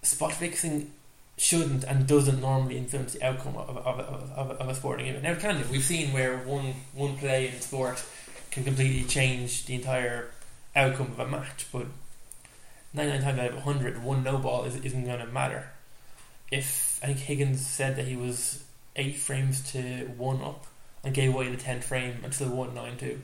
spot 0.04 0.34
fixing 0.34 0.94
shouldn't 1.38 1.84
and 1.84 2.08
doesn't 2.08 2.42
normally 2.42 2.78
influence 2.78 3.14
the 3.14 3.24
outcome 3.24 3.56
of, 3.58 3.78
of, 3.78 4.00
of, 4.00 4.52
of, 4.52 4.70
a 4.70 4.74
sporting 4.76 5.08
event. 5.08 5.24
Now 5.24 5.32
it 5.34 5.40
can 5.40 5.62
do. 5.62 5.68
We've 5.70 5.84
seen 5.84 6.14
where 6.14 6.38
one 6.38 6.74
one 6.94 7.18
play 7.18 7.50
in 7.50 7.62
sport 7.62 8.04
can 8.50 8.64
completely 8.64 9.04
change 9.04 9.66
the 9.66 9.76
entire 9.76 10.32
outcome 10.78 11.08
of 11.08 11.20
a 11.20 11.28
match, 11.28 11.66
but 11.72 11.88
99 12.94 13.22
times 13.22 13.40
out 13.40 13.50
of 13.50 13.66
100, 13.66 14.04
one 14.04 14.24
no 14.24 14.38
ball 14.38 14.64
is, 14.66 14.76
isn't 14.78 15.06
going 15.06 15.20
to 15.20 15.26
matter. 15.28 15.72
If 16.52 17.00
I 17.04 17.08
think 17.08 17.20
Higgins 17.20 17.66
said 17.66 17.96
that 17.98 18.06
he 18.06 18.16
was 18.16 18.64
eight 18.96 19.18
frames 19.18 19.72
to 19.72 19.80
one 20.18 20.42
up 20.42 20.66
and 21.04 21.14
gave 21.14 21.34
away 21.34 21.50
the 21.50 21.58
10th 21.62 21.84
frame 21.84 22.20
and 22.24 22.34
still 22.34 22.50
won 22.50 22.74
9 22.74 22.98
2. 22.98 23.22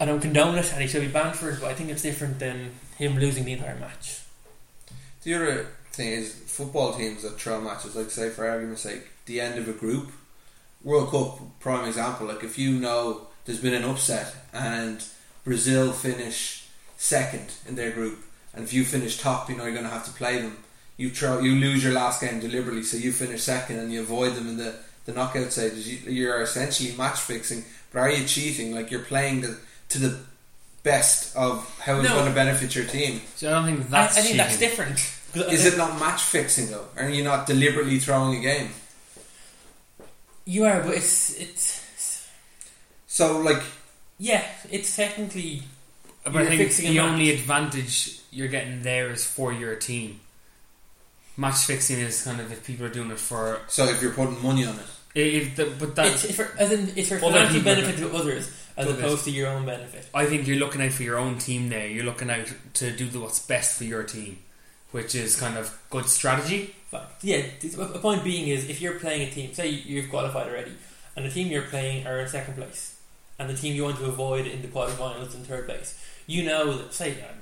I 0.00 0.04
don't 0.04 0.20
condone 0.20 0.56
it 0.56 0.72
and 0.72 0.82
he 0.82 0.88
should 0.88 1.02
be 1.02 1.08
banned 1.08 1.36
for 1.36 1.50
it, 1.50 1.60
but 1.60 1.70
I 1.70 1.74
think 1.74 1.90
it's 1.90 2.02
different 2.02 2.38
than 2.38 2.72
him 2.96 3.18
losing 3.18 3.44
the 3.44 3.52
entire 3.52 3.76
match. 3.76 4.20
The 5.22 5.34
other 5.34 5.66
thing 5.92 6.08
is 6.08 6.34
football 6.34 6.94
teams 6.94 7.22
that 7.22 7.40
throw 7.40 7.60
matches, 7.60 7.96
like 7.96 8.10
say 8.10 8.30
for 8.30 8.48
argument's 8.48 8.82
sake, 8.82 9.02
the 9.26 9.40
end 9.40 9.58
of 9.58 9.68
a 9.68 9.72
group. 9.72 10.12
World 10.82 11.10
Cup, 11.10 11.60
prime 11.60 11.88
example. 11.88 12.26
Like 12.26 12.44
if 12.44 12.58
you 12.58 12.78
know 12.78 13.26
there's 13.44 13.60
been 13.60 13.74
an 13.74 13.84
upset 13.84 14.34
and 14.52 15.04
Brazil 15.46 15.92
finish 15.92 16.66
second 16.98 17.46
in 17.68 17.76
their 17.76 17.92
group, 17.92 18.18
and 18.52 18.62
if 18.64 18.72
you 18.74 18.84
finish 18.84 19.16
top, 19.18 19.48
you 19.48 19.56
know 19.56 19.62
you're 19.64 19.72
going 19.72 19.84
to 19.84 19.90
have 19.90 20.04
to 20.04 20.10
play 20.12 20.42
them. 20.42 20.58
You 20.98 21.08
throw, 21.10 21.38
you 21.40 21.52
lose 21.54 21.84
your 21.84 21.92
last 21.92 22.20
game 22.20 22.40
deliberately, 22.40 22.82
so 22.82 22.96
you 22.96 23.12
finish 23.12 23.42
second 23.42 23.78
and 23.78 23.92
you 23.92 24.00
avoid 24.00 24.34
them 24.34 24.48
in 24.48 24.56
the 24.58 24.74
the 25.06 25.12
knockout 25.12 25.52
stages. 25.52 25.86
You, 25.88 26.10
you're 26.10 26.42
essentially 26.42 26.92
match 26.96 27.20
fixing, 27.20 27.64
but 27.92 28.00
are 28.00 28.10
you 28.10 28.26
cheating? 28.26 28.74
Like 28.74 28.90
you're 28.90 29.04
playing 29.04 29.42
the, 29.42 29.56
to 29.90 29.98
the 30.00 30.18
best 30.82 31.36
of 31.36 31.62
how 31.80 32.00
it's 32.00 32.08
No. 32.08 32.14
going 32.16 32.26
to 32.28 32.34
benefit 32.34 32.74
your 32.74 32.86
team. 32.86 33.20
So 33.36 33.48
I 33.48 33.52
don't 33.52 33.64
think 33.66 33.88
that's 33.88 34.18
I 34.18 34.22
think 34.22 34.36
that's 34.36 34.54
cheating. 34.54 34.68
different. 34.68 35.12
'Cause 35.32 35.42
I 35.44 35.52
Is 35.52 35.64
it 35.66 35.76
not 35.78 36.00
match 36.00 36.22
fixing 36.22 36.66
though? 36.72 36.86
Are 36.96 37.08
you 37.08 37.22
not 37.22 37.46
deliberately 37.46 38.00
throwing 38.00 38.38
a 38.38 38.42
game? 38.42 38.70
You 40.44 40.64
are, 40.64 40.80
but 40.82 40.94
it's 40.94 41.30
it's 41.34 41.82
So 43.06 43.38
like 43.38 43.62
yeah, 44.18 44.44
it's 44.70 44.94
technically 44.96 45.62
But 46.24 46.36
I 46.36 46.40
You're 46.40 46.46
think 46.48 46.62
fixing 46.62 46.90
the 46.92 47.00
only 47.00 47.30
advantage 47.30 48.20
you're 48.30 48.48
getting 48.48 48.82
there 48.82 49.10
is 49.10 49.24
for 49.24 49.52
your 49.52 49.76
team. 49.76 50.20
Match 51.36 51.64
fixing 51.66 51.98
is 52.00 52.22
kind 52.22 52.40
of 52.40 52.50
if 52.50 52.64
people 52.66 52.86
are 52.86 52.90
doing 52.90 53.10
it 53.10 53.18
for. 53.18 53.60
so 53.68 53.84
if 53.86 54.00
you're 54.02 54.12
putting 54.12 54.42
money 54.42 54.64
on 54.64 54.76
it. 54.76 54.86
If 55.14 55.56
the, 55.56 55.66
but 55.78 55.94
that 55.96 56.06
it's, 56.08 56.24
it's 56.24 56.34
for 56.36 56.50
as 56.58 56.72
in 56.72 56.92
it's 56.96 57.08
for 57.08 57.16
Other 57.16 57.30
financial 57.30 57.62
benefit 57.62 57.96
to 57.98 58.14
others 58.14 58.50
as 58.76 58.86
Others. 58.86 58.98
opposed 58.98 59.24
to 59.24 59.30
your 59.30 59.48
own 59.48 59.64
benefit. 59.64 60.06
I 60.12 60.26
think 60.26 60.46
you're 60.46 60.58
looking 60.58 60.82
out 60.82 60.92
for 60.92 61.02
your 61.04 61.18
own 61.18 61.38
team 61.38 61.68
there. 61.70 61.86
You're 61.88 62.04
looking 62.04 62.28
out 62.30 62.46
to 62.74 62.90
do 62.90 63.06
the, 63.06 63.20
what's 63.20 63.38
best 63.38 63.78
for 63.78 63.84
your 63.84 64.02
team, 64.02 64.38
which 64.92 65.14
is 65.14 65.38
kind 65.38 65.56
of 65.56 65.78
good 65.90 66.06
strategy. 66.06 66.74
But 66.90 67.12
yeah, 67.22 67.42
the 67.60 67.68
the 67.68 67.98
point 67.98 68.24
being 68.24 68.48
is 68.48 68.68
if 68.68 68.80
you're 68.80 68.98
playing 68.98 69.28
a 69.28 69.30
team, 69.30 69.54
say 69.54 69.68
you've 69.68 70.10
qualified 70.10 70.48
already, 70.48 70.72
and 71.16 71.24
the 71.24 71.30
team 71.30 71.48
you're 71.48 71.62
playing 71.62 72.06
are 72.06 72.18
in 72.20 72.28
second 72.28 72.54
place, 72.56 72.95
and 73.38 73.50
the 73.50 73.54
team 73.54 73.74
you 73.74 73.84
want 73.84 73.96
to 73.98 74.04
avoid 74.06 74.46
in 74.46 74.62
the 74.62 74.68
quarterfinals 74.68 75.34
in 75.34 75.44
third 75.44 75.66
place, 75.66 75.98
you 76.26 76.44
know 76.44 76.76
that 76.78 76.94
say 76.94 77.12
um, 77.22 77.36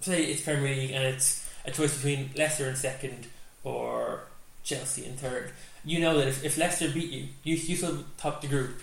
say 0.00 0.24
it's 0.24 0.42
Premier 0.42 0.74
League 0.74 0.90
and 0.90 1.04
it's 1.04 1.48
a 1.64 1.70
choice 1.70 1.94
between 1.96 2.30
Leicester 2.36 2.68
in 2.68 2.76
second 2.76 3.26
or 3.62 4.24
Chelsea 4.62 5.04
in 5.06 5.16
third. 5.16 5.50
you 5.84 5.98
know 6.00 6.16
that 6.18 6.28
if, 6.28 6.44
if 6.44 6.56
Leicester 6.58 6.90
beat 6.90 7.10
you, 7.10 7.28
you 7.42 7.56
you 7.56 7.76
still 7.76 8.04
top 8.16 8.40
the 8.40 8.46
group, 8.48 8.80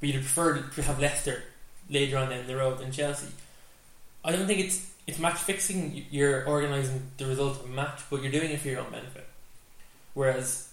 but 0.00 0.08
you'd 0.08 0.16
prefer 0.22 0.58
to 0.60 0.82
have 0.82 0.98
Leicester 1.00 1.42
later 1.90 2.16
on 2.18 2.30
down 2.30 2.46
the 2.46 2.56
road 2.56 2.78
than 2.78 2.92
Chelsea. 2.92 3.28
I 4.24 4.32
don't 4.32 4.46
think 4.46 4.60
it's 4.60 4.90
it's 5.06 5.18
match 5.18 5.36
fixing. 5.38 5.94
You- 5.94 6.04
You're 6.10 6.46
organising 6.46 7.10
the 7.18 7.26
result 7.26 7.60
of 7.60 7.64
a 7.66 7.68
match, 7.68 8.00
but 8.10 8.22
you're 8.22 8.32
doing 8.32 8.50
it 8.50 8.60
for 8.60 8.68
your 8.68 8.80
own 8.80 8.90
benefit. 8.90 9.26
Whereas 10.14 10.67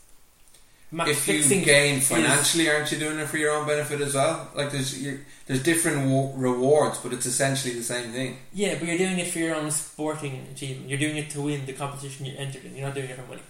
match 0.95 1.09
if 1.09 1.27
you 1.27 1.33
fixing 1.41 1.63
gain 1.63 1.97
is- 1.97 2.07
financially, 2.07 2.69
aren't 2.69 2.91
you 2.91 2.97
doing 2.99 3.19
it 3.19 3.27
for 3.27 3.37
your 3.37 3.51
own 3.55 3.65
benefit 3.67 3.99
as 4.01 4.13
well? 4.15 4.49
Like 4.55 4.71
there's 4.71 4.91
you 5.03 5.19
there's 5.47 5.61
different 5.61 6.09
wo- 6.09 6.33
rewards, 6.35 6.97
but 7.03 7.13
it's 7.13 7.25
essentially 7.25 7.73
the 7.75 7.83
same 7.83 8.11
thing. 8.11 8.37
Yeah, 8.53 8.75
but 8.79 8.87
you're 8.87 8.97
doing 9.05 9.19
it 9.19 9.27
for 9.31 9.39
your 9.39 9.55
own 9.55 9.69
sporting 9.71 10.47
achievement. 10.51 10.89
You're 10.89 10.99
doing 11.05 11.17
it 11.17 11.29
to 11.31 11.41
win 11.41 11.65
the 11.65 11.73
competition 11.73 12.25
you 12.25 12.33
entered 12.37 12.63
in. 12.65 12.75
You're 12.75 12.87
not 12.87 12.95
doing 12.95 13.09
it 13.09 13.15
for 13.17 13.27
money. 13.27 13.41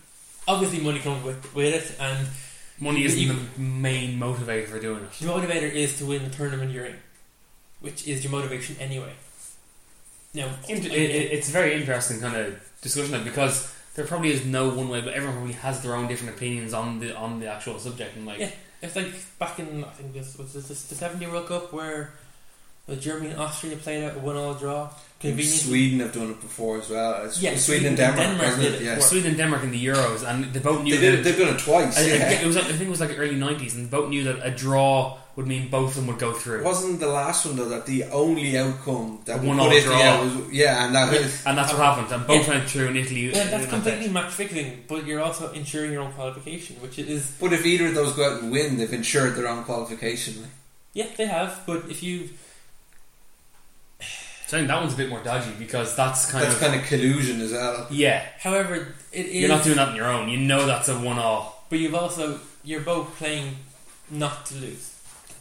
Obviously, 0.47 0.79
money 0.81 0.99
comes 0.99 1.23
with 1.23 1.41
with 1.55 1.73
it, 1.73 1.95
and 1.99 2.27
Money 2.79 3.05
isn't 3.05 3.19
you- 3.19 3.33
the 3.33 3.61
main 3.61 4.19
motivator 4.19 4.67
for 4.67 4.79
doing 4.79 5.03
it. 5.03 5.11
the 5.21 5.27
motivator 5.27 5.71
is 5.71 5.97
to 5.99 6.05
win 6.05 6.23
the 6.23 6.35
tournament 6.35 6.71
you're 6.71 6.85
in, 6.85 6.97
which 7.79 8.07
is 8.07 8.23
your 8.23 8.31
motivation 8.31 8.75
anyway. 8.79 9.13
Now, 10.33 10.49
It, 10.67 10.85
it, 10.85 10.91
it's 11.35 11.47
a 11.47 11.51
very 11.53 11.75
interesting 11.79 12.19
kind 12.19 12.35
of 12.35 12.59
discussion 12.81 13.13
like, 13.13 13.23
because 13.23 13.73
there 13.95 14.05
probably 14.05 14.31
is 14.31 14.45
no 14.45 14.69
one 14.69 14.89
way, 14.89 15.01
but 15.01 15.13
everyone 15.13 15.35
probably 15.37 15.53
has 15.53 15.81
their 15.81 15.95
own 15.95 16.07
different 16.07 16.35
opinions 16.35 16.73
on 16.73 16.99
the 16.99 17.15
on 17.15 17.39
the 17.39 17.47
actual 17.47 17.79
subject. 17.79 18.15
And 18.15 18.25
like, 18.25 18.39
Yeah. 18.39 18.51
it's 18.81 18.95
like 18.95 19.13
back 19.39 19.59
in 19.59 19.83
I 19.83 19.89
think 19.89 20.13
this 20.13 20.37
was 20.37 20.53
this 20.53 20.67
the 20.87 20.95
70 20.95 21.27
World 21.27 21.47
Cup 21.47 21.73
where 21.73 22.13
the 22.87 22.95
Germany 22.95 23.31
and 23.31 23.39
Austria 23.39 23.75
played 23.77 24.03
out 24.03 24.15
a 24.15 24.19
one 24.19 24.35
all 24.35 24.53
draw. 24.53 24.89
Convenient. 25.29 25.59
Sweden 25.61 25.99
have 25.99 26.13
done 26.13 26.29
it 26.31 26.41
before 26.41 26.77
as 26.79 26.89
well. 26.89 27.25
It's 27.25 27.41
Yeah, 27.41 27.55
Sweden, 27.55 27.55
and 27.55 27.61
Sweden 27.61 27.85
and 27.87 27.97
Denmark, 27.97 28.27
Denmark 28.29 28.49
isn't 28.49 28.61
did 28.63 28.73
it? 28.73 28.81
it 28.81 28.85
Yeah. 28.85 28.95
before. 28.95 29.09
Sweden 29.09 29.27
and 29.29 29.37
Denmark 29.37 29.63
in 29.63 29.71
the 29.71 29.85
Euros, 29.85 30.23
and 30.27 30.53
they 30.53 30.59
both 30.59 30.83
knew 30.83 30.97
they 30.97 31.11
did, 31.11 31.23
they've 31.23 31.37
done 31.37 31.55
it 31.55 31.59
twice. 31.59 31.97
I, 31.97 32.01
I- 32.01 32.05
yeah. 32.05 32.41
it 32.41 32.47
was, 32.47 32.57
I 32.57 32.61
think 32.63 32.81
it 32.81 32.89
was 32.89 32.99
like 32.99 33.17
early 33.17 33.35
'90s, 33.35 33.73
and 33.75 33.85
they 33.87 33.89
both 33.97 34.09
knew 34.09 34.23
that 34.25 34.37
a 34.45 34.51
draw 34.51 35.17
would 35.35 35.47
mean 35.47 35.67
both 35.69 35.89
of 35.89 35.95
them 35.97 36.07
would 36.07 36.17
go 36.17 36.31
through. 36.31 36.63
Wasn't 36.63 36.97
the 37.01 37.07
last 37.09 37.45
one 37.45 37.57
though 37.57 37.67
that 37.67 37.85
the 37.85 38.05
only 38.05 38.57
outcome 38.57 39.19
that 39.25 39.39
A 39.43 39.45
one-all 39.45 39.67
put 39.67 39.75
Italy 39.75 39.95
draw. 39.97 40.03
out 40.03 40.23
was 40.23 40.33
yeah, 40.53 40.85
and 40.85 40.95
that 40.95 41.11
Yeah, 41.11 41.19
was 41.19 41.45
and 41.45 41.57
that's 41.57 41.73
what 41.73 41.81
happened. 41.83 42.09
And 42.15 42.25
both 42.25 42.47
Yeah. 42.47 42.53
went 42.53 42.69
through, 42.69 42.87
and 42.87 42.97
Italy. 42.97 43.23
Yeah, 43.35 43.43
that's 43.51 43.65
completely 43.67 44.07
match 44.07 44.31
fixing, 44.31 44.83
but 44.87 45.05
you're 45.05 45.21
also 45.21 45.51
ensuring 45.51 45.91
your 45.91 46.03
own 46.03 46.13
qualification, 46.13 46.77
which 46.79 46.97
is 46.99 47.21
But 47.41 47.51
if 47.51 47.65
either 47.65 47.87
of 47.87 47.95
those 47.95 48.13
go 48.13 48.23
out 48.31 48.41
and 48.43 48.49
win, 48.51 48.77
they've 48.77 48.93
ensured 48.93 49.35
their 49.35 49.47
own 49.49 49.63
qualification. 49.65 50.33
like. 50.41 50.51
yeah 50.93 51.07
they 51.17 51.25
have. 51.25 51.51
But 51.65 51.83
if 51.89 52.01
you 52.01 52.29
So 54.47 54.57
I 54.57 54.59
think 54.59 54.67
that 54.67 54.79
one's 54.79 54.93
a 54.93 54.97
bit 54.97 55.09
more 55.09 55.21
dodgy 55.23 55.51
because 55.57 55.95
that's 55.95 56.29
kind 56.31 56.43
of 56.45 56.51
That's 56.51 56.61
of 56.63 56.69
kind 56.69 56.79
of 56.81 56.87
collusion 56.87 57.41
as 57.41 57.51
well. 57.51 57.87
yeah. 57.89 58.25
However, 58.39 58.93
it 59.11 59.25
is. 59.25 59.33
You're 59.35 59.49
not 59.49 59.63
doing 59.63 59.77
that 59.77 59.89
on 59.89 59.95
your 59.95 60.07
own. 60.07 60.29
You 60.29 60.37
know 60.37 60.65
that's 60.65 60.87
a 60.87 60.97
one-all. 60.99 61.65
But 61.69 61.79
you've 61.79 61.95
also 61.95 62.39
you're 62.63 62.81
both 62.81 63.15
playing 63.17 63.55
not 64.11 64.45
to 64.47 64.55
lose. 64.55 64.91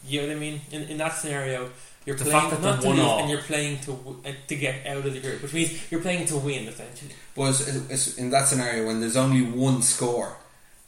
You 0.07 0.23
know 0.23 0.29
what 0.29 0.37
I 0.37 0.41
mean? 0.41 0.61
In, 0.71 0.83
in 0.85 0.97
that 0.99 1.15
scenario, 1.15 1.71
you're 2.07 2.17
The 2.17 2.25
playing 2.25 2.51
that 2.51 2.61
not 2.63 2.77
to 2.77 2.83
they're 2.83 2.91
lose, 2.93 2.99
one 3.01 3.07
all. 3.09 3.19
and 3.21 3.31
you're 3.31 3.41
playing 3.43 3.79
to 3.81 3.93
w- 3.93 4.19
uh, 4.25 4.33
to 4.49 4.57
get 4.57 4.87
out 4.87 4.99
of 5.05 5.13
the 5.13 5.21
group, 5.21 5.43
which 5.43 5.53
means 5.55 5.91
you're 5.91 6.01
playing 6.03 6.27
to 6.27 6.37
win 6.37 6.67
essentially. 6.69 7.13
But 7.37 7.51
it's, 7.51 7.67
it's 7.91 8.19
in 8.19 8.31
that 8.31 8.47
scenario 8.49 8.87
when 8.87 9.01
there's 9.01 9.17
only 9.17 9.43
one 9.43 9.81
score, 9.83 10.37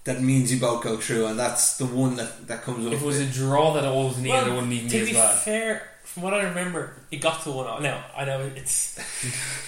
that 0.04 0.20
means 0.22 0.52
you 0.52 0.60
both 0.60 0.82
go 0.82 0.96
through, 0.98 1.26
and 1.26 1.38
that's 1.38 1.78
the 1.78 1.86
one 1.86 2.16
that, 2.16 2.46
that 2.48 2.62
comes 2.62 2.86
up. 2.86 2.92
If 2.92 3.02
it 3.02 3.06
was 3.06 3.18
a 3.20 3.26
draw 3.26 3.72
that 3.74 3.84
always 3.84 4.18
needed, 4.18 4.30
Well, 4.30 4.46
it 4.46 4.54
wouldn't 4.54 4.72
even 4.72 4.88
to 4.90 4.98
be 5.00 5.12
be 5.12 5.16
as 5.18 5.34
bad. 5.34 5.38
fair, 5.40 5.88
from 6.16 6.22
what 6.22 6.32
I 6.32 6.44
remember, 6.44 6.94
it 7.10 7.18
got 7.18 7.42
to 7.42 7.50
one 7.50 7.66
all. 7.66 7.78
Now 7.78 8.02
I 8.16 8.24
know 8.24 8.40
it's. 8.56 8.98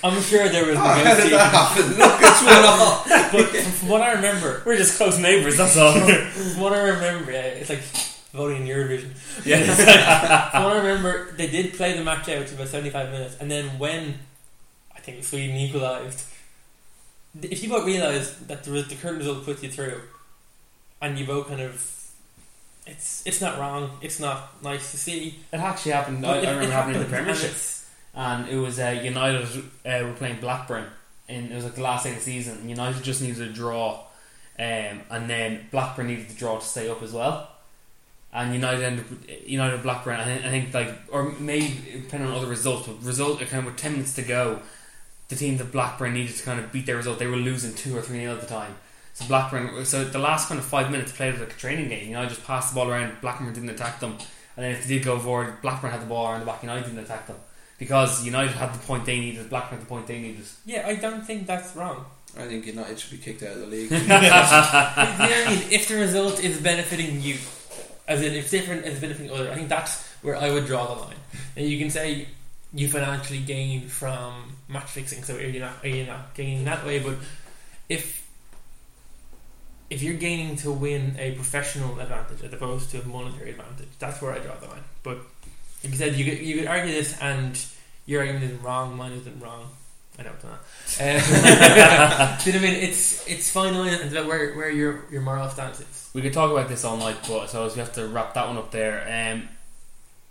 I'm 0.03 0.19
sure 0.23 0.49
there 0.49 0.65
was 0.65 0.77
oh, 0.79 0.81
how 0.81 1.15
did 1.15 1.31
that 1.31 1.53
happen? 1.53 1.89
Look, 1.99 2.21
it's 2.23 2.43
one 2.43 2.65
all. 2.65 3.05
but 3.33 3.55
from, 3.55 3.73
from 3.73 3.89
what 3.91 4.01
I 4.01 4.13
remember, 4.13 4.63
We're 4.65 4.79
just 4.79 4.97
close 4.97 5.19
neighbours. 5.19 5.59
That's 5.59 5.77
all. 5.77 5.93
from 6.01 6.59
what 6.63 6.73
I 6.73 6.89
remember, 6.89 7.33
yeah, 7.33 7.49
it's 7.49 7.69
like 7.69 7.83
voting 8.33 8.67
in 8.67 8.67
Eurovision. 8.67 9.11
yeah. 9.45 10.49
From 10.49 10.65
what 10.65 10.73
I 10.73 10.79
remember, 10.79 11.33
they 11.33 11.49
did 11.51 11.75
play 11.75 11.93
the 11.95 12.03
match 12.03 12.31
out 12.31 12.47
to 12.47 12.55
about 12.55 12.69
75 12.69 13.11
minutes, 13.11 13.37
and 13.41 13.51
then 13.51 13.79
when 13.79 14.15
I 14.97 15.01
think 15.01 15.23
Sweden 15.25 15.55
equalised, 15.55 16.25
if 17.43 17.63
you 17.63 17.69
both 17.69 17.85
realise 17.85 18.33
that 18.47 18.65
the, 18.65 18.71
re- 18.71 18.87
the 18.89 18.95
current 18.95 19.19
result 19.19 19.45
puts 19.45 19.63
you 19.63 19.69
through, 19.69 20.01
and 21.03 21.19
you 21.19 21.27
both 21.27 21.49
kind 21.49 21.61
of. 21.61 21.98
It's 22.89 23.23
it's 23.27 23.41
not 23.41 23.59
wrong. 23.59 23.99
It's 24.01 24.19
not 24.21 24.63
nice 24.63 24.91
to 24.93 24.97
see. 24.99 25.39
It 25.53 25.57
actually 25.59 25.93
happened. 25.93 26.25
I, 26.25 26.29
but 26.29 26.37
I 26.37 26.37
it- 26.39 26.41
remember 26.55 26.63
it 26.65 26.71
happening 26.71 26.97
in 26.97 27.03
the 27.03 27.09
Premiership, 27.09 27.55
and 28.15 28.49
it 28.49 28.57
was 28.57 28.79
uh, 28.79 29.01
United 29.03 29.47
uh, 29.87 30.05
were 30.05 30.15
playing 30.15 30.41
Blackburn, 30.41 30.87
and 31.29 31.51
it 31.51 31.55
was 31.55 31.65
like 31.65 31.75
the 31.75 31.83
last 31.83 32.05
day 32.05 32.11
of 32.11 32.17
the 32.17 32.23
season. 32.23 32.59
and 32.59 32.71
United 32.71 33.03
just 33.03 33.21
needed 33.23 33.43
a 33.43 33.53
draw, 33.53 34.01
um, 34.59 35.01
and 35.11 35.29
then 35.29 35.67
Blackburn 35.71 36.07
needed 36.09 36.29
the 36.29 36.35
draw 36.35 36.59
to 36.59 36.65
stay 36.65 36.89
up 36.89 37.03
as 37.03 37.13
well. 37.13 37.51
And 38.33 38.53
United 38.53 38.85
ended 38.85 39.05
United 39.47 39.75
and 39.75 39.83
Blackburn. 39.83 40.21
I 40.21 40.25
think, 40.25 40.45
I 40.45 40.51
think 40.51 40.75
like 40.75 40.95
or 41.11 41.33
maybe 41.39 41.75
depending 42.03 42.29
on 42.29 42.37
other 42.37 42.47
results, 42.47 42.87
but 42.87 43.03
result 43.03 43.41
kind 43.41 43.55
of 43.61 43.65
with 43.67 43.77
ten 43.77 43.93
minutes 43.93 44.15
to 44.17 44.23
go, 44.23 44.61
the 45.29 45.37
team 45.37 45.57
that 45.59 45.73
Blackburn 45.73 46.13
needed 46.15 46.37
to 46.37 46.43
kind 46.43 46.61
of 46.61 46.71
beat 46.73 46.87
their 46.87 46.97
result, 46.97 47.19
they 47.19 47.27
were 47.27 47.37
losing 47.37 47.75
two 47.75 47.97
or 47.97 48.03
three 48.03 48.19
nil 48.19 48.33
at 48.35 48.41
the 48.41 48.47
time. 48.47 48.75
So 49.19 49.27
Blackburn, 49.27 49.85
so 49.85 50.05
the 50.05 50.21
last 50.21 50.49
kind 50.49 50.61
of 50.61 50.65
five 50.65 50.93
minutes 50.93 51.11
played 51.11 51.37
like 51.41 51.51
a 51.53 51.57
training 51.57 51.89
game. 51.89 52.09
United 52.09 52.29
just 52.29 52.45
passed 52.47 52.73
the 52.73 52.77
ball 52.77 52.89
around. 52.89 53.21
Blackburn 53.21 53.53
didn't 53.53 53.71
attack 53.71 53.99
them, 53.99 54.13
and 54.57 54.65
then 54.65 54.71
if 54.71 54.87
they 54.87 54.95
did 54.95 55.05
go 55.05 55.19
forward, 55.19 55.61
Blackburn 55.61 55.91
had 55.91 56.01
the 56.01 56.07
ball 56.07 56.29
around 56.29 56.39
the 56.41 56.47
back. 56.47 56.63
United 56.63 56.85
didn't 56.85 57.01
attack 57.01 57.27
them 57.27 57.35
because 57.79 58.25
United 58.25 58.53
had 58.53 58.73
the 58.73 58.79
point 58.79 59.05
they 59.07 59.19
needed. 59.19 59.51
Blackburn 59.51 59.79
had 59.79 59.87
the 59.87 59.91
point 59.91 60.07
they 60.07 60.21
needed. 60.21 60.45
yeah, 60.65 60.87
I 60.87 60.95
don't 60.95 61.27
think 61.27 61.49
that's 61.49 61.75
wrong. 61.75 62.05
I 62.39 62.47
think 62.47 62.67
United 62.67 63.01
should 63.01 63.11
be 63.11 63.25
kicked 63.25 63.43
out 63.43 63.55
of 63.55 63.61
the 63.61 63.67
league. 63.67 63.91
You 63.91 63.99
know 63.99 64.21
what 64.21 64.33
I 64.33 65.47
mean? 65.49 65.73
If 65.73 65.89
the 65.89 65.97
result 65.97 66.45
is 66.45 66.61
benefiting 66.61 67.21
you, 67.21 67.39
as 68.07 68.23
in 68.23 68.35
if 68.35 68.51
different 68.51 68.85
is 68.85 69.01
benefiting 69.01 69.33
other, 69.33 69.51
I 69.51 69.57
think 69.57 69.69
that's 69.69 70.07
where 70.23 70.37
I 70.37 70.53
would 70.53 70.67
draw 70.67 70.87
the 70.95 71.01
line. 71.01 71.17
And 71.57 71.67
you 71.67 71.77
can 71.79 71.91
say 71.91 72.29
you 72.73 72.89
financially 72.89 73.41
gain 73.41 73.89
from 73.89 74.53
match 74.69 74.91
fixing, 74.91 75.25
so 75.25 75.37
you're 75.39 75.61
not 75.61 75.85
you're 75.85 76.07
not 76.07 76.35
gaining 76.35 76.65
that 76.67 76.87
way. 76.87 77.01
But 77.01 77.17
if 77.89 78.28
if 79.91 80.03
you're 80.03 80.15
gaining 80.15 80.57
to 80.57 80.71
win 80.71 81.17
a 81.19 81.33
professional 81.33 81.99
advantage 81.99 82.43
as 82.43 82.53
opposed 82.53 82.91
to 82.91 83.01
a 83.01 83.05
monetary 83.07 83.51
advantage, 83.51 83.89
that's 83.99 84.21
where 84.21 84.33
I 84.33 84.39
draw 84.39 84.55
the 84.57 84.67
line. 84.69 84.85
But 85.03 85.19
like 85.83 85.93
you 85.93 85.97
said, 85.97 86.15
you 86.15 86.25
could, 86.25 86.39
you 86.45 86.59
could 86.59 86.67
argue 86.67 86.93
this, 86.93 87.19
and 87.21 87.59
your 88.07 88.21
argument 88.21 88.45
isn't 88.45 88.63
wrong, 88.63 88.97
mine 88.97 89.13
isn't 89.13 89.41
wrong. 89.41 89.71
I 90.19 90.25
know 90.25 90.31
it's 90.35 90.45
not. 90.45 90.61
Uh, 91.01 92.39
you 92.45 92.53
know 92.53 92.59
I 92.59 92.63
mean? 92.63 92.75
It's 92.75 93.25
it's 93.29 93.51
fine 93.51 93.75
line 93.75 93.95
and 93.95 94.11
about 94.11 94.27
where 94.27 94.53
where 94.55 94.69
your 94.71 95.05
your 95.13 95.21
moral 95.23 95.49
stance 95.49 95.79
is. 95.81 96.11
We 96.13 96.23
could 96.23 96.33
talk 96.33 96.51
about 96.51 96.69
this 96.69 96.85
all 96.85 96.97
night, 96.97 97.19
but 97.29 97.39
I 97.43 97.47
suppose 97.47 97.75
we 97.77 97.79
have 97.81 97.93
to 97.93 98.09
wrap 98.09 98.35
that 98.35 98.49
one 98.49 98.57
up 98.57 98.73
there. 98.73 99.07
Um, 99.33 99.49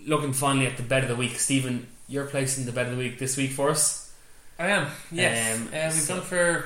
looking 0.05 0.33
finally 0.33 0.67
at 0.67 0.75
the 0.75 0.83
bet 0.83 1.03
of 1.03 1.09
the 1.09 1.15
week, 1.15 1.39
Stephen, 1.39 1.87
you're 2.09 2.25
placing 2.25 2.65
the 2.65 2.73
bet 2.73 2.87
of 2.87 2.91
the 2.91 2.97
week 2.97 3.17
this 3.17 3.37
week 3.37 3.51
for 3.51 3.69
us. 3.69 4.13
I 4.59 4.67
am. 4.67 4.87
Yes. 5.09 5.55
Um, 5.55 5.61
Um, 5.67 5.71
we've 5.71 5.93
so- 5.93 6.15
gone 6.15 6.25
for. 6.25 6.65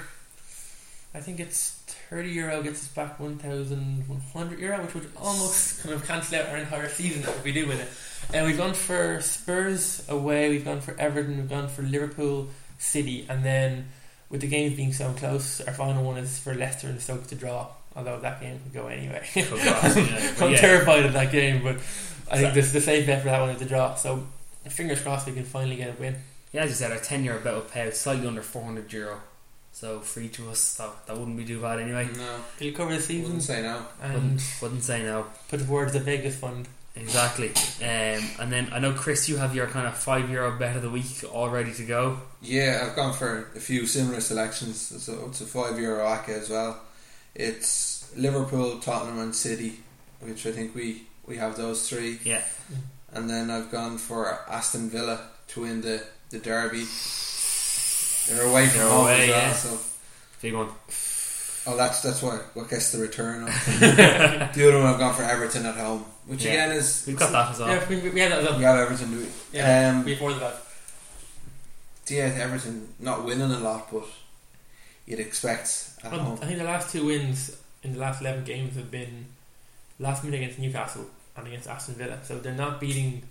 I 1.13 1.19
think 1.19 1.39
it's 1.39 1.80
thirty 2.11 2.29
euro 2.29 2.61
gets 2.61 2.83
us 2.83 2.87
back 2.89 3.19
one 3.19 3.37
thousand 3.37 4.07
one 4.07 4.19
hundred 4.33 4.59
euro, 4.59 4.83
which 4.83 4.93
would 4.93 5.09
almost 5.15 5.81
kind 5.81 5.95
of 5.95 6.05
cancel 6.05 6.37
out 6.37 6.49
our 6.49 6.57
entire 6.57 6.89
season 6.89 7.23
if 7.23 7.43
we 7.43 7.51
do 7.51 7.67
win 7.67 7.79
it. 7.79 7.87
And 8.33 8.45
we've 8.45 8.57
gone 8.57 8.75
for 8.75 9.19
Spurs 9.21 10.05
away. 10.09 10.49
We've 10.49 10.65
gone 10.65 10.81
for 10.81 10.95
Everton. 10.99 11.37
We've 11.37 11.49
gone 11.49 11.69
for 11.69 11.81
Liverpool, 11.81 12.49
City, 12.77 13.25
and 13.27 13.43
then 13.43 13.87
with 14.29 14.41
the 14.41 14.47
games 14.47 14.75
being 14.75 14.93
so 14.93 15.11
close, 15.13 15.61
our 15.61 15.73
final 15.73 16.03
one 16.03 16.17
is 16.17 16.37
for 16.37 16.53
Leicester 16.53 16.87
and 16.87 17.01
Stoke 17.01 17.25
to 17.27 17.35
draw. 17.35 17.67
Although 17.95 18.19
that 18.19 18.39
game 18.39 18.59
could 18.63 18.73
go 18.73 18.87
anyway. 18.87 19.27
God, 19.35 19.47
yeah, 19.57 20.35
I'm 20.39 20.51
yeah. 20.51 20.57
terrified 20.57 21.05
of 21.05 21.13
that 21.13 21.31
game, 21.31 21.63
but 21.63 21.75
I 22.29 22.37
think 22.37 22.53
this 22.53 22.71
the 22.71 22.81
safe 22.81 23.07
bet 23.07 23.21
for 23.21 23.29
that 23.29 23.39
one 23.39 23.49
is 23.49 23.59
the 23.59 23.65
draw. 23.65 23.95
So 23.95 24.25
fingers 24.69 25.01
crossed 25.01 25.27
we 25.27 25.33
can 25.33 25.43
finally 25.43 25.77
get 25.77 25.97
a 25.97 25.99
win. 25.99 26.15
Yeah, 26.53 26.63
as 26.63 26.69
you 26.69 26.75
said, 26.75 26.91
our 26.91 26.99
10 26.99 27.23
euro 27.23 27.39
bet 27.39 27.53
will 27.53 27.61
pay 27.61 27.87
out 27.87 27.93
slightly 27.93 28.27
under 28.27 28.41
400 28.41 28.91
euro. 28.91 29.21
So 29.73 29.99
for 29.99 30.19
each 30.19 30.37
of 30.39 30.47
us, 30.49 30.75
that, 30.75 30.89
that 31.07 31.17
wouldn't 31.17 31.37
be 31.37 31.45
too 31.45 31.59
bad 31.61 31.79
anyway. 31.79 32.07
no, 32.15 32.35
It'll 32.59 32.77
cover 32.77 32.93
the 32.95 33.01
season 33.01 33.23
wouldn't 33.23 33.43
say 33.43 33.61
no. 33.63 33.85
and 34.01 34.13
Wouldn't, 34.13 34.55
wouldn't 34.61 34.83
say 34.83 35.01
no. 35.03 35.25
put 35.49 35.65
towards 35.65 35.93
the 35.93 35.99
Vegas 35.99 36.35
fund. 36.37 36.67
Exactly. 36.95 37.49
Um, 37.81 38.21
and 38.39 38.51
then 38.51 38.67
I 38.73 38.79
know, 38.79 38.91
Chris, 38.93 39.29
you 39.29 39.37
have 39.37 39.55
your 39.55 39.65
kind 39.67 39.87
of 39.87 39.97
5 39.97 40.29
euro 40.29 40.59
bet 40.59 40.75
of 40.75 40.81
the 40.81 40.89
week 40.89 41.23
all 41.31 41.49
ready 41.49 41.73
to 41.73 41.85
go. 41.85 42.19
Yeah, 42.41 42.85
I've 42.85 42.95
gone 42.97 43.13
for 43.13 43.49
a 43.55 43.59
few 43.61 43.85
similar 43.87 44.19
selections. 44.19 44.77
So 45.03 45.25
it's 45.29 45.39
a 45.41 45.45
five 45.45 45.79
euro 45.79 46.03
acca 46.05 46.29
as 46.41 46.49
well. 46.49 46.81
It's 47.33 48.11
Liverpool, 48.17 48.79
Tottenham, 48.79 49.19
and 49.19 49.33
City, 49.33 49.79
which 50.19 50.45
I 50.45 50.51
think 50.51 50.75
we 50.75 51.03
we 51.25 51.37
have 51.37 51.55
those 51.55 51.87
three. 51.87 52.19
Yeah. 52.25 52.43
And 53.13 53.29
then 53.29 53.49
I've 53.49 53.71
gone 53.71 53.97
for 53.97 54.27
Aston 54.49 54.89
Villa 54.89 55.29
to 55.49 55.61
win 55.61 55.79
the 55.81 56.03
the 56.29 56.39
derby. 56.39 56.83
They're 58.27 58.43
away 58.45 58.67
from 58.67 58.79
They're 58.79 58.89
home 58.89 59.01
away, 59.05 59.23
as 59.23 59.29
well, 59.29 59.41
yeah. 59.41 59.53
so 59.53 59.79
Big 60.41 60.53
one. 60.55 60.69
oh, 61.67 61.77
that's 61.77 62.01
that's 62.01 62.21
what 62.21 62.55
what 62.55 62.69
gets 62.69 62.91
the 62.91 62.99
return. 62.99 63.43
Of. 63.43 63.65
the 63.79 64.67
other 64.67 64.77
one 64.79 64.87
I've 64.87 64.99
gone 64.99 65.13
for 65.15 65.23
Everton 65.23 65.65
at 65.65 65.75
home, 65.75 66.05
which 66.27 66.43
Yeah. 66.45 66.51
again 66.65 66.71
is 66.77 67.03
We've 67.07 67.17
got 67.17 67.31
that 67.31 67.51
as 67.51 67.59
well. 67.59 67.69
Yeah, 67.69 67.87
we, 67.89 68.09
we 68.09 68.19
had 68.19 68.31
that 68.31 68.43
as 68.43 68.57
We 68.57 68.63
well. 68.63 68.75
have 68.75 68.85
Everton. 68.91 69.11
Do 69.11 69.19
we? 69.19 69.27
Yeah, 69.57 69.89
Um, 69.91 70.03
before 70.03 70.33
the 70.33 70.39
bet. 70.39 70.55
yeah, 72.07 72.23
Everton 72.41 72.93
not 72.99 73.25
winning 73.25 73.51
a 73.51 73.59
lot, 73.59 73.91
but 73.91 74.05
you'd 75.05 75.19
expect 75.19 75.91
at 76.03 76.11
Well, 76.11 76.21
home. 76.21 76.39
I 76.41 76.45
think 76.45 76.57
the 76.57 76.63
last 76.65 76.91
two 76.91 77.05
wins 77.05 77.55
in 77.83 77.93
the 77.93 77.99
last 77.99 78.21
eleven 78.21 78.43
games 78.43 78.75
have 78.75 78.89
been 78.91 79.25
last 79.99 80.23
minute 80.23 80.37
against 80.41 80.59
Newcastle 80.59 81.05
and 81.37 81.47
against 81.47 81.67
Aston 81.67 81.95
Villa. 81.95 82.17
So 82.23 82.39
they're 82.39 82.53
not 82.53 82.79
beating. 82.79 83.23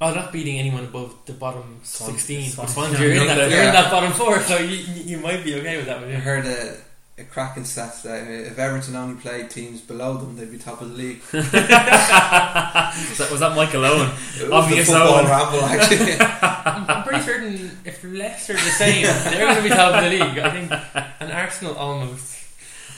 Oh, 0.00 0.12
not 0.12 0.30
beating 0.32 0.58
anyone 0.58 0.84
above 0.84 1.14
the 1.24 1.32
bottom 1.32 1.80
Swan- 1.82 2.10
sixteen. 2.10 2.50
Swan- 2.50 2.66
But 2.74 3.00
you're, 3.00 3.12
in 3.12 3.26
that, 3.26 3.50
you're 3.50 3.62
in 3.62 3.72
that 3.72 3.90
bottom 3.90 4.12
four, 4.12 4.40
so 4.42 4.58
you, 4.58 4.76
you 4.76 5.02
you 5.04 5.18
might 5.18 5.42
be 5.42 5.54
okay 5.54 5.78
with 5.78 5.86
that. 5.86 5.98
I 5.98 6.00
One, 6.02 6.10
yeah. 6.10 6.18
heard 6.18 6.44
a, 6.44 6.76
a 7.18 7.24
cracking 7.24 7.64
stat 7.64 8.02
that 8.04 8.28
if 8.30 8.58
Everton 8.58 8.94
only 8.94 9.18
played 9.18 9.48
teams 9.48 9.80
below 9.80 10.18
them, 10.18 10.36
they'd 10.36 10.50
be 10.50 10.58
top 10.58 10.82
of 10.82 10.90
the 10.90 10.94
league. 10.96 11.22
was, 11.32 11.50
that, 11.50 13.28
was 13.30 13.40
that 13.40 13.56
Michael 13.56 13.84
Owen? 13.86 14.10
It 14.36 14.42
was 14.50 14.52
Obvious 14.52 14.86
the 14.88 14.92
football 14.94 15.14
Owen. 15.14 15.26
ramble, 15.26 15.64
actually. 15.64 16.12
I'm, 16.20 16.84
I'm 16.98 17.02
pretty 17.02 17.22
certain 17.24 17.70
if 17.86 18.04
Leicester 18.04 18.52
are 18.52 18.56
the 18.56 18.60
same, 18.76 19.02
they're 19.06 19.38
going 19.46 19.56
to 19.56 19.62
be 19.62 19.68
top 19.70 19.94
of 19.94 20.04
the 20.04 20.10
league. 20.10 20.38
I 20.38 20.50
think, 20.50 20.72
and 21.20 21.32
Arsenal 21.32 21.74
almost. 21.76 22.34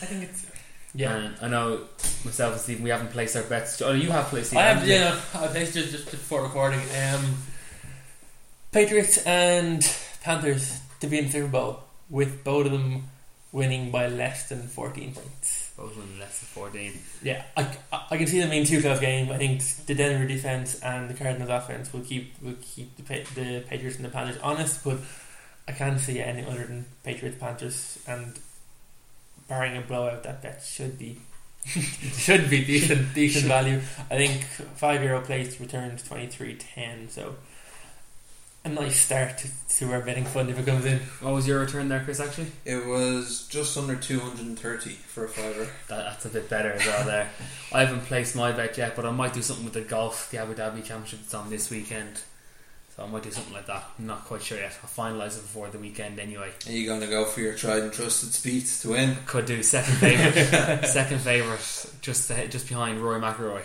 I 0.02 0.06
think 0.06 0.24
it's 0.24 0.42
yeah. 0.94 1.14
And 1.16 1.36
I 1.42 1.48
know 1.48 1.80
myself 2.24 2.52
and 2.52 2.60
Stephen, 2.60 2.82
we 2.84 2.90
haven't 2.90 3.10
placed 3.10 3.36
our 3.36 3.42
bets. 3.42 3.80
Oh, 3.82 3.92
you 3.92 4.10
have 4.10 4.26
placed. 4.26 4.54
I 4.56 4.62
have 4.62 4.76
haven't 4.78 4.88
you? 4.88 4.94
yeah. 4.94 5.20
I 5.34 5.46
placed 5.48 5.74
just 5.74 5.90
just 5.92 6.10
before 6.10 6.42
recording. 6.42 6.80
Um, 6.80 7.36
Patriots 8.72 9.18
and 9.24 9.82
Panthers 10.22 10.80
to 11.00 11.06
be 11.06 11.18
in 11.18 11.26
the 11.26 11.30
Super 11.32 11.48
Bowl 11.48 11.80
with 12.10 12.44
both 12.44 12.66
of 12.66 12.72
them 12.72 13.04
winning 13.52 13.90
by 13.90 14.08
less 14.08 14.48
than 14.50 14.68
14 14.68 15.14
points. 15.14 15.72
Both 15.76 15.92
of 15.92 15.96
them 15.98 16.18
less 16.18 16.40
than 16.40 16.48
fourteen. 16.48 16.92
Yeah, 17.22 17.44
I, 17.56 17.62
I- 17.92 18.06
I 18.10 18.16
can 18.16 18.26
see 18.26 18.40
them 18.40 18.50
being 18.50 18.64
two 18.66 18.80
close 18.80 18.98
game. 18.98 19.30
I 19.30 19.38
think 19.38 19.62
the 19.86 19.94
Denver 19.94 20.26
defense 20.26 20.80
and 20.80 21.08
the 21.08 21.14
Cardinals 21.14 21.48
offense 21.50 21.92
will 21.92 22.00
keep 22.00 22.34
will 22.42 22.56
keep 22.60 22.96
the 22.96 23.02
the 23.36 23.60
Patriots 23.68 23.94
and 23.96 24.04
the 24.04 24.08
Panthers 24.10 24.38
honest, 24.42 24.82
but 24.82 24.98
I 25.68 25.72
can't 25.72 26.00
see 26.00 26.18
any 26.20 26.44
other 26.44 26.64
than 26.64 26.84
Patriots 27.04 27.36
Panthers 27.38 27.98
and 28.08 28.36
barring 29.48 29.76
a 29.76 29.80
blowout 29.80 30.22
that 30.22 30.42
bet 30.42 30.62
should 30.62 30.98
be 30.98 31.18
should 31.66 32.48
be 32.48 32.64
decent 32.64 33.14
decent 33.14 33.46
value. 33.46 33.80
I 34.10 34.16
think 34.16 34.44
five 34.76 35.02
euro 35.02 35.20
place 35.20 35.60
returned 35.60 36.04
twenty 36.04 36.26
three 36.26 36.54
ten, 36.54 37.08
so 37.08 37.36
a 38.64 38.68
nice 38.68 39.00
start 39.00 39.38
to, 39.38 39.48
to 39.68 39.92
our 39.92 40.00
betting 40.00 40.24
fund 40.24 40.50
if 40.50 40.58
it 40.58 40.66
comes 40.66 40.84
in. 40.84 40.98
What 41.20 41.34
was 41.34 41.46
your 41.46 41.60
return 41.60 41.88
there, 41.88 42.02
Chris? 42.02 42.20
Actually, 42.20 42.48
it 42.64 42.86
was 42.86 43.46
just 43.48 43.76
under 43.76 43.96
230 43.96 44.90
for 44.90 45.24
a 45.24 45.28
fiver. 45.28 45.68
that, 45.88 46.04
that's 46.04 46.24
a 46.24 46.28
bit 46.28 46.48
better 46.48 46.72
as 46.72 46.84
well. 46.84 47.04
There, 47.04 47.30
I 47.72 47.84
haven't 47.84 48.04
placed 48.06 48.34
my 48.36 48.52
bet 48.52 48.76
yet, 48.76 48.96
but 48.96 49.04
I 49.04 49.10
might 49.10 49.32
do 49.32 49.42
something 49.42 49.64
with 49.64 49.74
the 49.74 49.82
golf, 49.82 50.30
the 50.30 50.38
Abu 50.38 50.54
Dhabi 50.54 50.84
Championship 50.84 51.20
that's 51.20 51.34
on 51.34 51.50
this 51.50 51.70
weekend. 51.70 52.20
So 52.98 53.04
I 53.04 53.06
might 53.06 53.22
do 53.22 53.30
something 53.30 53.54
like 53.54 53.66
that. 53.66 53.84
I'm 53.96 54.08
not 54.08 54.24
quite 54.24 54.42
sure 54.42 54.58
yet. 54.58 54.76
I'll 54.82 54.90
finalise 54.90 55.38
it 55.38 55.42
before 55.42 55.68
the 55.68 55.78
weekend 55.78 56.18
anyway. 56.18 56.50
Are 56.66 56.72
you 56.72 56.84
going 56.84 57.00
to 57.00 57.06
go 57.06 57.24
for 57.26 57.40
your 57.40 57.54
tried 57.54 57.84
and 57.84 57.92
trusted 57.92 58.30
Spieth 58.30 58.82
to 58.82 58.88
win? 58.90 59.16
Could 59.24 59.46
do 59.46 59.62
second 59.62 59.94
favourite, 59.98 60.84
second 60.84 61.20
favourite, 61.20 61.86
just 62.02 62.28
ahead- 62.28 62.50
just 62.50 62.66
behind 62.68 63.00
Rory 63.00 63.20
McIlroy. 63.20 63.62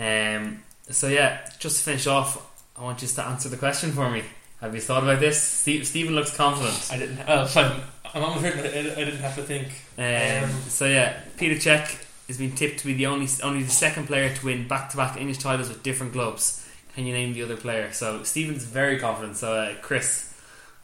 Um, 0.00 0.64
so 0.90 1.06
yeah, 1.06 1.48
just 1.60 1.76
to 1.78 1.82
finish 1.84 2.08
off, 2.08 2.44
I 2.76 2.82
want 2.82 3.00
you 3.00 3.06
to 3.06 3.24
answer 3.26 3.48
the 3.48 3.56
question 3.56 3.92
for 3.92 4.10
me. 4.10 4.24
Have 4.60 4.74
you 4.74 4.80
thought 4.80 5.04
about 5.04 5.20
this? 5.20 5.40
Steve, 5.40 5.86
Stephen 5.86 6.16
looks 6.16 6.36
confident. 6.36 6.88
I 6.92 6.98
didn't. 6.98 7.20
Oh, 7.28 7.46
fine. 7.46 7.80
I'm 8.12 8.24
almost 8.24 8.42
certain 8.42 8.60
I, 8.60 8.92
I 8.92 9.04
didn't 9.04 9.20
have 9.20 9.36
to 9.36 9.42
think. 9.44 9.68
Um, 9.96 10.50
Um, 10.50 10.60
so 10.68 10.86
yeah, 10.86 11.20
Peter 11.36 11.54
Cech 11.54 12.04
has 12.26 12.38
been 12.38 12.56
tipped 12.56 12.80
to 12.80 12.86
be 12.86 12.94
the 12.94 13.06
only 13.06 13.28
only 13.44 13.62
the 13.62 13.70
second 13.70 14.08
player 14.08 14.34
to 14.34 14.44
win 14.44 14.66
back 14.66 14.90
to 14.90 14.96
back 14.96 15.16
English 15.16 15.38
titles 15.38 15.68
with 15.68 15.84
different 15.84 16.12
clubs. 16.12 16.64
Can 16.94 17.06
you 17.06 17.12
name 17.12 17.32
the 17.32 17.42
other 17.42 17.56
player? 17.56 17.92
So 17.92 18.22
Stephen's 18.24 18.64
very 18.64 18.98
confident. 18.98 19.36
So 19.36 19.54
uh, 19.54 19.74
Chris, 19.82 20.34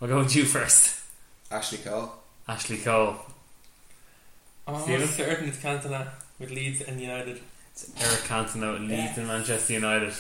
we'll 0.00 0.10
go 0.10 0.18
with 0.18 0.34
you 0.36 0.44
first. 0.44 1.00
Ashley 1.50 1.78
Cole. 1.78 2.12
Ashley 2.48 2.78
Cole. 2.78 3.16
I'm 4.66 4.76
Stephen? 4.80 4.94
almost 5.02 5.16
certain 5.16 5.48
it's 5.48 5.58
Cantona 5.58 6.08
with 6.38 6.50
Leeds 6.50 6.80
and 6.82 7.00
United. 7.00 7.40
It's 7.72 7.90
Eric 8.00 8.20
Cantona 8.20 8.76
at 8.76 8.80
Leeds 8.80 9.18
and 9.18 9.26
Manchester 9.26 9.72
United. 9.74 10.12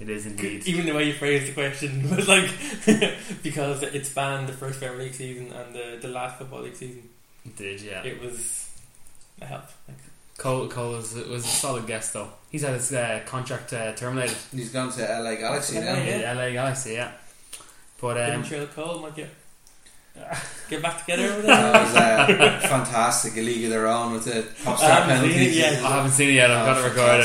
It 0.00 0.08
is 0.08 0.26
indeed. 0.26 0.64
Even 0.66 0.86
the 0.86 0.92
way 0.92 1.04
you 1.08 1.12
phrased 1.14 1.48
the 1.48 1.52
question 1.52 2.08
was 2.16 2.28
like 2.28 2.48
because 3.42 3.82
it 3.82 4.06
spanned 4.06 4.48
the 4.48 4.52
first 4.52 4.78
Premier 4.78 4.98
League 4.98 5.14
season 5.14 5.52
and 5.52 5.74
the, 5.74 5.98
the 6.00 6.08
last 6.08 6.38
Football 6.38 6.62
League 6.62 6.76
season. 6.76 7.08
It 7.44 7.56
did, 7.56 7.80
yeah. 7.80 8.04
It 8.04 8.20
was 8.22 8.70
a 9.40 9.46
help. 9.46 9.64
Like, 9.88 9.96
Cole, 10.38 10.68
Cole 10.68 10.92
was, 10.92 11.14
was 11.14 11.44
a 11.44 11.48
solid 11.48 11.86
guest 11.86 12.12
though. 12.14 12.30
He's 12.50 12.62
had 12.62 12.72
his 12.74 12.90
uh, 12.92 13.20
contract 13.26 13.72
uh, 13.74 13.92
terminated 13.92 14.36
He's 14.54 14.70
gone 14.72 14.90
to 14.92 15.02
LA 15.02 15.34
Galaxy 15.34 15.78
now. 15.80 15.94
Yeah. 15.96 16.30
in 16.32 16.38
LA 16.38 16.50
Galaxy, 16.52 16.92
yeah. 16.94 17.10
But 18.00 18.16
um, 18.30 18.42
Cheryl 18.44 18.70
Cole 18.72 19.00
might 19.00 19.14
get 19.16 19.28
get 20.70 20.80
back 20.82 21.00
together 21.04 21.24
over 21.32 21.42
That 21.42 21.72
there. 21.88 22.26
was 22.38 22.64
uh, 22.64 22.68
fantastic. 22.68 23.36
A 23.36 23.40
league 23.42 23.64
of 23.64 23.70
their 23.70 23.86
own 23.88 24.12
with 24.14 24.24
the 24.24 24.46
pop 24.64 24.74
I 24.74 24.76
star 24.78 24.90
haven't 25.02 25.30
penalties. 25.30 25.62
I 25.62 25.90
haven't 25.90 26.10
seen 26.12 26.28
it 26.30 26.34
yet. 26.34 26.50
I've 26.50 26.66
got 26.66 26.78
Oh, 26.78 26.82
to 26.82 26.88
record 26.88 27.20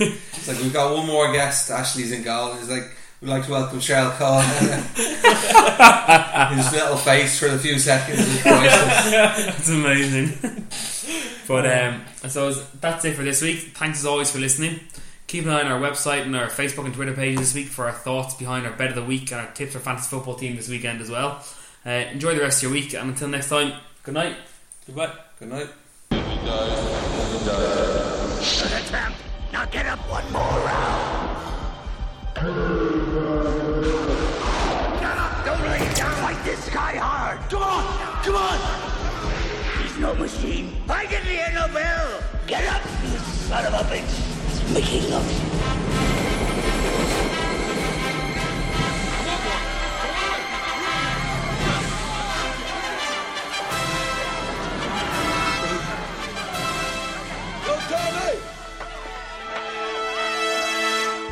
it. 0.00 0.12
It's 0.34 0.48
like 0.48 0.58
we've 0.58 0.72
got 0.72 0.94
one 0.94 1.06
more 1.06 1.32
guest. 1.32 1.70
Ashley's 1.70 2.12
in 2.12 2.22
goal. 2.22 2.50
And 2.52 2.60
he's 2.60 2.70
like, 2.70 2.84
we'd 3.20 3.28
like 3.28 3.44
to 3.46 3.50
welcome 3.50 3.80
Cheryl 3.80 4.12
Cole. 4.16 4.40
His 6.56 6.72
little 6.72 6.96
face 6.96 7.38
for 7.38 7.48
a 7.48 7.58
few 7.58 7.78
seconds 7.78 8.18
was 8.18 8.40
priceless. 8.42 9.68
Amazing. 9.68 10.32
but 11.48 11.66
um, 11.66 12.02
I 12.22 12.28
suppose 12.28 12.68
that's 12.72 13.04
it 13.04 13.14
for 13.14 13.22
this 13.22 13.42
week. 13.42 13.58
Thanks 13.74 14.00
as 14.00 14.06
always 14.06 14.30
for 14.30 14.38
listening. 14.38 14.80
Keep 15.26 15.44
an 15.44 15.50
eye 15.50 15.62
on 15.62 15.72
our 15.72 15.80
website 15.80 16.22
and 16.22 16.36
our 16.36 16.48
Facebook 16.48 16.84
and 16.84 16.94
Twitter 16.94 17.12
pages 17.12 17.40
this 17.40 17.54
week 17.54 17.66
for 17.66 17.86
our 17.86 17.92
thoughts 17.92 18.34
behind 18.34 18.66
our 18.66 18.72
bet 18.72 18.90
of 18.90 18.94
the 18.94 19.04
week 19.04 19.32
and 19.32 19.40
our 19.40 19.52
tips 19.52 19.72
for 19.72 19.80
fantasy 19.80 20.08
football 20.08 20.36
team 20.36 20.54
this 20.54 20.68
weekend 20.68 21.00
as 21.00 21.10
well. 21.10 21.44
Uh, 21.84 21.90
enjoy 21.90 22.34
the 22.34 22.40
rest 22.40 22.58
of 22.58 22.64
your 22.64 22.72
week 22.72 22.94
and 22.94 23.10
until 23.10 23.28
next 23.28 23.48
time, 23.48 23.72
good 24.04 24.14
night. 24.14 24.36
Goodbye. 24.86 25.12
Good 25.40 25.48
night. 25.48 25.68
Good 26.10 26.20
attempt. 28.72 29.18
Now 29.52 29.64
get 29.66 29.86
up 29.86 29.98
one 30.10 30.32
more 30.32 30.42
round. 30.42 31.36
Get 35.00 35.16
up. 35.18 35.44
Don't 35.44 35.62
lay 35.62 35.94
down. 35.94 36.12
Fight 36.22 36.44
this 36.44 36.68
guy 36.68 36.96
hard. 36.96 37.40
Come 37.50 37.62
on. 37.62 38.24
Come 38.24 38.36
on. 38.36 38.85
No 39.98 40.14
machine. 40.14 40.72
I 40.90 41.06
can 41.06 41.24
hear 41.24 41.46
no 41.54 41.72
bell. 41.72 42.22
Get 42.46 42.66
up, 42.66 42.82
you 43.02 43.18
son 43.18 43.64
of 43.64 43.72
a 43.72 43.84
bitch. 43.88 45.10
Loves 45.10 45.50
you. 45.50 45.55